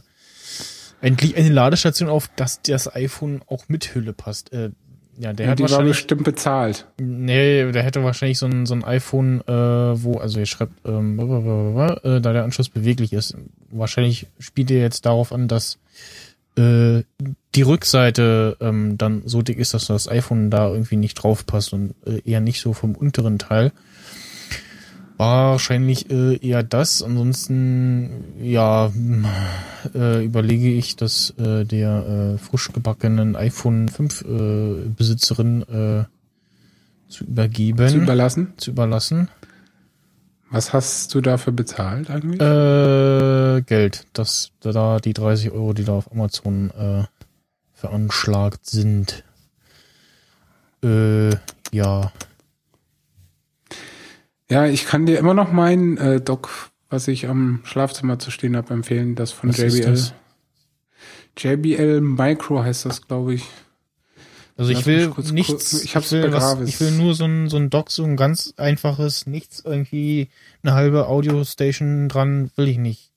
endlich 1.00 1.36
eine 1.36 1.50
Ladestation 1.50 2.08
auf, 2.08 2.28
dass 2.36 2.62
das 2.62 2.94
iPhone 2.94 3.42
auch 3.46 3.68
mit 3.68 3.94
Hülle 3.94 4.12
passt. 4.12 4.52
Äh, 4.52 4.70
ja, 5.18 5.32
der 5.32 5.46
Ja, 5.46 5.52
hat 5.52 5.58
die 5.58 5.64
war 5.64 5.70
wahrscheinlich 5.70 5.96
bestimmt 5.96 6.24
bezahlt. 6.24 6.86
Nee, 7.00 7.72
der 7.72 7.82
hätte 7.82 8.04
wahrscheinlich 8.04 8.38
so 8.38 8.46
ein, 8.46 8.66
so 8.66 8.74
ein 8.74 8.84
iPhone, 8.84 9.40
äh, 9.42 9.52
wo, 10.02 10.18
also 10.18 10.38
ihr 10.38 10.46
schreibt, 10.46 10.74
ähm, 10.86 11.16
blablabla, 11.16 12.16
äh, 12.16 12.20
da 12.20 12.32
der 12.32 12.44
Anschluss 12.44 12.68
beweglich 12.68 13.12
ist. 13.12 13.36
Wahrscheinlich 13.70 14.28
spielt 14.38 14.70
ihr 14.70 14.80
jetzt 14.80 15.06
darauf 15.06 15.32
an, 15.32 15.48
dass 15.48 15.78
äh, 16.56 17.02
die 17.54 17.62
Rückseite 17.62 18.56
ähm, 18.60 18.96
dann 18.96 19.22
so 19.24 19.42
dick 19.42 19.58
ist, 19.58 19.74
dass 19.74 19.86
das 19.86 20.08
iPhone 20.08 20.50
da 20.50 20.68
irgendwie 20.68 20.96
nicht 20.96 21.14
drauf 21.14 21.46
passt 21.46 21.72
und 21.72 21.94
äh, 22.06 22.20
eher 22.24 22.40
nicht 22.40 22.60
so 22.60 22.72
vom 22.72 22.94
unteren 22.94 23.38
Teil. 23.38 23.72
Wahrscheinlich 25.18 26.10
äh, 26.10 26.36
eher 26.36 26.62
das. 26.62 27.02
Ansonsten, 27.02 28.24
ja, 28.40 28.92
äh, 29.94 30.24
überlege 30.24 30.70
ich, 30.70 30.94
das 30.96 31.34
äh, 31.38 31.64
der 31.64 32.34
äh, 32.34 32.38
frisch 32.38 32.72
gebackenen 32.72 33.34
iPhone 33.34 33.88
5 33.88 34.22
äh, 34.22 34.88
Besitzerin 34.96 35.62
äh, 35.62 36.04
zu 37.10 37.24
übergeben, 37.24 37.88
Zu 37.88 37.96
überlassen. 37.98 38.52
zu 38.58 38.70
überlassen. 38.70 39.28
Was 40.50 40.72
hast 40.72 41.14
du 41.14 41.20
dafür 41.20 41.52
bezahlt 41.52 42.10
eigentlich? 42.10 42.40
Äh, 42.40 43.60
Geld, 43.62 44.06
das 44.12 44.52
da 44.60 44.98
die 44.98 45.12
30 45.12 45.50
Euro, 45.50 45.72
die 45.74 45.84
da 45.84 45.92
auf 45.94 46.10
Amazon 46.12 46.70
äh, 46.70 47.04
veranschlagt 47.74 48.66
sind. 48.66 49.24
Äh, 50.82 51.30
ja. 51.72 52.12
Ja, 54.50 54.66
ich 54.66 54.86
kann 54.86 55.06
dir 55.06 55.18
immer 55.18 55.34
noch 55.34 55.52
meinen 55.52 55.96
äh, 55.98 56.20
Doc 56.20 56.70
was 56.90 57.08
ich 57.08 57.28
am 57.28 57.60
Schlafzimmer 57.64 58.18
zu 58.18 58.30
stehen 58.30 58.56
habe, 58.56 58.72
empfehlen. 58.72 59.14
Das 59.14 59.32
von 59.32 59.50
Was 59.50 59.58
JBL. 59.58 59.82
das? 59.82 60.14
JBL 61.36 62.00
Micro 62.00 62.62
heißt 62.62 62.86
das, 62.86 63.06
glaube 63.06 63.34
ich. 63.34 63.44
Also 64.56 64.70
ich 64.72 64.78
Lass 64.78 64.86
will 64.86 65.06
mich 65.06 65.14
kurz 65.14 65.30
nichts. 65.30 65.84
Ich 65.84 65.94
hab's 65.94 66.10
will, 66.10 66.32
was, 66.32 66.60
ich 66.62 66.80
will 66.80 66.90
nur 66.92 67.14
so 67.14 67.24
ein, 67.24 67.48
so 67.48 67.56
ein 67.58 67.70
Dock, 67.70 67.92
so 67.92 68.02
ein 68.02 68.16
ganz 68.16 68.54
einfaches, 68.56 69.26
nichts 69.26 69.60
irgendwie, 69.64 70.30
eine 70.62 70.72
halbe 70.74 71.06
Audio-Station 71.06 72.08
dran, 72.08 72.50
will 72.56 72.66
ich 72.66 72.78
nicht. 72.78 73.12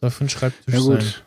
Soll 0.00 0.10
für 0.10 0.24
den 0.24 0.30
Schreibtisch 0.30 0.74
Ja 0.74 0.80
sein. 0.80 0.98
gut. 0.98 1.24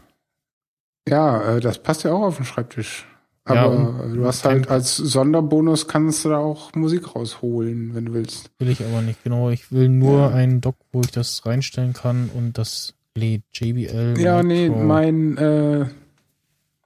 Ja, 1.08 1.56
äh, 1.56 1.60
das 1.60 1.84
passt 1.84 2.04
ja 2.04 2.14
auch 2.14 2.24
auf 2.24 2.38
den 2.38 2.46
Schreibtisch. 2.46 3.06
Ja, 3.48 3.66
Aber 3.66 4.06
äh, 4.06 4.16
du 4.16 4.26
hast 4.26 4.46
halt 4.46 4.70
als 4.70 4.96
Sonderbonus 4.96 5.88
kannst 5.90 6.24
du 6.24 6.30
da 6.30 6.38
auch 6.38 6.74
Musik 6.76 7.14
rausholen, 7.16 7.94
wenn 7.94 8.06
du 8.06 8.14
willst. 8.14 8.52
Will 8.60 8.70
ich 8.70 8.84
aber 8.84 9.02
nicht, 9.02 9.22
genau. 9.24 9.50
Ich 9.50 9.72
will 9.72 9.90
nur 9.90 10.20
Ja. 10.20 10.30
einen 10.30 10.62
Dock, 10.62 10.78
wo 10.94 11.02
ich 11.02 11.12
das 11.12 11.46
reinstellen 11.46 11.92
kann 11.94 12.30
und 12.34 12.58
das 12.58 12.94
lädt 13.16 13.44
JBL. 13.54 14.16
Ja, 14.18 14.42
nee, 14.44 14.70
Micro. 14.70 14.84
mein 14.84 15.38
äh, 15.38 15.86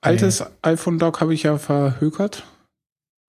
altes 0.01 0.43
iPhone 0.63 0.97
Dock 0.99 1.21
habe 1.21 1.33
ich 1.35 1.43
ja 1.43 1.57
verhökert, 1.59 2.43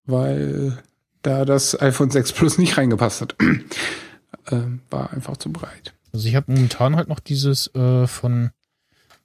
weil 0.07 0.79
da 1.23 1.45
das 1.45 1.79
iPhone 1.81 2.11
6 2.11 2.33
Plus 2.33 2.57
nicht 2.59 2.79
reingepasst 2.79 3.21
hat. 3.21 3.37
ähm, 4.51 4.81
war 4.91 5.13
einfach 5.13 5.37
zu 5.37 5.53
breit. 5.53 5.93
Also 6.15 6.29
ich 6.29 6.35
habe 6.35 6.51
momentan 6.53 6.97
halt 6.97 7.09
noch 7.09 7.21
dieses 7.21 7.73
äh, 7.75 8.07
von 8.07 8.51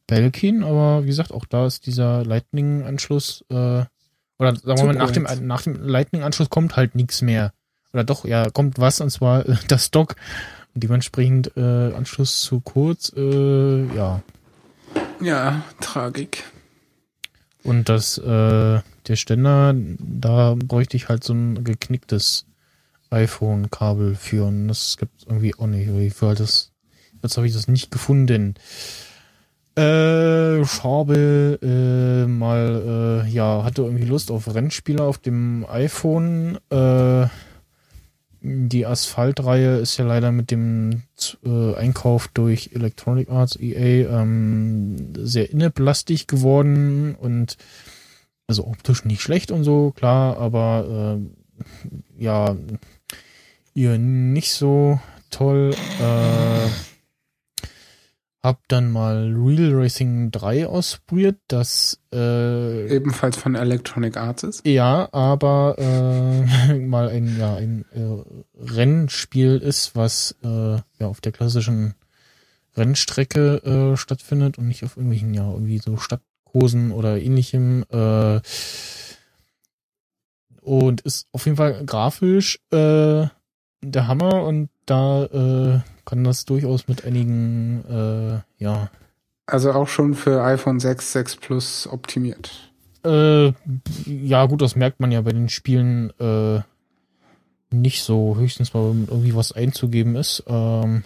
Belkin, 0.08 0.64
aber 0.66 1.04
wie 1.04 1.08
gesagt, 1.08 1.32
auch 1.32 1.46
da 1.46 1.66
ist 1.66 1.86
dieser 1.86 2.26
Lightning-Anschluss, 2.26 3.46
äh, 3.50 3.86
oder 4.44 4.56
sagen 4.56 4.80
wir 4.80 4.86
mal, 4.86 4.95
nach 4.95 5.11
dem, 5.11 5.28
nach 5.41 5.61
dem 5.61 5.76
Lightning-Anschluss 5.76 6.49
kommt 6.49 6.76
halt 6.76 6.95
nichts 6.95 7.22
mehr. 7.22 7.53
Oder 7.94 8.03
doch, 8.03 8.26
ja, 8.26 8.49
kommt 8.49 8.80
was, 8.80 9.02
und 9.02 9.10
zwar 9.10 9.48
äh, 9.48 9.56
das 9.68 9.91
Dock. 9.91 10.15
Und 10.74 10.84
dementsprechend 10.84 11.56
äh, 11.56 11.94
Anschluss 11.94 12.41
zu 12.41 12.60
kurz, 12.60 13.11
äh, 13.15 13.86
ja. 13.95 14.22
Ja, 15.22 15.64
Tragik. 15.80 16.44
Und 17.64 17.88
das, 17.88 18.18
äh, 18.18 18.82
der 19.07 19.15
Ständer, 19.15 19.74
da 19.76 20.56
bräuchte 20.57 20.98
ich 20.98 21.07
halt 21.07 21.24
so 21.24 21.34
ein 21.34 21.64
geknicktes 21.64 22.45
iPhone-Kabel 23.10 24.15
für. 24.15 24.45
Und 24.45 24.68
das 24.68 24.98
gibt's 24.98 25.26
irgendwie 25.26 25.56
auch 25.56 25.68
nicht. 25.68 25.88
Irgendwie 25.88 26.10
für 26.10 26.28
halt 26.28 26.40
das, 26.40 26.72
jetzt 27.22 27.38
habe 27.38 27.48
ich 27.48 27.53
das 27.53 27.68
nicht 27.68 27.91
gefunden. 27.91 28.56
Äh, 29.76 30.62
ich 30.62 30.84
äh, 30.84 32.26
mal, 32.28 33.24
äh, 33.26 33.30
ja, 33.30 33.64
hatte 33.64 33.82
irgendwie 33.82 34.06
Lust 34.06 34.32
auf 34.32 34.54
Rennspiele 34.54 35.04
auf 35.04 35.18
dem 35.18 35.66
iPhone. 35.68 36.60
Äh, 36.70 37.28
die 38.45 38.86
Asphalt-Reihe 38.86 39.78
ist 39.78 39.98
ja 39.98 40.06
leider 40.06 40.32
mit 40.32 40.52
dem 40.52 41.04
äh, 41.45 41.76
Einkauf 41.76 42.28
durch 42.28 42.72
Electronic 42.74 43.30
Arts 43.30 43.56
EA 43.56 44.22
ähm, 44.22 45.14
sehr 45.18 45.50
inneblastig 45.50 46.28
geworden 46.28 47.16
und 47.16 47.58
also 48.45 48.68
optisch 48.68 49.06
nicht 49.06 49.22
schlecht 49.22 49.52
und 49.52 49.64
so, 49.64 49.91
klar, 49.91 50.38
aber 50.38 51.20
äh, 52.20 52.22
ja, 52.22 52.56
ihr 53.74 53.98
nicht 53.98 54.52
so 54.52 55.00
toll. 55.30 55.74
Äh, 56.02 56.93
hab 58.44 58.68
dann 58.68 58.91
mal 58.91 59.34
Real 59.34 59.74
Racing 59.74 60.30
3 60.30 60.68
ausprobiert, 60.68 61.38
das 61.48 62.02
äh, 62.14 62.94
Ebenfalls 62.94 63.38
von 63.38 63.56
Electronic 63.56 64.18
Arts 64.18 64.44
ist. 64.44 64.68
ja, 64.68 65.07
aber 65.14 65.76
äh, 65.78 66.80
mal 66.80 67.07
ein 67.07 67.38
ja 67.40 67.56
ein 67.56 67.86
äh, 67.94 68.22
Rennspiel 68.61 69.57
ist, 69.57 69.95
was 69.95 70.36
äh, 70.44 70.76
ja 70.76 71.07
auf 71.07 71.22
der 71.22 71.32
klassischen 71.32 71.95
Rennstrecke 72.76 73.94
äh, 73.94 73.98
stattfindet 73.98 74.57
und 74.57 74.68
nicht 74.68 74.84
auf 74.84 74.98
irgendwelchen 74.98 75.34
ja 75.34 75.49
irgendwie 75.49 75.78
so 75.78 75.95
Stadtkursen 75.95 76.91
oder 76.91 77.22
ähnlichem. 77.22 77.86
Äh, 77.90 78.41
und 80.61 81.02
ist 81.02 81.28
auf 81.32 81.45
jeden 81.45 81.57
Fall 81.57 81.86
grafisch 81.86 82.60
äh, 82.72 83.28
der 83.82 84.07
Hammer 84.07 84.44
und 84.44 84.70
da 84.86 85.26
äh, 85.26 85.80
kann 86.06 86.24
das 86.24 86.46
durchaus 86.46 86.88
mit 86.88 87.06
einigen 87.06 87.84
äh, 87.90 88.64
ja 88.64 88.90
Also 89.46 89.72
auch 89.72 89.88
schon 89.88 90.14
für 90.14 90.44
iPhone 90.44 90.80
6, 90.80 91.12
6 91.12 91.36
Plus 91.38 91.88
optimiert. 91.88 92.72
Äh, 93.06 93.54
ja, 94.06 94.46
gut, 94.46 94.62
das 94.62 94.76
merkt 94.76 95.00
man 95.00 95.12
ja 95.12 95.22
bei 95.22 95.34
den 95.34 95.50
Spielen 95.50 96.12
äh, 96.20 96.62
nicht 97.72 98.04
so. 98.04 98.38
Höchstens 98.38 98.74
mal, 98.74 98.90
wenn 98.90 99.08
irgendwie 99.08 99.36
was 99.36 99.52
einzugeben 99.52 100.16
ist. 100.16 100.44
Ähm, 100.48 101.04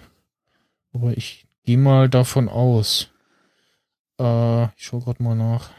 aber 0.92 1.16
ich 1.16 1.46
gehe 1.64 1.78
mal 1.78 2.08
davon 2.08 2.48
aus. 2.48 3.10
Äh, 4.20 4.64
ich 4.76 4.84
schaue 4.84 5.00
gerade 5.00 5.22
mal 5.22 5.34
nach. 5.34 5.70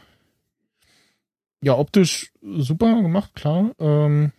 Ja, 1.62 1.76
optisch 1.76 2.32
super 2.42 3.02
gemacht, 3.02 3.34
klar. 3.34 3.70
Ähm, 3.78 4.32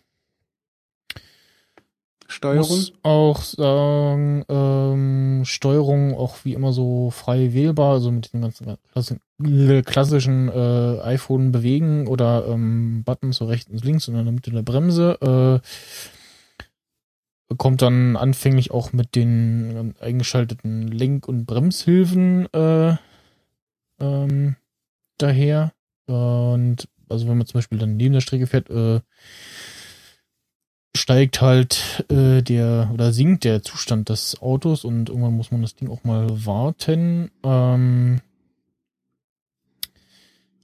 Steuerung? 2.32 2.60
muss 2.60 2.94
auch 3.04 3.42
sagen, 3.42 4.46
ähm, 4.50 5.42
Steuerung 5.46 6.16
auch 6.16 6.38
wie 6.44 6.54
immer 6.54 6.74
so 6.74 7.10
frei 7.12 7.54
wählbar, 7.54 7.94
also 7.94 8.12
mit 8.12 8.34
den 8.34 8.42
ganzen 8.42 8.78
klassi- 8.94 9.82
klassischen 9.84 10.50
äh, 10.50 11.02
iPhone 11.02 11.52
bewegen 11.52 12.08
oder 12.08 12.48
ähm, 12.48 13.04
Buttons 13.04 13.38
so 13.38 13.46
rechts 13.46 13.70
und 13.70 13.84
links 13.84 14.08
und 14.08 14.16
in 14.16 14.26
der 14.26 14.34
Mitte 14.34 14.52
der 14.52 14.64
Bremse. 14.64 15.62
Äh, 15.62 15.68
kommt 17.58 17.82
dann 17.82 18.16
anfänglich 18.16 18.72
auch 18.72 18.94
mit 18.94 19.16
den 19.16 19.76
ähm, 19.76 19.94
eingeschalteten 20.00 20.88
Lenk- 20.88 21.28
und 21.28 21.46
Bremshilfen 21.46 22.48
äh, 22.54 22.96
ähm, 24.00 24.56
daher. 25.18 25.74
Und 26.08 26.88
also 27.10 27.28
wenn 27.28 27.38
man 27.38 27.48
zum 27.48 27.58
Beispiel 27.58 27.78
dann 27.78 27.98
neben 27.98 28.14
der 28.14 28.22
Strecke 28.22 28.48
fährt, 28.48 28.70
äh, 28.70 29.02
steigt 30.96 31.42
halt 31.42 32.06
äh, 32.10 32.42
der 32.42 32.90
oder 32.94 33.14
sinkt 33.14 33.44
der 33.44 33.64
Zustand 33.64 34.10
des 34.10 34.42
Autos 34.42 34.84
und 34.84 35.10
irgendwann 35.10 35.36
muss 35.36 35.52
man 35.52 35.62
das 35.62 35.76
Ding 35.76 35.90
auch 35.90 36.04
mal 36.04 36.46
warten. 36.46 37.32
Ähm, 37.44 38.22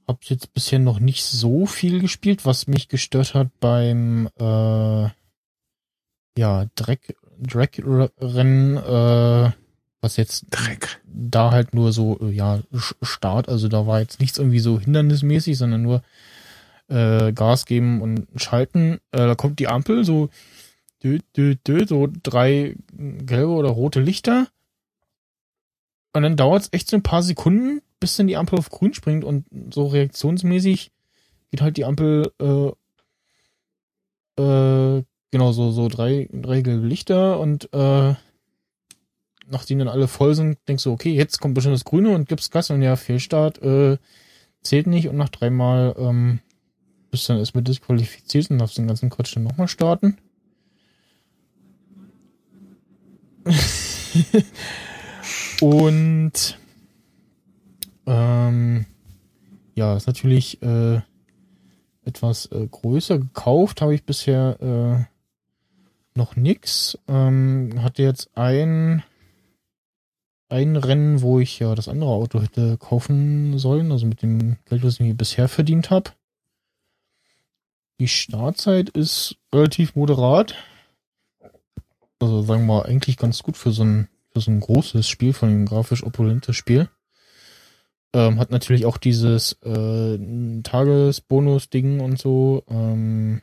hab 0.07 0.23
jetzt 0.25 0.53
bisher 0.53 0.79
noch 0.79 0.99
nicht 0.99 1.23
so 1.23 1.65
viel 1.65 1.99
gespielt, 1.99 2.45
was 2.45 2.67
mich 2.67 2.87
gestört 2.87 3.33
hat 3.33 3.49
beim 3.59 4.29
äh, 4.39 5.09
ja 6.37 6.65
Dreck 6.75 7.15
Dreckrennen, 7.39 8.77
äh, 8.77 9.51
was 10.01 10.17
jetzt 10.17 10.45
Dreck. 10.49 11.01
da 11.05 11.51
halt 11.51 11.73
nur 11.73 11.91
so 11.91 12.19
äh, 12.21 12.31
ja 12.31 12.59
Start, 13.01 13.49
also 13.49 13.67
da 13.67 13.85
war 13.85 13.99
jetzt 13.99 14.19
nichts 14.19 14.37
irgendwie 14.37 14.59
so 14.59 14.79
hindernismäßig, 14.79 15.57
sondern 15.57 15.81
nur 15.83 16.03
äh, 16.89 17.31
Gas 17.34 17.65
geben 17.65 18.01
und 18.01 18.27
schalten. 18.35 18.99
Äh, 19.11 19.18
da 19.18 19.35
kommt 19.35 19.59
die 19.59 19.68
Ampel, 19.68 20.03
so 20.03 20.30
dö, 21.03 21.19
dö, 21.35 21.55
dö, 21.55 21.85
so 21.88 22.07
drei 22.23 22.76
gelbe 22.91 23.51
oder 23.51 23.69
rote 23.69 23.99
Lichter. 23.99 24.47
Und 26.14 26.23
dann 26.23 26.35
dauert 26.35 26.64
es 26.64 26.69
echt 26.72 26.89
so 26.89 26.97
ein 26.97 27.03
paar 27.03 27.22
Sekunden, 27.22 27.81
bis 27.99 28.18
dann 28.18 28.27
die 28.27 28.38
Ampel 28.38 28.57
auf 28.57 28.69
grün 28.69 28.93
springt 28.93 29.23
und 29.23 29.45
so 29.73 29.88
reaktionsmäßig 29.88 30.91
geht 31.51 31.61
halt 31.61 31.77
die 31.77 31.85
Ampel 31.85 32.31
äh, 32.41 32.72
äh, 34.41 35.03
genau 35.31 35.51
so 35.51 35.72
so 35.72 35.88
drei 35.88 36.27
drei 36.31 36.61
gelbe 36.61 36.85
Lichter 36.85 37.39
und 37.39 37.72
äh, 37.73 38.15
nachdem 39.49 39.80
dann 39.80 39.88
alle 39.88 40.07
voll 40.07 40.35
sind, 40.35 40.57
denkst 40.68 40.84
du, 40.84 40.91
okay, 40.91 41.14
jetzt 41.14 41.39
kommt 41.39 41.53
bestimmt 41.53 41.76
das 41.76 41.85
Grüne 41.85 42.09
und 42.14 42.27
gibst 42.27 42.51
Gas 42.51 42.69
und 42.69 42.81
ja, 42.81 42.95
Fehlstart 42.95 43.61
äh, 43.61 43.97
zählt 44.61 44.88
nicht 44.88 45.07
und 45.07 45.15
nach 45.15 45.30
dreimal 45.30 45.95
ähm, 45.97 46.39
bist 47.11 47.29
dann 47.29 47.39
erstmal 47.39 47.63
disqualifiziert 47.63 48.49
und 48.49 48.59
darfst 48.59 48.77
den 48.77 48.88
ganzen 48.88 49.09
Quatsch 49.09 49.35
dann 49.35 49.43
nochmal 49.43 49.67
starten. 49.67 50.17
und 55.61 56.59
ähm, 58.05 58.85
ja, 59.75 59.95
ist 59.95 60.07
natürlich 60.07 60.61
äh, 60.61 61.01
etwas 62.03 62.47
äh, 62.47 62.67
größer 62.69 63.19
gekauft, 63.19 63.81
habe 63.81 63.95
ich 63.95 64.03
bisher 64.03 64.57
äh, 64.61 65.05
noch 66.17 66.35
nix. 66.35 66.97
Ähm, 67.07 67.81
hatte 67.81 68.03
jetzt 68.03 68.35
ein 68.35 69.03
ein 70.49 70.77
Rennen, 70.77 71.21
wo 71.21 71.39
ich 71.39 71.59
ja 71.59 71.75
das 71.75 71.89
andere 71.89 72.09
Auto 72.09 72.41
hätte 72.41 72.77
kaufen 72.77 73.57
sollen, 73.57 73.91
also 73.91 74.05
mit 74.05 74.21
dem 74.21 74.57
Geld, 74.65 74.84
was 74.84 74.95
ich 74.95 74.99
mir 75.01 75.13
bisher 75.13 75.47
verdient 75.49 75.89
habe. 75.89 76.11
Die 77.99 78.07
Startzeit 78.07 78.90
ist 78.90 79.38
relativ 79.53 79.95
moderat. 79.95 80.56
Also 82.19 82.41
sagen 82.44 82.68
wir 82.68 82.76
mal, 82.76 82.86
eigentlich 82.86 83.18
ganz 83.18 83.41
gut 83.41 83.57
für 83.57 83.72
so 83.72 83.84
ein, 83.84 84.07
für 84.32 84.40
so 84.40 84.52
ein 84.52 84.60
großes 84.60 85.07
Spiel, 85.07 85.34
von 85.34 85.49
einem 85.49 85.65
grafisch 85.65 86.03
opulentes 86.03 86.56
Spiel. 86.56 86.90
Ähm, 88.14 88.40
hat 88.40 88.52
natürlich 88.52 88.86
auch 88.86 88.98
dieses 88.98 89.53
äh, 89.64 90.18
Tagesbonus-Ding 90.64 91.99
und 91.99 92.19
so. 92.19 92.64
Ähm, 92.69 93.41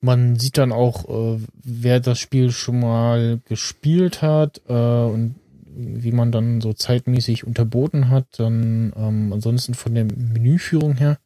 man 0.00 0.36
sieht 0.36 0.58
dann 0.58 0.72
auch, 0.72 1.08
äh, 1.08 1.38
wer 1.62 2.00
das 2.00 2.18
Spiel 2.18 2.50
schon 2.50 2.80
mal 2.80 3.40
gespielt 3.44 4.20
hat 4.22 4.60
äh, 4.68 4.72
und 4.72 5.36
wie 5.74 6.12
man 6.12 6.32
dann 6.32 6.60
so 6.60 6.72
zeitmäßig 6.72 7.46
unterboten 7.46 8.10
hat. 8.10 8.26
Dann 8.38 8.92
ähm, 8.96 9.32
ansonsten 9.32 9.74
von 9.74 9.94
der 9.94 10.04
Menüführung 10.04 10.96
her 10.96 11.18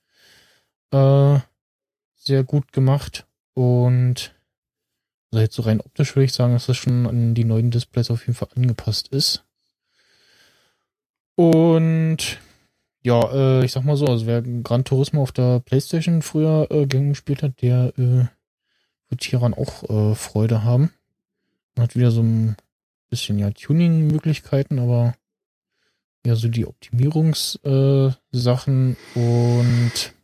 äh, 0.90 1.38
sehr 2.16 2.44
gut 2.44 2.72
gemacht. 2.72 3.26
Und 3.54 4.34
also 5.30 5.42
jetzt 5.42 5.54
so 5.54 5.62
rein 5.62 5.80
optisch 5.80 6.14
würde 6.14 6.24
ich 6.24 6.32
sagen, 6.32 6.52
dass 6.52 6.66
das 6.66 6.76
schon 6.76 7.06
an 7.06 7.34
die 7.34 7.44
neuen 7.44 7.70
Displays 7.70 8.10
auf 8.10 8.26
jeden 8.26 8.34
Fall 8.34 8.48
angepasst 8.54 9.08
ist. 9.08 9.44
Und 11.34 12.38
ja, 13.02 13.20
äh, 13.32 13.64
ich 13.64 13.72
sag 13.72 13.84
mal 13.84 13.96
so, 13.96 14.06
also 14.06 14.26
wer 14.26 14.42
Gran 14.42 14.84
Turismo 14.84 15.22
auf 15.22 15.32
der 15.32 15.60
Playstation 15.60 16.22
früher 16.22 16.66
äh, 16.70 16.86
gespielt 16.86 17.42
hat, 17.42 17.60
der 17.62 17.92
äh, 17.98 18.26
wird 19.08 19.22
hieran 19.22 19.54
auch 19.54 19.88
äh, 19.88 20.14
Freude 20.14 20.64
haben. 20.64 20.90
Man 21.74 21.84
hat 21.84 21.94
wieder 21.94 22.10
so 22.10 22.22
ein 22.22 22.56
bisschen 23.08 23.38
ja 23.38 23.50
Tuning-Möglichkeiten, 23.50 24.78
aber 24.78 25.14
ja 26.24 26.34
so 26.34 26.48
die 26.48 26.66
Optimierungssachen 26.66 28.96
äh, 29.14 29.18
und 29.18 30.15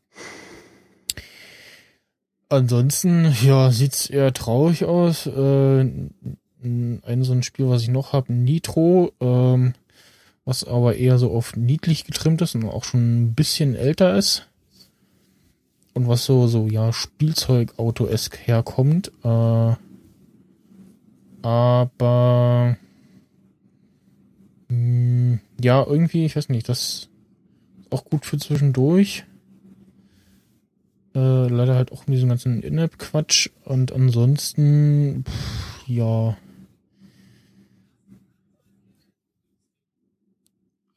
ansonsten 2.53 3.35
ja 3.43 3.71
sieht's 3.71 4.09
eher 4.09 4.33
traurig 4.33 4.85
aus. 4.85 5.27
Äh, 5.27 5.81
ein 6.65 7.25
so 7.25 7.33
ein 7.33 7.43
Spiel, 7.43 7.69
was 7.69 7.83
ich 7.83 7.89
noch 7.89 8.13
habe, 8.13 8.33
Nitro, 8.33 9.13
ähm, 9.21 9.73
was 10.45 10.65
aber 10.65 10.97
eher 10.97 11.19
so 11.19 11.33
auf 11.33 11.57
niedlich 11.57 12.05
getrimmt 12.05 12.43
ist 12.43 12.55
und 12.55 12.65
auch 12.65 12.85
schon 12.85 13.23
ein 13.23 13.35
bisschen 13.35 13.75
älter 13.75 14.17
ist 14.17 14.49
und 15.95 16.09
was 16.09 16.25
so 16.25 16.47
so 16.47 16.67
ja 16.67 16.93
Spielzeugauto-esk 16.93 18.39
herkommt. 18.47 19.13
Äh, 19.25 19.75
aber 21.43 22.77
mh, 24.69 24.77
hm, 24.77 25.41
ja, 25.61 25.85
irgendwie, 25.85 26.25
ich 26.25 26.37
weiß 26.37 26.49
nicht, 26.49 26.69
das 26.69 26.79
ist 26.79 27.11
auch 27.91 28.05
gut 28.05 28.25
für 28.25 28.39
zwischendurch. 28.39 29.25
Äh, 31.15 31.49
leider 31.49 31.75
halt 31.75 31.93
auch 31.93 32.07
mit 32.07 32.17
diesem 32.17 32.31
ganzen 32.31 32.63
In-App-Quatsch. 32.63 33.51
Und 33.65 33.93
ansonsten, 33.93 35.25
pff, 35.25 35.89
ja. 35.89 36.37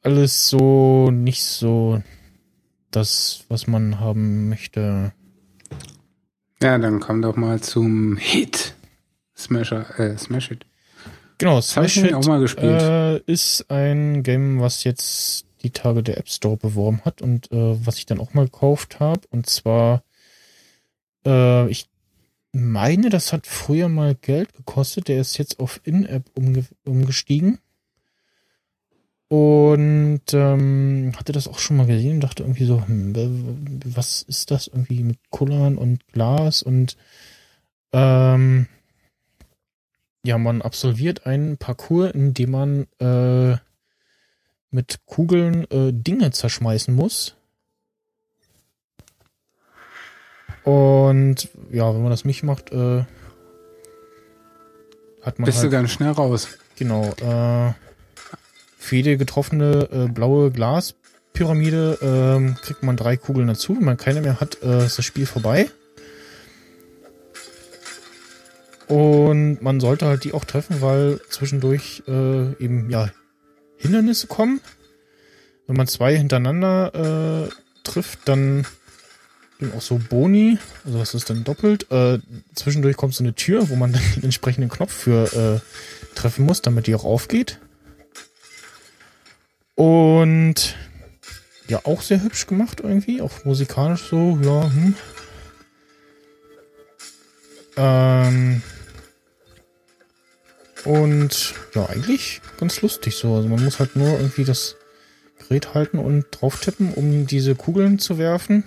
Alles 0.02 0.48
so 0.48 1.10
nicht 1.10 1.42
so 1.44 2.02
das, 2.90 3.44
was 3.48 3.66
man 3.66 4.00
haben 4.00 4.48
möchte. 4.48 5.12
Ja, 6.62 6.78
dann 6.78 7.00
komm 7.00 7.20
doch 7.20 7.36
mal 7.36 7.60
zum 7.60 8.16
Hit. 8.16 8.74
Smasher, 9.36 10.00
äh, 10.00 10.16
Smash 10.16 10.50
It. 10.50 10.64
Genau, 11.38 11.60
Smash 11.60 11.98
It 11.98 12.14
auch 12.14 12.24
mal 12.24 12.40
gespielt. 12.40 12.80
Äh, 12.80 13.18
ist 13.30 13.70
ein 13.70 14.22
Game, 14.22 14.60
was 14.60 14.84
jetzt 14.84 15.44
die 15.62 15.70
Tage 15.70 16.02
der 16.02 16.16
App 16.16 16.28
Store 16.28 16.56
beworben 16.56 17.02
hat 17.04 17.20
und 17.20 17.52
äh, 17.52 17.84
was 17.84 17.98
ich 17.98 18.06
dann 18.06 18.20
auch 18.20 18.32
mal 18.32 18.46
gekauft 18.46 19.00
habe. 19.00 19.20
Und 19.30 19.46
zwar, 19.46 20.02
äh, 21.26 21.68
ich 21.68 21.88
meine, 22.52 23.10
das 23.10 23.32
hat 23.32 23.46
früher 23.46 23.88
mal 23.88 24.14
Geld 24.14 24.54
gekostet. 24.54 25.08
Der 25.08 25.20
ist 25.20 25.36
jetzt 25.38 25.60
auf 25.60 25.80
In-App 25.84 26.24
umge 26.34 26.64
umgestiegen. 26.84 27.58
Und 29.28 30.22
ähm, 30.32 31.12
hatte 31.16 31.32
das 31.32 31.48
auch 31.48 31.58
schon 31.58 31.76
mal 31.76 31.86
gesehen 31.86 32.14
und 32.14 32.20
dachte 32.20 32.44
irgendwie 32.44 32.64
so, 32.64 32.86
hm, 32.86 33.12
was 33.84 34.22
ist 34.22 34.52
das 34.52 34.68
irgendwie 34.68 35.02
mit 35.02 35.18
Kullern 35.30 35.76
und 35.78 36.06
Glas 36.12 36.62
und 36.62 36.96
ähm, 37.92 38.68
ja, 40.24 40.38
man 40.38 40.62
absolviert 40.62 41.26
einen 41.26 41.56
Parcours, 41.56 42.12
in 42.12 42.34
dem 42.34 42.50
man 42.50 42.86
äh, 43.00 43.56
mit 44.70 45.00
Kugeln 45.06 45.64
äh, 45.70 45.92
Dinge 45.92 46.30
zerschmeißen 46.30 46.94
muss. 46.94 47.35
Und 50.66 51.48
ja, 51.70 51.94
wenn 51.94 52.02
man 52.02 52.10
das 52.10 52.24
nicht 52.24 52.42
macht, 52.42 52.72
äh, 52.72 53.04
hat 55.22 55.38
man. 55.38 55.46
Bist 55.46 55.58
halt, 55.58 55.66
du 55.66 55.70
ganz 55.70 55.92
schnell 55.92 56.10
raus. 56.10 56.48
Genau. 56.74 57.04
Äh, 57.04 57.72
für 58.76 58.96
jede 58.96 59.16
getroffene 59.16 59.88
äh, 59.92 60.08
blaue 60.08 60.50
Glaspyramide 60.50 61.98
ähm, 62.02 62.56
kriegt 62.60 62.82
man 62.82 62.96
drei 62.96 63.16
Kugeln 63.16 63.46
dazu. 63.46 63.76
Wenn 63.76 63.84
man 63.84 63.96
keine 63.96 64.22
mehr 64.22 64.40
hat, 64.40 64.60
äh, 64.60 64.86
ist 64.86 64.98
das 64.98 65.04
Spiel 65.04 65.26
vorbei. 65.26 65.70
Und 68.88 69.62
man 69.62 69.78
sollte 69.78 70.06
halt 70.06 70.24
die 70.24 70.34
auch 70.34 70.44
treffen, 70.44 70.82
weil 70.82 71.20
zwischendurch 71.30 72.02
äh, 72.08 72.60
eben 72.60 72.90
ja 72.90 73.10
Hindernisse 73.76 74.26
kommen. 74.26 74.60
Wenn 75.68 75.76
man 75.76 75.86
zwei 75.86 76.16
hintereinander 76.16 77.46
äh, 77.46 77.50
trifft, 77.84 78.20
dann 78.24 78.66
eben 79.60 79.72
auch 79.72 79.82
so 79.82 79.98
Boni, 79.98 80.58
also 80.84 80.98
was 80.98 81.14
ist 81.14 81.30
dann 81.30 81.44
doppelt. 81.44 81.90
Äh, 81.90 82.18
zwischendurch 82.54 82.96
kommt 82.96 83.14
so 83.14 83.24
eine 83.24 83.34
Tür, 83.34 83.68
wo 83.68 83.76
man 83.76 83.92
den 84.14 84.24
entsprechenden 84.24 84.70
Knopf 84.70 84.92
für 84.92 85.62
äh, 85.62 86.14
treffen 86.16 86.44
muss, 86.44 86.62
damit 86.62 86.86
die 86.86 86.94
auch 86.94 87.04
aufgeht. 87.04 87.60
Und 89.74 90.76
ja, 91.68 91.80
auch 91.84 92.00
sehr 92.00 92.22
hübsch 92.22 92.46
gemacht 92.46 92.80
irgendwie, 92.82 93.20
auch 93.20 93.44
musikalisch 93.44 94.08
so, 94.08 94.38
ja, 94.42 94.70
hm. 94.70 94.94
Ähm, 97.78 98.62
und 100.84 101.54
ja, 101.74 101.86
eigentlich 101.86 102.40
ganz 102.58 102.80
lustig 102.80 103.16
so. 103.16 103.34
Also 103.34 103.48
man 103.48 103.62
muss 103.62 103.78
halt 103.78 103.96
nur 103.96 104.08
irgendwie 104.08 104.44
das 104.44 104.76
Gerät 105.38 105.74
halten 105.74 105.98
und 105.98 106.26
drauf 106.30 106.60
tippen, 106.60 106.94
um 106.94 107.26
diese 107.26 107.54
Kugeln 107.54 107.98
zu 107.98 108.18
werfen. 108.18 108.64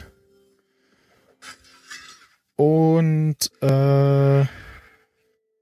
Und 2.59 3.37
äh, 3.61 4.45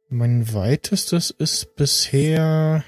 mein 0.10 0.54
weitestes 0.54 1.30
ist 1.30 1.76
bisher 1.76 2.84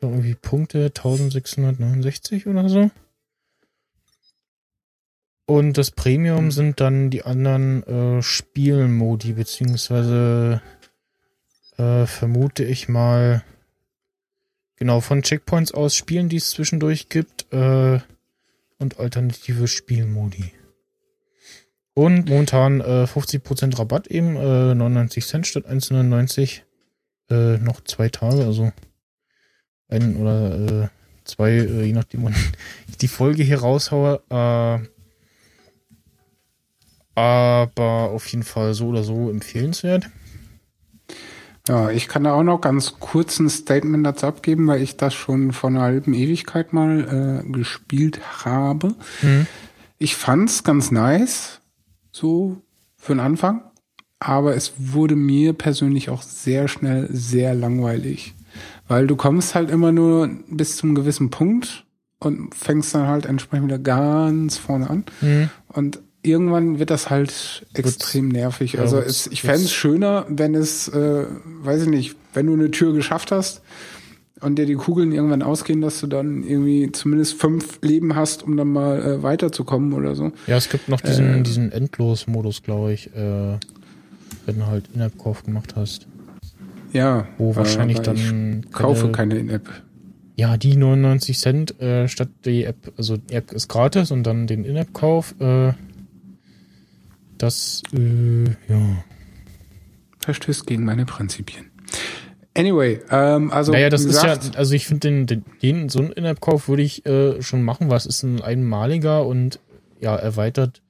irgendwie 0.00 0.34
Punkte 0.34 0.86
1669 0.86 2.46
oder 2.46 2.70
so. 2.70 2.90
Und 5.44 5.76
das 5.76 5.90
Premium 5.90 6.50
sind 6.52 6.80
dann 6.80 7.10
die 7.10 7.22
anderen 7.22 7.82
äh, 7.82 8.22
Spielmodi, 8.22 9.34
beziehungsweise 9.34 10.62
äh, 11.76 12.06
vermute 12.06 12.64
ich 12.64 12.88
mal, 12.88 13.44
genau, 14.76 15.02
von 15.02 15.20
Checkpoints 15.20 15.72
aus 15.72 15.94
Spielen, 15.94 16.30
die 16.30 16.36
es 16.36 16.48
zwischendurch 16.48 17.10
gibt, 17.10 17.52
äh, 17.52 18.00
und 18.78 18.98
alternative 18.98 19.68
Spielmodi. 19.68 20.54
Und 21.94 22.28
momentan 22.28 22.80
äh, 22.80 23.04
50% 23.04 23.78
Rabatt 23.78 24.06
eben, 24.06 24.36
äh, 24.36 24.74
99 24.74 25.26
Cent 25.26 25.46
statt 25.46 25.66
1,99. 25.68 26.62
Äh, 27.30 27.58
noch 27.58 27.82
zwei 27.82 28.08
Tage, 28.08 28.44
also 28.44 28.72
ein 29.88 30.16
oder 30.16 30.84
äh, 30.84 30.88
zwei, 31.24 31.50
äh, 31.50 31.84
je 31.84 31.92
nachdem, 31.92 32.24
wann 32.24 32.34
ich 32.88 32.96
die 32.96 33.08
Folge 33.08 33.42
hier 33.42 33.60
raushaue. 33.60 34.22
Äh, 34.30 34.88
aber 37.14 38.10
auf 38.10 38.26
jeden 38.28 38.42
Fall 38.42 38.72
so 38.74 38.88
oder 38.88 39.04
so 39.04 39.30
empfehlenswert. 39.30 40.08
Ja, 41.68 41.90
ich 41.90 42.08
kann 42.08 42.24
da 42.24 42.32
auch 42.32 42.42
noch 42.42 42.60
ganz 42.60 42.98
kurz 42.98 43.38
ein 43.38 43.48
Statement 43.48 44.04
dazu 44.04 44.26
abgeben, 44.26 44.66
weil 44.66 44.82
ich 44.82 44.96
das 44.96 45.14
schon 45.14 45.52
vor 45.52 45.70
einer 45.70 45.82
halben 45.82 46.12
Ewigkeit 46.12 46.72
mal 46.72 47.44
äh, 47.44 47.52
gespielt 47.52 48.20
habe. 48.44 48.94
Mhm. 49.20 49.46
Ich 49.98 50.16
fand's 50.16 50.64
ganz 50.64 50.90
nice, 50.90 51.60
so 52.12 52.58
für 52.96 53.14
den 53.14 53.20
Anfang, 53.20 53.62
aber 54.20 54.54
es 54.54 54.72
wurde 54.78 55.16
mir 55.16 55.52
persönlich 55.52 56.10
auch 56.10 56.22
sehr 56.22 56.68
schnell 56.68 57.08
sehr 57.10 57.54
langweilig, 57.54 58.34
weil 58.88 59.06
du 59.06 59.16
kommst 59.16 59.54
halt 59.54 59.70
immer 59.70 59.90
nur 59.92 60.30
bis 60.48 60.76
zum 60.76 60.94
gewissen 60.94 61.30
Punkt 61.30 61.84
und 62.20 62.54
fängst 62.54 62.94
dann 62.94 63.08
halt 63.08 63.26
entsprechend 63.26 63.66
wieder 63.66 63.78
ganz 63.78 64.56
vorne 64.58 64.88
an 64.88 65.04
Mhm. 65.20 65.50
und 65.68 66.00
irgendwann 66.24 66.78
wird 66.78 66.90
das 66.90 67.10
halt 67.10 67.66
extrem 67.74 68.28
nervig. 68.28 68.74
ja, 68.74 68.80
Also 68.82 68.98
wird's- 68.98 69.26
es, 69.26 69.32
ich 69.32 69.42
fände 69.42 69.62
es 69.64 69.72
schöner, 69.72 70.24
wenn 70.28 70.54
es, 70.54 70.86
äh, 70.86 71.26
weiß 71.44 71.82
ich 71.82 71.88
nicht, 71.88 72.14
wenn 72.34 72.46
du 72.46 72.52
eine 72.52 72.70
Tür 72.70 72.92
geschafft 72.92 73.32
hast 73.32 73.62
und 74.42 74.56
dir 74.58 74.66
die 74.66 74.74
Kugeln 74.74 75.12
irgendwann 75.12 75.42
ausgehen, 75.42 75.80
dass 75.80 76.00
du 76.00 76.06
dann 76.06 76.42
irgendwie 76.42 76.90
zumindest 76.92 77.34
fünf 77.40 77.78
Leben 77.82 78.14
hast, 78.16 78.42
um 78.42 78.56
dann 78.56 78.68
mal 78.68 79.00
äh, 79.00 79.22
weiterzukommen 79.22 79.92
oder 79.92 80.14
so. 80.14 80.32
Ja, 80.46 80.56
es 80.56 80.68
gibt 80.68 80.88
noch 80.88 81.00
diesen, 81.00 81.40
Äh. 81.40 81.42
diesen 81.42 81.72
Endlos-Modus, 81.72 82.62
glaube 82.62 82.92
ich, 82.92 83.08
äh, 83.14 83.58
wenn 84.46 84.58
du 84.58 84.66
halt 84.66 84.88
In-App-Kauf 84.94 85.44
gemacht 85.44 85.74
hast. 85.76 86.06
Ja. 86.92 87.26
Wo 87.38 87.54
wahrscheinlich 87.56 87.98
aber 87.98 88.12
dann. 88.14 88.62
Ich 88.66 88.72
kaufe 88.72 89.10
keine- 89.10 89.34
keine 89.34 89.38
In-App. 89.38 89.68
Ja, 90.36 90.56
die 90.56 90.76
99 90.76 91.38
Cent 91.38 91.80
äh, 91.80 92.08
statt 92.08 92.28
die 92.44 92.64
App, 92.64 92.92
also 92.96 93.16
die 93.18 93.34
App 93.34 93.52
ist 93.52 93.68
gratis 93.68 94.10
und 94.10 94.24
dann 94.24 94.46
den 94.46 94.64
In-App-Kauf. 94.64 95.34
Äh, 95.40 95.72
das, 97.38 97.82
äh, 97.94 98.44
ja. 98.68 99.04
verstößt 100.20 100.66
gegen 100.66 100.84
meine 100.84 101.04
Prinzipien. 101.04 101.66
Anyway, 102.54 103.00
ähm, 103.10 103.50
also 103.50 103.72
naja, 103.72 103.88
das 103.88 104.04
wie 104.04 104.08
ist 104.08 104.16
gesagt, 104.16 104.44
ja, 104.44 104.58
also 104.58 104.74
ich 104.74 104.86
finde 104.86 105.08
den, 105.08 105.26
den, 105.26 105.44
den, 105.62 105.88
so 105.88 106.00
einen 106.00 106.12
In-App-Kauf 106.12 106.68
würde 106.68 106.82
ich 106.82 107.06
äh, 107.06 107.40
schon 107.40 107.62
machen, 107.62 107.88
weil 107.88 107.96
es 107.96 108.06
ist 108.06 108.22
ein 108.22 108.42
einmaliger 108.42 109.26
und 109.26 109.58
ja, 110.00 110.16
erweitert 110.16 110.82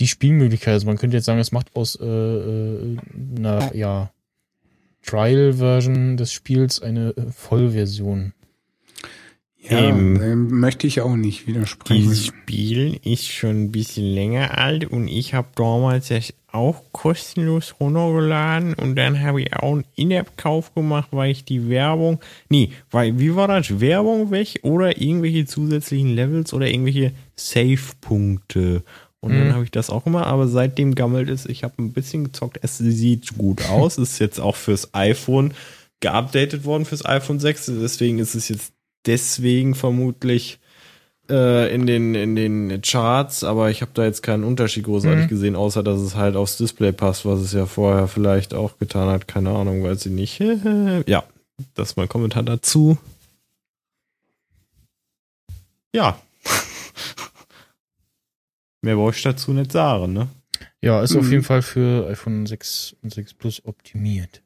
die 0.00 0.08
Spielmöglichkeit. 0.08 0.74
Also 0.74 0.86
man 0.86 0.96
könnte 0.96 1.16
jetzt 1.16 1.26
sagen, 1.26 1.38
es 1.38 1.52
macht 1.52 1.76
aus 1.76 1.96
äh, 2.00 2.04
äh, 2.04 2.96
einer, 3.36 3.74
ja, 3.76 4.10
Trial-Version 5.02 6.16
des 6.16 6.32
Spiels 6.32 6.82
eine 6.82 7.10
äh, 7.10 7.30
Vollversion. 7.30 8.32
Ja, 9.68 9.92
möchte 9.92 10.86
ich 10.86 11.00
auch 11.00 11.16
nicht 11.16 11.46
widersprechen. 11.46 12.00
Dieses 12.02 12.26
Spiel 12.26 12.98
ist 13.04 13.26
schon 13.28 13.64
ein 13.64 13.72
bisschen 13.72 14.06
länger 14.14 14.56
alt 14.58 14.84
und 14.84 15.06
ich 15.08 15.34
habe 15.34 15.48
damals 15.54 16.08
das 16.08 16.32
auch 16.52 16.82
kostenlos 16.90 17.76
runtergeladen 17.78 18.74
und 18.74 18.96
dann 18.96 19.20
habe 19.22 19.42
ich 19.42 19.54
auch 19.54 19.72
einen 19.74 19.84
In-App-Kauf 19.94 20.74
gemacht, 20.74 21.08
weil 21.12 21.30
ich 21.30 21.44
die 21.44 21.68
Werbung, 21.68 22.18
nee, 22.48 22.72
weil, 22.90 23.18
wie 23.20 23.36
war 23.36 23.46
das? 23.46 23.80
Werbung 23.80 24.30
weg 24.32 24.58
oder 24.62 25.00
irgendwelche 25.00 25.46
zusätzlichen 25.46 26.14
Levels 26.14 26.52
oder 26.52 26.66
irgendwelche 26.68 27.12
Save-Punkte. 27.36 28.82
Und 29.20 29.32
dann 29.36 29.48
Mhm. 29.48 29.52
habe 29.52 29.64
ich 29.64 29.70
das 29.70 29.90
auch 29.90 30.06
immer, 30.06 30.26
aber 30.26 30.48
seitdem 30.48 30.94
gammelt 30.94 31.28
es, 31.28 31.44
ich 31.46 31.62
habe 31.62 31.74
ein 31.78 31.92
bisschen 31.92 32.24
gezockt, 32.24 32.58
es 32.62 32.78
sieht 32.78 33.36
gut 33.36 33.62
aus, 33.68 33.98
ist 33.98 34.18
jetzt 34.18 34.40
auch 34.40 34.56
fürs 34.56 34.94
iPhone 34.94 35.52
geupdatet 36.00 36.64
worden, 36.64 36.86
fürs 36.86 37.04
iPhone 37.04 37.38
6, 37.38 37.66
deswegen 37.80 38.18
ist 38.18 38.34
es 38.34 38.48
jetzt 38.48 38.72
deswegen 39.06 39.74
vermutlich 39.74 40.58
äh, 41.28 41.72
in 41.74 41.86
den 41.86 42.14
in 42.14 42.36
den 42.36 42.82
Charts, 42.82 43.44
aber 43.44 43.70
ich 43.70 43.82
habe 43.82 43.92
da 43.94 44.04
jetzt 44.04 44.22
keinen 44.22 44.44
Unterschied 44.44 44.84
großartig 44.84 45.26
Mhm. 45.26 45.28
gesehen, 45.28 45.56
außer 45.56 45.82
dass 45.82 46.00
es 46.00 46.16
halt 46.16 46.36
aufs 46.36 46.56
Display 46.56 46.92
passt, 46.92 47.24
was 47.24 47.40
es 47.40 47.52
ja 47.52 47.66
vorher 47.66 48.08
vielleicht 48.08 48.54
auch 48.54 48.78
getan 48.78 49.08
hat, 49.08 49.28
keine 49.28 49.50
Ahnung, 49.50 49.82
weiß 49.84 50.06
ich 50.06 50.12
nicht. 50.12 50.40
ja, 51.06 51.24
das 51.74 51.90
ist 51.90 51.96
mein 51.96 52.08
Kommentar 52.08 52.42
dazu. 52.42 52.98
Ja. 55.94 56.20
Mehr 58.82 58.96
brauche 58.96 59.14
ich 59.14 59.22
dazu 59.22 59.52
nicht 59.52 59.72
sagen, 59.72 60.12
ne? 60.12 60.28
Ja, 60.82 61.02
ist 61.02 61.16
auf 61.16 61.24
Mhm. 61.26 61.30
jeden 61.32 61.44
Fall 61.44 61.62
für 61.62 62.06
iPhone 62.08 62.46
6 62.46 62.96
und 63.02 63.12
6 63.12 63.34
Plus 63.34 63.64
optimiert. 63.64 64.42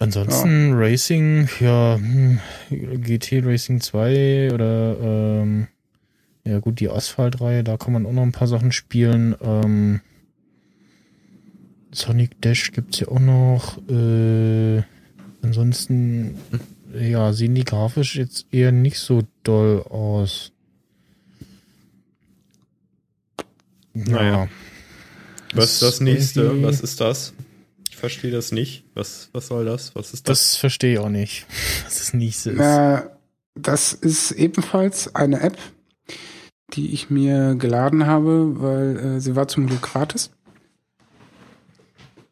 Ansonsten 0.00 0.74
Racing, 0.74 1.48
ja, 1.60 1.96
hm, 1.96 2.38
GT 2.70 3.42
Racing 3.44 3.80
2 3.80 4.50
oder 4.52 4.96
ähm, 5.00 5.66
ja 6.44 6.60
gut, 6.60 6.80
die 6.80 6.88
Asphalt-Reihe, 6.88 7.64
da 7.64 7.76
kann 7.76 7.92
man 7.92 8.06
auch 8.06 8.12
noch 8.12 8.22
ein 8.22 8.32
paar 8.32 8.48
Sachen 8.48 8.72
spielen. 8.72 9.34
Ähm, 9.42 10.00
Sonic 11.92 12.40
Dash 12.40 12.70
gibt's 12.72 13.00
ja 13.00 13.08
auch 13.08 13.18
noch. 13.18 13.78
Äh, 13.88 14.82
ansonsten, 15.42 16.38
ja, 16.98 17.32
sehen 17.32 17.54
die 17.54 17.64
grafisch 17.64 18.16
jetzt 18.16 18.46
eher 18.52 18.72
nicht 18.72 18.98
so 18.98 19.22
doll 19.42 19.82
aus. 19.82 20.52
Naja. 23.94 24.48
Was 25.54 25.74
ist 25.74 25.82
das 25.82 26.00
nächste? 26.00 26.62
Was 26.62 26.80
ist 26.80 27.00
das? 27.00 27.34
Verstehe 27.98 28.30
das 28.30 28.52
nicht. 28.52 28.84
Was, 28.94 29.28
was 29.32 29.48
soll 29.48 29.64
das? 29.64 29.94
Was 29.96 30.14
ist 30.14 30.28
das? 30.28 30.52
Das 30.52 30.56
verstehe 30.56 30.94
ich 30.94 30.98
auch 31.00 31.08
nicht, 31.08 31.46
was 31.84 31.98
das 31.98 32.14
nächste 32.14 32.50
ist. 32.50 32.60
Äh, 32.60 33.02
das 33.56 33.92
ist 33.92 34.30
ebenfalls 34.30 35.14
eine 35.16 35.40
App, 35.40 35.58
die 36.74 36.92
ich 36.92 37.10
mir 37.10 37.56
geladen 37.56 38.06
habe, 38.06 38.60
weil 38.60 38.96
äh, 38.98 39.20
sie 39.20 39.34
war 39.34 39.48
zum 39.48 39.66
Glück 39.66 39.82
gratis. 39.82 40.30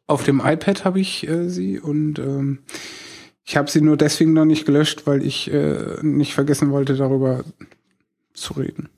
Auf 0.07 0.23
dem 0.23 0.41
iPad 0.41 0.85
habe 0.85 1.01
ich 1.01 1.27
äh, 1.27 1.49
sie 1.49 1.81
und 1.81 2.21
ähm, 2.21 2.61
ich 3.45 3.57
habe 3.57 3.69
sie 3.69 3.81
nur 3.81 3.97
deswegen 3.97 4.35
noch 4.35 4.45
nicht 4.45 4.67
gelöscht, 4.67 5.07
weil 5.07 5.25
ich 5.25 5.53
äh, 5.53 5.99
nicht 6.03 6.35
vergessen 6.35 6.71
wollte, 6.71 6.95
darüber 6.95 7.45
zu 8.35 8.55
reden 8.55 8.89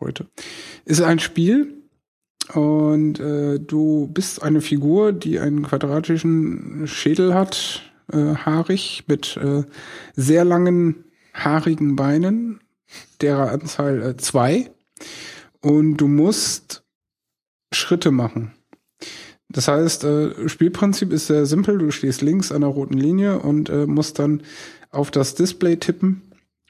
heute. 0.00 0.26
Ist 0.86 1.02
ein 1.02 1.18
Spiel 1.18 1.75
und 2.54 3.18
äh, 3.18 3.58
du 3.58 4.08
bist 4.12 4.42
eine 4.42 4.60
Figur, 4.60 5.12
die 5.12 5.38
einen 5.38 5.62
quadratischen 5.62 6.86
Schädel 6.86 7.34
hat, 7.34 7.82
äh, 8.12 8.34
haarig, 8.34 9.04
mit 9.08 9.36
äh, 9.36 9.64
sehr 10.14 10.44
langen, 10.44 11.04
haarigen 11.34 11.96
Beinen, 11.96 12.60
derer 13.20 13.50
Anzahl 13.50 14.02
äh, 14.02 14.16
zwei. 14.16 14.70
Und 15.60 15.96
du 15.96 16.06
musst 16.06 16.84
Schritte 17.72 18.10
machen. 18.10 18.52
Das 19.48 19.68
heißt, 19.68 20.04
äh, 20.04 20.48
Spielprinzip 20.48 21.12
ist 21.12 21.26
sehr 21.26 21.46
simpel. 21.46 21.78
Du 21.78 21.90
stehst 21.90 22.22
links 22.22 22.52
an 22.52 22.60
der 22.62 22.70
roten 22.70 22.98
Linie 22.98 23.40
und 23.40 23.68
äh, 23.68 23.86
musst 23.86 24.18
dann 24.18 24.42
auf 24.90 25.10
das 25.10 25.34
Display 25.34 25.76
tippen, 25.76 26.22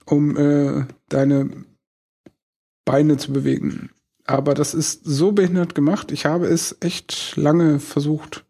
um 0.05 0.37
äh, 0.37 0.87
deine 1.09 1.51
Beine 2.85 3.17
zu 3.17 3.33
bewegen. 3.33 3.91
Aber 4.27 4.55
das 4.55 4.75
ist 4.75 5.05
so 5.05 5.33
behindert 5.33 5.75
gemacht. 5.75 6.11
Ich 6.11 6.27
habe 6.27 6.47
es 6.47 6.77
echt 6.81 7.37
lange 7.37 7.79
versucht, 7.79 8.45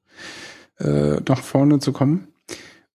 äh, 0.78 1.20
nach 1.28 1.42
vorne 1.42 1.78
zu 1.78 1.92
kommen. 1.92 2.28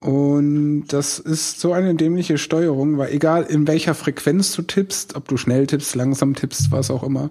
Und 0.01 0.87
das 0.89 1.19
ist 1.19 1.59
so 1.59 1.73
eine 1.73 1.95
dämliche 1.97 2.39
Steuerung, 2.39 2.99
weil 2.99 3.13
egal 3.13 3.45
in 3.45 3.67
welcher 3.67 3.95
Frequenz 3.95 4.55
du 4.55 4.63
tippst, 4.63 5.17
ob 5.17 5.27
du 5.27 5.37
schnell 5.37 5.67
tippst, 5.67 5.97
langsam 5.97 6.35
tippst, 6.35 6.71
was 6.71 6.91
auch 6.91 7.03
immer, 7.03 7.31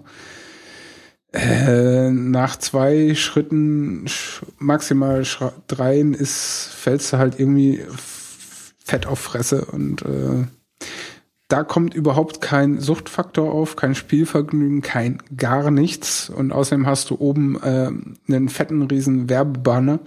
äh, 1.32 2.10
nach 2.10 2.56
zwei 2.56 3.14
Schritten, 3.14 4.06
sch 4.06 4.42
maximal 4.58 5.24
dreien, 5.66 6.14
ist, 6.14 6.70
fällst 6.74 7.12
du 7.12 7.18
halt 7.18 7.38
irgendwie 7.38 7.82
fett 8.78 9.06
auf 9.06 9.18
Fresse 9.18 9.66
und 9.66 10.02
äh, 10.02 10.46
da 11.48 11.64
kommt 11.64 11.94
überhaupt 11.94 12.42
kein 12.42 12.78
Suchtfaktor 12.78 13.50
auf, 13.50 13.74
kein 13.74 13.94
Spielvergnügen, 13.94 14.82
kein 14.82 15.22
gar 15.34 15.70
nichts. 15.70 16.28
Und 16.28 16.52
außerdem 16.52 16.86
hast 16.86 17.08
du 17.08 17.16
oben 17.18 17.56
äh, 17.62 17.90
einen 18.28 18.50
fetten 18.50 18.82
riesen 18.82 19.30
Werbebanner, 19.30 20.00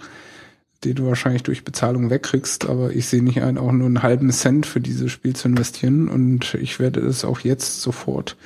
den 0.84 0.94
du 0.94 1.06
wahrscheinlich 1.06 1.42
durch 1.42 1.64
Bezahlung 1.64 2.10
wegkriegst, 2.10 2.68
aber 2.68 2.92
ich 2.92 3.06
sehe 3.06 3.22
nicht 3.22 3.42
ein, 3.42 3.58
auch 3.58 3.72
nur 3.72 3.86
einen 3.86 4.02
halben 4.04 4.30
Cent 4.30 4.66
für 4.66 4.80
dieses 4.80 5.10
Spiel 5.10 5.34
zu 5.34 5.48
investieren. 5.48 6.08
Und 6.08 6.54
ich 6.54 6.78
werde 6.78 7.00
es 7.00 7.24
auch 7.24 7.40
jetzt 7.40 7.82
sofort 7.82 8.36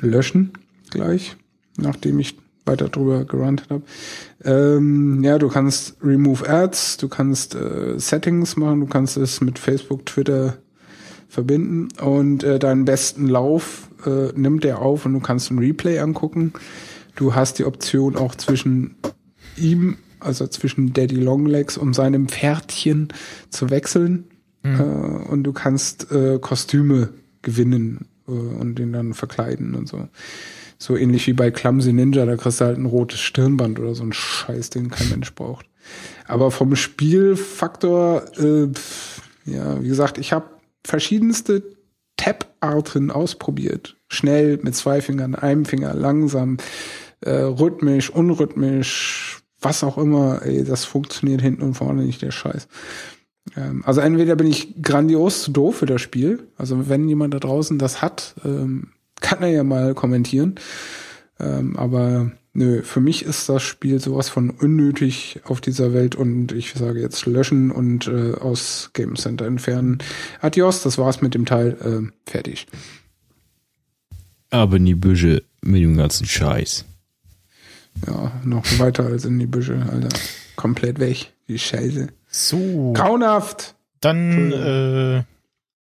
löschen, 0.00 0.52
gleich, 0.90 1.36
nachdem 1.76 2.18
ich 2.18 2.38
weiter 2.64 2.88
drüber 2.88 3.24
gerantet 3.26 3.68
habe. 3.68 3.82
Ähm, 4.44 5.22
ja, 5.22 5.36
du 5.38 5.48
kannst 5.48 5.96
Remove 6.02 6.48
Ads, 6.48 6.96
du 6.96 7.08
kannst 7.08 7.54
äh, 7.54 7.98
Settings 7.98 8.56
machen, 8.56 8.80
du 8.80 8.86
kannst 8.86 9.18
es 9.18 9.42
mit 9.42 9.58
Facebook, 9.58 10.06
Twitter 10.06 10.58
verbinden 11.32 11.88
und 11.98 12.44
äh, 12.44 12.58
deinen 12.58 12.84
besten 12.84 13.26
Lauf 13.26 13.88
äh, 14.04 14.38
nimmt 14.38 14.66
er 14.66 14.80
auf 14.82 15.06
und 15.06 15.14
du 15.14 15.20
kannst 15.20 15.50
ein 15.50 15.58
Replay 15.58 15.98
angucken. 15.98 16.52
Du 17.16 17.34
hast 17.34 17.58
die 17.58 17.64
Option 17.64 18.16
auch 18.16 18.34
zwischen 18.34 18.96
ihm, 19.56 19.96
also 20.20 20.46
zwischen 20.46 20.92
Daddy 20.92 21.16
Longlegs 21.16 21.78
und 21.78 21.94
seinem 21.94 22.28
Pferdchen 22.28 23.08
zu 23.48 23.70
wechseln 23.70 24.26
äh, 24.62 24.68
und 24.82 25.44
du 25.44 25.54
kannst 25.54 26.12
äh, 26.12 26.38
Kostüme 26.38 27.08
gewinnen 27.40 28.08
äh, 28.28 28.32
und 28.32 28.78
den 28.78 28.92
dann 28.92 29.14
verkleiden 29.14 29.74
und 29.74 29.88
so. 29.88 30.08
So 30.76 30.98
ähnlich 30.98 31.26
wie 31.28 31.32
bei 31.32 31.50
Clumsy 31.50 31.94
Ninja, 31.94 32.26
da 32.26 32.36
kriegst 32.36 32.60
du 32.60 32.66
halt 32.66 32.76
ein 32.76 32.84
rotes 32.84 33.20
Stirnband 33.20 33.78
oder 33.78 33.94
so 33.94 34.02
ein 34.02 34.12
Scheiß, 34.12 34.68
den 34.68 34.90
kein 34.90 35.08
Mensch 35.08 35.34
braucht. 35.34 35.64
Aber 36.26 36.50
vom 36.50 36.76
Spielfaktor, 36.76 38.24
äh, 38.38 38.68
ja, 39.46 39.82
wie 39.82 39.88
gesagt, 39.88 40.18
ich 40.18 40.34
habe 40.34 40.51
verschiedenste 40.84 41.62
Tap-Arten 42.16 43.10
ausprobiert. 43.10 43.96
Schnell, 44.08 44.58
mit 44.62 44.74
zwei 44.74 45.00
Fingern, 45.00 45.34
einem 45.34 45.64
Finger, 45.64 45.94
langsam, 45.94 46.58
äh, 47.20 47.30
rhythmisch, 47.30 48.10
unrhythmisch, 48.10 49.42
was 49.60 49.82
auch 49.84 49.98
immer. 49.98 50.42
Ey, 50.42 50.64
das 50.64 50.84
funktioniert 50.84 51.40
hinten 51.40 51.62
und 51.62 51.74
vorne 51.74 52.02
nicht, 52.02 52.22
der 52.22 52.30
Scheiß. 52.30 52.68
Ähm, 53.56 53.82
also 53.86 54.00
entweder 54.00 54.36
bin 54.36 54.46
ich 54.46 54.82
grandios 54.82 55.42
zu 55.42 55.50
doof 55.50 55.76
für 55.76 55.86
das 55.86 56.00
Spiel. 56.00 56.48
Also 56.56 56.88
wenn 56.88 57.08
jemand 57.08 57.34
da 57.34 57.38
draußen 57.38 57.78
das 57.78 58.02
hat, 58.02 58.34
ähm, 58.44 58.92
kann 59.20 59.42
er 59.42 59.50
ja 59.50 59.64
mal 59.64 59.94
kommentieren. 59.94 60.56
Ähm, 61.40 61.76
aber 61.76 62.32
nö, 62.52 62.82
für 62.82 63.00
mich 63.00 63.24
ist 63.24 63.48
das 63.48 63.62
Spiel 63.62 64.00
sowas 64.00 64.28
von 64.28 64.50
unnötig 64.50 65.40
auf 65.44 65.60
dieser 65.60 65.92
Welt 65.92 66.14
und 66.14 66.52
ich 66.52 66.72
sage 66.74 67.00
jetzt 67.00 67.26
löschen 67.26 67.70
und 67.70 68.06
äh, 68.08 68.34
aus 68.34 68.90
Game 68.92 69.16
Center 69.16 69.46
entfernen. 69.46 69.98
Adios, 70.40 70.82
das 70.82 70.98
war's 70.98 71.22
mit 71.22 71.34
dem 71.34 71.46
Teil. 71.46 71.76
Äh, 71.80 72.30
fertig. 72.30 72.66
Aber 74.50 74.76
in 74.76 74.86
die 74.86 74.94
Büsche 74.94 75.42
mit 75.62 75.82
dem 75.82 75.96
ganzen 75.96 76.26
Scheiß. 76.26 76.84
Ja, 78.06 78.32
noch 78.44 78.64
weiter 78.78 79.06
als 79.06 79.24
in 79.24 79.38
die 79.38 79.46
Büsche, 79.46 79.86
Alter. 79.90 80.08
Komplett 80.56 80.98
weg. 80.98 81.32
Die 81.48 81.58
Scheiße. 81.58 82.08
So, 82.28 82.92
Grauenhaft! 82.94 83.74
dann 84.02 84.52
äh, 84.52 85.22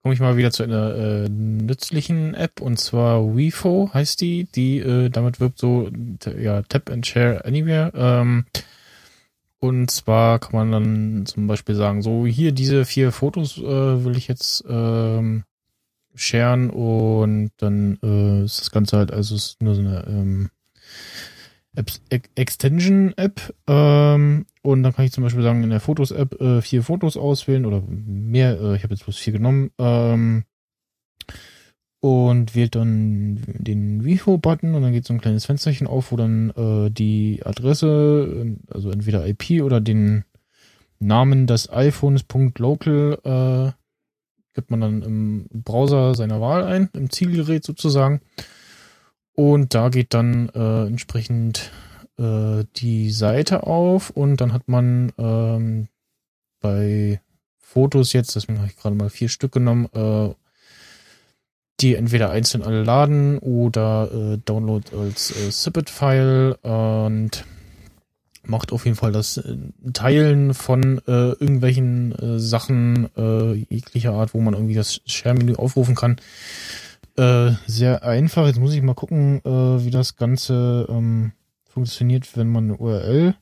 komme 0.03 0.15
ich 0.15 0.21
mal 0.21 0.37
wieder 0.37 0.51
zu 0.51 0.63
einer 0.65 0.95
äh, 0.95 1.29
nützlichen 1.29 2.35
App 2.35 2.61
und 2.61 2.79
zwar 2.79 3.37
WeFo 3.37 3.91
heißt 3.95 4.21
die, 4.21 4.49
die 4.55 4.79
äh, 4.79 5.09
damit 5.11 5.41
wirbt 5.41 5.59
so 5.59 5.89
ja 6.39 6.63
Tap 6.63 6.91
and 6.91 7.07
Share 7.07 7.45
Anywhere. 7.45 7.93
Ähm, 7.95 8.45
Und 9.61 9.93
zwar 9.93 10.41
kann 10.41 10.57
man 10.57 10.73
dann 10.73 11.27
zum 11.27 11.47
Beispiel 11.47 11.77
sagen, 11.77 12.03
so 12.03 12.27
hier 12.27 12.51
diese 12.51 12.85
vier 12.85 13.13
Fotos 13.13 13.59
äh, 13.59 14.05
will 14.05 14.17
ich 14.17 14.27
jetzt 14.27 14.65
ähm, 14.69 15.45
sharen 16.17 16.69
und 16.69 17.53
dann 17.59 17.97
äh, 18.03 18.43
ist 18.45 18.61
das 18.61 18.73
Ganze 18.73 18.97
halt, 18.97 19.13
also 19.13 19.37
ist 19.37 19.63
nur 19.63 19.77
so 19.77 19.83
eine 19.83 20.05
ähm, 20.09 20.51
Apps, 21.75 22.03
Ex- 22.11 22.29
Extension-App 22.35 23.55
ähm, 23.67 24.47
und 24.63 24.83
dann 24.83 24.93
kann 24.95 25.05
ich 25.05 25.13
zum 25.13 25.25
Beispiel 25.25 25.43
sagen, 25.43 25.63
in 25.63 25.71
der 25.71 25.81
Fotos-App 25.81 26.41
äh, 26.41 26.61
vier 26.63 26.83
Fotos 26.83 27.17
auswählen 27.17 27.65
oder 27.65 27.83
mehr, 27.89 28.61
äh, 28.61 28.77
ich 28.77 28.83
habe 28.83 28.95
jetzt 28.95 29.05
bloß 29.05 29.17
vier 29.17 29.33
genommen 29.33 29.71
ähm, 29.79 30.45
und 32.01 32.55
wählt 32.55 32.75
dann 32.75 33.41
den 33.47 34.05
Vivo-Button 34.05 34.75
und 34.75 34.83
dann 34.83 34.93
geht 34.93 35.07
so 35.07 35.15
ein 35.15 35.21
kleines 35.21 35.47
Fensterchen 35.47 35.87
auf, 35.87 36.13
wo 36.13 36.17
dann 36.17 36.51
äh, 36.51 36.91
die 36.91 37.41
Adresse, 37.45 38.57
also 38.71 38.91
entweder 38.91 39.27
IP 39.27 39.63
oder 39.63 39.81
den 39.81 40.25
Namen 40.99 41.47
des 41.47 41.71
iPhones 41.71 42.25
.local 42.59 43.19
äh, 43.25 43.73
gibt 44.55 44.71
man 44.71 44.81
dann 44.81 45.03
im 45.03 45.47
Browser 45.51 46.15
seiner 46.15 46.41
Wahl 46.41 46.65
ein, 46.65 46.91
im 46.93 47.09
Zielgerät 47.11 47.65
sozusagen. 47.65 48.21
Und 49.35 49.75
da 49.75 49.89
geht 49.89 50.15
dann 50.15 50.49
äh, 50.51 50.87
entsprechend 50.87 51.71
äh, 52.19 52.65
die 52.77 53.11
Seite 53.11 53.67
auf 53.67 54.11
und 54.11 54.41
dann 54.41 54.53
hat 54.53 54.69
man 54.69 55.13
ähm, 55.19 55.89
bei 56.61 57.21
Fotos 57.59 58.13
jetzt, 58.13 58.37
deswegen 58.37 58.59
habe 58.59 58.69
ich 58.69 58.77
gerade 58.77 58.95
mal 58.95 59.11
vier 59.11 59.29
Stück 59.29 59.53
genommen, 59.53 59.89
äh, 59.95 60.35
die 61.81 61.97
entweder 61.97 62.31
einzeln 62.31 62.63
alle 62.63 62.85
laden 62.85 63.39
oder 63.39 64.11
äh, 64.13 64.39
Download 64.45 64.85
als 64.97 65.31
äh, 65.31 65.51
Snippet-File 65.51 66.59
und 66.63 67.45
macht 68.45 68.73
auf 68.73 68.85
jeden 68.85 68.97
Fall 68.97 69.13
das 69.13 69.39
äh, 69.39 69.57
Teilen 69.93 70.55
von 70.55 70.99
äh, 71.07 71.31
irgendwelchen 71.33 72.13
äh, 72.13 72.39
Sachen 72.39 73.09
äh, 73.17 73.53
jeglicher 73.55 74.13
Art, 74.13 74.35
wo 74.35 74.41
man 74.41 74.55
irgendwie 74.55 74.75
das 74.75 75.01
Share-Menü 75.07 75.55
aufrufen 75.55 75.95
kann. 75.95 76.17
Äh, 77.17 77.53
sehr 77.67 78.03
einfach. 78.05 78.47
Jetzt 78.47 78.59
muss 78.59 78.75
ich 78.75 78.83
mal 78.83 78.95
gucken, 78.95 79.41
äh, 79.45 79.85
wie 79.85 79.91
das 79.91 80.17
Ganze 80.17 80.87
ähm, 80.89 81.33
funktioniert, 81.65 82.37
wenn 82.37 82.49
man 82.49 82.65
eine 82.65 82.77
URL 82.79 83.35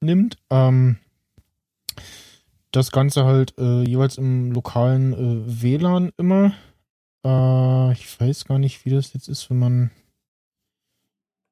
nimmt. 0.00 0.38
Ähm, 0.50 0.98
das 2.72 2.90
Ganze 2.90 3.24
halt 3.24 3.56
äh, 3.58 3.82
jeweils 3.82 4.18
im 4.18 4.52
lokalen 4.52 5.12
äh, 5.12 5.62
WLAN 5.62 6.12
immer. 6.16 6.52
Äh, 7.24 7.92
ich 7.92 8.20
weiß 8.20 8.44
gar 8.46 8.58
nicht, 8.58 8.84
wie 8.84 8.90
das 8.90 9.12
jetzt 9.12 9.28
ist, 9.28 9.50
wenn 9.50 9.58
man 9.58 9.90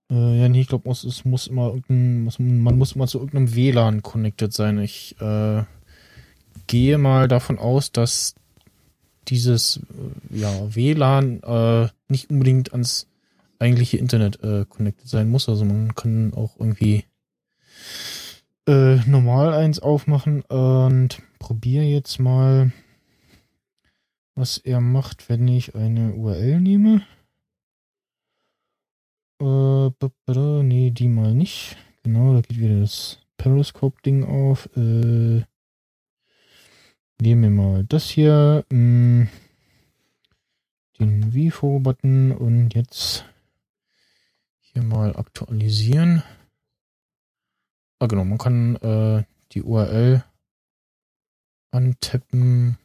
ja, 0.08 0.48
nee, 0.48 0.60
ich 0.60 0.68
glaube, 0.68 0.88
es 0.88 1.24
muss 1.24 1.48
immer 1.48 1.66
irgendein, 1.66 2.22
muss, 2.22 2.38
man 2.38 2.78
muss 2.78 2.92
immer 2.92 3.08
zu 3.08 3.18
irgendeinem 3.18 3.56
WLAN 3.56 4.02
connected 4.02 4.52
sein. 4.52 4.78
Ich 4.78 5.16
gehe 6.68 6.98
mal 6.98 7.26
davon 7.26 7.58
aus, 7.58 7.90
dass 7.90 8.36
dieses 9.28 9.78
äh, 10.32 10.38
ja, 10.38 10.74
WLAN 10.74 11.42
äh, 11.42 11.88
nicht 12.08 12.30
unbedingt 12.30 12.72
ans 12.72 13.06
eigentliche 13.58 13.96
Internet 13.96 14.42
äh, 14.42 14.64
connected 14.68 15.08
sein 15.08 15.30
muss. 15.30 15.48
Also 15.48 15.64
man 15.64 15.94
kann 15.94 16.34
auch 16.34 16.58
irgendwie 16.58 17.04
äh, 18.66 18.96
normal 19.08 19.54
eins 19.54 19.78
aufmachen 19.78 20.42
und 20.42 21.22
probiere 21.38 21.84
jetzt 21.84 22.18
mal, 22.18 22.72
was 24.34 24.58
er 24.58 24.80
macht, 24.80 25.28
wenn 25.28 25.46
ich 25.48 25.74
eine 25.74 26.14
URL 26.14 26.60
nehme. 26.60 27.02
Äh, 29.40 30.62
nee, 30.62 30.90
die 30.90 31.08
mal 31.08 31.34
nicht. 31.34 31.76
Genau, 32.02 32.34
da 32.34 32.40
geht 32.40 32.58
wieder 32.58 32.80
das 32.80 33.18
Periscope-Ding 33.36 34.24
auf. 34.24 34.68
Äh, 34.76 35.42
nehmen 37.20 37.42
wir 37.42 37.50
mal 37.50 37.84
das 37.84 38.04
hier. 38.04 38.64
Mh, 38.70 39.28
den 40.98 41.34
Vivo-Button 41.34 42.32
und 42.32 42.74
jetzt 42.74 43.24
hier 44.60 44.82
mal 44.82 45.16
aktualisieren. 45.16 46.22
Ah, 47.98 48.06
genau, 48.06 48.24
man 48.24 48.38
kann 48.38 48.76
äh, 48.76 49.24
die 49.52 49.62
URL 49.62 50.24
antappen. 51.70 52.78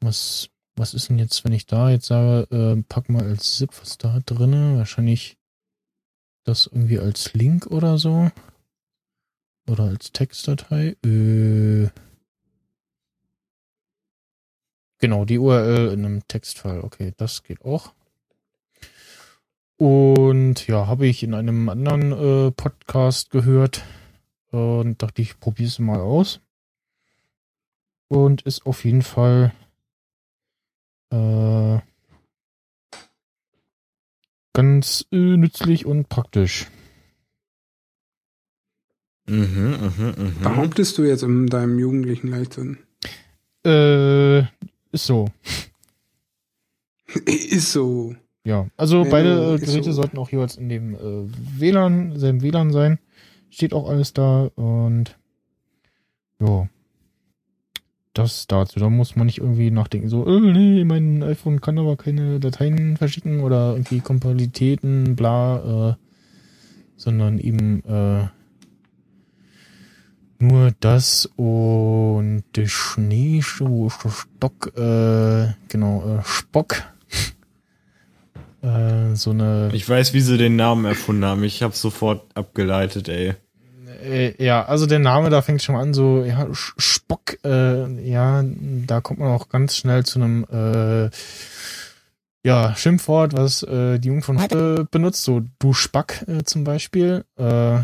Was, 0.00 0.48
was 0.76 0.94
ist 0.94 1.08
denn 1.08 1.18
jetzt, 1.18 1.44
wenn 1.44 1.52
ich 1.52 1.66
da 1.66 1.90
jetzt 1.90 2.06
sage, 2.06 2.46
äh, 2.54 2.82
pack 2.88 3.08
mal 3.08 3.24
als 3.24 3.56
ZIP 3.56 3.78
was 3.80 3.98
da 3.98 4.20
drinne? 4.24 4.76
Wahrscheinlich 4.76 5.36
das 6.44 6.66
irgendwie 6.66 6.98
als 6.98 7.34
Link 7.34 7.66
oder 7.66 7.98
so. 7.98 8.30
Oder 9.68 9.84
als 9.84 10.12
Textdatei. 10.12 10.96
Äh, 11.04 11.88
genau, 15.00 15.24
die 15.24 15.38
URL 15.38 15.92
in 15.92 16.04
einem 16.04 16.28
Textfile. 16.28 16.84
Okay, 16.84 17.12
das 17.16 17.42
geht 17.42 17.64
auch. 17.64 17.92
Und 19.76 20.66
ja, 20.66 20.86
habe 20.86 21.06
ich 21.06 21.22
in 21.22 21.34
einem 21.34 21.68
anderen 21.68 22.12
äh, 22.12 22.50
Podcast 22.52 23.30
gehört 23.30 23.82
und 24.50 25.02
dachte 25.02 25.22
ich, 25.22 25.40
probiere 25.40 25.68
es 25.68 25.78
mal 25.78 26.00
aus. 26.00 26.40
Und 28.08 28.42
ist 28.42 28.66
auf 28.66 28.84
jeden 28.84 29.02
Fall 29.02 29.52
äh, 31.10 31.78
ganz 34.52 35.06
äh, 35.12 35.16
nützlich 35.16 35.86
und 35.86 36.08
praktisch. 36.08 36.66
Mhm, 39.26 39.92
mhm, 39.96 40.14
mhm. 40.16 40.42
Behauptest 40.42 40.98
du 40.98 41.04
jetzt 41.04 41.22
in 41.22 41.46
deinem 41.46 41.78
jugendlichen 41.78 42.28
Leichtsinn? 42.28 42.78
Äh, 43.64 44.42
ist 44.92 45.06
so. 45.06 45.26
Ist 47.26 47.72
so. 47.72 48.14
Ja, 48.44 48.68
also 48.76 49.02
Ja, 49.04 49.10
beide 49.10 49.54
äh, 49.54 49.58
Geräte 49.58 49.92
so. 49.92 50.00
sollten 50.02 50.18
auch 50.18 50.30
jeweils 50.30 50.56
in 50.56 50.68
dem 50.68 50.94
äh, 50.94 51.28
WLAN, 51.60 52.16
selben 52.18 52.42
WLAN 52.42 52.70
sein. 52.72 52.98
Steht 53.50 53.74
auch 53.74 53.88
alles 53.88 54.12
da 54.12 54.50
und 54.54 55.18
ja. 56.40 56.68
Das 58.12 58.46
dazu. 58.46 58.80
Da 58.80 58.90
muss 58.90 59.14
man 59.14 59.26
nicht 59.26 59.38
irgendwie 59.38 59.70
nachdenken, 59.70 60.08
so, 60.08 60.26
äh, 60.26 60.40
nee, 60.40 60.84
mein 60.84 61.22
iPhone 61.22 61.60
kann 61.60 61.78
aber 61.78 61.96
keine 61.96 62.40
Dateien 62.40 62.96
verschicken 62.96 63.40
oder 63.40 63.72
irgendwie 63.72 64.00
Kompatibilitäten, 64.00 65.14
bla, 65.16 65.90
äh, 65.90 65.94
sondern 66.96 67.38
eben 67.38 67.84
äh, 67.84 68.26
nur 70.42 70.72
das 70.80 71.26
und 71.36 72.44
der 72.56 72.66
Schneeschuh, 72.66 73.90
Stock, 73.90 74.72
äh, 74.76 75.48
genau, 75.68 76.18
äh, 76.20 76.24
Spock. 76.24 76.82
äh, 78.62 79.14
so 79.14 79.30
eine 79.30 79.70
Ich 79.72 79.88
weiß, 79.88 80.12
wie 80.14 80.20
sie 80.20 80.38
den 80.38 80.56
Namen 80.56 80.84
erfunden 80.84 81.24
haben. 81.24 81.44
Ich 81.44 81.62
habe 81.62 81.74
sofort 81.74 82.22
abgeleitet, 82.34 83.08
ey. 83.08 83.34
Äh, 84.04 84.42
ja, 84.42 84.64
also 84.64 84.86
der 84.86 84.98
Name, 84.98 85.30
da 85.30 85.42
fängt 85.42 85.62
schon 85.62 85.76
an 85.76 85.92
so, 85.94 86.24
ja, 86.24 86.44
Sch- 86.46 86.72
Spock, 86.78 87.38
äh, 87.44 88.08
ja, 88.08 88.42
da 88.86 89.00
kommt 89.00 89.20
man 89.20 89.28
auch 89.28 89.48
ganz 89.48 89.76
schnell 89.76 90.04
zu 90.04 90.20
einem, 90.20 90.46
äh, 90.50 91.10
ja, 92.42 92.74
Schimpfwort, 92.74 93.34
was 93.34 93.62
äh, 93.62 93.98
die 93.98 94.08
Jugend 94.08 94.24
von 94.24 94.40
heute 94.40 94.86
benutzt, 94.90 95.24
so 95.24 95.42
du 95.58 95.74
Spack 95.74 96.24
äh, 96.26 96.42
zum 96.44 96.64
Beispiel. 96.64 97.24
Äh, 97.36 97.80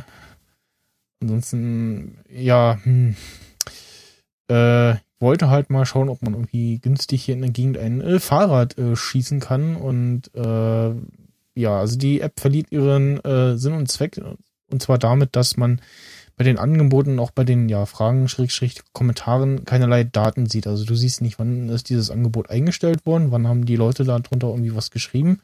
ansonsten, 1.21 2.19
ja, 2.31 2.79
hm, 2.83 3.17
äh, 4.49 4.95
wollte 5.19 5.49
halt 5.49 5.71
mal 5.71 5.87
schauen, 5.87 6.09
ob 6.09 6.23
man 6.23 6.35
irgendwie 6.35 6.79
günstig 6.79 7.25
hier 7.25 7.35
in 7.35 7.43
der 7.43 7.51
Gegend 7.51 7.79
ein 7.79 8.01
äh, 8.01 8.21
Fahrrad 8.21 8.77
äh, 8.79 8.97
schießen 8.97 9.41
kann 9.41 9.77
und 9.77 10.35
äh, 10.35 10.95
ja, 11.59 11.81
also 11.81 11.97
die 11.97 12.21
App 12.21 12.39
verliert 12.39 12.71
ihren 12.71 13.25
äh, 13.25 13.57
Sinn 13.57 13.73
und 13.73 13.91
Zweck 13.91 14.21
und 14.71 14.83
zwar 14.83 14.99
damit, 14.99 15.37
dass 15.37 15.57
man 15.57 15.81
bei 16.37 16.45
den 16.45 16.59
Angeboten, 16.59 17.19
auch 17.19 17.31
bei 17.31 17.45
den 17.45 17.69
ja, 17.69 17.87
Fragen, 17.87 18.29
Schrägstrich, 18.29 18.83
Kommentaren 18.93 19.65
keinerlei 19.65 20.05
Daten 20.05 20.47
sieht. 20.47 20.67
Also 20.67 20.85
du 20.85 20.95
siehst 20.95 21.23
nicht, 21.23 21.39
wann 21.39 21.71
ist 21.71 21.89
dieses 21.89 22.11
Angebot 22.11 22.51
eingestellt 22.51 23.07
worden, 23.07 23.31
wann 23.31 23.49
haben 23.49 23.65
die 23.65 23.77
Leute 23.77 24.05
da 24.05 24.19
drunter 24.19 24.49
irgendwie 24.49 24.75
was 24.75 24.91
geschrieben. 24.91 25.41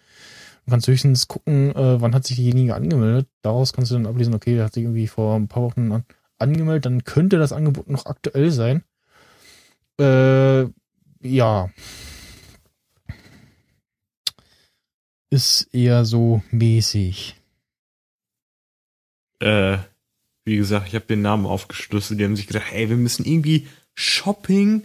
Du 0.64 0.70
kannst 0.70 0.86
höchstens 0.86 1.26
gucken, 1.26 1.74
äh, 1.74 2.00
wann 2.00 2.14
hat 2.14 2.24
sich 2.24 2.36
derjenige 2.36 2.74
angemeldet. 2.74 3.28
Daraus 3.42 3.72
kannst 3.72 3.90
du 3.90 3.96
dann 3.96 4.06
ablesen, 4.06 4.34
okay, 4.34 4.54
der 4.54 4.66
hat 4.66 4.74
sich 4.74 4.84
irgendwie 4.84 5.08
vor 5.08 5.34
ein 5.34 5.48
paar 5.48 5.64
Wochen 5.64 5.90
an, 5.90 6.04
angemeldet, 6.38 6.86
dann 6.86 7.04
könnte 7.04 7.38
das 7.38 7.52
Angebot 7.52 7.88
noch 7.88 8.06
aktuell 8.06 8.50
sein. 8.50 8.84
Äh, 10.00 10.66
ja. 11.22 11.70
Ist 15.30 15.68
eher 15.72 16.04
so 16.04 16.42
mäßig. 16.50 17.36
Äh, 19.40 19.78
wie 20.44 20.56
gesagt, 20.56 20.88
ich 20.88 20.94
habe 20.94 21.06
den 21.06 21.22
Namen 21.22 21.46
aufgeschlüsselt. 21.46 22.20
Die 22.20 22.24
haben 22.24 22.36
sich 22.36 22.46
gedacht, 22.46 22.72
ey, 22.72 22.88
wir 22.88 22.96
müssen 22.96 23.24
irgendwie 23.24 23.66
Shopping 23.94 24.84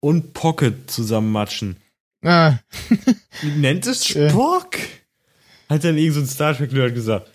und 0.00 0.34
Pocket 0.34 0.90
zusammenmatschen. 0.90 1.76
Ah, 2.22 2.58
Nennt 3.42 3.86
es 3.86 4.10
Äh. 4.16 4.30
Hat 5.68 5.84
dann 5.84 5.96
irgend 5.98 6.14
so 6.14 6.20
ein 6.20 6.26
Star 6.26 6.54
Trek 6.56 6.72
Nerd 6.72 6.94
gesagt. 6.94 7.30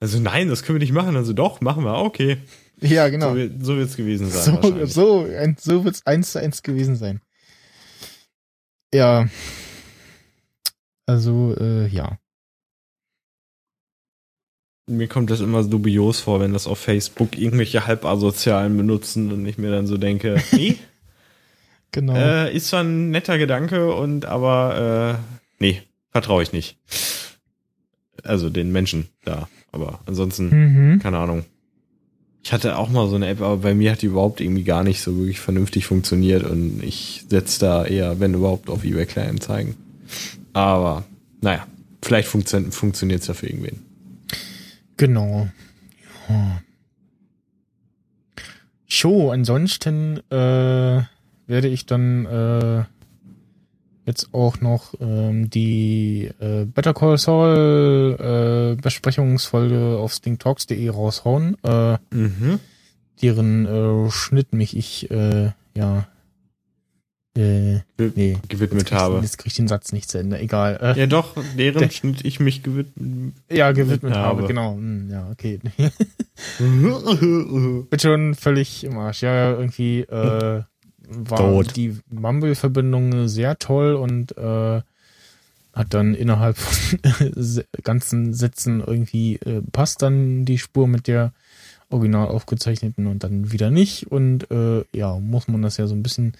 Also 0.00 0.18
nein, 0.18 0.48
das 0.48 0.62
können 0.62 0.78
wir 0.78 0.84
nicht 0.84 0.92
machen. 0.92 1.16
Also 1.16 1.32
doch, 1.32 1.60
machen 1.60 1.84
wir, 1.84 1.96
okay. 1.98 2.38
Ja, 2.80 3.08
genau. 3.08 3.30
So, 3.30 3.36
wird- 3.36 3.64
so 3.64 3.76
wird's 3.76 3.96
gewesen 3.96 4.30
sein. 4.30 4.58
So, 4.62 4.86
so, 4.86 5.24
ein, 5.24 5.56
so 5.58 5.84
wird's 5.84 6.04
eins 6.06 6.32
zu 6.32 6.40
eins 6.40 6.62
gewesen 6.62 6.96
sein. 6.96 7.20
Ja. 8.92 9.28
Also, 11.06 11.54
äh, 11.58 11.86
ja. 11.88 12.18
Mir 14.86 15.08
kommt 15.08 15.30
das 15.30 15.40
immer 15.40 15.62
so 15.62 15.70
dubios 15.70 16.20
vor, 16.20 16.40
wenn 16.40 16.52
das 16.52 16.66
auf 16.66 16.78
Facebook 16.78 17.38
irgendwelche 17.38 17.86
Halbasozialen 17.86 18.76
benutzen 18.76 19.32
und 19.32 19.46
ich 19.46 19.56
mir 19.56 19.70
dann 19.70 19.86
so 19.86 19.96
denke, 19.96 20.42
nee, 20.52 20.76
Genau. 21.92 22.14
äh, 22.14 22.54
ist 22.54 22.68
zwar 22.68 22.82
ein 22.82 23.10
netter 23.10 23.38
Gedanke 23.38 23.94
und 23.94 24.26
aber 24.26 25.18
äh, 25.18 25.42
nee, 25.60 25.82
vertraue 26.10 26.42
ich 26.42 26.52
nicht. 26.52 26.76
Also 28.22 28.50
den 28.50 28.72
Menschen 28.72 29.08
da. 29.24 29.48
Aber 29.72 30.00
ansonsten, 30.06 30.48
mhm. 30.94 30.98
keine 31.00 31.18
Ahnung. 31.18 31.44
Ich 32.42 32.52
hatte 32.52 32.76
auch 32.76 32.90
mal 32.90 33.08
so 33.08 33.16
eine 33.16 33.28
App, 33.28 33.40
aber 33.40 33.56
bei 33.56 33.74
mir 33.74 33.92
hat 33.92 34.02
die 34.02 34.06
überhaupt 34.06 34.40
irgendwie 34.40 34.64
gar 34.64 34.84
nicht 34.84 35.00
so 35.00 35.16
wirklich 35.16 35.40
vernünftig 35.40 35.86
funktioniert 35.86 36.44
und 36.44 36.82
ich 36.82 37.24
setze 37.28 37.60
da 37.60 37.86
eher, 37.86 38.20
wenn 38.20 38.34
überhaupt, 38.34 38.68
auf 38.68 38.84
eBay 38.84 39.06
Kleinanzeigen. 39.06 39.76
Aber 40.52 41.04
naja, 41.40 41.66
vielleicht 42.02 42.28
funktio 42.28 42.60
funktioniert 42.70 43.22
es 43.22 43.28
ja 43.28 43.34
für 43.34 43.46
irgendwen. 43.46 43.80
Genau. 44.98 45.48
Ja. 46.28 46.60
So, 48.86 49.30
ansonsten 49.30 50.18
äh, 50.30 51.02
werde 51.46 51.68
ich 51.68 51.86
dann 51.86 52.26
äh, 52.26 52.84
jetzt 54.06 54.28
auch 54.32 54.60
noch 54.60 54.94
ähm, 55.00 55.48
die 55.50 56.30
äh, 56.40 56.64
Better 56.66 56.92
Call 56.94 57.16
Saul 57.18 58.74
äh, 58.76 58.80
Besprechungsfolge 58.80 59.96
auf 59.98 60.12
stingtalks.de 60.12 60.88
raushauen, 60.88 61.56
äh, 61.64 61.96
Mhm. 62.10 62.60
deren 63.22 63.66
äh, 64.06 64.10
Schnitt 64.10 64.52
mich 64.52 64.76
ich 64.76 65.10
äh, 65.10 65.50
ja 65.76 66.06
äh, 67.36 67.80
nee 67.98 68.38
gewidmet 68.48 68.82
jetzt 68.82 68.92
habe. 68.92 69.18
Jetzt 69.20 69.38
krieg 69.38 69.48
ich 69.48 69.56
den 69.56 69.66
Satz 69.66 69.92
nicht 69.92 70.08
zu 70.08 70.18
Ende. 70.18 70.38
Egal. 70.38 70.78
Äh, 70.80 71.00
Ja, 71.00 71.06
doch, 71.06 71.34
deren 71.58 71.80
Der- 71.80 71.90
Schnitt 71.90 72.24
ich 72.24 72.38
mich 72.38 72.62
gewidmet 72.62 73.34
ja, 73.50 73.72
gewidmet 73.72 74.14
habe. 74.14 74.42
habe. 74.42 74.46
Genau. 74.46 74.74
Hm, 74.74 75.10
ja, 75.10 75.28
okay. 75.32 75.58
bin 76.58 77.98
schon 77.98 78.34
völlig 78.34 78.84
im 78.84 78.98
Arsch. 78.98 79.22
Ja, 79.22 79.50
irgendwie 79.52 80.00
äh, 80.02 80.62
war 81.08 81.38
Tot. 81.38 81.76
die 81.76 81.98
Mumble-Verbindung 82.10 83.28
sehr 83.28 83.58
toll 83.58 83.94
und 83.94 84.36
äh, 84.36 84.82
hat 85.72 85.92
dann 85.92 86.14
innerhalb 86.14 86.56
von 86.56 87.00
ganzen 87.82 88.32
Sätzen 88.32 88.80
irgendwie 88.80 89.36
äh, 89.36 89.60
passt 89.72 90.02
dann 90.02 90.44
die 90.44 90.58
Spur 90.58 90.86
mit 90.86 91.08
der 91.08 91.32
original 91.90 92.28
aufgezeichneten 92.28 93.06
und 93.06 93.24
dann 93.24 93.52
wieder 93.52 93.70
nicht. 93.70 94.10
Und 94.10 94.50
äh, 94.50 94.84
ja, 94.92 95.18
muss 95.18 95.48
man 95.48 95.62
das 95.62 95.76
ja 95.76 95.86
so 95.86 95.94
ein 95.94 96.02
bisschen 96.02 96.34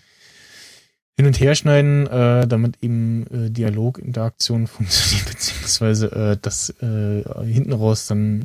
hin 1.16 1.27
und 1.27 1.39
her 1.39 1.55
schneiden, 1.55 2.07
äh, 2.07 2.47
damit 2.47 2.82
eben 2.82 3.27
äh, 3.28 3.51
Dialoginteraktion 3.51 4.66
funktioniert, 4.69 5.28
beziehungsweise 5.31 6.12
äh, 6.12 6.36
das 6.41 6.70
äh, 6.81 7.23
hinten 7.45 7.73
raus 7.73 8.07
dann 8.07 8.45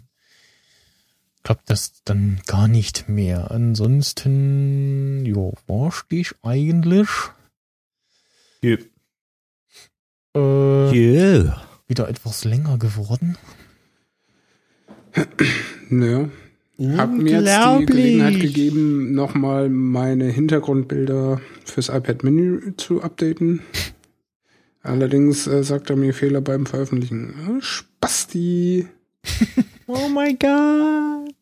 klappt 1.50 1.72
das 1.72 2.04
dann 2.06 2.40
gar 2.46 2.68
nicht 2.68 3.10
mehr. 3.10 3.50
Ansonsten, 3.50 5.26
jo, 5.26 5.56
war 5.66 5.92
ich 6.10 6.34
eigentlich 6.44 7.10
Ja. 8.62 8.78
äh, 10.36 10.92
Yeah. 10.94 11.60
wieder 11.88 12.08
etwas 12.08 12.46
länger 12.46 12.78
geworden. 12.78 13.36
Nö. 15.90 16.28
Hab 16.98 17.14
mir 17.14 17.42
jetzt 17.42 17.80
die 17.82 17.86
Gelegenheit 17.88 18.40
gegeben, 18.42 19.16
nochmal 19.16 19.70
meine 19.70 20.26
Hintergrundbilder 20.26 21.42
fürs 21.66 21.90
iPad 21.90 22.24
Mini 22.24 22.76
zu 22.78 23.02
updaten. 23.02 23.62
Allerdings 24.84 25.48
äh, 25.48 25.64
sagt 25.64 25.90
er 25.90 25.96
mir 25.96 26.14
Fehler 26.14 26.42
beim 26.42 26.68
Veröffentlichen. 26.68 27.58
Spasti. 27.60 28.88
Oh 29.92 30.08
my 30.08 30.36
god. 30.38 31.34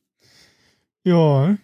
Ja, 1.08 1.56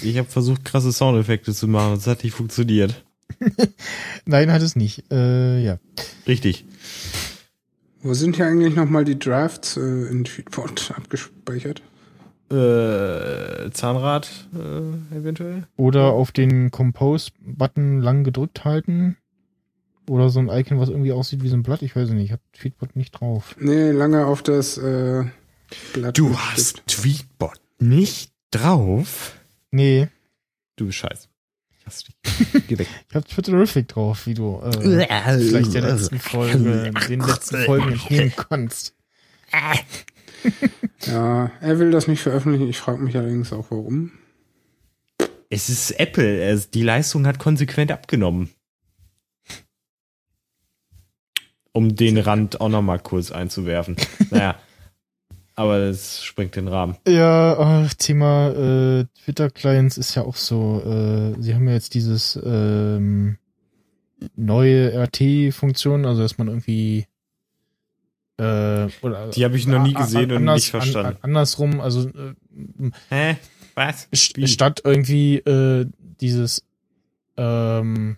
Ich 0.00 0.16
habe 0.16 0.28
versucht, 0.28 0.64
krasse 0.64 0.90
Soundeffekte 0.90 1.52
zu 1.52 1.68
machen. 1.68 1.96
Das 1.96 2.06
hat 2.06 2.24
nicht 2.24 2.32
funktioniert. 2.32 3.04
nein, 4.24 4.50
hat 4.50 4.62
es 4.62 4.76
nicht. 4.76 5.04
Äh, 5.12 5.62
ja. 5.62 5.78
Richtig. 6.26 6.64
Wo 8.00 8.14
sind 8.14 8.36
hier 8.36 8.46
eigentlich 8.46 8.74
nochmal 8.74 9.04
die 9.04 9.18
Drafts 9.18 9.76
äh, 9.76 9.80
in 9.80 10.24
Tweetbot 10.24 10.94
abgespeichert? 10.96 11.82
Äh, 12.50 13.70
Zahnrad 13.72 14.48
äh, 14.54 15.16
eventuell? 15.18 15.66
Oder 15.76 16.12
auf 16.12 16.32
den 16.32 16.70
Compose-Button 16.70 18.00
lang 18.00 18.24
gedrückt 18.24 18.64
halten. 18.64 19.18
Oder 20.08 20.30
so 20.30 20.40
ein 20.40 20.48
Icon, 20.48 20.80
was 20.80 20.88
irgendwie 20.88 21.12
aussieht 21.12 21.42
wie 21.42 21.48
so 21.48 21.58
ein 21.58 21.62
Blatt. 21.62 21.82
Ich 21.82 21.94
weiß 21.94 22.08
nicht. 22.10 22.32
Hat 22.32 22.40
Tweetbot 22.54 22.96
nicht 22.96 23.12
drauf. 23.12 23.54
Nee, 23.60 23.90
lange 23.90 24.24
auf 24.24 24.42
das 24.42 24.78
äh, 24.78 25.24
Blatt. 25.92 26.16
Du 26.18 26.38
hast. 26.38 26.82
Tweetbot 26.86 27.60
nicht 27.78 28.32
drauf? 28.50 29.34
Nee, 29.70 30.08
Du 30.76 30.86
bist 30.86 30.98
scheiße. 30.98 31.28
Ich 31.78 31.86
hasse 31.86 32.04
dich. 32.04 32.62
Geh 32.68 32.78
weg. 32.78 32.88
ich 33.08 33.14
hab 33.14 33.26
Twitterific 33.26 33.88
drauf, 33.88 34.26
wie 34.26 34.34
du 34.34 34.60
äh, 34.60 35.06
vielleicht 35.38 35.74
der 35.74 35.82
letzten 35.82 36.18
Folge, 36.18 36.92
den 37.08 37.20
letzten 37.20 37.64
Folgen 37.64 37.92
entnehmen 37.92 38.32
kannst. 38.36 38.94
Ja, 41.06 41.50
er 41.60 41.78
will 41.80 41.90
das 41.90 42.06
nicht 42.06 42.20
veröffentlichen. 42.20 42.68
Ich 42.68 42.78
frage 42.78 42.98
mich 42.98 43.16
allerdings 43.16 43.52
auch, 43.52 43.66
warum. 43.70 44.12
Es 45.50 45.68
ist 45.68 45.90
Apple. 45.98 46.40
Es, 46.44 46.70
die 46.70 46.82
Leistung 46.82 47.26
hat 47.26 47.40
konsequent 47.40 47.90
abgenommen. 47.90 48.50
Um 51.72 51.96
den 51.96 52.16
Rand 52.18 52.60
auch 52.60 52.68
nochmal 52.68 53.00
kurz 53.00 53.32
einzuwerfen. 53.32 53.96
Naja. 54.30 54.56
Aber 55.58 55.78
das 55.78 56.22
springt 56.22 56.54
den 56.54 56.68
Rahmen. 56.68 56.96
Ja, 57.08 57.56
ach, 57.58 57.94
Thema 57.94 58.50
äh, 58.50 59.04
Twitter-Clients 59.24 59.96
ist 59.96 60.14
ja 60.14 60.22
auch 60.22 60.36
so, 60.36 60.82
äh, 60.84 61.40
sie 61.42 61.54
haben 61.54 61.66
ja 61.66 61.72
jetzt 61.74 61.94
dieses 61.94 62.38
ähm, 62.44 63.38
neue 64.36 64.92
RT-Funktion, 64.92 66.04
also 66.04 66.20
dass 66.22 66.36
man 66.36 66.48
irgendwie 66.48 67.06
äh, 68.38 68.88
oder 69.00 69.28
Die 69.34 69.44
habe 69.44 69.56
ich 69.56 69.66
noch 69.66 69.82
nie 69.82 69.94
gesehen 69.94 70.30
und 70.30 70.36
anders- 70.38 70.56
nicht 70.56 70.70
verstanden. 70.70 71.16
An, 71.16 71.18
andersrum, 71.22 71.80
also 71.80 72.08
äh, 72.08 72.34
Hä? 73.08 73.36
Was? 73.74 74.08
Wie? 74.34 74.46
statt 74.46 74.82
irgendwie 74.84 75.36
äh, 75.38 75.86
dieses 76.20 76.62
ähm, 77.38 78.16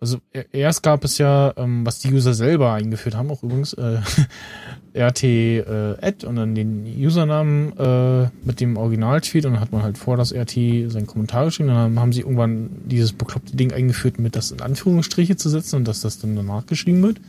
also 0.00 0.18
e- 0.32 0.44
erst 0.52 0.82
gab 0.82 1.04
es 1.04 1.18
ja, 1.18 1.52
ähm, 1.58 1.84
was 1.84 1.98
die 1.98 2.12
User 2.12 2.32
selber 2.32 2.72
eingeführt 2.72 3.14
haben, 3.14 3.30
auch 3.30 3.42
übrigens, 3.42 3.74
äh, 3.74 3.98
RT 4.94 5.22
äh, 5.22 5.96
Add 6.00 6.26
und 6.26 6.36
dann 6.36 6.54
den 6.54 6.84
Usernamen 6.84 7.76
äh, 7.78 8.28
mit 8.44 8.60
dem 8.60 8.76
Original-Tweet 8.76 9.46
und 9.46 9.54
dann 9.54 9.60
hat 9.60 9.72
man 9.72 9.82
halt 9.82 9.98
vor 9.98 10.16
das 10.16 10.32
RT 10.32 10.90
seinen 10.90 11.06
Kommentar 11.06 11.44
geschrieben. 11.44 11.68
Dann 11.68 11.98
haben 11.98 12.12
sie 12.12 12.20
irgendwann 12.20 12.70
dieses 12.86 13.12
bekloppte 13.12 13.56
Ding 13.56 13.72
eingeführt, 13.72 14.18
mit 14.18 14.34
das 14.34 14.50
in 14.50 14.60
Anführungsstriche 14.60 15.36
zu 15.36 15.48
setzen 15.48 15.76
und 15.76 15.88
dass 15.88 16.00
das 16.00 16.18
dann 16.18 16.34
danach 16.34 16.66
geschrieben 16.66 17.02
wird. 17.02 17.20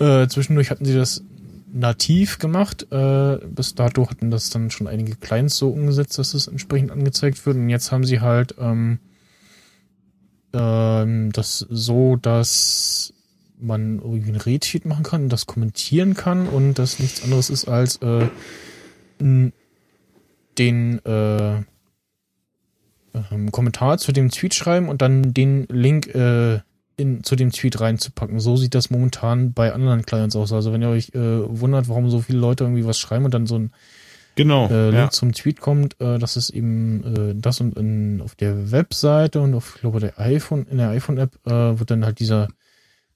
Äh, 0.00 0.28
zwischendurch 0.28 0.70
hatten 0.70 0.84
sie 0.84 0.94
das 0.94 1.22
nativ 1.72 2.38
gemacht. 2.38 2.86
Äh, 2.90 3.38
bis 3.46 3.74
dato 3.74 4.10
hatten 4.10 4.30
das 4.30 4.50
dann 4.50 4.70
schon 4.70 4.88
einige 4.88 5.16
Clients 5.16 5.56
so 5.56 5.70
umgesetzt, 5.70 6.18
dass 6.18 6.34
es 6.34 6.48
entsprechend 6.48 6.90
angezeigt 6.90 7.44
wird. 7.46 7.56
Und 7.56 7.68
jetzt 7.68 7.92
haben 7.92 8.04
sie 8.04 8.20
halt 8.20 8.56
ähm, 8.58 8.98
ähm, 10.52 11.32
das 11.32 11.66
so, 11.70 12.16
dass 12.16 13.13
man 13.64 13.98
irgendwie 13.98 14.30
ein 14.30 14.36
Retweet 14.36 14.84
machen 14.84 15.02
kann 15.02 15.28
das 15.28 15.46
kommentieren 15.46 16.14
kann 16.14 16.46
und 16.48 16.74
das 16.74 16.98
nichts 16.98 17.22
anderes 17.22 17.50
ist 17.50 17.66
als 17.66 17.96
äh, 17.96 18.28
den 20.58 21.04
äh, 21.04 21.56
ähm, 23.14 23.52
Kommentar 23.52 23.98
zu 23.98 24.12
dem 24.12 24.30
Tweet 24.30 24.54
schreiben 24.54 24.88
und 24.88 25.02
dann 25.02 25.34
den 25.34 25.66
Link 25.68 26.14
äh, 26.14 26.60
in, 26.96 27.24
zu 27.24 27.36
dem 27.36 27.50
Tweet 27.50 27.80
reinzupacken. 27.80 28.38
So 28.40 28.56
sieht 28.56 28.74
das 28.74 28.90
momentan 28.90 29.52
bei 29.52 29.72
anderen 29.72 30.04
Clients 30.04 30.36
aus. 30.36 30.52
Also 30.52 30.72
wenn 30.72 30.82
ihr 30.82 30.88
euch 30.88 31.10
äh, 31.14 31.60
wundert, 31.60 31.88
warum 31.88 32.08
so 32.10 32.20
viele 32.20 32.38
Leute 32.38 32.64
irgendwie 32.64 32.86
was 32.86 32.98
schreiben 32.98 33.24
und 33.24 33.34
dann 33.34 33.46
so 33.46 33.58
ein 33.58 33.72
Genau. 34.36 34.68
äh, 34.68 34.86
Link 34.86 34.94
ja. 34.94 35.10
zum 35.10 35.32
Tweet 35.32 35.60
kommt, 35.60 36.00
äh, 36.00 36.18
das 36.18 36.36
ist 36.36 36.50
eben 36.50 37.04
äh, 37.04 37.34
das 37.36 37.60
und 37.60 37.76
in, 37.76 38.20
auf 38.20 38.34
der 38.34 38.72
Webseite 38.72 39.40
und 39.40 39.54
auf, 39.54 39.74
ich 39.76 39.80
glaube, 39.82 40.00
der 40.00 40.18
iPhone, 40.18 40.66
in 40.68 40.78
der 40.78 40.88
iPhone-App 40.90 41.38
äh, 41.46 41.78
wird 41.78 41.90
dann 41.90 42.04
halt 42.04 42.18
dieser 42.18 42.48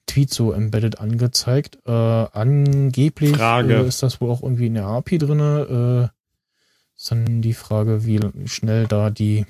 Tweet 0.09 0.32
so 0.32 0.52
embedded 0.52 0.98
angezeigt. 0.98 1.78
Äh, 1.86 1.93
angeblich 1.93 3.36
Frage. 3.36 3.76
Äh, 3.76 3.86
ist 3.86 4.02
das 4.02 4.20
wohl 4.20 4.30
auch 4.30 4.43
irgendwie 4.43 4.66
in 4.66 4.74
der 4.74 4.86
API 4.86 5.18
drinne. 5.18 6.10
Äh, 6.10 6.97
ist 6.97 7.12
dann 7.12 7.43
die 7.43 7.55
Frage, 7.55 8.05
wie 8.05 8.20
schnell 8.47 8.89
da 8.89 9.10
die 9.10 9.47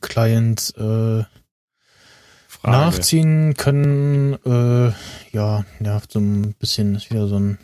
Clients 0.00 0.70
äh, 0.70 1.24
Frage. 1.26 1.28
nachziehen 2.62 3.54
können. 3.54 4.34
Äh, 4.44 4.92
ja, 5.32 5.64
nervt 5.80 6.12
so 6.12 6.20
ein 6.20 6.54
bisschen, 6.54 6.94
ist 6.94 7.10
wieder 7.10 7.26
so 7.26 7.38
ein 7.38 7.58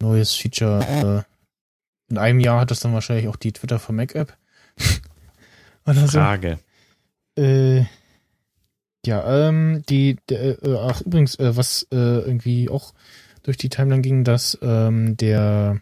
neues 0.00 0.34
Feature. 0.34 1.26
Äh, 1.28 2.10
in 2.10 2.18
einem 2.18 2.40
Jahr 2.40 2.60
hat 2.60 2.70
das 2.70 2.80
dann 2.80 2.94
wahrscheinlich 2.94 3.28
auch 3.28 3.36
die 3.36 3.52
Twitter 3.52 3.78
for 3.78 3.94
Mac 3.94 4.14
App. 4.14 4.36
Oder 5.86 6.06
so. 6.06 6.18
Frage. 6.18 6.58
Äh, 7.36 7.84
ja, 9.06 9.48
ähm, 9.48 9.82
die, 9.88 10.16
der, 10.28 10.62
äh, 10.62 10.76
ach 10.78 11.00
übrigens, 11.02 11.36
äh, 11.36 11.56
was 11.56 11.86
äh, 11.92 11.96
irgendwie 11.96 12.68
auch 12.68 12.92
durch 13.42 13.56
die 13.56 13.68
Timeline 13.68 14.02
ging, 14.02 14.24
dass 14.24 14.58
ähm, 14.60 15.16
der 15.16 15.80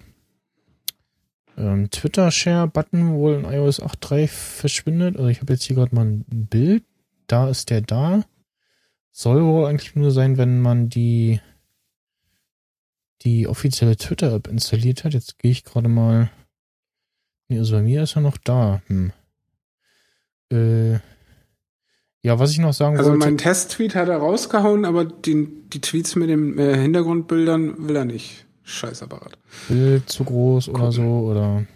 ähm, 1.56 1.90
Twitter-Share-Button 1.90 3.14
wohl 3.14 3.34
in 3.34 3.44
iOS 3.44 3.80
8.3 3.80 4.28
verschwindet. 4.28 5.16
Also 5.16 5.28
ich 5.28 5.40
habe 5.40 5.52
jetzt 5.52 5.64
hier 5.64 5.76
gerade 5.76 5.94
mal 5.94 6.04
ein 6.04 6.24
Bild. 6.28 6.84
Da 7.26 7.48
ist 7.48 7.70
der 7.70 7.80
da. 7.80 8.24
Soll 9.12 9.42
wohl 9.44 9.66
eigentlich 9.66 9.94
nur 9.96 10.10
sein, 10.10 10.36
wenn 10.36 10.60
man 10.60 10.88
die 10.88 11.40
die 13.22 13.48
offizielle 13.48 13.96
Twitter-App 13.96 14.48
installiert 14.48 15.04
hat. 15.04 15.14
Jetzt 15.14 15.38
gehe 15.38 15.50
ich 15.50 15.64
gerade 15.64 15.88
mal. 15.88 16.30
Nee, 17.48 17.58
also 17.58 17.76
bei 17.76 17.82
mir 17.82 18.02
ist 18.02 18.16
er 18.16 18.22
noch 18.22 18.36
da. 18.36 18.82
Hm. 18.86 19.12
Äh, 20.52 20.98
ja, 22.24 22.38
was 22.38 22.50
ich 22.50 22.58
noch 22.58 22.72
sagen 22.72 22.96
Also 22.96 23.10
wollte. 23.10 23.26
mein 23.26 23.36
Test-Tweet 23.36 23.94
hat 23.94 24.08
er 24.08 24.16
rausgehauen, 24.16 24.86
aber 24.86 25.04
die, 25.04 25.46
die 25.72 25.80
Tweets 25.80 26.16
mit 26.16 26.30
den 26.30 26.58
äh, 26.58 26.74
Hintergrundbildern 26.76 27.86
will 27.86 27.96
er 27.96 28.06
nicht. 28.06 28.46
Scheißapparat. 28.62 29.36
Bild 29.68 30.08
zu 30.08 30.24
groß 30.24 30.70
oder 30.70 30.90
so 30.90 31.02
oder 31.02 31.66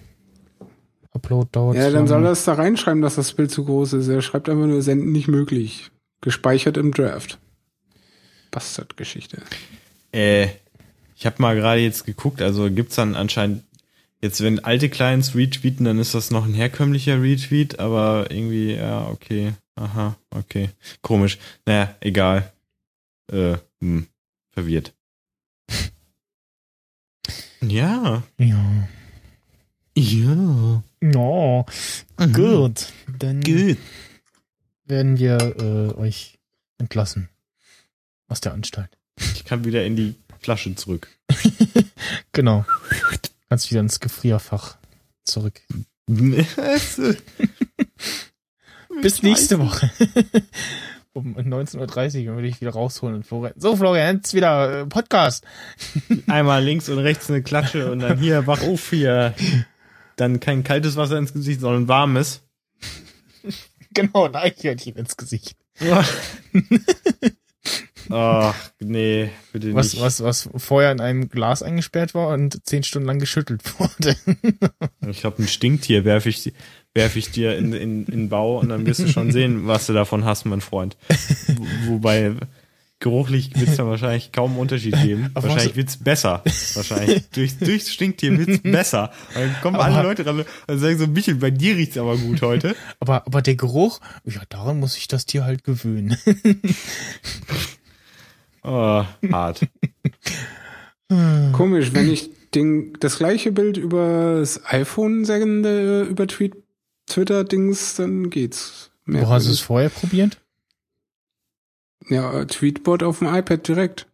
Upload 1.13 1.51
dauert 1.53 1.77
Ja, 1.77 1.91
dann 1.91 2.07
soll 2.07 2.25
er 2.25 2.33
es 2.33 2.45
da 2.45 2.55
reinschreiben, 2.55 3.03
dass 3.03 3.17
das 3.17 3.35
Bild 3.35 3.51
zu 3.51 3.67
groß 3.67 3.93
ist. 3.93 4.09
Er 4.09 4.23
schreibt 4.23 4.49
einfach 4.49 4.67
nur 4.67 4.81
senden 4.81 5.13
nicht 5.13 5.29
möglich. 5.29 5.91
Gespeichert 6.23 6.79
im 6.79 6.93
Draft. 6.93 7.39
Bastard-Geschichte. 8.51 9.43
Äh, 10.13 10.49
ich 11.15 11.27
habe 11.27 11.43
mal 11.43 11.57
gerade 11.57 11.83
jetzt 11.83 12.07
geguckt, 12.07 12.41
also 12.41 12.71
gibt's 12.71 12.97
dann 12.97 13.15
anscheinend 13.15 13.65
jetzt, 14.23 14.43
wenn 14.43 14.65
alte 14.65 14.89
Clients 14.89 15.35
retweeten, 15.35 15.85
dann 15.85 15.99
ist 15.99 16.15
das 16.15 16.31
noch 16.31 16.47
ein 16.47 16.55
herkömmlicher 16.55 17.21
Retweet, 17.21 17.79
aber 17.79 18.31
irgendwie, 18.31 18.75
ja, 18.75 19.07
okay, 19.09 19.53
aha, 19.79 20.17
okay, 20.31 20.71
komisch. 21.03 21.39
Naja, 21.67 21.97
egal. 22.01 22.53
Äh, 23.31 23.57
hm, 23.81 24.07
verwirrt. 24.51 24.95
Ja. 27.61 28.23
Ja. 28.39 28.89
Ja. 29.97 30.83
Ja, 32.21 32.27
gut. 32.33 32.93
Dann 33.19 33.41
Gut. 33.41 33.77
werden 34.85 35.19
wir 35.19 35.39
äh, 35.59 35.93
euch 35.99 36.39
entlassen 36.79 37.29
aus 38.29 38.41
der 38.41 38.53
Anstalt. 38.53 38.97
Ich 39.35 39.45
kann 39.45 39.65
wieder 39.65 39.85
in 39.85 39.97
die 39.97 40.15
Flasche 40.41 40.75
zurück. 40.77 41.09
Genau. 42.33 42.65
Kannst 43.49 43.71
wieder 43.71 43.81
ins 43.81 43.99
Gefrierfach 43.99 44.79
zurück. 45.25 45.61
Bis 49.03 49.23
nächste 49.23 49.59
Woche. 49.59 49.91
um 51.13 51.37
19.30 51.37 52.29
Uhr 52.29 52.37
wir 52.37 52.43
dich 52.43 52.61
wieder 52.61 52.73
rausholen 52.73 53.17
und 53.17 53.27
Florian. 53.27 53.55
So, 53.57 53.77
Florian, 53.77 54.17
jetzt 54.17 54.35
wieder 54.35 54.81
äh, 54.81 54.87
Podcast. 54.87 55.45
Einmal 56.27 56.63
links 56.65 56.89
und 56.89 56.99
rechts 56.99 57.31
eine 57.31 57.43
Klatsche 57.43 57.91
und 57.91 58.01
dann 58.01 58.19
hier, 58.19 58.47
wach 58.47 58.63
auf 58.63 58.91
hier. 58.91 59.35
Dann 60.17 60.41
kein 60.41 60.65
kaltes 60.65 60.97
Wasser 60.97 61.19
ins 61.19 61.33
Gesicht, 61.33 61.61
sondern 61.61 61.89
warmes. 61.89 62.43
Genau, 63.95 64.27
ein 64.27 64.37
Eichhörnchen 64.37 64.97
ins 64.97 65.17
Gesicht. 65.17 65.57
Ach, 68.11 68.55
nee, 68.79 69.31
bitte 69.53 69.75
Was, 69.75 69.93
nicht. 69.93 70.03
was, 70.03 70.23
was 70.23 70.49
vorher 70.57 70.93
in 70.93 71.01
einem 71.01 71.29
Glas 71.29 71.63
eingesperrt 71.63 72.15
war 72.15 72.29
und 72.29 72.65
zehn 72.67 72.83
Stunden 72.83 73.07
lang 73.09 73.19
geschüttelt 73.19 73.63
wurde. 73.81 74.17
Ich 75.09 75.25
habe 75.25 75.43
ein 75.43 75.49
Stinktier, 75.49 76.05
werf 76.05 76.27
ich, 76.27 76.53
werf 76.99 77.17
ich 77.17 77.31
dir 77.31 77.57
in, 77.57 77.73
in, 77.73 78.05
in 78.07 78.11
den 78.11 78.29
Bau 78.29 78.59
und 78.59 78.69
dann 78.69 78.85
wirst 78.85 79.01
du 79.01 79.09
schon 79.09 79.31
sehen, 79.33 79.67
was 79.69 79.87
du 79.87 79.93
davon 79.93 80.25
hast, 80.25 80.45
mein 80.45 80.61
Freund. 80.61 80.97
Wo- 81.47 81.93
Wobei, 81.95 82.33
geruchlich 83.01 83.53
wird 83.59 83.69
es 83.69 83.77
da 83.77 83.87
wahrscheinlich 83.87 84.33
kaum 84.33 84.51
einen 84.51 84.61
Unterschied 84.61 85.01
geben. 85.01 85.31
Aber 85.35 85.45
wahrscheinlich 85.49 85.71
was- 85.71 85.77
wird's 85.77 85.97
besser. 85.99 86.43
Wahrscheinlich. 86.75 87.29
Durch, 87.31 87.57
durchs 87.59 87.93
Stinktier 87.93 88.37
wird's 88.37 88.61
besser. 88.63 89.13
Und 89.35 89.41
dann 89.43 89.57
kommen 89.63 89.77
Aber- 89.77 89.85
alle 89.85 90.03
Leute 90.09 90.27
ran 90.27 90.45
und 90.67 90.79
sagen 90.79 90.99
so, 90.99 91.07
Michel, 91.07 91.37
bei 91.37 91.51
dir 91.53 91.77
riecht's 91.77 91.97
aber 91.97 92.17
gut 92.19 92.43
heute. 92.43 92.75
Aber, 93.01 93.25
aber 93.27 93.41
der 93.41 93.55
Geruch, 93.55 94.01
ja, 94.25 94.41
daran 94.49 94.81
muss 94.81 94.95
sich 94.95 95.07
das 95.09 95.25
Tier 95.27 95.45
halt 95.45 95.63
gewöhnen. 95.65 96.17
Oh, 98.65 99.05
hart. 99.31 99.61
Komisch, 101.53 101.91
wenn 101.95 102.11
ich 102.13 102.29
den, 102.55 102.93
das 103.01 103.19
gleiche 103.19 103.53
Bild 103.53 103.77
über 103.77 104.37
das 104.41 104.61
iPhone 104.67 105.25
sende, 105.25 106.03
über 106.03 106.27
Tweet, 106.27 106.55
Twitter-Dings, 107.09 107.97
dann 107.97 108.31
geht's. 108.31 108.91
Wo 109.07 109.29
hast 109.29 109.47
du 109.47 109.53
es 109.53 109.61
vorher 109.61 109.89
probiert? 109.89 110.41
Ja, 112.09 112.45
Tweetbot 112.45 113.03
auf 113.03 113.19
dem 113.19 113.35
iPad 113.35 113.67
direkt. 113.67 114.07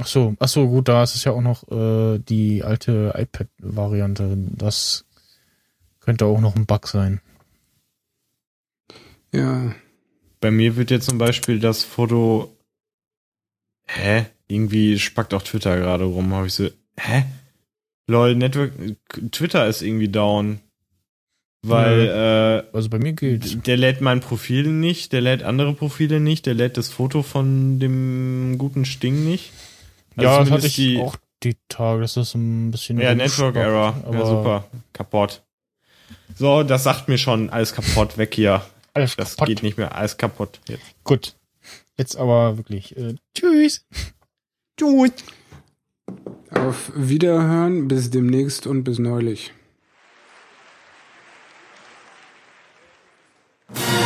Ach 0.00 0.06
so, 0.06 0.34
ach 0.40 0.48
so, 0.48 0.68
gut, 0.68 0.88
da 0.88 1.04
ist 1.04 1.14
es 1.14 1.24
ja 1.24 1.32
auch 1.32 1.40
noch 1.40 1.70
äh, 1.70 2.18
die 2.18 2.64
alte 2.64 3.14
iPad-Variante. 3.16 4.36
Das 4.36 5.04
könnte 6.00 6.26
auch 6.26 6.40
noch 6.40 6.56
ein 6.56 6.66
Bug 6.66 6.88
sein. 6.88 7.20
Ja. 9.32 9.74
Bei 10.40 10.50
mir 10.50 10.76
wird 10.76 10.90
jetzt 10.90 11.08
zum 11.08 11.18
Beispiel 11.18 11.60
das 11.60 11.84
Foto. 11.84 12.56
Hä? 13.86 14.26
Irgendwie 14.46 14.98
spackt 14.98 15.32
auch 15.32 15.42
Twitter 15.42 15.76
gerade 15.78 16.04
rum. 16.04 16.32
Habe 16.34 16.48
ich 16.48 16.54
so. 16.54 16.68
Hä? 16.98 17.24
Lol, 18.06 18.34
Network. 18.34 18.72
Twitter 19.30 19.66
ist 19.66 19.82
irgendwie 19.82 20.08
down. 20.08 20.60
Weil 21.66 22.64
Also 22.72 22.88
bei 22.90 22.98
mir 22.98 23.10
äh, 23.10 23.12
geht's. 23.14 23.56
der 23.62 23.76
lädt 23.76 24.00
mein 24.00 24.20
Profil 24.20 24.68
nicht, 24.68 25.12
der 25.12 25.20
lädt 25.20 25.42
andere 25.42 25.72
Profile 25.74 26.20
nicht, 26.20 26.46
der 26.46 26.54
lädt 26.54 26.76
das 26.76 26.88
Foto 26.88 27.22
von 27.22 27.78
dem 27.78 28.56
guten 28.58 28.84
Sting 28.84 29.24
nicht. 29.24 29.52
Also 30.16 30.28
ja, 30.30 30.38
das 30.40 30.50
hatte 30.50 30.66
ich 30.66 30.98
auch 30.98 31.16
die 31.42 31.56
Tage. 31.68 32.02
Das 32.02 32.16
ist 32.16 32.34
ein 32.34 32.70
bisschen. 32.70 33.00
Ja, 33.00 33.14
Network 33.14 33.56
Error. 33.56 33.96
Ja, 34.12 34.26
super. 34.26 34.64
Kaputt. 34.92 35.42
So, 36.36 36.62
das 36.62 36.84
sagt 36.84 37.08
mir 37.08 37.18
schon, 37.18 37.50
alles 37.50 37.74
kaputt, 37.74 38.18
weg 38.18 38.34
hier. 38.34 38.62
Alles 38.92 39.16
Das 39.16 39.36
kaputt. 39.36 39.48
geht 39.48 39.62
nicht 39.62 39.76
mehr, 39.78 39.94
alles 39.96 40.16
kaputt 40.16 40.60
jetzt. 40.68 40.82
Gut. 41.04 41.34
Jetzt 41.96 42.16
aber 42.16 42.56
wirklich. 42.56 42.96
Äh, 42.96 43.14
tschüss. 43.36 43.84
Auf 46.50 46.92
Wiederhören, 46.94 47.88
bis 47.88 48.10
demnächst 48.10 48.66
und 48.66 48.84
bis 48.84 48.98
neulich. 48.98 49.52
Yeah. 53.76 54.03